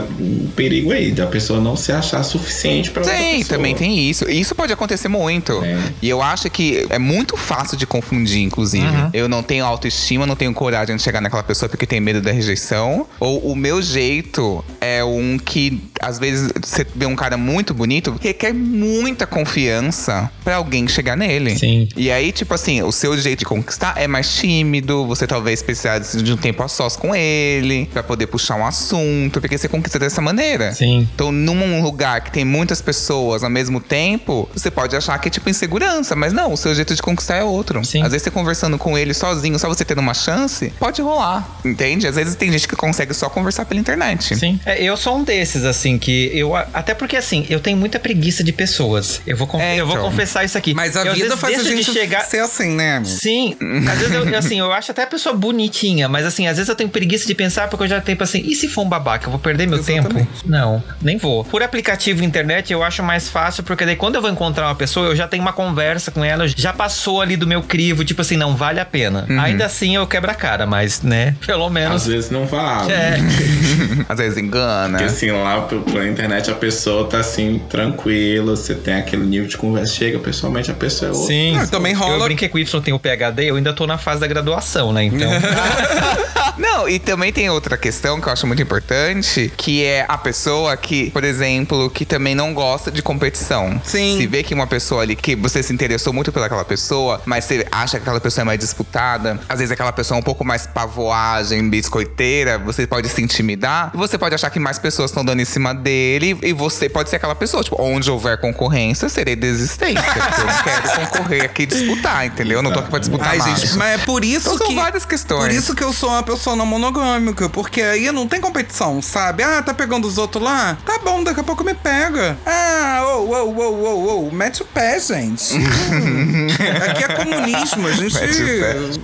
perigo 0.56 0.90
aí, 0.90 1.12
da 1.12 1.26
pessoa 1.26 1.60
não 1.60 1.76
se 1.76 1.92
achar 1.92 2.22
suficiente 2.22 2.90
Tem, 2.90 3.40
pessoa. 3.40 3.44
também 3.44 3.74
tem 3.74 3.98
isso. 3.98 4.28
Isso 4.28 4.54
pode 4.54 4.72
acontecer 4.72 5.08
muito. 5.08 5.62
É. 5.62 5.78
E 6.00 6.08
eu 6.08 6.22
acho 6.22 6.48
que 6.48 6.86
é 6.88 6.98
muito 6.98 7.36
fácil 7.36 7.76
de 7.76 7.86
confundir, 7.86 8.42
inclusive. 8.42 8.86
Uhum. 8.86 9.10
Eu 9.12 9.28
não 9.28 9.42
tenho 9.42 9.66
autoestima, 9.66 10.24
não 10.24 10.34
tenho 10.34 10.54
coragem 10.54 10.96
de 10.96 11.02
chegar 11.02 11.20
naquela 11.20 11.42
pessoa 11.42 11.68
porque 11.68 11.86
tem 11.86 12.00
medo 12.00 12.22
da 12.22 12.32
rejeição. 12.32 13.06
Ou 13.20 13.52
o 13.52 13.54
meu 13.54 13.82
jeito 13.82 14.64
é 14.80 15.04
um 15.04 15.38
que, 15.38 15.78
às 16.00 16.18
vezes, 16.18 16.50
você 16.58 16.86
vê 16.96 17.04
um 17.04 17.16
cara 17.16 17.36
muito 17.36 17.74
bonito, 17.74 18.16
requer 18.18 18.54
muita 18.54 19.26
confiança 19.26 20.30
pra 20.42 20.56
alguém 20.56 20.88
chegar 20.88 21.16
nele. 21.16 21.58
Sim. 21.58 21.86
E 21.94 22.10
aí, 22.10 22.32
tipo 22.32 22.54
assim, 22.54 22.82
o 22.82 22.90
seu 22.90 23.16
jeito 23.18 23.40
de 23.40 23.44
conquistar 23.44 23.94
é 23.96 24.06
mais 24.06 24.34
tímido, 24.34 25.04
você 25.18 25.26
talvez 25.26 25.62
precise 25.62 26.22
de 26.22 26.32
um 26.32 26.36
tempo 26.36 26.62
a 26.62 26.68
sós 26.68 26.96
com 26.96 27.14
ele, 27.14 27.86
pra 27.92 28.02
poder 28.02 28.26
puxar 28.26 28.56
um 28.56 28.64
assunto, 28.66 29.40
porque 29.40 29.56
você 29.58 29.68
conquista 29.68 29.98
dessa 29.98 30.20
maneira. 30.20 30.72
Sim. 30.72 31.08
Então, 31.14 31.30
num 31.32 31.82
lugar 31.82 32.20
que 32.22 32.30
tem 32.30 32.44
muitas 32.44 32.80
pessoas 32.80 33.42
ao 33.44 33.50
mesmo 33.50 33.80
tempo, 33.80 34.48
você 34.54 34.70
pode 34.70 34.94
achar 34.96 35.18
que 35.18 35.28
é 35.28 35.30
tipo 35.30 35.48
insegurança, 35.50 36.14
mas 36.16 36.32
não, 36.32 36.52
o 36.52 36.56
seu 36.56 36.74
jeito 36.74 36.94
de 36.94 37.02
conquistar 37.02 37.36
é 37.36 37.44
outro. 37.44 37.84
Sim. 37.84 38.02
Às 38.02 38.10
vezes 38.12 38.22
você 38.24 38.30
conversando 38.30 38.78
com 38.78 38.96
ele 38.96 39.12
sozinho, 39.14 39.58
só 39.58 39.68
você 39.68 39.84
tendo 39.84 40.00
uma 40.00 40.14
chance, 40.14 40.72
pode 40.78 41.00
rolar, 41.02 41.58
entende? 41.64 42.06
Às 42.06 42.16
vezes 42.16 42.34
tem 42.34 42.50
gente 42.52 42.66
que 42.68 42.76
consegue 42.76 43.12
só 43.14 43.28
conversar 43.28 43.64
pela 43.64 43.80
internet. 43.80 44.36
Sim. 44.36 44.60
É, 44.64 44.82
eu 44.82 44.96
sou 44.96 45.16
um 45.18 45.24
desses, 45.24 45.64
assim, 45.64 45.98
que 45.98 46.30
eu. 46.36 46.54
Até 46.56 46.94
porque, 46.94 47.16
assim, 47.16 47.46
eu 47.48 47.60
tenho 47.60 47.76
muita 47.76 47.98
preguiça 47.98 48.42
de 48.44 48.52
pessoas. 48.52 49.20
Eu 49.26 49.36
vou, 49.36 49.46
conf- 49.46 49.62
É, 49.62 49.76
eu 49.76 49.86
vou 49.86 49.96
então. 49.96 50.10
confessar 50.10 50.44
isso 50.44 50.56
aqui. 50.56 50.74
Mas 50.74 50.96
a 50.96 51.00
Eu, 51.04 51.14
vida 51.14 51.26
vezes, 51.28 51.40
faz 51.40 51.58
a 51.58 51.62
gente 51.62 51.92
chegar. 51.92 52.20
ser 52.22 52.40
assim, 52.40 52.70
né? 52.74 53.02
Sim, 53.04 53.56
às 53.90 53.98
vezes 53.98 54.14
eu, 54.14 54.38
assim, 54.38 54.58
eu 54.58 54.72
acho 54.72 54.90
até 54.90 55.06
pessoa 55.08 55.34
bonitinha, 55.34 56.08
mas 56.08 56.24
assim, 56.26 56.46
às 56.46 56.56
vezes 56.56 56.68
eu 56.68 56.74
tenho 56.76 56.88
preguiça 56.90 57.26
de 57.26 57.34
pensar 57.34 57.68
porque 57.68 57.84
eu 57.84 57.88
já 57.88 58.00
tenho 58.00 58.18
assim, 58.22 58.40
e 58.44 58.54
se 58.54 58.68
for 58.68 58.82
um 58.82 58.88
babaca, 58.88 59.26
eu 59.26 59.30
vou 59.30 59.40
perder 59.40 59.66
meu 59.66 59.78
Exatamente. 59.78 60.14
tempo? 60.26 60.28
Não, 60.44 60.82
nem 61.02 61.16
vou. 61.18 61.44
Por 61.44 61.62
aplicativo 61.62 62.22
internet 62.24 62.72
eu 62.72 62.82
acho 62.82 63.02
mais 63.02 63.28
fácil, 63.28 63.62
porque 63.62 63.84
daí 63.84 63.96
quando 63.96 64.14
eu 64.16 64.20
vou 64.22 64.30
encontrar 64.30 64.66
uma 64.66 64.74
pessoa, 64.74 65.06
eu 65.08 65.16
já 65.16 65.26
tenho 65.26 65.42
uma 65.42 65.52
conversa 65.52 66.10
com 66.10 66.24
ela, 66.24 66.46
já 66.48 66.72
passou 66.72 67.20
ali 67.20 67.36
do 67.36 67.46
meu 67.46 67.62
crivo, 67.62 68.04
tipo 68.04 68.20
assim, 68.22 68.36
não 68.36 68.54
vale 68.56 68.80
a 68.80 68.84
pena. 68.84 69.26
Uhum. 69.28 69.40
Ainda 69.40 69.66
assim 69.66 69.94
eu 69.96 70.06
quebro 70.06 70.30
a 70.30 70.34
cara, 70.34 70.66
mas, 70.66 71.02
né, 71.02 71.34
pelo 71.46 71.66
Às 71.66 71.72
menos. 71.72 72.06
vezes 72.06 72.30
não 72.30 72.46
vale. 72.46 72.92
É, 72.92 73.18
Às 74.08 74.18
vezes 74.18 74.38
engana. 74.38 74.98
Porque 74.98 75.04
assim, 75.12 75.30
lá 75.30 75.60
pela 75.62 76.06
internet 76.08 76.50
a 76.50 76.54
pessoa 76.54 77.06
tá 77.08 77.18
assim, 77.18 77.60
tranquila, 77.68 78.56
você 78.56 78.74
tem 78.74 78.94
aquele 78.94 79.24
nível 79.24 79.48
de 79.48 79.56
conversa, 79.56 79.94
chega 79.94 80.18
pessoalmente, 80.18 80.70
a 80.70 80.74
pessoa 80.74 81.08
é 81.10 81.12
outra. 81.12 81.26
sim. 81.26 81.52
Não, 81.56 81.66
também 81.66 81.94
rola- 81.94 82.14
Eu 82.18 82.24
brinquei 82.24 82.48
com 82.48 82.56
o 82.58 82.60
Y, 82.60 82.80
tem 82.82 82.92
o 82.94 82.98
PHD, 82.98 83.44
eu 83.50 83.56
ainda 83.56 83.72
tô 83.72 83.86
na 83.86 83.98
fase 83.98 84.20
da 84.20 84.26
graduação, 84.26 84.92
né? 84.92 84.97
Então. 85.02 85.30
Não, 86.58 86.88
e 86.88 86.98
também 86.98 87.32
tem 87.32 87.48
outra 87.48 87.76
questão 87.76 88.20
que 88.20 88.28
eu 88.28 88.32
acho 88.32 88.46
muito 88.46 88.60
importante, 88.60 89.52
que 89.56 89.84
é 89.84 90.04
a 90.08 90.18
pessoa 90.18 90.76
que, 90.76 91.10
por 91.12 91.22
exemplo, 91.22 91.88
que 91.88 92.04
também 92.04 92.34
não 92.34 92.52
gosta 92.52 92.90
de 92.90 93.00
competição. 93.00 93.80
Sim. 93.84 94.16
Se 94.18 94.26
vê 94.26 94.42
que 94.42 94.54
uma 94.54 94.66
pessoa 94.66 95.02
ali 95.02 95.14
que 95.14 95.36
você 95.36 95.62
se 95.62 95.72
interessou 95.72 96.12
muito 96.12 96.32
pelaquela 96.32 96.64
pessoa, 96.64 97.22
mas 97.24 97.44
você 97.44 97.64
acha 97.70 97.98
que 97.98 98.02
aquela 98.02 98.20
pessoa 98.20 98.42
é 98.42 98.44
mais 98.44 98.58
disputada, 98.58 99.38
às 99.48 99.58
vezes 99.60 99.70
aquela 99.70 99.92
pessoa 99.92 100.18
é 100.18 100.20
um 100.20 100.22
pouco 100.22 100.44
mais 100.44 100.66
pavoagem, 100.66 101.68
biscoiteira, 101.70 102.58
você 102.58 102.86
pode 102.86 103.08
se 103.08 103.22
intimidar, 103.22 103.92
você 103.94 104.18
pode 104.18 104.34
achar 104.34 104.50
que 104.50 104.58
mais 104.58 104.78
pessoas 104.78 105.10
estão 105.10 105.24
dando 105.24 105.40
em 105.40 105.44
cima 105.44 105.72
dele, 105.72 106.36
e 106.42 106.52
você 106.52 106.88
pode 106.88 107.08
ser 107.08 107.16
aquela 107.16 107.36
pessoa, 107.36 107.62
tipo, 107.62 107.80
onde 107.80 108.10
houver 108.10 108.38
concorrência, 108.38 109.08
serei 109.08 109.36
desistência. 109.36 110.02
porque 110.02 110.40
eu 110.40 110.46
não 110.46 110.62
quero 110.62 111.00
concorrer 111.00 111.44
aqui 111.44 111.62
e 111.62 111.66
disputar, 111.66 112.26
entendeu? 112.26 112.58
Eu 112.58 112.62
não 112.62 112.72
tô 112.72 112.80
aqui 112.80 112.90
pra 112.90 112.98
disputar 112.98 113.28
Ai, 113.28 113.38
mais. 113.38 113.60
gente, 113.60 113.76
mas 113.76 114.00
é 114.00 114.04
por 114.04 114.24
isso 114.24 114.48
Então 114.48 114.58
são 114.58 114.66
que. 114.66 114.74
Várias 114.88 115.04
questões. 115.04 115.40
Por 115.40 115.50
isso 115.50 115.74
que 115.74 115.84
eu 115.84 115.92
sou 115.92 116.08
uma 116.08 116.22
pessoa 116.22 116.56
não 116.56 116.64
monogâmica, 116.64 117.48
porque 117.48 117.82
aí 117.82 118.10
não 118.10 118.26
tem 118.26 118.40
competição, 118.40 119.02
sabe? 119.02 119.42
Ah, 119.42 119.62
tá 119.62 119.74
pegando 119.74 120.08
os 120.08 120.16
outros 120.16 120.42
lá? 120.42 120.78
Tá 120.84 120.98
bom, 120.98 121.22
daqui 121.22 121.40
a 121.40 121.44
pouco 121.44 121.62
me 121.62 121.74
pega. 121.74 122.38
Ah, 122.46 123.02
ô, 123.04 123.26
ô, 123.26 123.50
ô, 123.50 123.84
ô, 123.84 124.28
ô, 124.28 124.30
mete 124.30 124.62
o 124.62 124.64
pé, 124.64 124.98
gente. 124.98 125.54
Hum. 125.54 126.46
Aqui 126.90 127.04
é 127.04 127.08
comunismo, 127.08 127.86
a 127.86 127.92
gente 127.92 128.14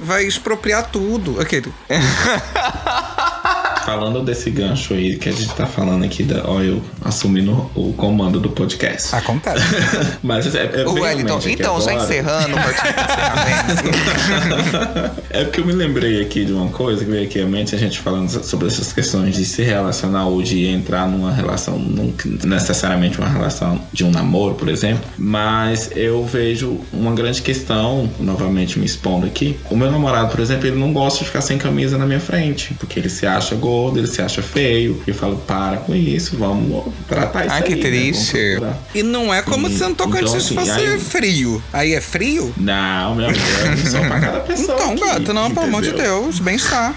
vai 0.03 0.25
expropriar 0.25 0.91
tudo. 0.91 1.41
Aquele. 1.41 1.73
falando 3.85 4.23
desse 4.23 4.51
gancho 4.51 4.95
aí 4.95 5.17
que 5.17 5.29
a 5.29 5.33
gente 5.33 5.55
tá 5.55 5.67
falando 5.67 6.05
aqui, 6.05 6.23
da, 6.23 6.43
ó, 6.49 6.61
eu 6.61 6.83
assumindo 7.03 7.71
o 7.75 7.93
comando 7.93 8.41
do 8.41 8.51
podcast. 8.51 9.15
Acontece. 9.15 9.65
Mas 10.23 10.55
é, 10.55 10.83
é 10.83 10.87
O 10.87 10.95
bem 10.95 11.03
Wellington, 11.05 11.41
então, 11.47 11.81
já 11.81 11.93
agora. 11.93 12.05
encerrando, 12.05 12.55
partindo 12.57 12.95
pro 12.95 13.73
encerramento. 13.73 15.25
É 15.35 15.43
porque 15.43 15.61
eu 15.61 15.67
me 15.67 15.73
lembrei 15.73 16.23
aqui 16.23 16.45
de 16.45 16.53
uma 16.53 16.69
coisa 16.69 17.05
que 17.05 17.11
veio 17.11 17.25
aqui 17.25 17.41
à 17.41 17.47
mente, 17.47 17.75
a 17.75 17.79
gente 17.79 17.99
falando 17.99 18.29
sobre 18.45 18.69
essas 18.69 18.93
questões 18.93 19.35
de 19.35 19.45
se 19.45 19.63
relacionar 19.63 20.27
ou 20.27 20.41
de 20.43 20.65
entrar 20.67 21.09
numa 21.09 21.33
relação, 21.33 21.77
não 21.77 22.13
necessariamente 22.45 23.19
uma 23.19 23.29
relação 23.29 23.81
de 23.93 24.05
um 24.05 24.11
namoro, 24.11 24.55
por 24.55 24.69
exemplo, 24.69 25.05
mas 25.19 25.91
eu 25.97 26.25
vejo 26.25 26.79
uma 26.93 27.13
grande 27.13 27.43
questão, 27.43 28.09
novamente 28.21 28.79
me 28.79 28.87
expondo 28.87 29.27
aqui. 29.27 29.59
O 29.69 29.77
meu 29.77 29.91
namorado, 29.91 30.31
por 30.31 30.39
exemplo, 30.39 30.69
ele 30.69 30.77
não 30.79 30.93
gosta 30.93 31.19
de 31.21 31.25
ficar 31.27 31.41
sem 31.41 31.59
camisa 31.59 31.99
na 31.99 32.07
minha 32.07 32.21
frente, 32.21 32.73
porque 32.75 33.01
ele 33.01 33.09
se 33.09 33.27
acha 33.27 33.57
gordo, 33.57 33.74
ele 33.97 34.07
se 34.07 34.21
acha 34.23 34.43
feio. 34.43 35.03
Eu 35.07 35.15
falo, 35.15 35.37
para 35.47 35.79
com 35.79 35.95
isso, 35.95 36.37
vamos 36.37 36.85
tratar 37.09 37.47
isso 37.47 37.55
Ai, 37.55 37.63
que 37.63 37.73
aí, 37.75 37.81
né? 37.83 37.89
triste. 37.89 38.33
Procurar. 38.59 38.79
E 38.95 39.03
não 39.03 39.33
é 39.35 39.43
como 39.43 39.69
Sim. 39.69 39.75
se 39.77 39.81
não 39.83 39.95
tocante 39.95 40.25
Então, 40.25 40.37
assim, 40.37 40.55
fosse 40.55 40.71
aí- 40.71 40.99
frio. 40.99 41.63
Aí 41.73 41.95
é 41.95 42.01
frio? 42.01 42.53
Não, 42.57 43.15
meu 43.15 43.27
amor, 43.27 43.37
é 43.37 43.77
só 43.91 43.99
pra 44.01 44.21
cada 44.21 44.41
pessoa. 44.41 44.75
Então, 44.75 44.91
aqui, 44.93 45.01
gata, 45.01 45.33
não, 45.33 45.51
pelo 45.51 45.67
amor 45.67 45.83
de 45.83 45.89
entendeu? 45.91 46.23
Deus, 46.23 46.39
bem-estar. 46.39 46.95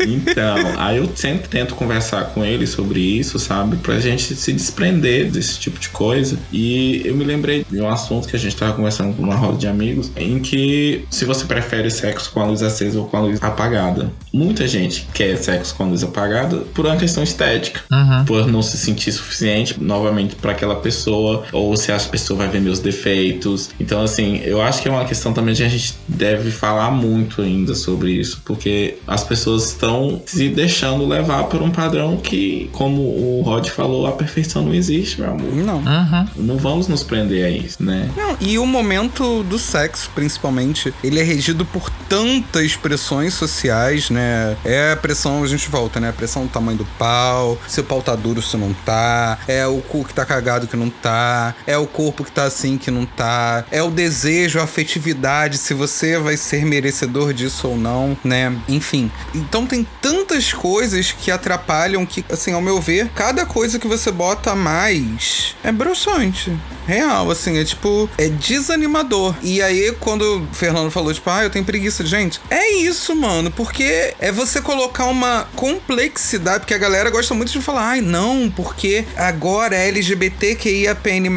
Então, 0.00 0.56
aí 0.76 0.98
eu 0.98 1.10
sempre 1.14 1.48
tento 1.48 1.74
conversar 1.74 2.26
com 2.26 2.44
ele 2.44 2.66
sobre 2.66 3.00
isso, 3.00 3.38
sabe? 3.38 3.76
Pra 3.76 3.98
gente 3.98 4.34
se 4.34 4.52
desprender 4.52 5.30
desse 5.30 5.58
tipo 5.58 5.78
de 5.78 5.88
coisa. 5.88 6.38
E 6.52 7.02
eu 7.04 7.14
me 7.14 7.24
lembrei 7.24 7.64
de 7.68 7.80
um 7.80 7.88
assunto 7.88 8.28
que 8.28 8.36
a 8.36 8.38
gente 8.38 8.54
tava 8.56 8.74
conversando 8.74 9.14
numa 9.20 9.34
roda 9.34 9.58
de 9.58 9.66
amigos, 9.66 10.10
em 10.16 10.38
que 10.38 11.04
se 11.10 11.24
você 11.24 11.44
prefere 11.44 11.90
sexo 11.90 12.30
com 12.32 12.40
a 12.40 12.46
luz 12.46 12.62
acesa 12.62 12.98
ou 12.98 13.06
com 13.06 13.16
a 13.16 13.20
luz 13.20 13.42
apagada. 13.42 14.12
Muita 14.32 14.66
gente 14.66 15.06
quer 15.12 15.36
sexo 15.36 15.74
com 15.74 15.84
a 15.84 15.86
luz 15.86 16.02
apagada 16.02 16.58
por 16.74 16.86
uma 16.86 16.96
questão 16.96 17.22
estética. 17.22 17.80
Uhum. 17.90 18.24
Por 18.24 18.46
não 18.46 18.62
se 18.62 18.76
sentir 18.76 19.12
suficiente, 19.12 19.80
novamente, 19.80 20.34
para 20.36 20.52
aquela 20.52 20.76
pessoa, 20.76 21.44
ou 21.52 21.76
se 21.76 21.92
a 21.92 21.98
pessoa 21.98 22.38
vai 22.38 22.48
ver 22.48 22.60
meus 22.60 22.78
defeitos. 22.78 23.70
Então, 23.78 24.02
assim, 24.02 24.40
eu 24.44 24.60
acho 24.60 24.82
que 24.82 24.88
é 24.88 24.90
uma 24.90 25.04
questão 25.04 25.32
também 25.32 25.54
de 25.54 25.64
a 25.64 25.68
gente 25.68 25.94
deve 26.08 26.50
falar 26.50 26.90
muito 26.90 27.42
ainda 27.42 27.74
sobre 27.74 28.12
isso, 28.12 28.42
porque 28.44 28.96
as 29.06 29.23
pessoas 29.24 29.66
estão 29.66 30.22
se 30.26 30.48
deixando 30.48 31.06
levar 31.06 31.44
por 31.44 31.62
um 31.62 31.70
padrão 31.70 32.16
que, 32.16 32.68
como 32.72 33.02
o 33.02 33.42
Rod 33.42 33.68
falou, 33.68 34.06
a 34.06 34.12
perfeição 34.12 34.62
não 34.62 34.74
existe, 34.74 35.20
meu 35.20 35.30
amor. 35.30 35.54
Não. 35.54 35.78
Uhum. 35.78 36.28
Não 36.36 36.56
vamos 36.56 36.88
nos 36.88 37.02
prender 37.02 37.44
a 37.44 37.50
isso, 37.50 37.82
né? 37.82 38.10
Não, 38.16 38.36
e 38.40 38.58
o 38.58 38.66
momento 38.66 39.42
do 39.44 39.58
sexo, 39.58 40.10
principalmente, 40.14 40.92
ele 41.02 41.20
é 41.20 41.22
regido 41.22 41.64
por 41.64 41.90
tantas 42.08 42.76
pressões 42.76 43.34
sociais, 43.34 44.10
né? 44.10 44.56
É 44.64 44.92
a 44.92 44.96
pressão, 44.96 45.42
a 45.42 45.46
gente 45.46 45.68
volta, 45.68 45.98
né? 46.00 46.10
A 46.10 46.12
pressão 46.12 46.44
do 46.44 46.48
tamanho 46.48 46.78
do 46.78 46.84
pau, 46.98 47.58
se 47.66 47.80
o 47.80 47.84
pau 47.84 48.02
tá 48.02 48.14
duro, 48.14 48.42
se 48.42 48.56
não 48.56 48.72
tá, 48.84 49.38
é 49.48 49.66
o 49.66 49.80
cu 49.80 50.04
que 50.04 50.14
tá 50.14 50.24
cagado 50.24 50.66
que 50.66 50.76
não 50.76 50.90
tá, 50.90 51.54
é 51.66 51.76
o 51.76 51.86
corpo 51.86 52.24
que 52.24 52.32
tá 52.32 52.44
assim 52.44 52.78
que 52.78 52.90
não 52.90 53.04
tá, 53.04 53.64
é 53.70 53.82
o 53.82 53.90
desejo, 53.90 54.58
a 54.58 54.64
afetividade, 54.64 55.58
se 55.58 55.74
você 55.74 56.18
vai 56.18 56.36
ser 56.36 56.64
merecedor 56.64 57.32
disso 57.32 57.68
ou 57.68 57.76
não, 57.76 58.16
né? 58.24 58.54
Enfim. 58.68 59.10
Então 59.34 59.66
tem 59.66 59.86
tantas 60.00 60.52
coisas 60.52 61.12
que 61.12 61.30
atrapalham 61.30 62.06
que, 62.06 62.24
assim, 62.30 62.52
ao 62.52 62.60
meu 62.60 62.80
ver, 62.80 63.08
cada 63.14 63.44
coisa 63.44 63.78
que 63.78 63.86
você 63.86 64.10
bota 64.10 64.54
mais 64.54 65.54
é 65.62 65.72
broxante. 65.72 66.52
Real, 66.86 67.30
assim, 67.30 67.58
é 67.58 67.64
tipo, 67.64 68.08
é 68.18 68.28
desanimador. 68.28 69.34
E 69.42 69.62
aí, 69.62 69.92
quando 70.00 70.22
o 70.42 70.54
Fernando 70.54 70.90
falou, 70.90 71.12
tipo, 71.14 71.30
ah, 71.30 71.42
eu 71.42 71.50
tenho 71.50 71.64
preguiça, 71.64 72.04
gente, 72.04 72.40
é 72.50 72.74
isso, 72.74 73.16
mano, 73.16 73.50
porque 73.50 74.14
é 74.20 74.30
você 74.30 74.60
colocar 74.60 75.06
uma 75.06 75.48
complexidade, 75.56 76.60
porque 76.60 76.74
a 76.74 76.78
galera 76.78 77.08
gosta 77.08 77.32
muito 77.32 77.52
de 77.52 77.60
falar, 77.62 77.88
ai, 77.88 78.00
não, 78.02 78.52
porque 78.54 79.06
agora 79.16 79.74
é 79.74 79.88
LGBTQIAPN+, 79.88 81.30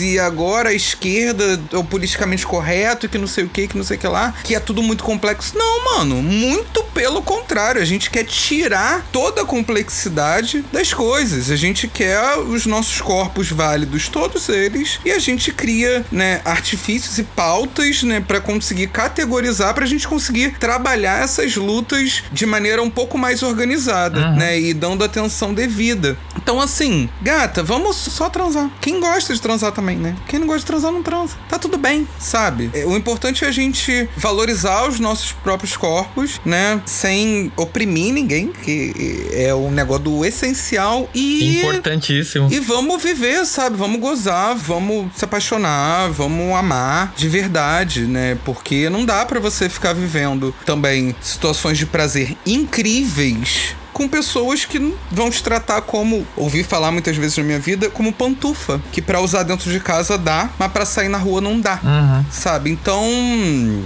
e 0.00 0.18
agora 0.20 0.68
a 0.68 0.74
esquerda 0.74 1.60
é 1.72 1.76
o 1.76 1.82
politicamente 1.82 2.46
correto, 2.46 3.08
que 3.08 3.18
não 3.18 3.26
sei 3.26 3.44
o 3.44 3.48
que, 3.48 3.66
que 3.66 3.76
não 3.76 3.84
sei 3.84 3.96
o 3.96 4.00
que 4.00 4.06
lá, 4.06 4.34
que 4.44 4.54
é 4.54 4.60
tudo 4.60 4.82
muito 4.82 5.02
complexo. 5.02 5.58
Não, 5.58 5.96
mano, 5.96 6.22
muito 6.22 6.84
pelo 6.94 7.05
contrário, 7.22 7.80
a 7.80 7.84
gente 7.84 8.10
quer 8.10 8.24
tirar 8.24 9.04
toda 9.12 9.42
a 9.42 9.44
complexidade 9.44 10.64
das 10.72 10.92
coisas, 10.92 11.50
a 11.50 11.56
gente 11.56 11.88
quer 11.88 12.38
os 12.38 12.66
nossos 12.66 13.00
corpos 13.00 13.50
válidos, 13.50 14.08
todos 14.08 14.48
eles, 14.48 15.00
e 15.04 15.10
a 15.10 15.18
gente 15.18 15.52
cria, 15.52 16.04
né, 16.10 16.40
artifícios 16.44 17.18
e 17.18 17.22
pautas, 17.22 18.02
né, 18.02 18.20
para 18.20 18.40
conseguir 18.40 18.88
categorizar, 18.88 19.74
pra 19.74 19.86
gente 19.86 20.06
conseguir 20.06 20.58
trabalhar 20.58 21.22
essas 21.22 21.56
lutas 21.56 22.22
de 22.32 22.46
maneira 22.46 22.82
um 22.82 22.90
pouco 22.90 23.18
mais 23.18 23.42
organizada, 23.42 24.30
né, 24.32 24.58
e 24.58 24.74
dando 24.74 25.04
atenção 25.04 25.54
devida. 25.54 26.16
Então, 26.36 26.60
assim, 26.60 27.08
gata, 27.20 27.62
vamos 27.62 27.96
só 27.96 28.28
transar. 28.30 28.70
Quem 28.80 29.00
gosta 29.00 29.34
de 29.34 29.40
transar 29.40 29.72
também, 29.72 29.96
né? 29.96 30.14
Quem 30.28 30.38
não 30.38 30.46
gosta 30.46 30.60
de 30.60 30.66
transar, 30.66 30.92
não 30.92 31.02
transa. 31.02 31.34
Tá 31.48 31.58
tudo 31.58 31.76
bem, 31.76 32.06
sabe? 32.18 32.70
É, 32.72 32.84
O 32.86 32.96
importante 32.96 33.44
é 33.44 33.48
a 33.48 33.52
gente 33.52 34.08
valorizar 34.16 34.88
os 34.88 35.00
nossos 35.00 35.32
próprios 35.32 35.76
corpos, 35.76 36.40
né, 36.44 36.80
sem 36.96 37.52
oprimir 37.56 38.12
ninguém, 38.12 38.48
que 38.52 39.28
é 39.32 39.54
o 39.54 39.70
negócio 39.70 40.04
do 40.04 40.24
essencial 40.24 41.08
e 41.14 41.58
Importantíssimo. 41.58 42.48
e 42.50 42.58
vamos 42.58 43.02
viver, 43.02 43.44
sabe? 43.44 43.76
Vamos 43.76 44.00
gozar, 44.00 44.56
vamos 44.56 45.10
se 45.14 45.24
apaixonar, 45.24 46.10
vamos 46.10 46.54
amar 46.54 47.12
de 47.16 47.28
verdade, 47.28 48.02
né? 48.06 48.38
Porque 48.44 48.88
não 48.88 49.04
dá 49.04 49.24
pra 49.26 49.38
você 49.38 49.68
ficar 49.68 49.92
vivendo 49.92 50.54
também 50.64 51.14
situações 51.20 51.76
de 51.76 51.86
prazer 51.86 52.34
incríveis 52.46 53.74
com 53.96 54.06
pessoas 54.06 54.66
que 54.66 54.94
vão 55.10 55.30
te 55.30 55.42
tratar 55.42 55.80
como, 55.80 56.26
ouvi 56.36 56.62
falar 56.62 56.92
muitas 56.92 57.16
vezes 57.16 57.38
na 57.38 57.42
minha 57.42 57.58
vida, 57.58 57.88
como 57.88 58.12
pantufa, 58.12 58.78
que 58.92 59.00
pra 59.00 59.22
usar 59.22 59.42
dentro 59.42 59.70
de 59.70 59.80
casa 59.80 60.18
dá, 60.18 60.50
mas 60.58 60.70
pra 60.70 60.84
sair 60.84 61.08
na 61.08 61.16
rua 61.16 61.40
não 61.40 61.58
dá. 61.58 61.80
Uhum. 61.82 62.24
Sabe? 62.30 62.70
Então, 62.70 63.02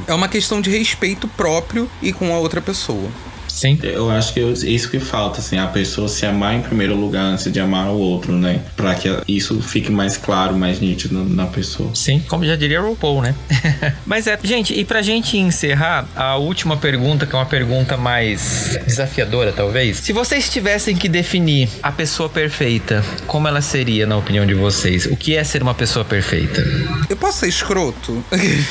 é 0.08 0.12
uma 0.12 0.26
questão 0.26 0.60
de 0.60 0.68
respeito 0.68 1.28
próprio 1.28 1.88
e 2.02 2.12
com 2.12 2.34
a 2.34 2.38
outra 2.38 2.60
pessoa. 2.60 3.08
Sim. 3.60 3.78
Eu 3.82 4.10
acho 4.10 4.32
que 4.32 4.40
eu- 4.40 4.52
isso 4.52 4.88
que 4.90 4.98
falta, 4.98 5.40
assim, 5.40 5.58
a 5.58 5.66
pessoa 5.66 6.08
se 6.08 6.24
amar 6.24 6.54
em 6.54 6.62
primeiro 6.62 6.94
lugar 6.96 7.22
antes 7.24 7.50
de 7.52 7.60
amar 7.60 7.88
o 7.88 7.98
outro, 7.98 8.32
né? 8.32 8.60
Pra 8.76 8.94
que 8.94 9.08
isso 9.28 9.60
fique 9.60 9.90
mais 9.92 10.16
claro, 10.16 10.56
mais 10.56 10.80
nítido 10.80 11.22
na 11.24 11.46
pessoa. 11.46 11.90
Sim, 11.94 12.22
como 12.28 12.44
já 12.44 12.56
diria 12.56 12.80
o 12.82 12.88
RuPaul, 12.90 13.22
né? 13.22 13.34
Mas 14.06 14.26
é, 14.26 14.38
gente, 14.42 14.72
e 14.72 14.84
pra 14.84 15.02
gente 15.02 15.36
encerrar, 15.36 16.06
a 16.16 16.36
última 16.36 16.76
pergunta, 16.76 17.26
que 17.26 17.34
é 17.34 17.38
uma 17.38 17.44
pergunta 17.46 17.96
mais 17.96 18.78
desafiadora, 18.86 19.52
talvez. 19.52 19.98
Se 19.98 20.12
vocês 20.12 20.48
tivessem 20.48 20.96
que 20.96 21.08
definir 21.08 21.68
a 21.82 21.92
pessoa 21.92 22.28
perfeita, 22.28 23.04
como 23.26 23.46
ela 23.46 23.60
seria, 23.60 24.06
na 24.06 24.16
opinião 24.16 24.46
de 24.46 24.54
vocês? 24.54 25.06
O 25.06 25.16
que 25.16 25.36
é 25.36 25.44
ser 25.44 25.62
uma 25.62 25.74
pessoa 25.74 26.04
perfeita? 26.04 26.64
Eu 27.08 27.16
posso 27.16 27.40
ser 27.40 27.48
escroto? 27.48 28.24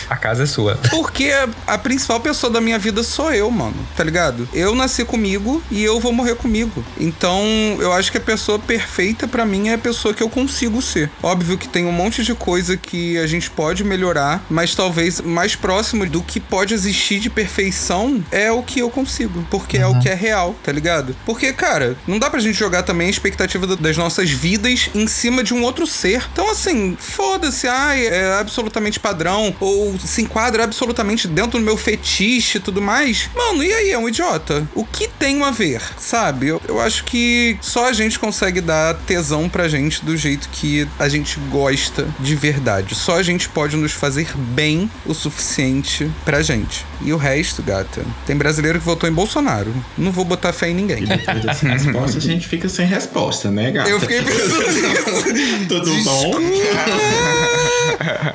A 0.09 0.15
casa 0.15 0.43
é 0.43 0.45
sua. 0.47 0.75
Porque 0.89 1.31
a 1.67 1.77
principal 1.77 2.19
pessoa 2.19 2.51
da 2.51 2.59
minha 2.61 2.79
vida 2.79 3.03
sou 3.03 3.31
eu, 3.31 3.49
mano. 3.51 3.75
Tá 3.95 4.03
ligado? 4.03 4.47
Eu 4.53 4.73
nasci 4.79 5.03
comigo 5.05 5.61
e 5.69 5.83
eu 5.83 5.99
vou 5.99 6.11
morrer 6.11 6.35
comigo. 6.35 6.83
Então, 6.99 7.43
eu 7.79 7.91
acho 7.93 8.11
que 8.11 8.17
a 8.17 8.21
pessoa 8.21 8.57
perfeita 8.57 9.27
pra 9.27 9.45
mim 9.45 9.69
é 9.69 9.73
a 9.73 9.77
pessoa 9.77 10.13
que 10.13 10.23
eu 10.23 10.29
consigo 10.29 10.81
ser. 10.81 11.09
Óbvio 11.21 11.57
que 11.57 11.67
tem 11.67 11.85
um 11.85 11.91
monte 11.91 12.23
de 12.23 12.33
coisa 12.33 12.75
que 12.77 13.17
a 13.17 13.27
gente 13.27 13.49
pode 13.49 13.83
melhorar, 13.83 14.43
mas 14.49 14.73
talvez 14.75 15.19
mais 15.21 15.55
próximo 15.55 16.05
do 16.05 16.21
que 16.23 16.39
pode 16.39 16.73
existir 16.73 17.19
de 17.19 17.29
perfeição 17.29 18.23
é 18.31 18.51
o 18.51 18.63
que 18.63 18.79
eu 18.79 18.89
consigo. 18.89 19.45
Porque 19.51 19.77
é 19.77 19.85
o 19.85 19.99
que 19.99 20.07
é 20.09 20.13
real, 20.15 20.55
tá 20.63 20.71
ligado? 20.71 21.15
Porque, 21.25 21.51
cara, 21.53 21.97
não 22.07 22.17
dá 22.17 22.29
pra 22.29 22.39
gente 22.39 22.57
jogar 22.57 22.83
também 22.83 23.07
a 23.07 23.09
expectativa 23.09 23.67
da- 23.67 23.75
das 23.75 23.97
nossas 23.97 24.29
vidas 24.29 24.89
em 24.95 25.07
cima 25.07 25.43
de 25.43 25.53
um 25.53 25.61
outro 25.63 25.85
ser. 25.85 26.23
Então, 26.31 26.49
assim, 26.49 26.95
foda-se, 26.99 27.67
ai, 27.67 28.07
é 28.07 28.33
absolutamente 28.39 28.99
padrão, 28.99 29.53
ou 29.59 29.97
se 29.99 30.21
enquadra 30.21 30.63
absolutamente 30.63 31.27
dentro 31.27 31.59
do 31.59 31.65
meu 31.65 31.75
fetiche 31.77 32.57
e 32.57 32.61
tudo 32.61 32.81
mais. 32.81 33.29
Mano, 33.35 33.63
e 33.63 33.73
aí, 33.73 33.89
é 33.91 33.97
um 33.97 34.07
idiota? 34.07 34.67
O 34.75 34.85
que 34.85 35.07
tem 35.07 35.41
a 35.43 35.51
ver, 35.51 35.81
sabe? 35.97 36.47
Eu, 36.47 36.61
eu 36.67 36.79
acho 36.79 37.03
que 37.03 37.57
só 37.61 37.89
a 37.89 37.93
gente 37.93 38.19
consegue 38.19 38.61
dar 38.61 38.93
tesão 38.93 39.49
pra 39.49 39.67
gente 39.67 40.03
do 40.03 40.15
jeito 40.15 40.49
que 40.49 40.87
a 40.97 41.09
gente 41.09 41.39
gosta 41.51 42.07
de 42.19 42.35
verdade. 42.35 42.95
Só 42.95 43.17
a 43.17 43.23
gente 43.23 43.49
pode 43.49 43.75
nos 43.75 43.91
fazer 43.91 44.27
bem 44.35 44.89
o 45.05 45.13
suficiente 45.13 46.09
pra 46.23 46.41
gente. 46.41 46.85
E 47.01 47.13
o 47.13 47.17
resto, 47.17 47.63
gata, 47.63 48.05
tem 48.25 48.35
brasileiro 48.35 48.79
que 48.79 48.85
votou 48.85 49.09
em 49.09 49.13
Bolsonaro. 49.13 49.73
Não 49.97 50.11
vou 50.11 50.25
botar 50.25 50.53
fé 50.53 50.69
em 50.69 50.73
ninguém. 50.73 51.05
Resposta, 51.05 52.17
a 52.17 52.21
gente 52.21 52.47
fica 52.49 52.67
sem 52.69 52.85
resposta, 52.85 53.49
né, 53.49 53.71
gata? 53.71 53.89
Eu 53.89 53.99
fiquei 53.99 54.21
pensando. 54.21 55.67
Tudo 55.67 56.03
bom? 56.03 56.33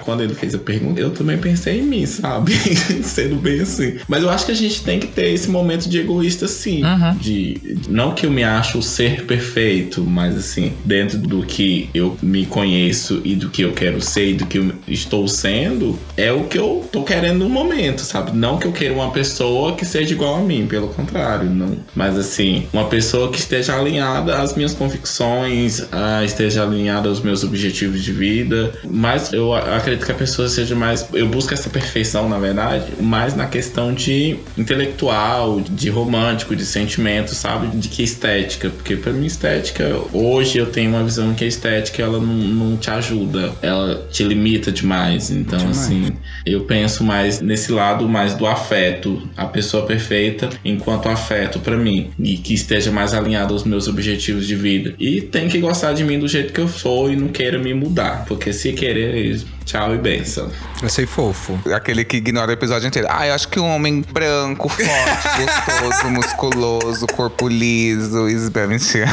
Quando 0.04 0.22
ele 0.22 0.34
fez 0.34 0.54
a 0.54 0.58
pergunta, 0.58 1.00
eu 1.00 1.10
também 1.10 1.38
pensei 1.38 1.80
em 1.80 1.82
mim, 1.82 2.06
sabe? 2.06 2.54
Sendo 3.02 3.36
bem 3.36 3.60
assim. 3.60 3.98
Mas 4.08 4.22
eu 4.22 4.30
acho 4.30 4.46
que 4.46 4.52
a 4.52 4.56
gente 4.56 4.82
tem 4.82 5.00
que 5.00 5.06
ter 5.06 5.30
esse 5.32 5.48
momento 5.48 5.88
de 5.88 6.00
egoísta, 6.24 6.48
sim. 6.48 6.82
Uhum. 6.82 7.16
De. 7.16 7.78
Não 7.88 8.14
que 8.14 8.26
eu 8.26 8.30
me 8.30 8.42
acho 8.42 8.82
ser 8.82 9.24
perfeito, 9.24 10.02
mas 10.02 10.36
assim, 10.36 10.72
dentro 10.84 11.18
do 11.18 11.44
que 11.44 11.88
eu 11.94 12.16
me 12.22 12.46
conheço 12.46 13.20
e 13.24 13.34
do 13.34 13.50
que 13.50 13.62
eu 13.62 13.72
quero 13.72 14.00
ser 14.00 14.30
e 14.30 14.34
do 14.34 14.46
que 14.46 14.58
eu 14.58 14.72
estou 14.88 15.28
sendo 15.28 15.98
é 16.16 16.32
o 16.32 16.44
que 16.44 16.58
eu 16.58 16.86
tô 16.90 17.02
querendo 17.02 17.40
no 17.40 17.48
momento, 17.48 18.00
sabe? 18.00 18.36
Não 18.36 18.58
que 18.58 18.66
eu 18.66 18.72
queira 18.72 18.94
uma 18.94 19.10
pessoa 19.10 19.74
que 19.74 19.84
seja 19.84 20.14
igual 20.14 20.36
a 20.36 20.40
mim, 20.40 20.66
pelo 20.66 20.88
contrário, 20.88 21.48
não. 21.50 21.76
Mas 21.94 22.16
assim, 22.16 22.66
uma 22.72 22.86
pessoa 22.86 23.30
que 23.30 23.38
esteja 23.38 23.76
alinhada 23.76 24.40
às 24.40 24.54
minhas 24.54 24.74
convicções, 24.74 25.80
uh, 25.80 26.24
esteja 26.24 26.62
alinhada 26.62 27.08
aos 27.08 27.20
meus 27.20 27.44
objetivos 27.44 28.02
de 28.02 28.12
vida. 28.12 28.72
Mas 28.84 29.32
eu 29.32 29.54
acredito 29.54 30.06
que 30.06 30.12
a 30.12 30.16
pessoa 30.16 30.48
seja 30.48 30.74
mais. 30.74 31.06
Eu 31.12 31.28
busco 31.28 31.52
essa 31.52 31.68
perfeição, 31.68 32.28
na 32.28 32.38
verdade, 32.38 32.92
mais 33.00 33.34
na 33.34 33.46
questão 33.46 33.92
de 33.92 34.36
intelectual, 34.56 35.60
de 35.60 35.90
romântico, 36.04 36.54
de 36.54 36.64
sentimento, 36.64 37.34
sabe? 37.34 37.68
De 37.76 37.88
que 37.88 38.02
estética. 38.02 38.70
Porque 38.70 38.96
para 38.96 39.12
mim, 39.12 39.26
estética, 39.26 39.84
hoje 40.12 40.58
eu 40.58 40.66
tenho 40.66 40.90
uma 40.90 41.02
visão 41.02 41.34
que 41.34 41.44
a 41.44 41.46
estética 41.46 42.02
ela 42.02 42.18
não, 42.20 42.34
não 42.34 42.76
te 42.76 42.90
ajuda, 42.90 43.52
ela 43.62 44.06
te 44.10 44.22
limita 44.22 44.70
demais. 44.70 45.30
Então, 45.30 45.58
demais. 45.58 45.78
assim, 45.78 46.12
eu 46.44 46.64
penso 46.64 47.02
mais 47.02 47.40
nesse 47.40 47.72
lado 47.72 48.08
mais 48.08 48.34
do 48.34 48.46
afeto, 48.46 49.22
a 49.36 49.46
pessoa 49.46 49.86
perfeita 49.86 50.48
enquanto 50.64 51.08
afeto 51.08 51.58
para 51.58 51.76
mim 51.76 52.10
e 52.18 52.36
que 52.36 52.54
esteja 52.54 52.90
mais 52.90 53.14
alinhado 53.14 53.52
aos 53.52 53.64
meus 53.64 53.88
objetivos 53.88 54.46
de 54.46 54.54
vida. 54.54 54.94
E 54.98 55.20
tem 55.20 55.48
que 55.48 55.58
gostar 55.58 55.92
de 55.92 56.04
mim 56.04 56.18
do 56.18 56.28
jeito 56.28 56.52
que 56.52 56.60
eu 56.60 56.68
sou 56.68 57.10
e 57.10 57.16
não 57.16 57.28
queira 57.28 57.58
me 57.58 57.72
mudar, 57.74 58.24
porque 58.26 58.52
se 58.52 58.72
querer, 58.72 59.40
tchau 59.64 59.94
e 59.94 59.98
benção. 59.98 60.50
Eu 60.82 60.88
sei 60.88 61.06
fofo. 61.06 61.58
Aquele 61.74 62.04
que 62.04 62.16
ignora 62.16 62.50
o 62.50 62.54
episódio 62.54 62.86
inteiro. 62.86 63.08
Ah, 63.10 63.26
eu 63.26 63.34
acho 63.34 63.48
que 63.48 63.58
um 63.58 63.68
homem 63.74 64.02
branco, 64.02 64.68
forte, 64.68 64.86
gostoso, 65.80 66.10
musculoso, 66.10 67.06
corpo 67.08 67.48
liso, 67.48 68.28
isso 68.28 68.50
é 68.54 68.66
mentira. 68.66 69.06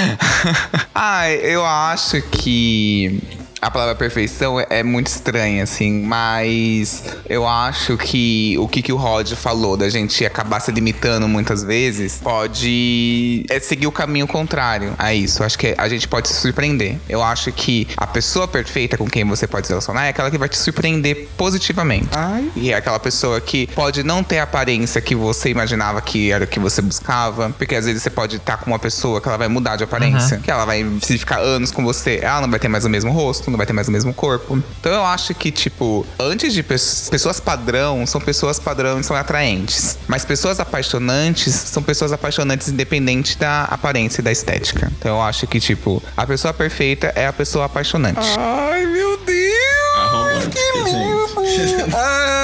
ah, 0.94 1.30
eu 1.30 1.64
acho 1.64 2.22
que 2.22 3.20
a 3.64 3.70
palavra 3.70 3.94
perfeição 3.94 4.60
é, 4.60 4.66
é, 4.68 4.82
muito 4.82 5.06
estranha, 5.06 5.62
assim, 5.62 6.02
mas 6.02 7.02
eu 7.26 7.48
acho 7.48 7.96
que 7.96 8.56
o 8.58 8.68
que, 8.68 8.82
que 8.82 8.92
o 8.92 8.96
Rod 8.96 9.32
falou 9.32 9.74
da 9.74 9.88
gente 9.88 10.24
acabar 10.26 10.60
se 10.60 10.70
limitando 10.70 11.26
muitas 11.26 11.64
vezes 11.64 12.20
pode 12.22 13.46
é 13.48 13.58
seguir 13.58 13.86
o 13.86 13.92
caminho 13.92 14.26
contrário 14.26 14.92
a 14.98 15.14
isso. 15.14 15.42
Acho 15.42 15.58
que 15.58 15.74
a 15.78 15.88
gente 15.88 16.06
pode 16.06 16.28
se 16.28 16.34
surpreender. 16.34 16.98
Eu 17.08 17.22
acho 17.22 17.50
que 17.52 17.88
a 17.96 18.06
pessoa 18.06 18.46
perfeita 18.46 18.98
com 18.98 19.08
quem 19.08 19.24
você 19.24 19.46
pode 19.46 19.66
se 19.66 19.72
relacionar 19.72 20.04
é 20.04 20.08
aquela 20.10 20.30
que 20.30 20.36
vai 20.36 20.48
te 20.48 20.58
surpreender 20.58 21.28
positivamente. 21.34 22.08
Ai. 22.12 22.50
E 22.54 22.70
é 22.70 22.74
aquela 22.74 22.98
pessoa 22.98 23.40
que 23.40 23.66
pode 23.68 24.02
não 24.02 24.22
ter 24.22 24.40
a 24.40 24.42
aparência 24.42 25.00
que 25.00 25.14
você 25.14 25.48
imaginava 25.48 26.02
que 26.02 26.30
era 26.30 26.44
o 26.44 26.46
que 26.46 26.60
você 26.60 26.82
buscava, 26.82 27.48
porque 27.56 27.74
às 27.74 27.86
vezes 27.86 28.02
você 28.02 28.10
pode 28.10 28.36
estar 28.36 28.58
com 28.58 28.66
uma 28.66 28.78
pessoa 28.78 29.22
que 29.22 29.28
ela 29.28 29.38
vai 29.38 29.48
mudar 29.48 29.76
de 29.76 29.84
aparência, 29.84 30.36
uhum. 30.36 30.42
que 30.42 30.50
ela 30.50 30.66
vai 30.66 30.84
se 31.00 31.16
ficar 31.16 31.38
anos 31.38 31.70
com 31.70 31.82
você, 31.82 32.20
ela 32.22 32.42
não 32.42 32.50
vai 32.50 32.60
ter 32.60 32.68
mais 32.68 32.84
o 32.84 32.90
mesmo 32.90 33.10
rosto, 33.10 33.53
não 33.54 33.58
vai 33.58 33.66
ter 33.66 33.72
mais 33.72 33.88
o 33.88 33.92
mesmo 33.92 34.12
corpo. 34.12 34.62
Então 34.80 34.92
eu 34.92 35.04
acho 35.04 35.34
que, 35.34 35.50
tipo, 35.50 36.04
antes 36.18 36.52
de 36.52 36.62
pe 36.62 36.74
pessoas 36.74 37.40
padrão, 37.40 38.06
são 38.06 38.20
pessoas 38.20 38.58
padrão 38.58 39.00
e 39.00 39.04
são 39.04 39.16
atraentes. 39.16 39.96
Mas 40.08 40.24
pessoas 40.24 40.58
apaixonantes 40.58 41.54
são 41.54 41.82
pessoas 41.82 42.12
apaixonantes 42.12 42.68
independente 42.68 43.38
da 43.38 43.64
aparência 43.64 44.20
e 44.20 44.24
da 44.24 44.32
estética. 44.32 44.90
Então 44.98 45.16
eu 45.16 45.22
acho 45.22 45.46
que, 45.46 45.60
tipo, 45.60 46.02
a 46.16 46.26
pessoa 46.26 46.52
perfeita 46.52 47.12
é 47.14 47.26
a 47.26 47.32
pessoa 47.32 47.66
apaixonante. 47.66 48.18
Ai, 48.36 48.84
meu 48.86 49.16
Deus! 49.18 49.54
que 50.50 50.82
lindo! 50.82 51.96
Ai, 51.96 52.43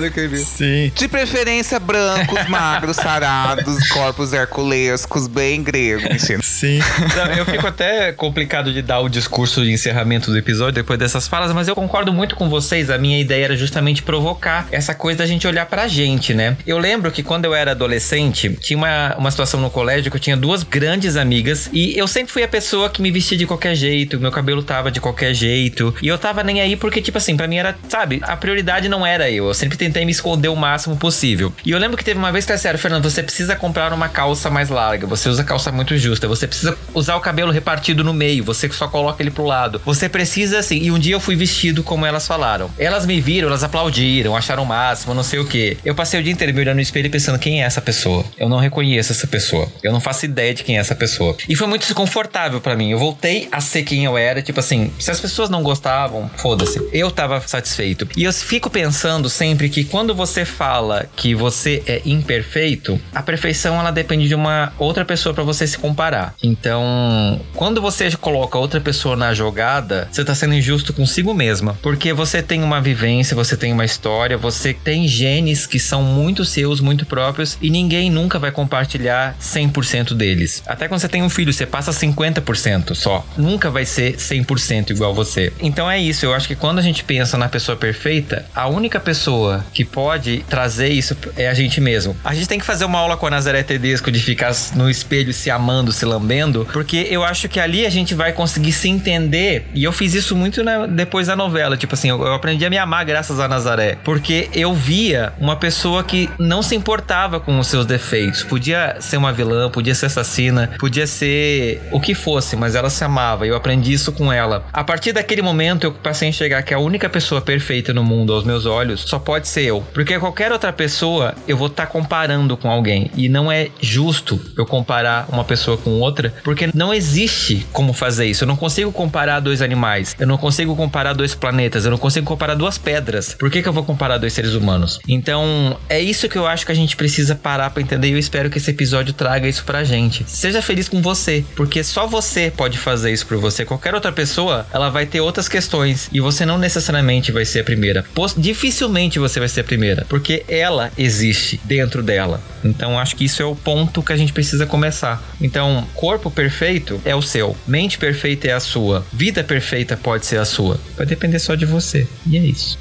emocionado, 0.00 0.10
querido. 0.10 0.36
Sim. 0.36 0.92
De 0.94 1.08
preferência, 1.08 1.78
brancos, 1.78 2.46
magros, 2.48 2.96
sarados, 3.00 3.88
corpos 3.88 4.32
herculescos, 4.32 5.26
bem 5.26 5.62
gregos. 5.62 6.22
Sim. 6.42 6.80
Não, 7.16 7.32
eu 7.34 7.44
fico 7.44 7.66
até 7.66 8.12
complicado 8.12 8.72
de 8.72 8.82
dar 8.82 9.00
o 9.00 9.08
discurso 9.08 9.62
de 9.62 9.72
encerramento 9.72 10.30
do 10.30 10.38
episódio 10.38 10.74
depois 10.74 10.98
dessas 10.98 11.28
falas, 11.28 11.52
mas 11.52 11.68
eu 11.68 11.74
concordo 11.74 12.12
muito 12.12 12.34
com 12.34 12.48
vocês. 12.48 12.90
A 12.90 12.98
minha 12.98 13.20
ideia 13.20 13.44
era 13.44 13.56
justamente 13.56 14.02
provocar 14.02 14.66
essa 14.70 14.94
coisa 14.94 15.18
da 15.18 15.26
gente 15.26 15.46
olhar 15.46 15.66
pra 15.66 15.86
gente, 15.86 16.32
né? 16.32 16.56
Eu 16.66 16.78
lembro 16.78 17.10
que 17.10 17.22
quando 17.22 17.44
eu 17.44 17.54
era 17.54 17.72
adolescente, 17.72 18.56
tinha 18.60 18.76
uma, 18.76 19.16
uma 19.16 19.30
situação 19.30 19.60
no 19.60 19.70
colégio 19.70 20.10
que 20.10 20.16
eu 20.16 20.20
tinha 20.20 20.36
duas 20.36 20.62
grandes 20.62 21.16
amigas 21.16 21.68
e 21.72 21.96
eu 21.98 22.06
sempre 22.06 22.32
fui 22.32 22.42
a 22.42 22.48
pessoa 22.48 22.88
que 22.88 23.02
me 23.02 23.10
vestia 23.10 23.36
de 23.36 23.46
qualquer 23.46 23.74
jeito, 23.74 24.18
meu 24.18 24.30
cabelo 24.30 24.62
tava 24.62 24.90
de 24.90 25.00
qualquer 25.00 25.34
jeito 25.34 25.94
e 26.02 26.08
eu 26.08 26.18
tava 26.18 26.42
nem 26.42 26.60
aí 26.60 26.76
porque, 26.76 27.02
tipo 27.02 27.18
assim, 27.18 27.36
pra 27.36 27.46
mim 27.46 27.56
era, 27.56 27.76
sabe, 27.88 28.20
a 28.22 28.36
prioridade 28.36 28.88
não 28.88 29.06
era 29.06 29.30
eu. 29.30 29.48
Eu 29.48 29.54
sempre 29.54 29.76
tentei 29.76 29.89
me 30.04 30.12
esconder 30.12 30.48
o 30.48 30.56
máximo 30.56 30.96
possível. 30.96 31.52
E 31.64 31.70
eu 31.70 31.78
lembro 31.78 31.96
que 31.96 32.04
teve 32.04 32.18
uma 32.18 32.32
vez 32.32 32.44
que 32.44 32.52
é 32.52 32.56
sério, 32.56 32.78
Fernando, 32.78 33.08
você 33.08 33.22
precisa 33.22 33.56
comprar 33.56 33.92
uma 33.92 34.08
calça 34.08 34.50
mais 34.50 34.68
larga, 34.68 35.06
você 35.06 35.28
usa 35.28 35.44
calça 35.44 35.72
muito 35.72 35.96
justa, 35.96 36.28
você 36.28 36.46
precisa 36.46 36.76
usar 36.94 37.16
o 37.16 37.20
cabelo 37.20 37.50
repartido 37.50 38.04
no 38.04 38.12
meio, 38.12 38.44
você 38.44 38.68
só 38.70 38.88
coloca 38.88 39.22
ele 39.22 39.30
pro 39.30 39.44
lado. 39.44 39.80
Você 39.84 40.08
precisa 40.08 40.58
assim. 40.58 40.78
E 40.78 40.90
um 40.90 40.98
dia 40.98 41.14
eu 41.14 41.20
fui 41.20 41.36
vestido 41.36 41.82
como 41.82 42.06
elas 42.06 42.26
falaram. 42.26 42.70
Elas 42.78 43.06
me 43.06 43.20
viram, 43.20 43.48
elas 43.48 43.64
aplaudiram, 43.64 44.36
acharam 44.36 44.62
o 44.62 44.66
máximo, 44.66 45.14
não 45.14 45.22
sei 45.22 45.38
o 45.38 45.44
que. 45.46 45.76
Eu 45.84 45.94
passei 45.94 46.20
o 46.20 46.22
dia 46.22 46.32
inteiro 46.32 46.52
me 46.54 46.60
olhando 46.60 46.76
no 46.76 46.82
espelho 46.82 47.10
pensando 47.10 47.38
quem 47.38 47.62
é 47.62 47.66
essa 47.66 47.80
pessoa. 47.80 48.24
Eu 48.38 48.48
não 48.48 48.58
reconheço 48.58 49.12
essa 49.12 49.26
pessoa. 49.26 49.68
Eu 49.82 49.92
não 49.92 50.00
faço 50.00 50.24
ideia 50.24 50.54
de 50.54 50.62
quem 50.62 50.76
é 50.76 50.80
essa 50.80 50.94
pessoa. 50.94 51.36
E 51.48 51.54
foi 51.56 51.66
muito 51.66 51.82
desconfortável 51.82 52.60
para 52.60 52.76
mim. 52.76 52.90
Eu 52.90 52.98
voltei 52.98 53.48
a 53.50 53.60
ser 53.60 53.82
quem 53.82 54.04
eu 54.04 54.16
era, 54.16 54.42
tipo 54.42 54.60
assim, 54.60 54.92
se 54.98 55.10
as 55.10 55.20
pessoas 55.20 55.48
não 55.48 55.62
gostavam, 55.62 56.30
foda-se. 56.36 56.80
Eu 56.92 57.10
tava 57.10 57.40
satisfeito. 57.40 58.08
E 58.16 58.24
eu 58.24 58.32
fico 58.32 58.68
pensando 58.68 59.28
sempre 59.28 59.68
que 59.70 59.84
quando 59.84 60.14
você 60.14 60.44
fala 60.44 61.06
que 61.16 61.34
você 61.34 61.82
é 61.86 62.02
imperfeito, 62.04 63.00
a 63.14 63.22
perfeição 63.22 63.78
ela 63.78 63.90
depende 63.90 64.28
de 64.28 64.34
uma 64.34 64.72
outra 64.78 65.04
pessoa 65.04 65.34
para 65.34 65.44
você 65.44 65.66
se 65.66 65.78
comparar. 65.78 66.34
Então, 66.42 67.40
quando 67.54 67.80
você 67.80 68.10
coloca 68.16 68.58
outra 68.58 68.80
pessoa 68.80 69.16
na 69.16 69.32
jogada, 69.32 70.08
você 70.10 70.24
tá 70.24 70.34
sendo 70.34 70.54
injusto 70.54 70.92
consigo 70.92 71.32
mesma. 71.32 71.78
Porque 71.82 72.12
você 72.12 72.42
tem 72.42 72.62
uma 72.62 72.80
vivência, 72.80 73.34
você 73.34 73.56
tem 73.56 73.72
uma 73.72 73.84
história, 73.84 74.36
você 74.36 74.74
tem 74.74 75.06
genes 75.06 75.66
que 75.66 75.78
são 75.78 76.02
muito 76.02 76.44
seus, 76.44 76.80
muito 76.80 77.06
próprios, 77.06 77.56
e 77.60 77.70
ninguém 77.70 78.10
nunca 78.10 78.38
vai 78.38 78.50
compartilhar 78.50 79.36
100% 79.40 80.14
deles. 80.14 80.62
Até 80.66 80.88
quando 80.88 81.00
você 81.00 81.08
tem 81.08 81.22
um 81.22 81.30
filho, 81.30 81.52
você 81.52 81.66
passa 81.66 81.92
50% 81.92 82.94
só. 82.94 83.24
Nunca 83.36 83.70
vai 83.70 83.84
ser 83.84 84.16
100% 84.16 84.90
igual 84.90 85.14
você. 85.14 85.52
Então 85.60 85.90
é 85.90 85.98
isso, 85.98 86.24
eu 86.24 86.34
acho 86.34 86.48
que 86.48 86.56
quando 86.56 86.78
a 86.78 86.82
gente 86.82 87.04
pensa 87.04 87.38
na 87.38 87.48
pessoa 87.48 87.76
perfeita, 87.76 88.44
a 88.54 88.66
única 88.68 88.98
pessoa 88.98 89.59
que 89.72 89.84
pode 89.84 90.44
trazer 90.48 90.88
isso 90.88 91.16
é 91.36 91.48
a 91.48 91.54
gente 91.54 91.80
mesmo. 91.80 92.16
A 92.24 92.34
gente 92.34 92.48
tem 92.48 92.58
que 92.58 92.64
fazer 92.64 92.84
uma 92.84 92.98
aula 92.98 93.16
com 93.16 93.26
a 93.26 93.30
Nazaré 93.30 93.62
Tedesco 93.62 94.10
de 94.10 94.20
ficar 94.20 94.52
no 94.74 94.88
espelho 94.88 95.32
se 95.32 95.50
amando, 95.50 95.92
se 95.92 96.04
lambendo, 96.04 96.66
porque 96.72 97.06
eu 97.10 97.24
acho 97.24 97.48
que 97.48 97.60
ali 97.60 97.86
a 97.86 97.90
gente 97.90 98.14
vai 98.14 98.32
conseguir 98.32 98.72
se 98.72 98.88
entender. 98.88 99.66
E 99.74 99.84
eu 99.84 99.92
fiz 99.92 100.14
isso 100.14 100.36
muito 100.36 100.62
na, 100.62 100.86
depois 100.86 101.26
da 101.26 101.36
novela. 101.36 101.76
Tipo 101.76 101.94
assim, 101.94 102.08
eu, 102.08 102.20
eu 102.20 102.34
aprendi 102.34 102.64
a 102.64 102.70
me 102.70 102.78
amar 102.78 103.04
graças 103.04 103.40
a 103.40 103.48
Nazaré. 103.48 103.98
Porque 104.04 104.48
eu 104.54 104.74
via 104.74 105.32
uma 105.38 105.56
pessoa 105.56 106.02
que 106.02 106.28
não 106.38 106.62
se 106.62 106.74
importava 106.74 107.40
com 107.40 107.58
os 107.58 107.66
seus 107.66 107.86
defeitos. 107.86 108.42
Podia 108.42 108.96
ser 109.00 109.16
uma 109.16 109.32
vilã, 109.32 109.70
podia 109.70 109.94
ser 109.94 110.06
assassina, 110.06 110.70
podia 110.78 111.06
ser 111.06 111.82
o 111.90 112.00
que 112.00 112.14
fosse, 112.14 112.56
mas 112.56 112.74
ela 112.74 112.90
se 112.90 113.02
amava. 113.04 113.46
Eu 113.46 113.56
aprendi 113.56 113.92
isso 113.92 114.12
com 114.12 114.32
ela. 114.32 114.64
A 114.72 114.84
partir 114.84 115.12
daquele 115.12 115.42
momento, 115.42 115.84
eu 115.84 115.92
passei 115.92 116.28
a 116.28 116.30
enxergar 116.30 116.62
que 116.62 116.74
a 116.74 116.78
única 116.78 117.08
pessoa 117.08 117.40
perfeita 117.40 117.92
no 117.92 118.02
mundo 118.02 118.32
aos 118.32 118.44
meus 118.44 118.66
olhos 118.66 119.02
só 119.06 119.18
pode 119.18 119.48
ser 119.50 119.62
eu. 119.62 119.84
Porque 119.92 120.18
qualquer 120.18 120.52
outra 120.52 120.72
pessoa, 120.72 121.34
eu 121.46 121.56
vou 121.56 121.66
estar 121.66 121.86
tá 121.86 121.92
comparando 121.92 122.56
com 122.56 122.70
alguém. 122.70 123.10
E 123.16 123.28
não 123.28 123.50
é 123.50 123.68
justo 123.80 124.40
eu 124.56 124.64
comparar 124.64 125.26
uma 125.28 125.44
pessoa 125.44 125.76
com 125.76 126.00
outra, 126.00 126.32
porque 126.44 126.68
não 126.74 126.94
existe 126.94 127.66
como 127.72 127.92
fazer 127.92 128.26
isso. 128.26 128.44
Eu 128.44 128.48
não 128.48 128.56
consigo 128.56 128.92
comparar 128.92 129.40
dois 129.40 129.62
animais. 129.62 130.14
Eu 130.18 130.26
não 130.26 130.38
consigo 130.38 130.76
comparar 130.76 131.12
dois 131.12 131.34
planetas. 131.34 131.84
Eu 131.84 131.90
não 131.90 131.98
consigo 131.98 132.26
comparar 132.26 132.54
duas 132.54 132.78
pedras. 132.78 133.34
Por 133.38 133.50
que, 133.50 133.62
que 133.62 133.68
eu 133.68 133.72
vou 133.72 133.84
comparar 133.84 134.18
dois 134.18 134.32
seres 134.32 134.54
humanos? 134.54 135.00
Então, 135.08 135.78
é 135.88 136.00
isso 136.00 136.28
que 136.28 136.36
eu 136.36 136.46
acho 136.46 136.64
que 136.64 136.72
a 136.72 136.74
gente 136.74 136.96
precisa 136.96 137.34
parar 137.34 137.70
para 137.70 137.82
entender. 137.82 138.08
E 138.08 138.12
eu 138.12 138.18
espero 138.18 138.50
que 138.50 138.58
esse 138.58 138.70
episódio 138.70 139.12
traga 139.12 139.48
isso 139.48 139.64
pra 139.64 139.84
gente. 139.84 140.24
Seja 140.28 140.62
feliz 140.62 140.88
com 140.88 141.02
você, 141.02 141.44
porque 141.56 141.82
só 141.82 142.06
você 142.06 142.52
pode 142.56 142.78
fazer 142.78 143.12
isso 143.12 143.26
por 143.26 143.38
você. 143.38 143.64
Qualquer 143.64 143.94
outra 143.94 144.12
pessoa, 144.12 144.66
ela 144.72 144.90
vai 144.90 145.06
ter 145.06 145.20
outras 145.20 145.48
questões 145.48 146.08
e 146.12 146.20
você 146.20 146.46
não 146.46 146.58
necessariamente 146.58 147.32
vai 147.32 147.44
ser 147.44 147.60
a 147.60 147.64
primeira. 147.64 148.04
Dificilmente 148.36 149.18
você 149.18 149.39
vai 149.40 149.48
ser 149.48 149.60
a 149.60 149.64
primeira, 149.64 150.06
porque 150.08 150.44
ela 150.48 150.92
existe 150.96 151.60
dentro 151.64 152.02
dela. 152.02 152.40
Então, 152.64 152.98
acho 152.98 153.16
que 153.16 153.24
isso 153.24 153.42
é 153.42 153.44
o 153.44 153.56
ponto 153.56 154.02
que 154.02 154.12
a 154.12 154.16
gente 154.16 154.32
precisa 154.32 154.66
começar. 154.66 155.22
Então, 155.40 155.86
corpo 155.94 156.30
perfeito 156.30 157.00
é 157.04 157.14
o 157.14 157.22
seu, 157.22 157.56
mente 157.66 157.98
perfeita 157.98 158.48
é 158.48 158.52
a 158.52 158.60
sua, 158.60 159.04
vida 159.12 159.42
perfeita 159.42 159.96
pode 159.96 160.26
ser 160.26 160.38
a 160.38 160.44
sua. 160.44 160.78
Vai 160.96 161.06
depender 161.06 161.38
só 161.38 161.54
de 161.54 161.66
você. 161.66 162.06
E 162.26 162.36
é 162.36 162.40
isso. 162.40 162.78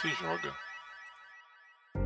Se 0.00 0.08
joga. 0.20 0.61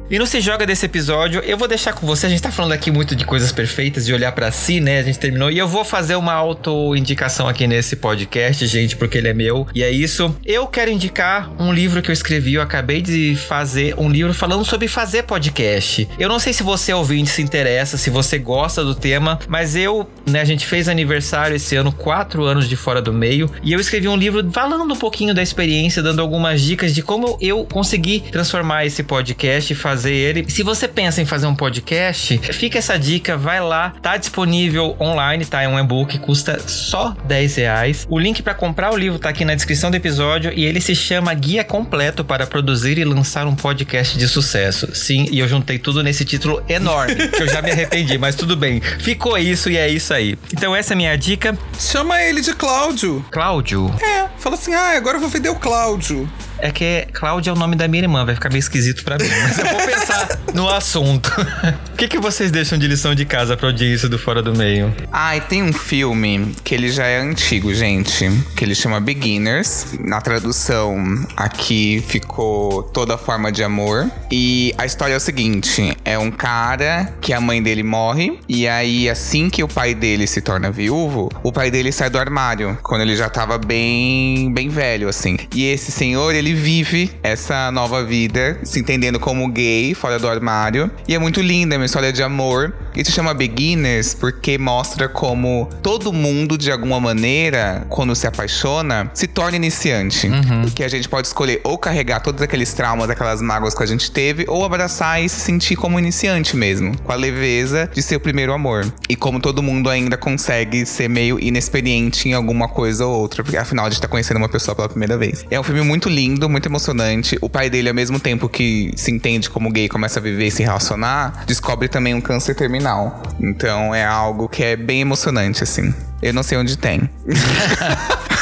E 0.08 0.20
não 0.20 0.26
se 0.26 0.40
joga 0.40 0.64
desse 0.64 0.86
episódio, 0.86 1.40
eu 1.40 1.58
vou 1.58 1.66
deixar 1.66 1.92
com 1.92 2.06
você. 2.06 2.26
A 2.26 2.28
gente 2.28 2.40
tá 2.40 2.52
falando 2.52 2.70
aqui 2.70 2.92
muito 2.92 3.16
de 3.16 3.24
coisas 3.24 3.50
perfeitas, 3.50 4.06
de 4.06 4.14
olhar 4.14 4.30
para 4.30 4.52
si, 4.52 4.78
né? 4.78 5.00
A 5.00 5.02
gente 5.02 5.18
terminou. 5.18 5.50
E 5.50 5.58
eu 5.58 5.66
vou 5.66 5.84
fazer 5.84 6.14
uma 6.14 6.32
auto-indicação 6.32 7.48
aqui 7.48 7.66
nesse 7.66 7.96
podcast, 7.96 8.64
gente, 8.68 8.96
porque 8.96 9.18
ele 9.18 9.26
é 9.26 9.34
meu. 9.34 9.66
E 9.74 9.82
é 9.82 9.90
isso. 9.90 10.34
Eu 10.44 10.68
quero 10.68 10.92
indicar 10.92 11.50
um 11.60 11.72
livro 11.72 12.00
que 12.00 12.08
eu 12.08 12.12
escrevi. 12.12 12.54
Eu 12.54 12.62
acabei 12.62 13.02
de 13.02 13.34
fazer 13.34 13.96
um 13.98 14.08
livro 14.08 14.32
falando 14.32 14.64
sobre 14.64 14.86
fazer 14.86 15.24
podcast. 15.24 16.08
Eu 16.20 16.28
não 16.28 16.38
sei 16.38 16.52
se 16.52 16.62
você 16.62 16.92
ouvinte 16.92 17.28
se 17.28 17.42
interessa, 17.42 17.96
se 17.96 18.08
você 18.08 18.38
gosta 18.38 18.84
do 18.84 18.94
tema, 18.94 19.40
mas 19.48 19.74
eu, 19.74 20.08
né, 20.24 20.40
a 20.40 20.44
gente 20.44 20.64
fez 20.66 20.88
aniversário 20.88 21.56
esse 21.56 21.74
ano, 21.74 21.90
quatro 21.90 22.44
anos 22.44 22.68
de 22.68 22.76
Fora 22.76 23.02
do 23.02 23.12
Meio. 23.12 23.50
E 23.60 23.72
eu 23.72 23.80
escrevi 23.80 24.06
um 24.06 24.16
livro 24.16 24.48
falando 24.52 24.94
um 24.94 24.96
pouquinho 24.96 25.34
da 25.34 25.42
experiência, 25.42 26.00
dando 26.00 26.22
algumas 26.22 26.60
dicas 26.60 26.94
de 26.94 27.02
como 27.02 27.36
eu 27.40 27.64
consegui 27.64 28.20
transformar 28.30 28.86
esse 28.86 29.02
podcast 29.02 29.72
e 29.72 29.76
fazer 29.76 29.95
fazer 29.96 30.12
ele. 30.12 30.44
Se 30.50 30.62
você 30.62 30.86
pensa 30.86 31.22
em 31.22 31.24
fazer 31.24 31.46
um 31.46 31.54
podcast, 31.54 32.36
fica 32.52 32.78
essa 32.78 32.98
dica, 32.98 33.34
vai 33.34 33.62
lá, 33.62 33.94
tá 34.02 34.18
disponível 34.18 34.94
online, 35.00 35.46
tá? 35.46 35.62
É 35.62 35.68
um 35.68 35.78
e-book, 35.78 36.18
custa 36.18 36.58
só 36.68 37.16
10 37.24 37.56
reais. 37.56 38.06
O 38.10 38.18
link 38.18 38.42
para 38.42 38.52
comprar 38.52 38.92
o 38.92 38.96
livro 38.96 39.18
tá 39.18 39.30
aqui 39.30 39.42
na 39.42 39.54
descrição 39.54 39.90
do 39.90 39.96
episódio 39.96 40.52
e 40.54 40.66
ele 40.66 40.82
se 40.82 40.94
chama 40.94 41.32
Guia 41.32 41.64
Completo 41.64 42.22
para 42.22 42.46
Produzir 42.46 42.98
e 42.98 43.04
Lançar 43.04 43.46
um 43.46 43.54
Podcast 43.54 44.18
de 44.18 44.28
Sucesso. 44.28 44.94
Sim, 44.94 45.26
e 45.30 45.38
eu 45.38 45.48
juntei 45.48 45.78
tudo 45.78 46.02
nesse 46.02 46.26
título 46.26 46.62
enorme, 46.68 47.14
que 47.14 47.42
eu 47.42 47.48
já 47.48 47.62
me 47.62 47.70
arrependi, 47.70 48.18
mas 48.18 48.34
tudo 48.34 48.54
bem. 48.54 48.82
Ficou 48.98 49.38
isso 49.38 49.70
e 49.70 49.78
é 49.78 49.88
isso 49.88 50.12
aí. 50.12 50.38
Então 50.52 50.76
essa 50.76 50.92
é 50.92 50.94
a 50.94 50.96
minha 50.96 51.16
dica. 51.16 51.56
Chama 51.80 52.22
ele 52.22 52.42
de 52.42 52.52
Cláudio. 52.52 53.24
Cláudio? 53.30 53.94
É, 54.02 54.28
fala 54.36 54.56
assim, 54.56 54.74
ah, 54.74 54.94
agora 54.94 55.16
eu 55.16 55.20
vou 55.20 55.30
vender 55.30 55.48
o 55.48 55.56
Cláudio. 55.56 56.28
É 56.58 56.70
que 56.70 57.06
Cláudia 57.12 57.50
é 57.50 57.52
o 57.52 57.56
nome 57.56 57.76
da 57.76 57.86
minha 57.88 58.02
irmã, 58.02 58.24
vai 58.24 58.34
ficar 58.34 58.48
meio 58.48 58.60
esquisito 58.60 59.04
para 59.04 59.16
mim. 59.18 59.28
Mas 59.42 59.58
eu 59.58 59.66
vou 59.66 59.86
pensar 59.86 60.28
no 60.54 60.68
assunto. 60.68 61.30
O 61.96 61.98
que, 61.98 62.08
que 62.08 62.18
vocês 62.18 62.50
deixam 62.50 62.78
de 62.78 62.86
lição 62.86 63.14
de 63.14 63.24
casa 63.24 63.56
pra 63.56 63.68
audiência 63.68 64.06
do 64.06 64.18
Fora 64.18 64.42
do 64.42 64.54
Meio? 64.54 64.94
E 65.34 65.40
tem 65.40 65.62
um 65.62 65.72
filme 65.72 66.54
que 66.62 66.74
ele 66.74 66.90
já 66.90 67.06
é 67.06 67.18
antigo, 67.18 67.72
gente. 67.72 68.30
Que 68.54 68.66
ele 68.66 68.74
chama 68.74 69.00
Beginners. 69.00 69.96
Na 70.00 70.20
tradução, 70.20 70.94
aqui 71.34 72.04
ficou 72.06 72.82
Toda 72.82 73.16
Forma 73.16 73.50
de 73.50 73.64
Amor. 73.64 74.10
E 74.30 74.74
a 74.76 74.84
história 74.84 75.14
é 75.14 75.16
o 75.16 75.20
seguinte: 75.20 75.96
é 76.04 76.18
um 76.18 76.30
cara 76.30 77.14
que 77.18 77.32
a 77.32 77.40
mãe 77.40 77.62
dele 77.62 77.82
morre. 77.82 78.38
E 78.46 78.68
aí, 78.68 79.08
assim 79.08 79.48
que 79.48 79.64
o 79.64 79.68
pai 79.68 79.94
dele 79.94 80.26
se 80.26 80.42
torna 80.42 80.70
viúvo, 80.70 81.30
o 81.42 81.50
pai 81.50 81.70
dele 81.70 81.92
sai 81.92 82.10
do 82.10 82.18
armário. 82.18 82.78
Quando 82.82 83.00
ele 83.00 83.16
já 83.16 83.30
tava 83.30 83.56
bem, 83.56 84.52
bem 84.52 84.68
velho, 84.68 85.08
assim. 85.08 85.38
E 85.54 85.64
esse 85.64 85.90
senhor, 85.90 86.34
ele 86.34 86.45
vive 86.54 87.10
essa 87.22 87.70
nova 87.70 88.04
vida, 88.04 88.58
se 88.62 88.80
entendendo 88.80 89.18
como 89.18 89.48
gay, 89.48 89.94
fora 89.94 90.18
do 90.18 90.28
armário. 90.28 90.90
E 91.06 91.14
é 91.14 91.18
muito 91.18 91.40
linda, 91.40 91.74
é 91.74 91.78
uma 91.78 91.86
história 91.86 92.12
de 92.12 92.22
amor. 92.22 92.74
E 92.94 93.04
se 93.04 93.12
chama 93.12 93.34
Beginners 93.34 94.14
porque 94.14 94.56
mostra 94.56 95.08
como 95.08 95.68
todo 95.82 96.12
mundo, 96.12 96.56
de 96.56 96.70
alguma 96.70 96.98
maneira, 96.98 97.86
quando 97.88 98.14
se 98.14 98.26
apaixona, 98.26 99.10
se 99.14 99.26
torna 99.26 99.56
iniciante. 99.56 100.28
Uhum. 100.28 100.64
Que 100.74 100.82
a 100.82 100.88
gente 100.88 101.08
pode 101.08 101.26
escolher 101.26 101.60
ou 101.62 101.78
carregar 101.78 102.20
todos 102.20 102.40
aqueles 102.42 102.72
traumas, 102.72 103.10
aquelas 103.10 103.40
mágoas 103.42 103.74
que 103.74 103.82
a 103.82 103.86
gente 103.86 104.10
teve, 104.10 104.44
ou 104.48 104.64
abraçar 104.64 105.22
e 105.22 105.28
se 105.28 105.40
sentir 105.40 105.76
como 105.76 105.98
iniciante 105.98 106.56
mesmo, 106.56 106.96
com 107.02 107.12
a 107.12 107.14
leveza 107.14 107.90
de 107.92 108.02
ser 108.02 108.16
o 108.16 108.20
primeiro 108.20 108.52
amor. 108.52 108.86
E 109.08 109.16
como 109.16 109.40
todo 109.40 109.62
mundo 109.62 109.88
ainda 109.88 110.16
consegue 110.16 110.84
ser 110.84 111.08
meio 111.08 111.38
inexperiente 111.38 112.28
em 112.28 112.32
alguma 112.32 112.68
coisa 112.68 113.06
ou 113.06 113.20
outra, 113.20 113.42
porque 113.42 113.56
afinal 113.56 113.86
a 113.86 113.90
gente 113.90 114.00
tá 114.00 114.08
conhecendo 114.08 114.38
uma 114.38 114.48
pessoa 114.48 114.74
pela 114.74 114.88
primeira 114.88 115.16
vez. 115.16 115.44
É 115.50 115.58
um 115.58 115.62
filme 115.62 115.82
muito 115.82 116.08
lindo, 116.08 116.35
muito 116.48 116.66
emocionante. 116.66 117.38
O 117.40 117.48
pai 117.48 117.70
dele, 117.70 117.88
ao 117.88 117.94
mesmo 117.94 118.20
tempo 118.20 118.48
que 118.48 118.92
se 118.96 119.10
entende 119.10 119.48
como 119.48 119.70
gay, 119.70 119.88
começa 119.88 120.18
a 120.18 120.22
viver 120.22 120.46
e 120.46 120.50
se 120.50 120.62
relacionar, 120.62 121.44
descobre 121.46 121.88
também 121.88 122.14
um 122.14 122.20
câncer 122.20 122.54
terminal. 122.54 123.22
Então 123.40 123.94
é 123.94 124.04
algo 124.04 124.48
que 124.48 124.62
é 124.62 124.76
bem 124.76 125.00
emocionante, 125.00 125.62
assim. 125.62 125.94
Eu 126.22 126.32
não 126.32 126.42
sei 126.42 126.58
onde 126.58 126.76
tem. 126.76 127.08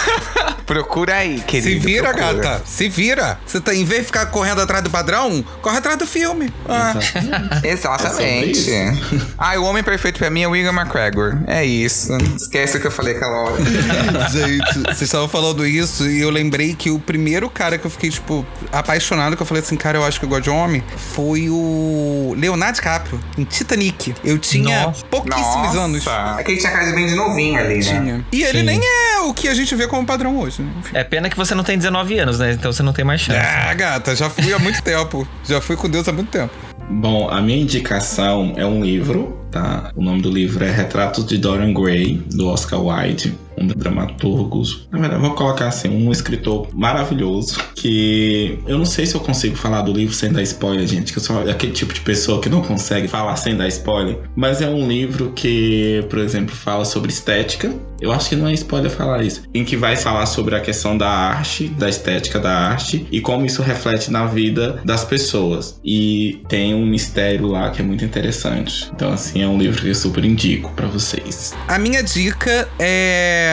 Procura 0.67 1.17
aí, 1.17 1.41
querido. 1.41 1.69
Se 1.69 1.79
vira, 1.79 2.15
procura. 2.15 2.35
gata. 2.35 2.63
Se 2.65 2.89
vira. 2.89 3.39
Você 3.47 3.61
tá, 3.61 3.75
em 3.75 3.85
vez 3.85 4.01
de 4.01 4.07
ficar 4.07 4.27
correndo 4.27 4.61
atrás 4.61 4.83
do 4.83 4.91
padrão, 4.91 5.45
corre 5.61 5.79
atrás 5.79 5.99
do 5.99 6.07
filme. 6.07 6.53
Ah. 6.69 6.95
Exatamente. 7.63 8.71
É 8.71 8.95
ah, 9.39 9.59
o 9.61 9.65
homem 9.65 9.83
perfeito 9.83 10.19
pra 10.19 10.31
mim 10.31 10.43
é 10.43 10.49
o 10.49 10.51
William 10.51 10.73
McGregor. 10.73 11.39
É 11.47 11.65
isso. 11.65 12.17
Esquece 12.37 12.77
o 12.77 12.81
que 12.81 12.87
eu 12.87 12.91
falei 12.91 13.17
aquela 13.17 13.43
hora. 13.43 13.57
Gente, 14.31 14.81
vocês 14.81 15.03
estavam 15.03 15.29
falando 15.29 15.67
isso 15.67 16.09
e 16.09 16.21
eu 16.21 16.31
lembrei 16.31 16.75
que 16.75 16.91
o 16.91 16.99
primeiro 16.99 17.49
cara 17.51 17.79
que 17.79 17.87
eu 17.87 17.91
fiquei, 17.91 18.11
tipo, 18.11 18.47
apaixonado, 18.73 19.37
que 19.37 19.43
eu 19.43 19.47
falei 19.47 19.63
assim, 19.63 19.77
cara, 19.77 19.99
eu 19.99 20.05
acho 20.05 20.19
que 20.19 20.25
eu 20.25 20.29
gosto 20.29 20.45
de 20.45 20.51
homem, 20.51 20.83
foi 20.97 21.49
o 21.49 22.35
Leonardo 22.37 22.77
DiCaprio, 22.77 23.21
em 23.37 23.45
Titanic. 23.45 24.15
Eu 24.25 24.39
tinha 24.39 24.87
Nossa. 24.87 25.05
pouquíssimos 25.07 25.75
Nossa. 25.75 25.81
anos. 25.81 26.07
É 26.39 26.43
que 26.43 26.53
ele 26.53 26.61
tinha 26.61 26.73
cara 26.73 26.87
de 26.87 26.93
bem 26.93 27.07
de 27.07 27.15
novinho 27.15 27.59
ali, 27.59 27.77
né? 27.77 27.81
Tinha. 27.81 28.27
E 28.33 28.43
ele 28.43 28.61
Sim. 28.61 28.65
nem 28.65 28.81
é 28.81 29.21
o 29.21 29.35
que 29.35 29.49
a 29.49 29.55
gente 29.55 29.75
vê 29.75 29.87
como 29.87 30.07
padrão 30.07 30.39
hoje. 30.39 30.54
Né? 30.63 30.73
Enfim. 30.79 30.97
É 30.97 31.05
pena 31.05 31.29
que 31.31 31.37
você 31.37 31.55
não 31.55 31.65
tem 31.65 31.77
19 31.77 32.19
anos, 32.19 32.39
né? 32.39 32.53
Então 32.53 32.73
você 32.73 32.83
não 32.83 32.93
tem 32.93 33.05
mais 33.05 33.21
chance. 33.21 33.39
Ah, 33.39 33.73
gata, 33.75 34.15
já 34.15 34.29
fui 34.31 34.53
há 34.53 34.59
muito 34.59 34.81
tempo. 34.85 35.27
Já 35.45 35.61
fui 35.61 35.77
com 35.77 35.89
Deus 35.89 36.09
há 36.09 36.13
muito 36.13 36.31
tempo. 36.31 36.53
Bom, 36.91 37.29
a 37.31 37.41
minha 37.41 37.59
indicação 37.59 38.53
é 38.57 38.67
um 38.67 38.85
livro, 38.85 39.39
tá? 39.51 39.91
O 39.97 40.03
nome 40.03 40.21
do 40.21 40.31
livro 40.31 40.65
é 40.65 40.71
Retratos 40.71 41.25
de 41.27 41.39
Dorian 41.39 41.73
Gray, 41.73 42.23
do 42.31 42.49
Oscar 42.49 42.81
Wilde, 42.81 43.35
um 43.59 43.67
dos 43.67 43.77
dramaturgos. 43.77 44.89
Na 44.91 44.99
verdade, 44.99 45.21
vou 45.21 45.35
colocar 45.35 45.69
assim, 45.69 45.89
um 45.89 46.11
escritor 46.11 46.69
maravilhoso, 46.73 47.59
que 47.75 48.59
eu 48.67 48.79
não 48.79 48.85
sei 48.85 49.07
se 49.07 49.15
eu 49.15 49.21
consigo 49.21 49.57
falar 49.57 49.83
do 49.83 49.93
livro 49.93 50.15
sem 50.15 50.33
dar 50.33 50.43
spoiler, 50.43 50.87
gente, 50.87 51.13
que 51.13 51.19
eu 51.19 51.23
sou 51.23 51.49
aquele 51.49 51.73
tipo 51.73 51.93
de 51.93 52.01
pessoa 52.01 52.41
que 52.41 52.49
não 52.49 52.63
consegue 52.63 53.09
falar 53.09 53.37
sem 53.37 53.57
dar 53.57 53.69
spoiler, 53.69 54.19
mas 54.35 54.61
é 54.61 54.69
um 54.69 54.87
livro 54.87 55.33
que, 55.35 56.05
por 56.09 56.19
exemplo, 56.19 56.55
fala 56.55 56.85
sobre 56.85 57.11
estética. 57.11 57.75
Eu 58.01 58.13
acho 58.13 58.29
que 58.29 58.37
não 58.37 58.49
é 58.49 58.53
spoiler 58.53 58.91
falar 58.91 59.23
isso. 59.23 59.43
Em 59.55 59.65
que 59.65 59.77
vai 59.77 59.97
falar 59.97 60.27
sobre 60.27 60.55
a 60.55 60.61
questão 60.61 60.99
da 60.99 61.09
arte, 61.09 61.69
da 61.69 61.89
estética 61.89 62.39
da 62.39 62.53
arte 62.53 63.07
e 63.11 63.21
como 63.21 63.47
isso 63.47 63.63
reflete 63.63 64.11
na 64.11 64.27
vida 64.27 64.81
das 64.85 65.05
pessoas. 65.05 65.81
E 65.83 66.43
tem 66.49 66.75
um 66.75 66.85
mistério 66.85 67.47
lá 67.47 67.71
que 67.71 67.81
é 67.81 67.85
muito 67.85 68.05
interessante. 68.05 68.91
Então, 68.95 69.13
assim, 69.13 69.43
é 69.43 69.49
um 69.49 69.57
livro 69.57 69.81
que 69.81 69.89
eu 69.89 69.95
super 69.95 70.25
indico 70.25 70.71
pra 70.73 70.87
vocês. 70.87 71.55
A 71.67 71.79
minha 71.79 72.03
dica 72.03 72.69
é 72.79 73.44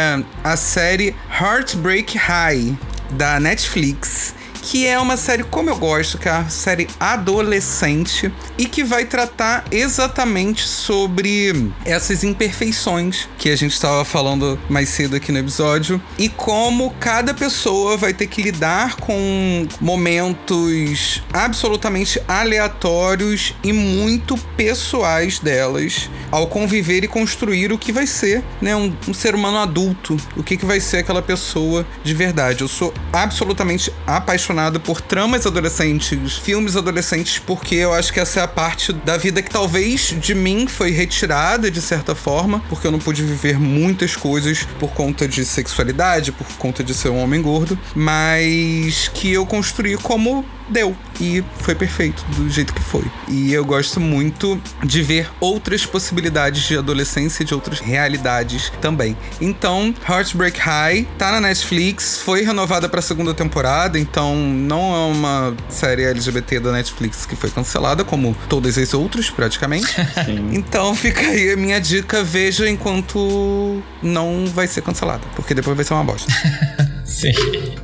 a 0.43 0.55
série 0.55 1.13
Heartbreak 1.29 2.15
High, 2.15 2.77
da 3.11 3.39
Netflix. 3.39 4.33
Que 4.61 4.85
é 4.85 4.99
uma 4.99 5.17
série 5.17 5.43
como 5.43 5.69
eu 5.69 5.75
gosto, 5.75 6.17
que 6.17 6.29
é 6.29 6.31
uma 6.31 6.49
série 6.49 6.87
adolescente 6.99 8.31
e 8.57 8.65
que 8.65 8.83
vai 8.83 9.05
tratar 9.05 9.65
exatamente 9.71 10.67
sobre 10.67 11.71
essas 11.83 12.23
imperfeições 12.23 13.27
que 13.37 13.49
a 13.49 13.55
gente 13.55 13.73
estava 13.73 14.05
falando 14.05 14.59
mais 14.69 14.89
cedo 14.89 15.15
aqui 15.15 15.31
no 15.31 15.39
episódio 15.39 16.01
e 16.17 16.29
como 16.29 16.93
cada 16.99 17.33
pessoa 17.33 17.97
vai 17.97 18.13
ter 18.13 18.27
que 18.27 18.41
lidar 18.41 18.97
com 18.97 19.67
momentos 19.79 21.23
absolutamente 21.33 22.21
aleatórios 22.27 23.55
e 23.63 23.73
muito 23.73 24.37
pessoais 24.55 25.39
delas 25.39 26.09
ao 26.31 26.47
conviver 26.47 27.03
e 27.03 27.07
construir 27.07 27.73
o 27.73 27.77
que 27.77 27.91
vai 27.91 28.05
ser, 28.05 28.43
né, 28.61 28.75
um, 28.75 28.93
um 29.07 29.13
ser 29.13 29.33
humano 29.33 29.57
adulto, 29.57 30.15
o 30.37 30.43
que, 30.43 30.55
que 30.55 30.65
vai 30.65 30.79
ser 30.79 30.97
aquela 30.97 31.21
pessoa 31.21 31.85
de 32.03 32.13
verdade. 32.13 32.61
Eu 32.61 32.67
sou 32.67 32.93
absolutamente 33.11 33.91
apaixonado 34.05 34.50
por 34.79 35.01
tramas 35.01 35.45
adolescentes, 35.45 36.37
filmes 36.37 36.75
adolescentes, 36.75 37.39
porque 37.39 37.75
eu 37.75 37.93
acho 37.93 38.11
que 38.11 38.19
essa 38.19 38.39
é 38.39 38.43
a 38.43 38.47
parte 38.47 38.93
da 38.93 39.17
vida 39.17 39.41
que 39.41 39.49
talvez 39.49 40.15
de 40.19 40.35
mim 40.35 40.67
foi 40.67 40.91
retirada 40.91 41.71
de 41.71 41.81
certa 41.81 42.13
forma, 42.13 42.61
porque 42.69 42.85
eu 42.85 42.91
não 42.91 42.99
pude 42.99 43.23
viver 43.23 43.59
muitas 43.59 44.15
coisas 44.15 44.67
por 44.79 44.91
conta 44.91 45.27
de 45.27 45.45
sexualidade, 45.45 46.31
por 46.31 46.47
conta 46.57 46.83
de 46.83 46.93
ser 46.93 47.09
um 47.09 47.19
homem 47.21 47.41
gordo, 47.41 47.77
mas 47.95 49.09
que 49.13 49.31
eu 49.31 49.45
construí 49.45 49.95
como 49.97 50.45
deu. 50.71 50.95
E 51.19 51.43
foi 51.59 51.75
perfeito 51.75 52.23
do 52.35 52.49
jeito 52.49 52.73
que 52.73 52.81
foi. 52.81 53.05
E 53.27 53.53
eu 53.53 53.63
gosto 53.63 53.99
muito 53.99 54.59
de 54.83 55.03
ver 55.03 55.29
outras 55.39 55.85
possibilidades 55.85 56.63
de 56.63 56.77
adolescência, 56.77 57.45
de 57.45 57.53
outras 57.53 57.79
realidades 57.79 58.71
também. 58.81 59.15
Então, 59.39 59.93
Heartbreak 60.07 60.59
High 60.59 61.07
tá 61.17 61.31
na 61.31 61.41
Netflix, 61.41 62.17
foi 62.17 62.43
renovada 62.43 62.89
pra 62.89 63.01
segunda 63.01 63.33
temporada, 63.33 63.99
então 63.99 64.35
não 64.35 64.95
é 64.95 65.11
uma 65.11 65.55
série 65.69 66.03
LGBT 66.03 66.59
da 66.59 66.71
Netflix 66.71 67.25
que 67.25 67.35
foi 67.35 67.49
cancelada, 67.49 68.03
como 68.03 68.35
todas 68.49 68.77
as 68.77 68.93
outras, 68.93 69.29
praticamente. 69.29 69.93
Sim. 70.25 70.49
Então 70.53 70.95
fica 70.95 71.21
aí 71.21 71.51
a 71.51 71.57
minha 71.57 71.79
dica, 71.79 72.23
veja 72.23 72.69
enquanto 72.69 73.81
não 74.01 74.45
vai 74.47 74.67
ser 74.67 74.81
cancelada, 74.81 75.23
porque 75.35 75.53
depois 75.53 75.75
vai 75.75 75.85
ser 75.85 75.93
uma 75.93 76.03
bosta. 76.03 76.31
Sim. 77.21 77.33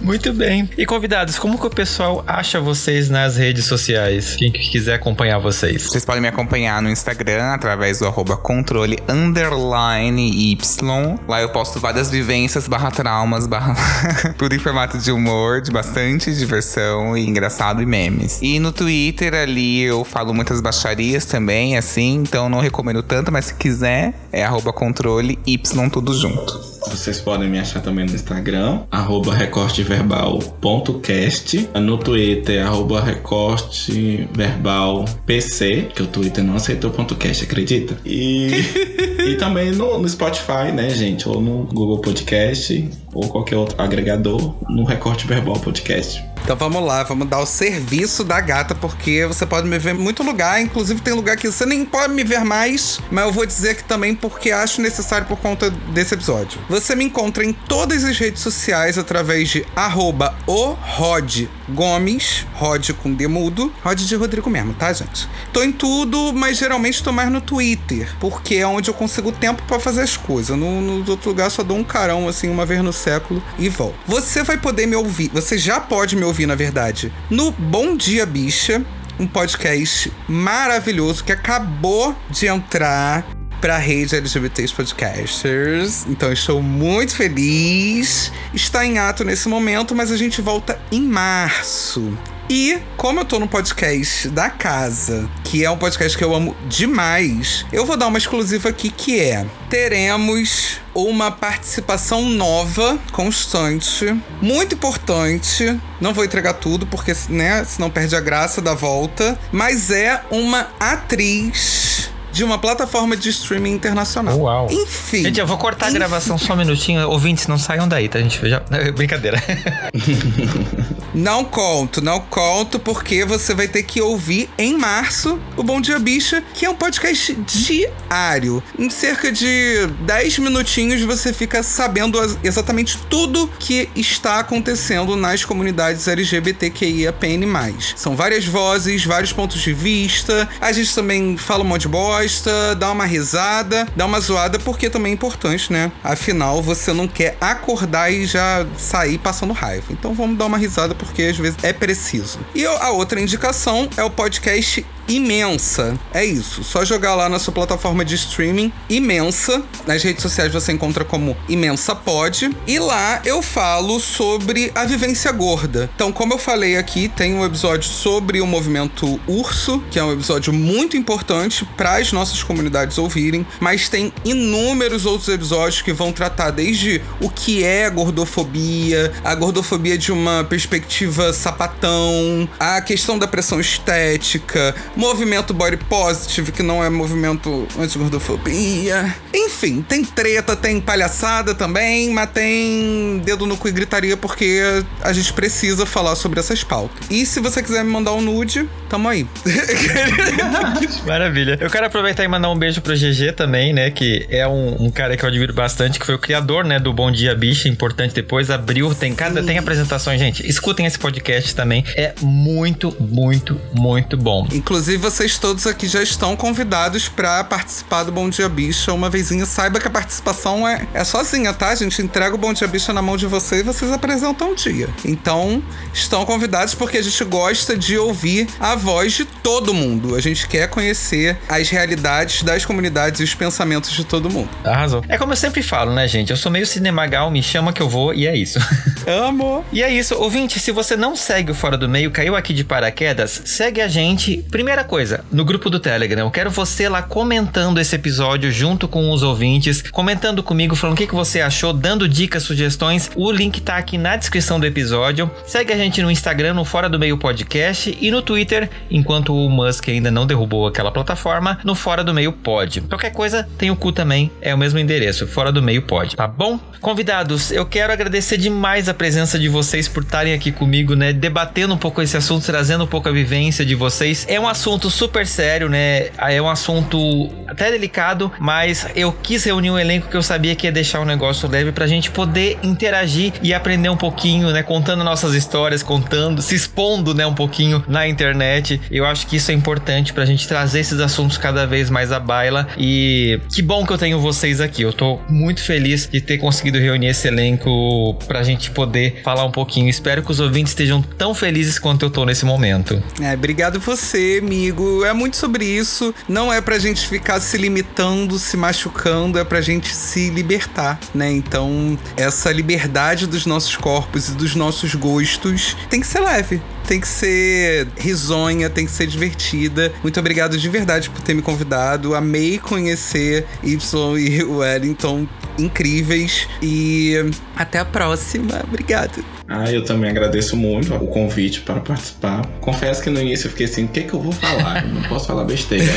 Muito 0.01 0.33
bem. 0.33 0.69
E 0.77 0.85
convidados, 0.85 1.37
como 1.37 1.59
que 1.59 1.67
o 1.67 1.69
pessoal 1.69 2.23
acha 2.25 2.59
vocês 2.59 3.09
nas 3.09 3.37
redes 3.37 3.65
sociais? 3.65 4.35
Quem 4.35 4.51
quiser 4.51 4.95
acompanhar 4.95 5.37
vocês. 5.37 5.83
Vocês 5.83 6.03
podem 6.03 6.21
me 6.21 6.27
acompanhar 6.27 6.81
no 6.81 6.89
Instagram 6.89 7.53
através 7.53 7.99
do 7.99 8.07
arroba 8.07 8.35
controle 8.35 8.97
underline 9.07 10.51
Y. 10.51 11.19
Lá 11.27 11.41
eu 11.41 11.49
posto 11.49 11.79
várias 11.79 12.09
vivências 12.09 12.67
barra 12.67 12.89
traumas, 12.89 13.45
barra 13.45 13.75
tudo 14.37 14.55
em 14.55 14.59
formato 14.59 14.97
de 14.97 15.11
humor, 15.11 15.61
de 15.61 15.71
bastante 15.71 16.33
diversão 16.33 17.15
e 17.15 17.27
engraçado 17.27 17.81
e 17.81 17.85
memes. 17.85 18.39
E 18.41 18.59
no 18.59 18.71
Twitter 18.71 19.33
ali 19.33 19.81
eu 19.83 20.03
falo 20.03 20.33
muitas 20.33 20.61
baixarias 20.61 21.25
também, 21.25 21.77
assim, 21.77 22.15
então 22.15 22.49
não 22.49 22.59
recomendo 22.59 23.03
tanto, 23.03 23.31
mas 23.31 23.45
se 23.45 23.53
quiser 23.53 24.13
é 24.31 24.43
arroba 24.43 24.73
controle 24.73 25.37
Y 25.45 25.89
tudo 25.89 26.13
junto. 26.13 26.77
Vocês 26.89 27.19
podem 27.19 27.49
me 27.49 27.59
achar 27.59 27.81
também 27.81 28.05
no 28.05 28.15
Instagram, 28.15 28.83
arroba 28.89 29.33
recorteverbal.cast, 29.33 31.69
no 31.81 31.97
Twitter, 31.97 32.65
arroba 32.65 33.01
recorteverbalpc, 33.01 35.89
que 35.93 36.01
o 36.01 36.07
Twitter 36.07 36.41
não 36.43 36.55
aceitou 36.55 36.89
ponto 36.91 37.13
.cast, 37.15 37.43
acredita? 37.43 37.97
E, 38.05 38.51
e 39.27 39.35
também 39.35 39.71
no, 39.71 39.99
no 39.99 40.07
Spotify, 40.07 40.71
né, 40.73 40.89
gente? 40.89 41.27
Ou 41.27 41.41
no 41.41 41.65
Google 41.65 41.99
Podcast, 41.99 42.89
ou 43.17 43.27
qualquer 43.29 43.55
outro 43.55 43.81
agregador, 43.81 44.53
no 44.69 44.83
Recorte 44.83 45.25
Verbal 45.25 45.59
Podcast. 45.59 46.23
Então 46.43 46.55
vamos 46.55 46.81
lá, 46.81 47.03
vamos 47.03 47.27
dar 47.27 47.39
o 47.39 47.45
serviço 47.45 48.23
da 48.23 48.39
gata, 48.39 48.73
porque 48.73 49.25
você 49.25 49.45
pode 49.45 49.67
me 49.67 49.77
ver 49.77 49.95
em 49.95 49.97
muito 49.97 50.23
lugar, 50.23 50.61
inclusive 50.61 51.01
tem 51.01 51.13
lugar 51.13 51.35
que 51.35 51.51
você 51.51 51.65
nem 51.65 51.83
pode 51.83 52.13
me 52.13 52.23
ver 52.23 52.45
mais, 52.45 53.01
mas 53.11 53.25
eu 53.25 53.33
vou 53.33 53.45
dizer 53.45 53.75
que 53.75 53.83
também 53.83 54.15
porque 54.15 54.51
acho 54.51 54.81
necessário 54.81 55.27
por 55.27 55.37
conta 55.39 55.69
desse 55.69 56.13
episódio. 56.13 56.59
Você 56.69 56.95
me 56.95 57.03
encontra 57.03 57.43
em 57.43 57.51
todas 57.51 58.05
as 58.05 58.17
redes 58.17 58.41
sociais 58.41 58.97
através 58.97 59.49
de 59.49 59.65
arroba 59.75 60.35
o 60.45 60.73
Rod 60.79 61.47
Gomes, 61.69 62.45
Rod 62.53 62.91
com 62.91 63.13
demudo, 63.13 63.73
Rod 63.83 63.99
de 63.99 64.15
Rodrigo 64.15 64.49
mesmo, 64.49 64.73
tá, 64.73 64.93
gente? 64.93 65.27
Tô 65.51 65.61
em 65.61 65.71
tudo, 65.71 66.31
mas 66.33 66.57
geralmente 66.57 67.03
tô 67.03 67.11
mais 67.11 67.29
no 67.29 67.41
Twitter, 67.41 68.09
porque 68.21 68.55
é 68.55 68.67
onde 68.67 68.89
eu 68.89 68.93
consigo 68.93 69.33
tempo 69.33 69.61
para 69.67 69.79
fazer 69.79 70.01
as 70.01 70.15
coisas. 70.15 70.57
No, 70.57 70.81
no 70.81 71.11
outro 71.11 71.29
lugar 71.29 71.51
só 71.51 71.61
dou 71.61 71.77
um 71.77 71.83
carão, 71.83 72.29
assim, 72.29 72.47
uma 72.47 72.65
vez 72.65 72.81
no 72.81 72.93
século 73.07 73.41
e 73.57 73.69
volto. 73.69 73.95
Você 74.05 74.43
vai 74.43 74.57
poder 74.57 74.85
me 74.85 74.95
ouvir, 74.97 75.31
você 75.33 75.57
já 75.57 75.79
pode 75.79 76.13
me 76.17 76.25
ouvir, 76.25 76.45
na 76.45 76.55
verdade, 76.55 77.13
no 77.29 77.51
Bom 77.51 77.95
Dia 77.95 78.25
Bicha, 78.25 78.85
um 79.17 79.25
podcast 79.25 80.11
maravilhoso 80.27 81.23
que 81.23 81.31
acabou 81.31 82.13
de 82.29 82.47
entrar 82.47 83.25
para 83.61 83.75
a 83.75 83.79
rede 83.79 84.13
LGBTs 84.13 84.73
Podcasters. 84.73 86.05
Então 86.05 86.33
estou 86.33 86.61
muito 86.61 87.15
feliz. 87.15 88.31
Está 88.53 88.85
em 88.85 88.99
ato 88.99 89.23
nesse 89.23 89.47
momento, 89.47 89.95
mas 89.95 90.11
a 90.11 90.17
gente 90.17 90.41
volta 90.41 90.77
em 90.91 91.01
março. 91.01 92.11
E 92.49 92.79
como 92.95 93.19
eu 93.19 93.25
tô 93.25 93.39
no 93.39 93.47
podcast 93.47 94.29
da 94.29 94.49
casa, 94.49 95.29
que 95.43 95.65
é 95.65 95.69
um 95.69 95.77
podcast 95.77 96.17
que 96.17 96.23
eu 96.23 96.33
amo 96.33 96.55
demais, 96.69 97.65
eu 97.73 97.85
vou 97.85 97.97
dar 97.97 98.07
uma 98.07 98.17
exclusiva 98.17 98.69
aqui 98.69 98.89
que 98.89 99.19
é: 99.19 99.45
teremos 99.69 100.79
uma 100.95 101.29
participação 101.29 102.21
nova, 102.23 102.97
constante, 103.11 104.15
muito 104.41 104.75
importante. 104.75 105.77
Não 105.99 106.13
vou 106.13 106.23
entregar 106.23 106.53
tudo 106.53 106.87
porque, 106.87 107.13
né, 107.27 107.65
senão 107.65 107.89
perde 107.89 108.15
a 108.15 108.21
graça 108.21 108.61
da 108.61 108.73
volta, 108.73 109.37
mas 109.51 109.91
é 109.91 110.23
uma 110.31 110.69
atriz 110.79 112.09
de 112.31 112.43
uma 112.43 112.57
plataforma 112.57 113.15
de 113.15 113.29
streaming 113.29 113.71
internacional. 113.71 114.37
Uau. 114.37 114.67
Enfim. 114.69 115.23
Gente, 115.23 115.39
eu 115.39 115.47
vou 115.47 115.57
cortar 115.57 115.87
Enfim. 115.87 115.97
a 115.97 115.99
gravação 115.99 116.37
só 116.37 116.53
um 116.53 116.57
minutinho. 116.57 117.07
Ouvintes, 117.09 117.47
não 117.47 117.57
saiam 117.57 117.87
daí, 117.87 118.07
tá, 118.09 118.19
gente? 118.19 118.39
Já... 118.47 118.61
Brincadeira. 118.95 119.41
Não 121.17 121.43
conto, 121.43 121.99
não 121.99 122.19
conto, 122.19 122.77
porque 122.77 123.25
você 123.25 123.51
vai 123.53 123.67
ter 123.67 123.81
que 123.81 123.99
ouvir 123.99 124.47
em 124.55 124.77
março 124.77 125.39
o 125.55 125.63
Bom 125.63 125.81
Dia 125.81 125.97
Bicha, 125.97 126.43
que 126.53 126.63
é 126.63 126.69
um 126.69 126.75
podcast 126.75 127.33
diário. 127.33 128.61
Em 128.77 128.87
cerca 128.87 129.31
de 129.31 129.87
10 130.01 130.37
minutinhos 130.37 131.01
você 131.01 131.33
fica 131.33 131.63
sabendo 131.63 132.19
exatamente 132.43 132.99
tudo 133.09 133.49
que 133.57 133.89
está 133.95 134.39
acontecendo 134.39 135.15
nas 135.15 135.43
comunidades 135.43 136.07
LGBTQIAPN+. 136.07 137.47
São 137.95 138.15
várias 138.15 138.45
vozes, 138.45 139.03
vários 139.03 139.33
pontos 139.33 139.59
de 139.59 139.73
vista. 139.73 140.47
A 140.61 140.71
gente 140.71 140.93
também 140.93 141.35
fala 141.35 141.63
um 141.63 141.67
monte 141.67 141.81
de 141.81 141.87
bosta, 142.27 142.75
dá 142.75 142.91
uma 142.91 143.05
risada, 143.05 143.87
dá 143.95 144.05
uma 144.05 144.19
zoada, 144.19 144.59
porque 144.59 144.89
também 144.89 145.11
é 145.11 145.15
importante, 145.15 145.71
né? 145.71 145.89
Afinal, 146.03 146.61
você 146.61 146.91
não 146.91 147.07
quer 147.07 147.37
acordar 147.39 148.11
e 148.11 148.25
já 148.25 148.65
sair 148.77 149.17
passando 149.17 149.53
raiva. 149.53 149.85
Então 149.91 150.13
vamos 150.13 150.37
dar 150.37 150.45
uma 150.45 150.57
risada, 150.57 150.93
porque 150.93 151.23
às 151.23 151.37
vezes 151.37 151.57
é 151.63 151.71
preciso. 151.71 152.39
E 152.53 152.65
a 152.65 152.89
outra 152.91 153.21
indicação 153.21 153.89
é 153.95 154.03
o 154.03 154.09
podcast 154.09 154.85
Imensa. 155.07 155.97
É 156.13 156.23
isso. 156.25 156.63
Só 156.63 156.83
jogar 156.83 157.15
lá 157.15 157.29
na 157.29 157.39
sua 157.39 157.53
plataforma 157.53 158.03
de 158.03 158.15
streaming 158.15 158.71
Imensa. 158.89 159.63
Nas 159.85 160.03
redes 160.03 160.21
sociais 160.21 160.51
você 160.51 160.71
encontra 160.71 161.05
como 161.05 161.35
Imensa 161.47 161.95
Pod. 161.95 162.49
E 162.67 162.79
lá 162.79 163.21
eu 163.25 163.41
falo 163.41 163.99
sobre 163.99 164.71
a 164.75 164.85
vivência 164.85 165.31
gorda. 165.31 165.89
Então, 165.95 166.11
como 166.11 166.33
eu 166.33 166.37
falei 166.37 166.77
aqui, 166.77 167.07
tem 167.07 167.33
um 167.33 167.45
episódio 167.45 167.89
sobre 167.89 168.41
o 168.41 168.47
movimento 168.47 169.19
urso, 169.27 169.83
que 169.91 169.99
é 169.99 170.03
um 170.03 170.11
episódio 170.13 170.51
muito 170.51 170.97
importante 170.97 171.65
para 171.77 171.97
as 171.97 172.11
nossas 172.11 172.43
comunidades 172.43 172.97
ouvirem. 172.97 173.45
Mas 173.59 173.89
tem 173.89 174.13
inúmeros 174.25 175.05
outros 175.05 175.29
episódios 175.29 175.81
que 175.81 175.93
vão 175.93 176.11
tratar 176.11 176.51
desde 176.51 177.01
o 177.21 177.29
que 177.29 177.63
é 177.63 177.85
a 177.85 177.89
gordofobia, 177.89 179.11
a 179.23 179.35
gordofobia 179.35 179.97
de 179.97 180.11
uma 180.11 180.43
perspectiva 180.43 181.31
sapatão, 181.33 182.47
a 182.59 182.81
questão 182.81 183.17
da 183.17 183.27
pressão 183.27 183.59
estética, 183.59 184.75
movimento 184.97 185.53
body 185.53 185.77
positive, 185.77 186.51
que 186.51 186.63
não 186.63 186.83
é 186.83 186.89
movimento 186.89 187.67
anti-gordofobia. 187.79 189.15
Enfim, 189.33 189.85
tem 189.87 190.03
treta, 190.03 190.55
tem 190.55 190.81
palhaçada 190.81 191.53
também, 191.53 192.09
mas 192.09 192.31
tem 192.31 193.21
dedo 193.23 193.45
no 193.45 193.55
cu 193.55 193.67
e 193.67 193.71
gritaria 193.71 194.17
porque 194.17 194.61
a 195.01 195.13
gente 195.13 195.31
precisa 195.31 195.85
falar 195.85 196.15
sobre 196.15 196.39
essas 196.39 196.63
pautas. 196.63 196.97
E 197.09 197.25
se 197.25 197.39
você 197.39 197.61
quiser 197.61 197.83
me 197.83 197.91
mandar 197.91 198.13
um 198.13 198.21
nude, 198.21 198.67
tamo 198.89 199.07
aí. 199.07 199.27
Maravilha. 201.05 201.57
Eu 201.61 201.69
quero 201.69 201.85
aproveitar 201.85 202.23
e 202.23 202.27
mandar 202.27 202.49
um 202.49 202.57
beijo 202.57 202.81
pro 202.81 202.95
GG 202.95 203.33
também, 203.35 203.73
né? 203.73 203.91
Que 203.91 204.25
é 204.29 204.47
um, 204.47 204.85
um 204.85 204.91
cara 204.91 205.15
que 205.15 205.23
eu 205.23 205.29
admiro 205.29 205.53
bastante, 205.53 205.99
que 205.99 206.05
foi 206.05 206.15
o 206.15 206.19
criador, 206.19 206.65
né, 206.65 206.79
do 206.79 206.91
Bom 206.91 207.11
Dia 207.11 207.35
Bicha, 207.35 207.69
importante 207.69 208.15
depois, 208.15 208.49
abriu, 208.49 208.93
tem 208.95 209.13
cada, 209.13 209.43
tem 209.43 209.57
apresentações, 209.57 210.19
gente. 210.19 210.47
Escutem 210.47 210.85
esse 210.85 210.97
podcast 210.97 211.53
também. 211.53 211.83
É 211.95 212.13
muito, 212.21 212.95
muito, 212.99 213.59
muito 213.73 214.17
bom. 214.17 214.47
Inclusive, 214.51 214.86
vocês 214.95 215.37
todos 215.37 215.67
aqui 215.67 215.87
já 215.87 216.01
estão 216.01 216.35
convidados 216.35 217.09
pra 217.09 217.43
participar 217.43 218.03
do 218.03 218.11
Bom 218.11 218.29
Dia 218.29 218.47
Bicha 218.47 218.93
uma 218.93 219.09
vezinha. 219.09 219.45
Saiba 219.45 219.79
que 219.79 219.87
a 219.87 219.91
participação 219.91 220.67
é, 220.67 220.87
é 220.93 221.03
sozinha, 221.03 221.51
tá? 221.53 221.69
A 221.69 221.75
gente 221.75 222.01
entrega 222.01 222.35
o 222.35 222.37
Bom 222.37 222.53
Dia 222.53 222.67
Bicha 222.67 222.93
na 222.93 223.01
mão 223.01 223.17
de 223.17 223.25
vocês 223.25 223.61
e 223.61 223.63
vocês 223.63 223.91
apresentam 223.91 224.51
o 224.51 224.55
dia. 224.55 224.87
Então, 225.03 225.61
estão 225.93 226.25
convidados 226.25 226.75
porque 226.75 226.99
a 226.99 227.01
gente 227.01 227.23
gosta 227.25 227.75
de 227.75 227.97
ouvir 227.97 228.47
a 228.59 228.75
voz 228.75 229.13
de 229.13 229.25
todo 229.25 229.73
mundo. 229.73 230.15
A 230.15 230.21
gente 230.21 230.47
quer 230.47 230.69
conhecer 230.69 231.37
as 231.49 231.69
realidades 231.69 232.43
das 232.43 232.63
comunidades 232.63 233.19
e 233.19 233.23
os 233.23 233.33
pensamentos 233.33 233.91
de 233.91 234.05
todo 234.05 234.29
mundo. 234.29 234.49
Arrasou. 234.63 235.03
É 235.09 235.17
como 235.17 235.33
eu 235.33 235.37
sempre 235.37 235.61
falo, 235.63 235.93
né, 235.93 236.07
gente? 236.07 236.29
Eu 236.29 236.37
sou 236.37 236.51
meio 236.51 236.67
cinemagal, 236.67 237.31
me 237.31 237.41
chama 237.41 237.73
que 237.73 237.81
eu 237.81 237.89
vou 237.89 238.13
e 238.13 238.27
é 238.27 238.35
isso. 238.35 238.59
Amo! 239.07 239.65
E 239.71 239.81
é 239.81 239.91
isso, 239.91 240.15
ouvinte, 240.15 240.59
se 240.59 240.71
você 240.71 240.95
não 240.95 241.15
segue 241.15 241.51
o 241.51 241.55
Fora 241.55 241.77
do 241.77 241.89
Meio, 241.89 242.11
caiu 242.11 242.35
aqui 242.35 242.53
de 242.53 242.63
paraquedas, 242.63 243.41
segue 243.45 243.81
a 243.81 243.87
gente. 243.87 244.45
Primeira 244.77 244.91
coisa, 244.91 245.25
no 245.31 245.43
grupo 245.43 245.71
do 245.71 245.79
Telegram, 245.79 246.21
eu 246.21 246.29
quero 246.29 246.51
você 246.51 246.87
lá 246.87 247.01
comentando 247.01 247.79
esse 247.79 247.95
episódio 247.95 248.51
junto 248.51 248.87
com 248.87 249.09
os 249.11 249.23
ouvintes, 249.23 249.81
comentando 249.81 250.43
comigo, 250.43 250.75
falando 250.75 250.93
o 250.93 250.97
que, 250.99 251.07
que 251.07 251.15
você 251.15 251.41
achou, 251.41 251.73
dando 251.73 252.07
dicas, 252.07 252.43
sugestões. 252.43 253.09
O 253.15 253.31
link 253.31 253.59
tá 253.59 253.75
aqui 253.75 253.97
na 253.97 254.15
descrição 254.15 254.59
do 254.59 254.67
episódio. 254.67 255.31
Segue 255.47 255.73
a 255.73 255.77
gente 255.77 255.99
no 256.03 256.11
Instagram, 256.11 256.53
no 256.53 256.63
Fora 256.63 256.87
do 256.87 256.99
Meio 256.99 257.17
Podcast 257.17 257.97
e 257.99 258.11
no 258.11 258.21
Twitter, 258.21 258.69
enquanto 258.91 259.33
o 259.33 259.49
Musk 259.49 259.89
ainda 259.89 260.11
não 260.11 260.27
derrubou 260.27 260.67
aquela 260.67 260.91
plataforma, 260.91 261.57
no 261.63 261.73
Fora 261.73 262.03
do 262.03 262.13
Meio 262.13 262.31
Pod. 262.31 262.81
Qualquer 262.81 263.09
coisa, 263.09 263.49
tem 263.57 263.71
o 263.71 263.75
cu 263.75 263.91
também, 263.91 264.29
é 264.39 264.53
o 264.53 264.59
mesmo 264.59 264.77
endereço, 264.77 265.25
Fora 265.25 265.51
do 265.51 265.59
Meio 265.59 265.81
Pod, 265.81 266.15
tá 266.15 266.27
bom? 266.27 266.59
Convidados, 266.79 267.51
eu 267.51 267.65
quero 267.65 267.91
agradecer 267.91 268.37
demais 268.37 268.87
a 268.87 268.93
presença 268.93 269.39
de 269.39 269.49
vocês 269.49 269.87
por 269.87 270.03
estarem 270.03 270.35
aqui 270.35 270.51
comigo, 270.51 270.93
né? 270.93 271.13
Debatendo 271.13 271.73
um 271.73 271.77
pouco 271.79 271.99
esse 271.99 272.15
assunto, 272.15 272.45
trazendo 272.45 272.83
um 272.83 272.87
pouco 272.87 273.09
a 273.09 273.11
vivência 273.11 273.65
de 273.65 273.73
vocês. 273.73 274.23
É 274.29 274.39
um 274.39 274.47
assunto 274.47 274.66
super 274.89 275.25
sério, 275.25 275.69
né? 275.69 276.07
É 276.17 276.41
um 276.41 276.49
assunto 276.49 277.29
até 277.47 277.71
delicado, 277.71 278.31
mas 278.39 278.87
eu 278.95 279.11
quis 279.11 279.43
reunir 279.43 279.71
um 279.71 279.79
elenco 279.79 280.09
que 280.09 280.17
eu 280.17 280.21
sabia 280.21 280.55
que 280.55 280.67
ia 280.67 280.71
deixar 280.71 280.99
o 280.99 281.05
negócio 281.05 281.49
leve 281.49 281.71
pra 281.71 281.87
gente 281.87 282.11
poder 282.11 282.59
interagir 282.61 283.33
e 283.41 283.53
aprender 283.53 283.89
um 283.89 283.95
pouquinho, 283.95 284.51
né? 284.51 284.61
Contando 284.63 285.03
nossas 285.03 285.33
histórias, 285.33 285.81
contando, 285.81 286.41
se 286.41 286.55
expondo, 286.55 287.13
né? 287.13 287.25
Um 287.25 287.33
pouquinho 287.33 287.83
na 287.87 288.07
internet. 288.07 288.81
Eu 288.91 289.05
acho 289.05 289.25
que 289.27 289.37
isso 289.37 289.51
é 289.51 289.53
importante 289.53 290.11
pra 290.11 290.25
gente 290.25 290.47
trazer 290.47 290.81
esses 290.81 290.99
assuntos 290.99 291.37
cada 291.37 291.65
vez 291.65 291.89
mais 291.89 292.11
à 292.11 292.19
baila. 292.19 292.67
E 292.77 293.39
que 293.53 293.61
bom 293.61 293.85
que 293.85 293.93
eu 293.93 293.97
tenho 293.97 294.19
vocês 294.19 294.59
aqui. 294.59 294.81
Eu 294.81 294.91
tô 294.91 295.19
muito 295.29 295.61
feliz 295.61 296.09
de 296.11 296.19
ter 296.19 296.37
conseguido 296.37 296.77
reunir 296.77 297.07
esse 297.07 297.27
elenco 297.27 298.13
pra 298.27 298.43
gente 298.43 298.71
poder 298.71 299.21
falar 299.23 299.45
um 299.45 299.51
pouquinho. 299.51 299.89
Espero 299.89 300.21
que 300.21 300.31
os 300.31 300.39
ouvintes 300.39 300.71
estejam 300.71 301.01
tão 301.01 301.33
felizes 301.33 301.79
quanto 301.79 302.03
eu 302.05 302.09
tô 302.09 302.25
nesse 302.25 302.45
momento. 302.45 303.01
É, 303.21 303.33
obrigado 303.33 303.79
você, 303.79 304.41
amigo. 304.57 305.05
É 305.05 305.13
muito 305.13 305.37
sobre 305.37 305.65
isso. 305.65 306.13
Não 306.27 306.51
é 306.51 306.59
pra 306.59 306.79
gente 306.79 307.07
ficar 307.07 307.39
se 307.39 307.57
limitando, 307.57 308.39
se 308.39 308.57
machucando, 308.57 309.37
é 309.37 309.43
pra 309.43 309.61
gente 309.61 309.93
se 309.93 310.29
libertar, 310.31 310.99
né? 311.13 311.31
Então, 311.31 311.97
essa 312.15 312.51
liberdade 312.51 313.27
dos 313.27 313.45
nossos 313.45 313.75
corpos 313.75 314.29
e 314.29 314.31
dos 314.31 314.55
nossos 314.55 314.95
gostos 314.95 315.77
tem 315.89 316.01
que 316.01 316.07
ser 316.07 316.19
leve 316.19 316.61
tem 316.87 317.01
que 317.01 317.07
ser 317.07 317.85
risonha, 317.97 318.69
tem 318.69 318.85
que 318.85 318.91
ser 318.93 319.07
divertida. 319.07 319.91
Muito 320.01 320.17
obrigado 320.21 320.57
de 320.57 320.69
verdade 320.69 321.09
por 321.09 321.21
ter 321.21 321.33
me 321.33 321.41
convidado. 321.41 322.15
Amei 322.15 322.59
conhecer 322.59 323.45
Y 323.61 324.17
e 324.17 324.41
Wellington, 324.41 325.27
incríveis. 325.59 326.47
E 326.61 327.15
até 327.57 327.79
a 327.79 327.85
próxima. 327.85 328.61
Obrigado. 328.63 329.21
Ah, 329.49 329.71
eu 329.71 329.83
também 329.83 330.09
agradeço 330.09 330.57
muito 330.57 330.93
o 330.93 331.07
convite 331.07 331.61
para 331.61 331.79
participar. 331.79 332.45
Confesso 332.59 333.01
que 333.01 333.09
no 333.09 333.21
início 333.21 333.47
eu 333.47 333.51
fiquei 333.51 333.65
assim, 333.65 333.85
o 333.85 333.87
que, 333.87 334.01
é 334.01 334.03
que 334.03 334.13
eu 334.13 334.19
vou 334.19 334.33
falar? 334.33 334.85
Eu 334.85 334.93
não 334.93 335.03
posso 335.03 335.27
falar 335.27 335.45
besteira. 335.45 335.87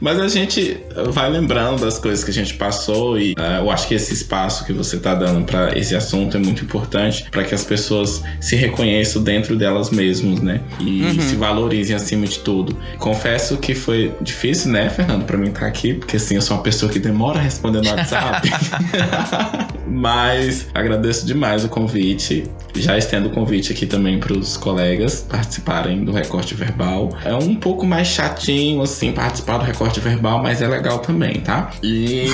Mas 0.00 0.20
a 0.20 0.28
gente 0.28 0.78
vai 1.08 1.28
lembrando 1.28 1.80
das 1.80 1.98
coisas 1.98 2.22
que 2.22 2.30
a 2.30 2.34
gente 2.34 2.54
passou 2.54 3.18
e 3.18 3.32
uh, 3.32 3.60
eu 3.60 3.70
acho 3.70 3.88
que 3.88 3.94
esse 3.94 4.14
espaço 4.14 4.64
que 4.64 4.72
você 4.72 4.96
está 4.96 5.14
dando 5.14 5.44
para 5.44 5.76
esse 5.76 5.96
assunto 5.96 6.36
é 6.36 6.40
muito 6.40 6.64
importante 6.64 7.26
para 7.30 7.42
que 7.42 7.54
as 7.54 7.64
pessoas 7.64 8.22
se 8.40 8.54
reconheçam 8.54 9.22
dentro 9.22 9.56
delas 9.56 9.90
mesmas, 9.90 10.40
né? 10.40 10.60
E 10.78 11.02
uhum. 11.02 11.20
se 11.20 11.34
valorizem 11.34 11.96
acima 11.96 12.26
de 12.26 12.38
tudo. 12.38 12.76
Confesso 12.98 13.58
que 13.58 13.74
foi 13.74 14.14
difícil, 14.20 14.70
né, 14.70 14.88
Fernando, 14.88 15.24
para 15.24 15.36
mim 15.36 15.48
estar 15.48 15.66
aqui, 15.66 15.94
porque 15.94 16.16
assim, 16.16 16.36
eu 16.36 16.42
sou 16.42 16.56
uma 16.56 16.62
pessoa 16.62 16.90
que 16.90 17.00
demora 17.00 17.40
a 17.40 17.42
responder 17.42 17.82
no 17.82 17.90
WhatsApp. 17.90 18.48
Mas 19.90 20.68
agradeço 20.72 20.99
demais 21.24 21.64
o 21.64 21.68
convite. 21.68 22.44
Já 22.74 22.96
estendo 22.96 23.28
o 23.28 23.30
convite 23.30 23.72
aqui 23.72 23.86
também 23.86 24.18
para 24.18 24.32
os 24.32 24.56
colegas 24.56 25.26
participarem 25.28 26.04
do 26.04 26.12
recorte 26.12 26.54
verbal. 26.54 27.10
É 27.24 27.34
um 27.34 27.54
pouco 27.54 27.86
mais 27.86 28.08
chatinho, 28.08 28.82
assim, 28.82 29.12
participar 29.12 29.58
do 29.58 29.64
recorte 29.64 30.00
verbal, 30.00 30.42
mas 30.42 30.62
é 30.62 30.68
legal 30.68 30.98
também, 30.98 31.40
tá? 31.40 31.70
E 31.82 32.26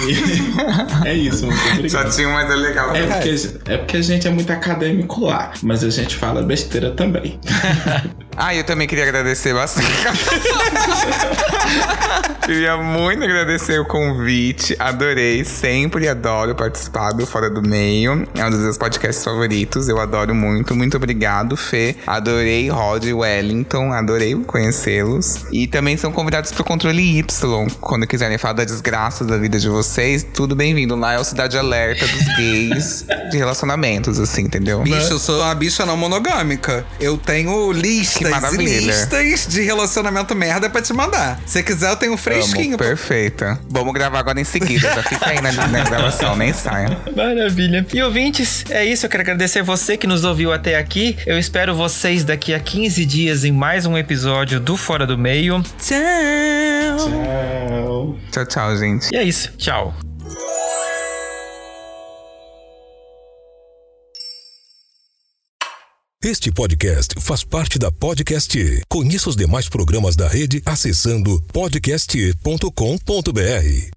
é 1.05 1.15
isso, 1.15 1.47
muito 1.47 1.61
obrigado. 1.73 2.05
Chatinho, 2.05 2.33
mas 2.33 2.51
é 2.51 2.55
legal 2.55 2.95
é 2.95 3.07
porque, 3.07 3.35
é 3.67 3.77
porque 3.77 3.97
a 3.97 4.03
gente 4.03 4.27
é 4.27 4.31
muito 4.31 4.53
acadêmico 4.53 5.25
lá, 5.25 5.53
mas 5.63 5.85
a 5.85 5.91
gente 5.91 6.17
fala 6.17 6.43
besteira 6.43 6.91
também. 6.91 7.39
ah, 8.37 8.55
eu 8.55 8.65
também 8.65 8.87
queria 8.87 9.05
agradecer 9.05 9.55
bastante. 9.55 9.87
queria 12.45 12.77
muito 12.77 13.23
agradecer 13.23 13.79
o 13.79 13.85
convite. 13.85 14.77
Adorei, 14.79 15.45
sempre 15.45 16.09
adoro 16.09 16.55
participar 16.55 17.13
do 17.13 17.27
Fora 17.27 17.51
do 17.51 17.63
Meio. 17.63 18.27
É 18.35 18.45
um 18.45 18.51
dos 18.51 18.61
meus 18.61 18.79
podcasts 18.79 19.25
favoritos. 19.25 19.89
Eu 19.89 20.01
adoro 20.01 20.26
muito. 20.35 20.75
Muito 20.75 20.97
obrigado, 20.97 21.57
Fê. 21.57 21.97
Adorei 22.07 22.69
Rod 22.69 23.05
e 23.05 23.13
Wellington. 23.13 23.93
Adorei 23.93 24.35
conhecê-los. 24.35 25.45
E 25.53 25.67
também 25.67 25.97
são 25.97 26.13
convidados 26.13 26.53
pro 26.53 26.65
Controle 26.65 27.19
Y. 27.19 27.69
Quando 27.81 28.07
quiserem 28.07 28.39
falar 28.39 28.55
da 28.55 28.65
desgraça 28.65 29.25
da 29.25 29.37
vida 29.37 29.59
de 29.59 29.69
vocês, 29.69 30.27
tudo 30.35 30.55
bem-vindo. 30.55 30.97
Lá 30.97 31.15
é 31.15 31.19
o 31.19 31.25
Cidade 31.25 31.57
Alerta 31.59 32.07
dos 32.07 32.25
gays 32.37 33.05
de 33.31 33.37
relacionamentos, 33.37 34.19
assim, 34.19 34.43
entendeu? 34.43 34.83
Bicho, 34.83 35.13
eu 35.13 35.19
sou 35.19 35.41
uma 35.43 35.55
bicha 35.55 35.85
não 35.85 35.97
monogâmica. 35.97 36.85
Eu 37.01 37.17
tenho 37.17 37.73
listas 37.73 38.31
e 38.55 38.57
listas 38.57 39.47
de 39.49 39.63
relacionamento 39.63 40.35
merda 40.35 40.69
pra 40.69 40.83
te 40.83 40.93
mandar. 40.93 41.41
Se 41.47 41.63
quiser, 41.63 41.91
eu 41.91 41.97
tenho 41.97 42.13
um 42.13 42.17
fresquinho. 42.17 42.69
Amo, 42.75 42.79
perfeita. 42.79 43.59
Vamos 43.69 43.93
gravar 43.93 44.19
agora 44.19 44.41
em 44.41 44.45
seguida. 44.45 44.93
Já 44.95 45.03
fica 45.03 45.31
aí 45.31 45.41
na, 45.41 45.53
na 45.53 45.85
gravação, 45.85 46.37
nem 46.37 46.53
saia. 46.53 46.99
Maravilha. 47.15 47.87
E 47.93 48.03
ouvintes, 48.03 48.65
é 48.71 48.85
isso. 48.85 49.07
Eu 49.07 49.11
quero 49.11 49.23
agradecer 49.23 49.63
você 49.63 49.97
que 49.97 50.07
nos 50.17 50.25
ouviu 50.25 50.51
até 50.51 50.79
aqui. 50.79 51.15
Eu 51.27 51.39
espero 51.39 51.75
vocês 51.75 52.25
daqui 52.25 52.55
a 52.55 52.61
15 52.61 53.05
dias 53.05 53.45
em 53.45 53.53
mais 53.53 53.85
um 53.85 53.99
episódio 53.99 54.59
do 54.59 54.75
Fora 54.75 55.07
do 55.07 55.19
Meio. 55.19 55.63
Tchau. 55.79 55.99
Tchau. 56.97 58.17
Tchau, 58.33 58.47
tchau, 58.47 58.75
gente. 58.79 59.11
E 59.13 59.17
é 59.17 59.23
isso. 59.23 59.53
Tchau. 59.59 59.95
Este 66.25 66.51
podcast 66.51 67.15
faz 67.21 67.45
parte 67.45 67.79
da 67.79 67.93
Podcast. 67.93 68.83
Conheça 68.89 69.29
os 69.29 69.37
demais 69.37 69.69
programas 69.69 70.17
da 70.17 70.27
rede 70.27 70.63
acessando 70.65 71.39
podcast.com.br. 71.53 73.96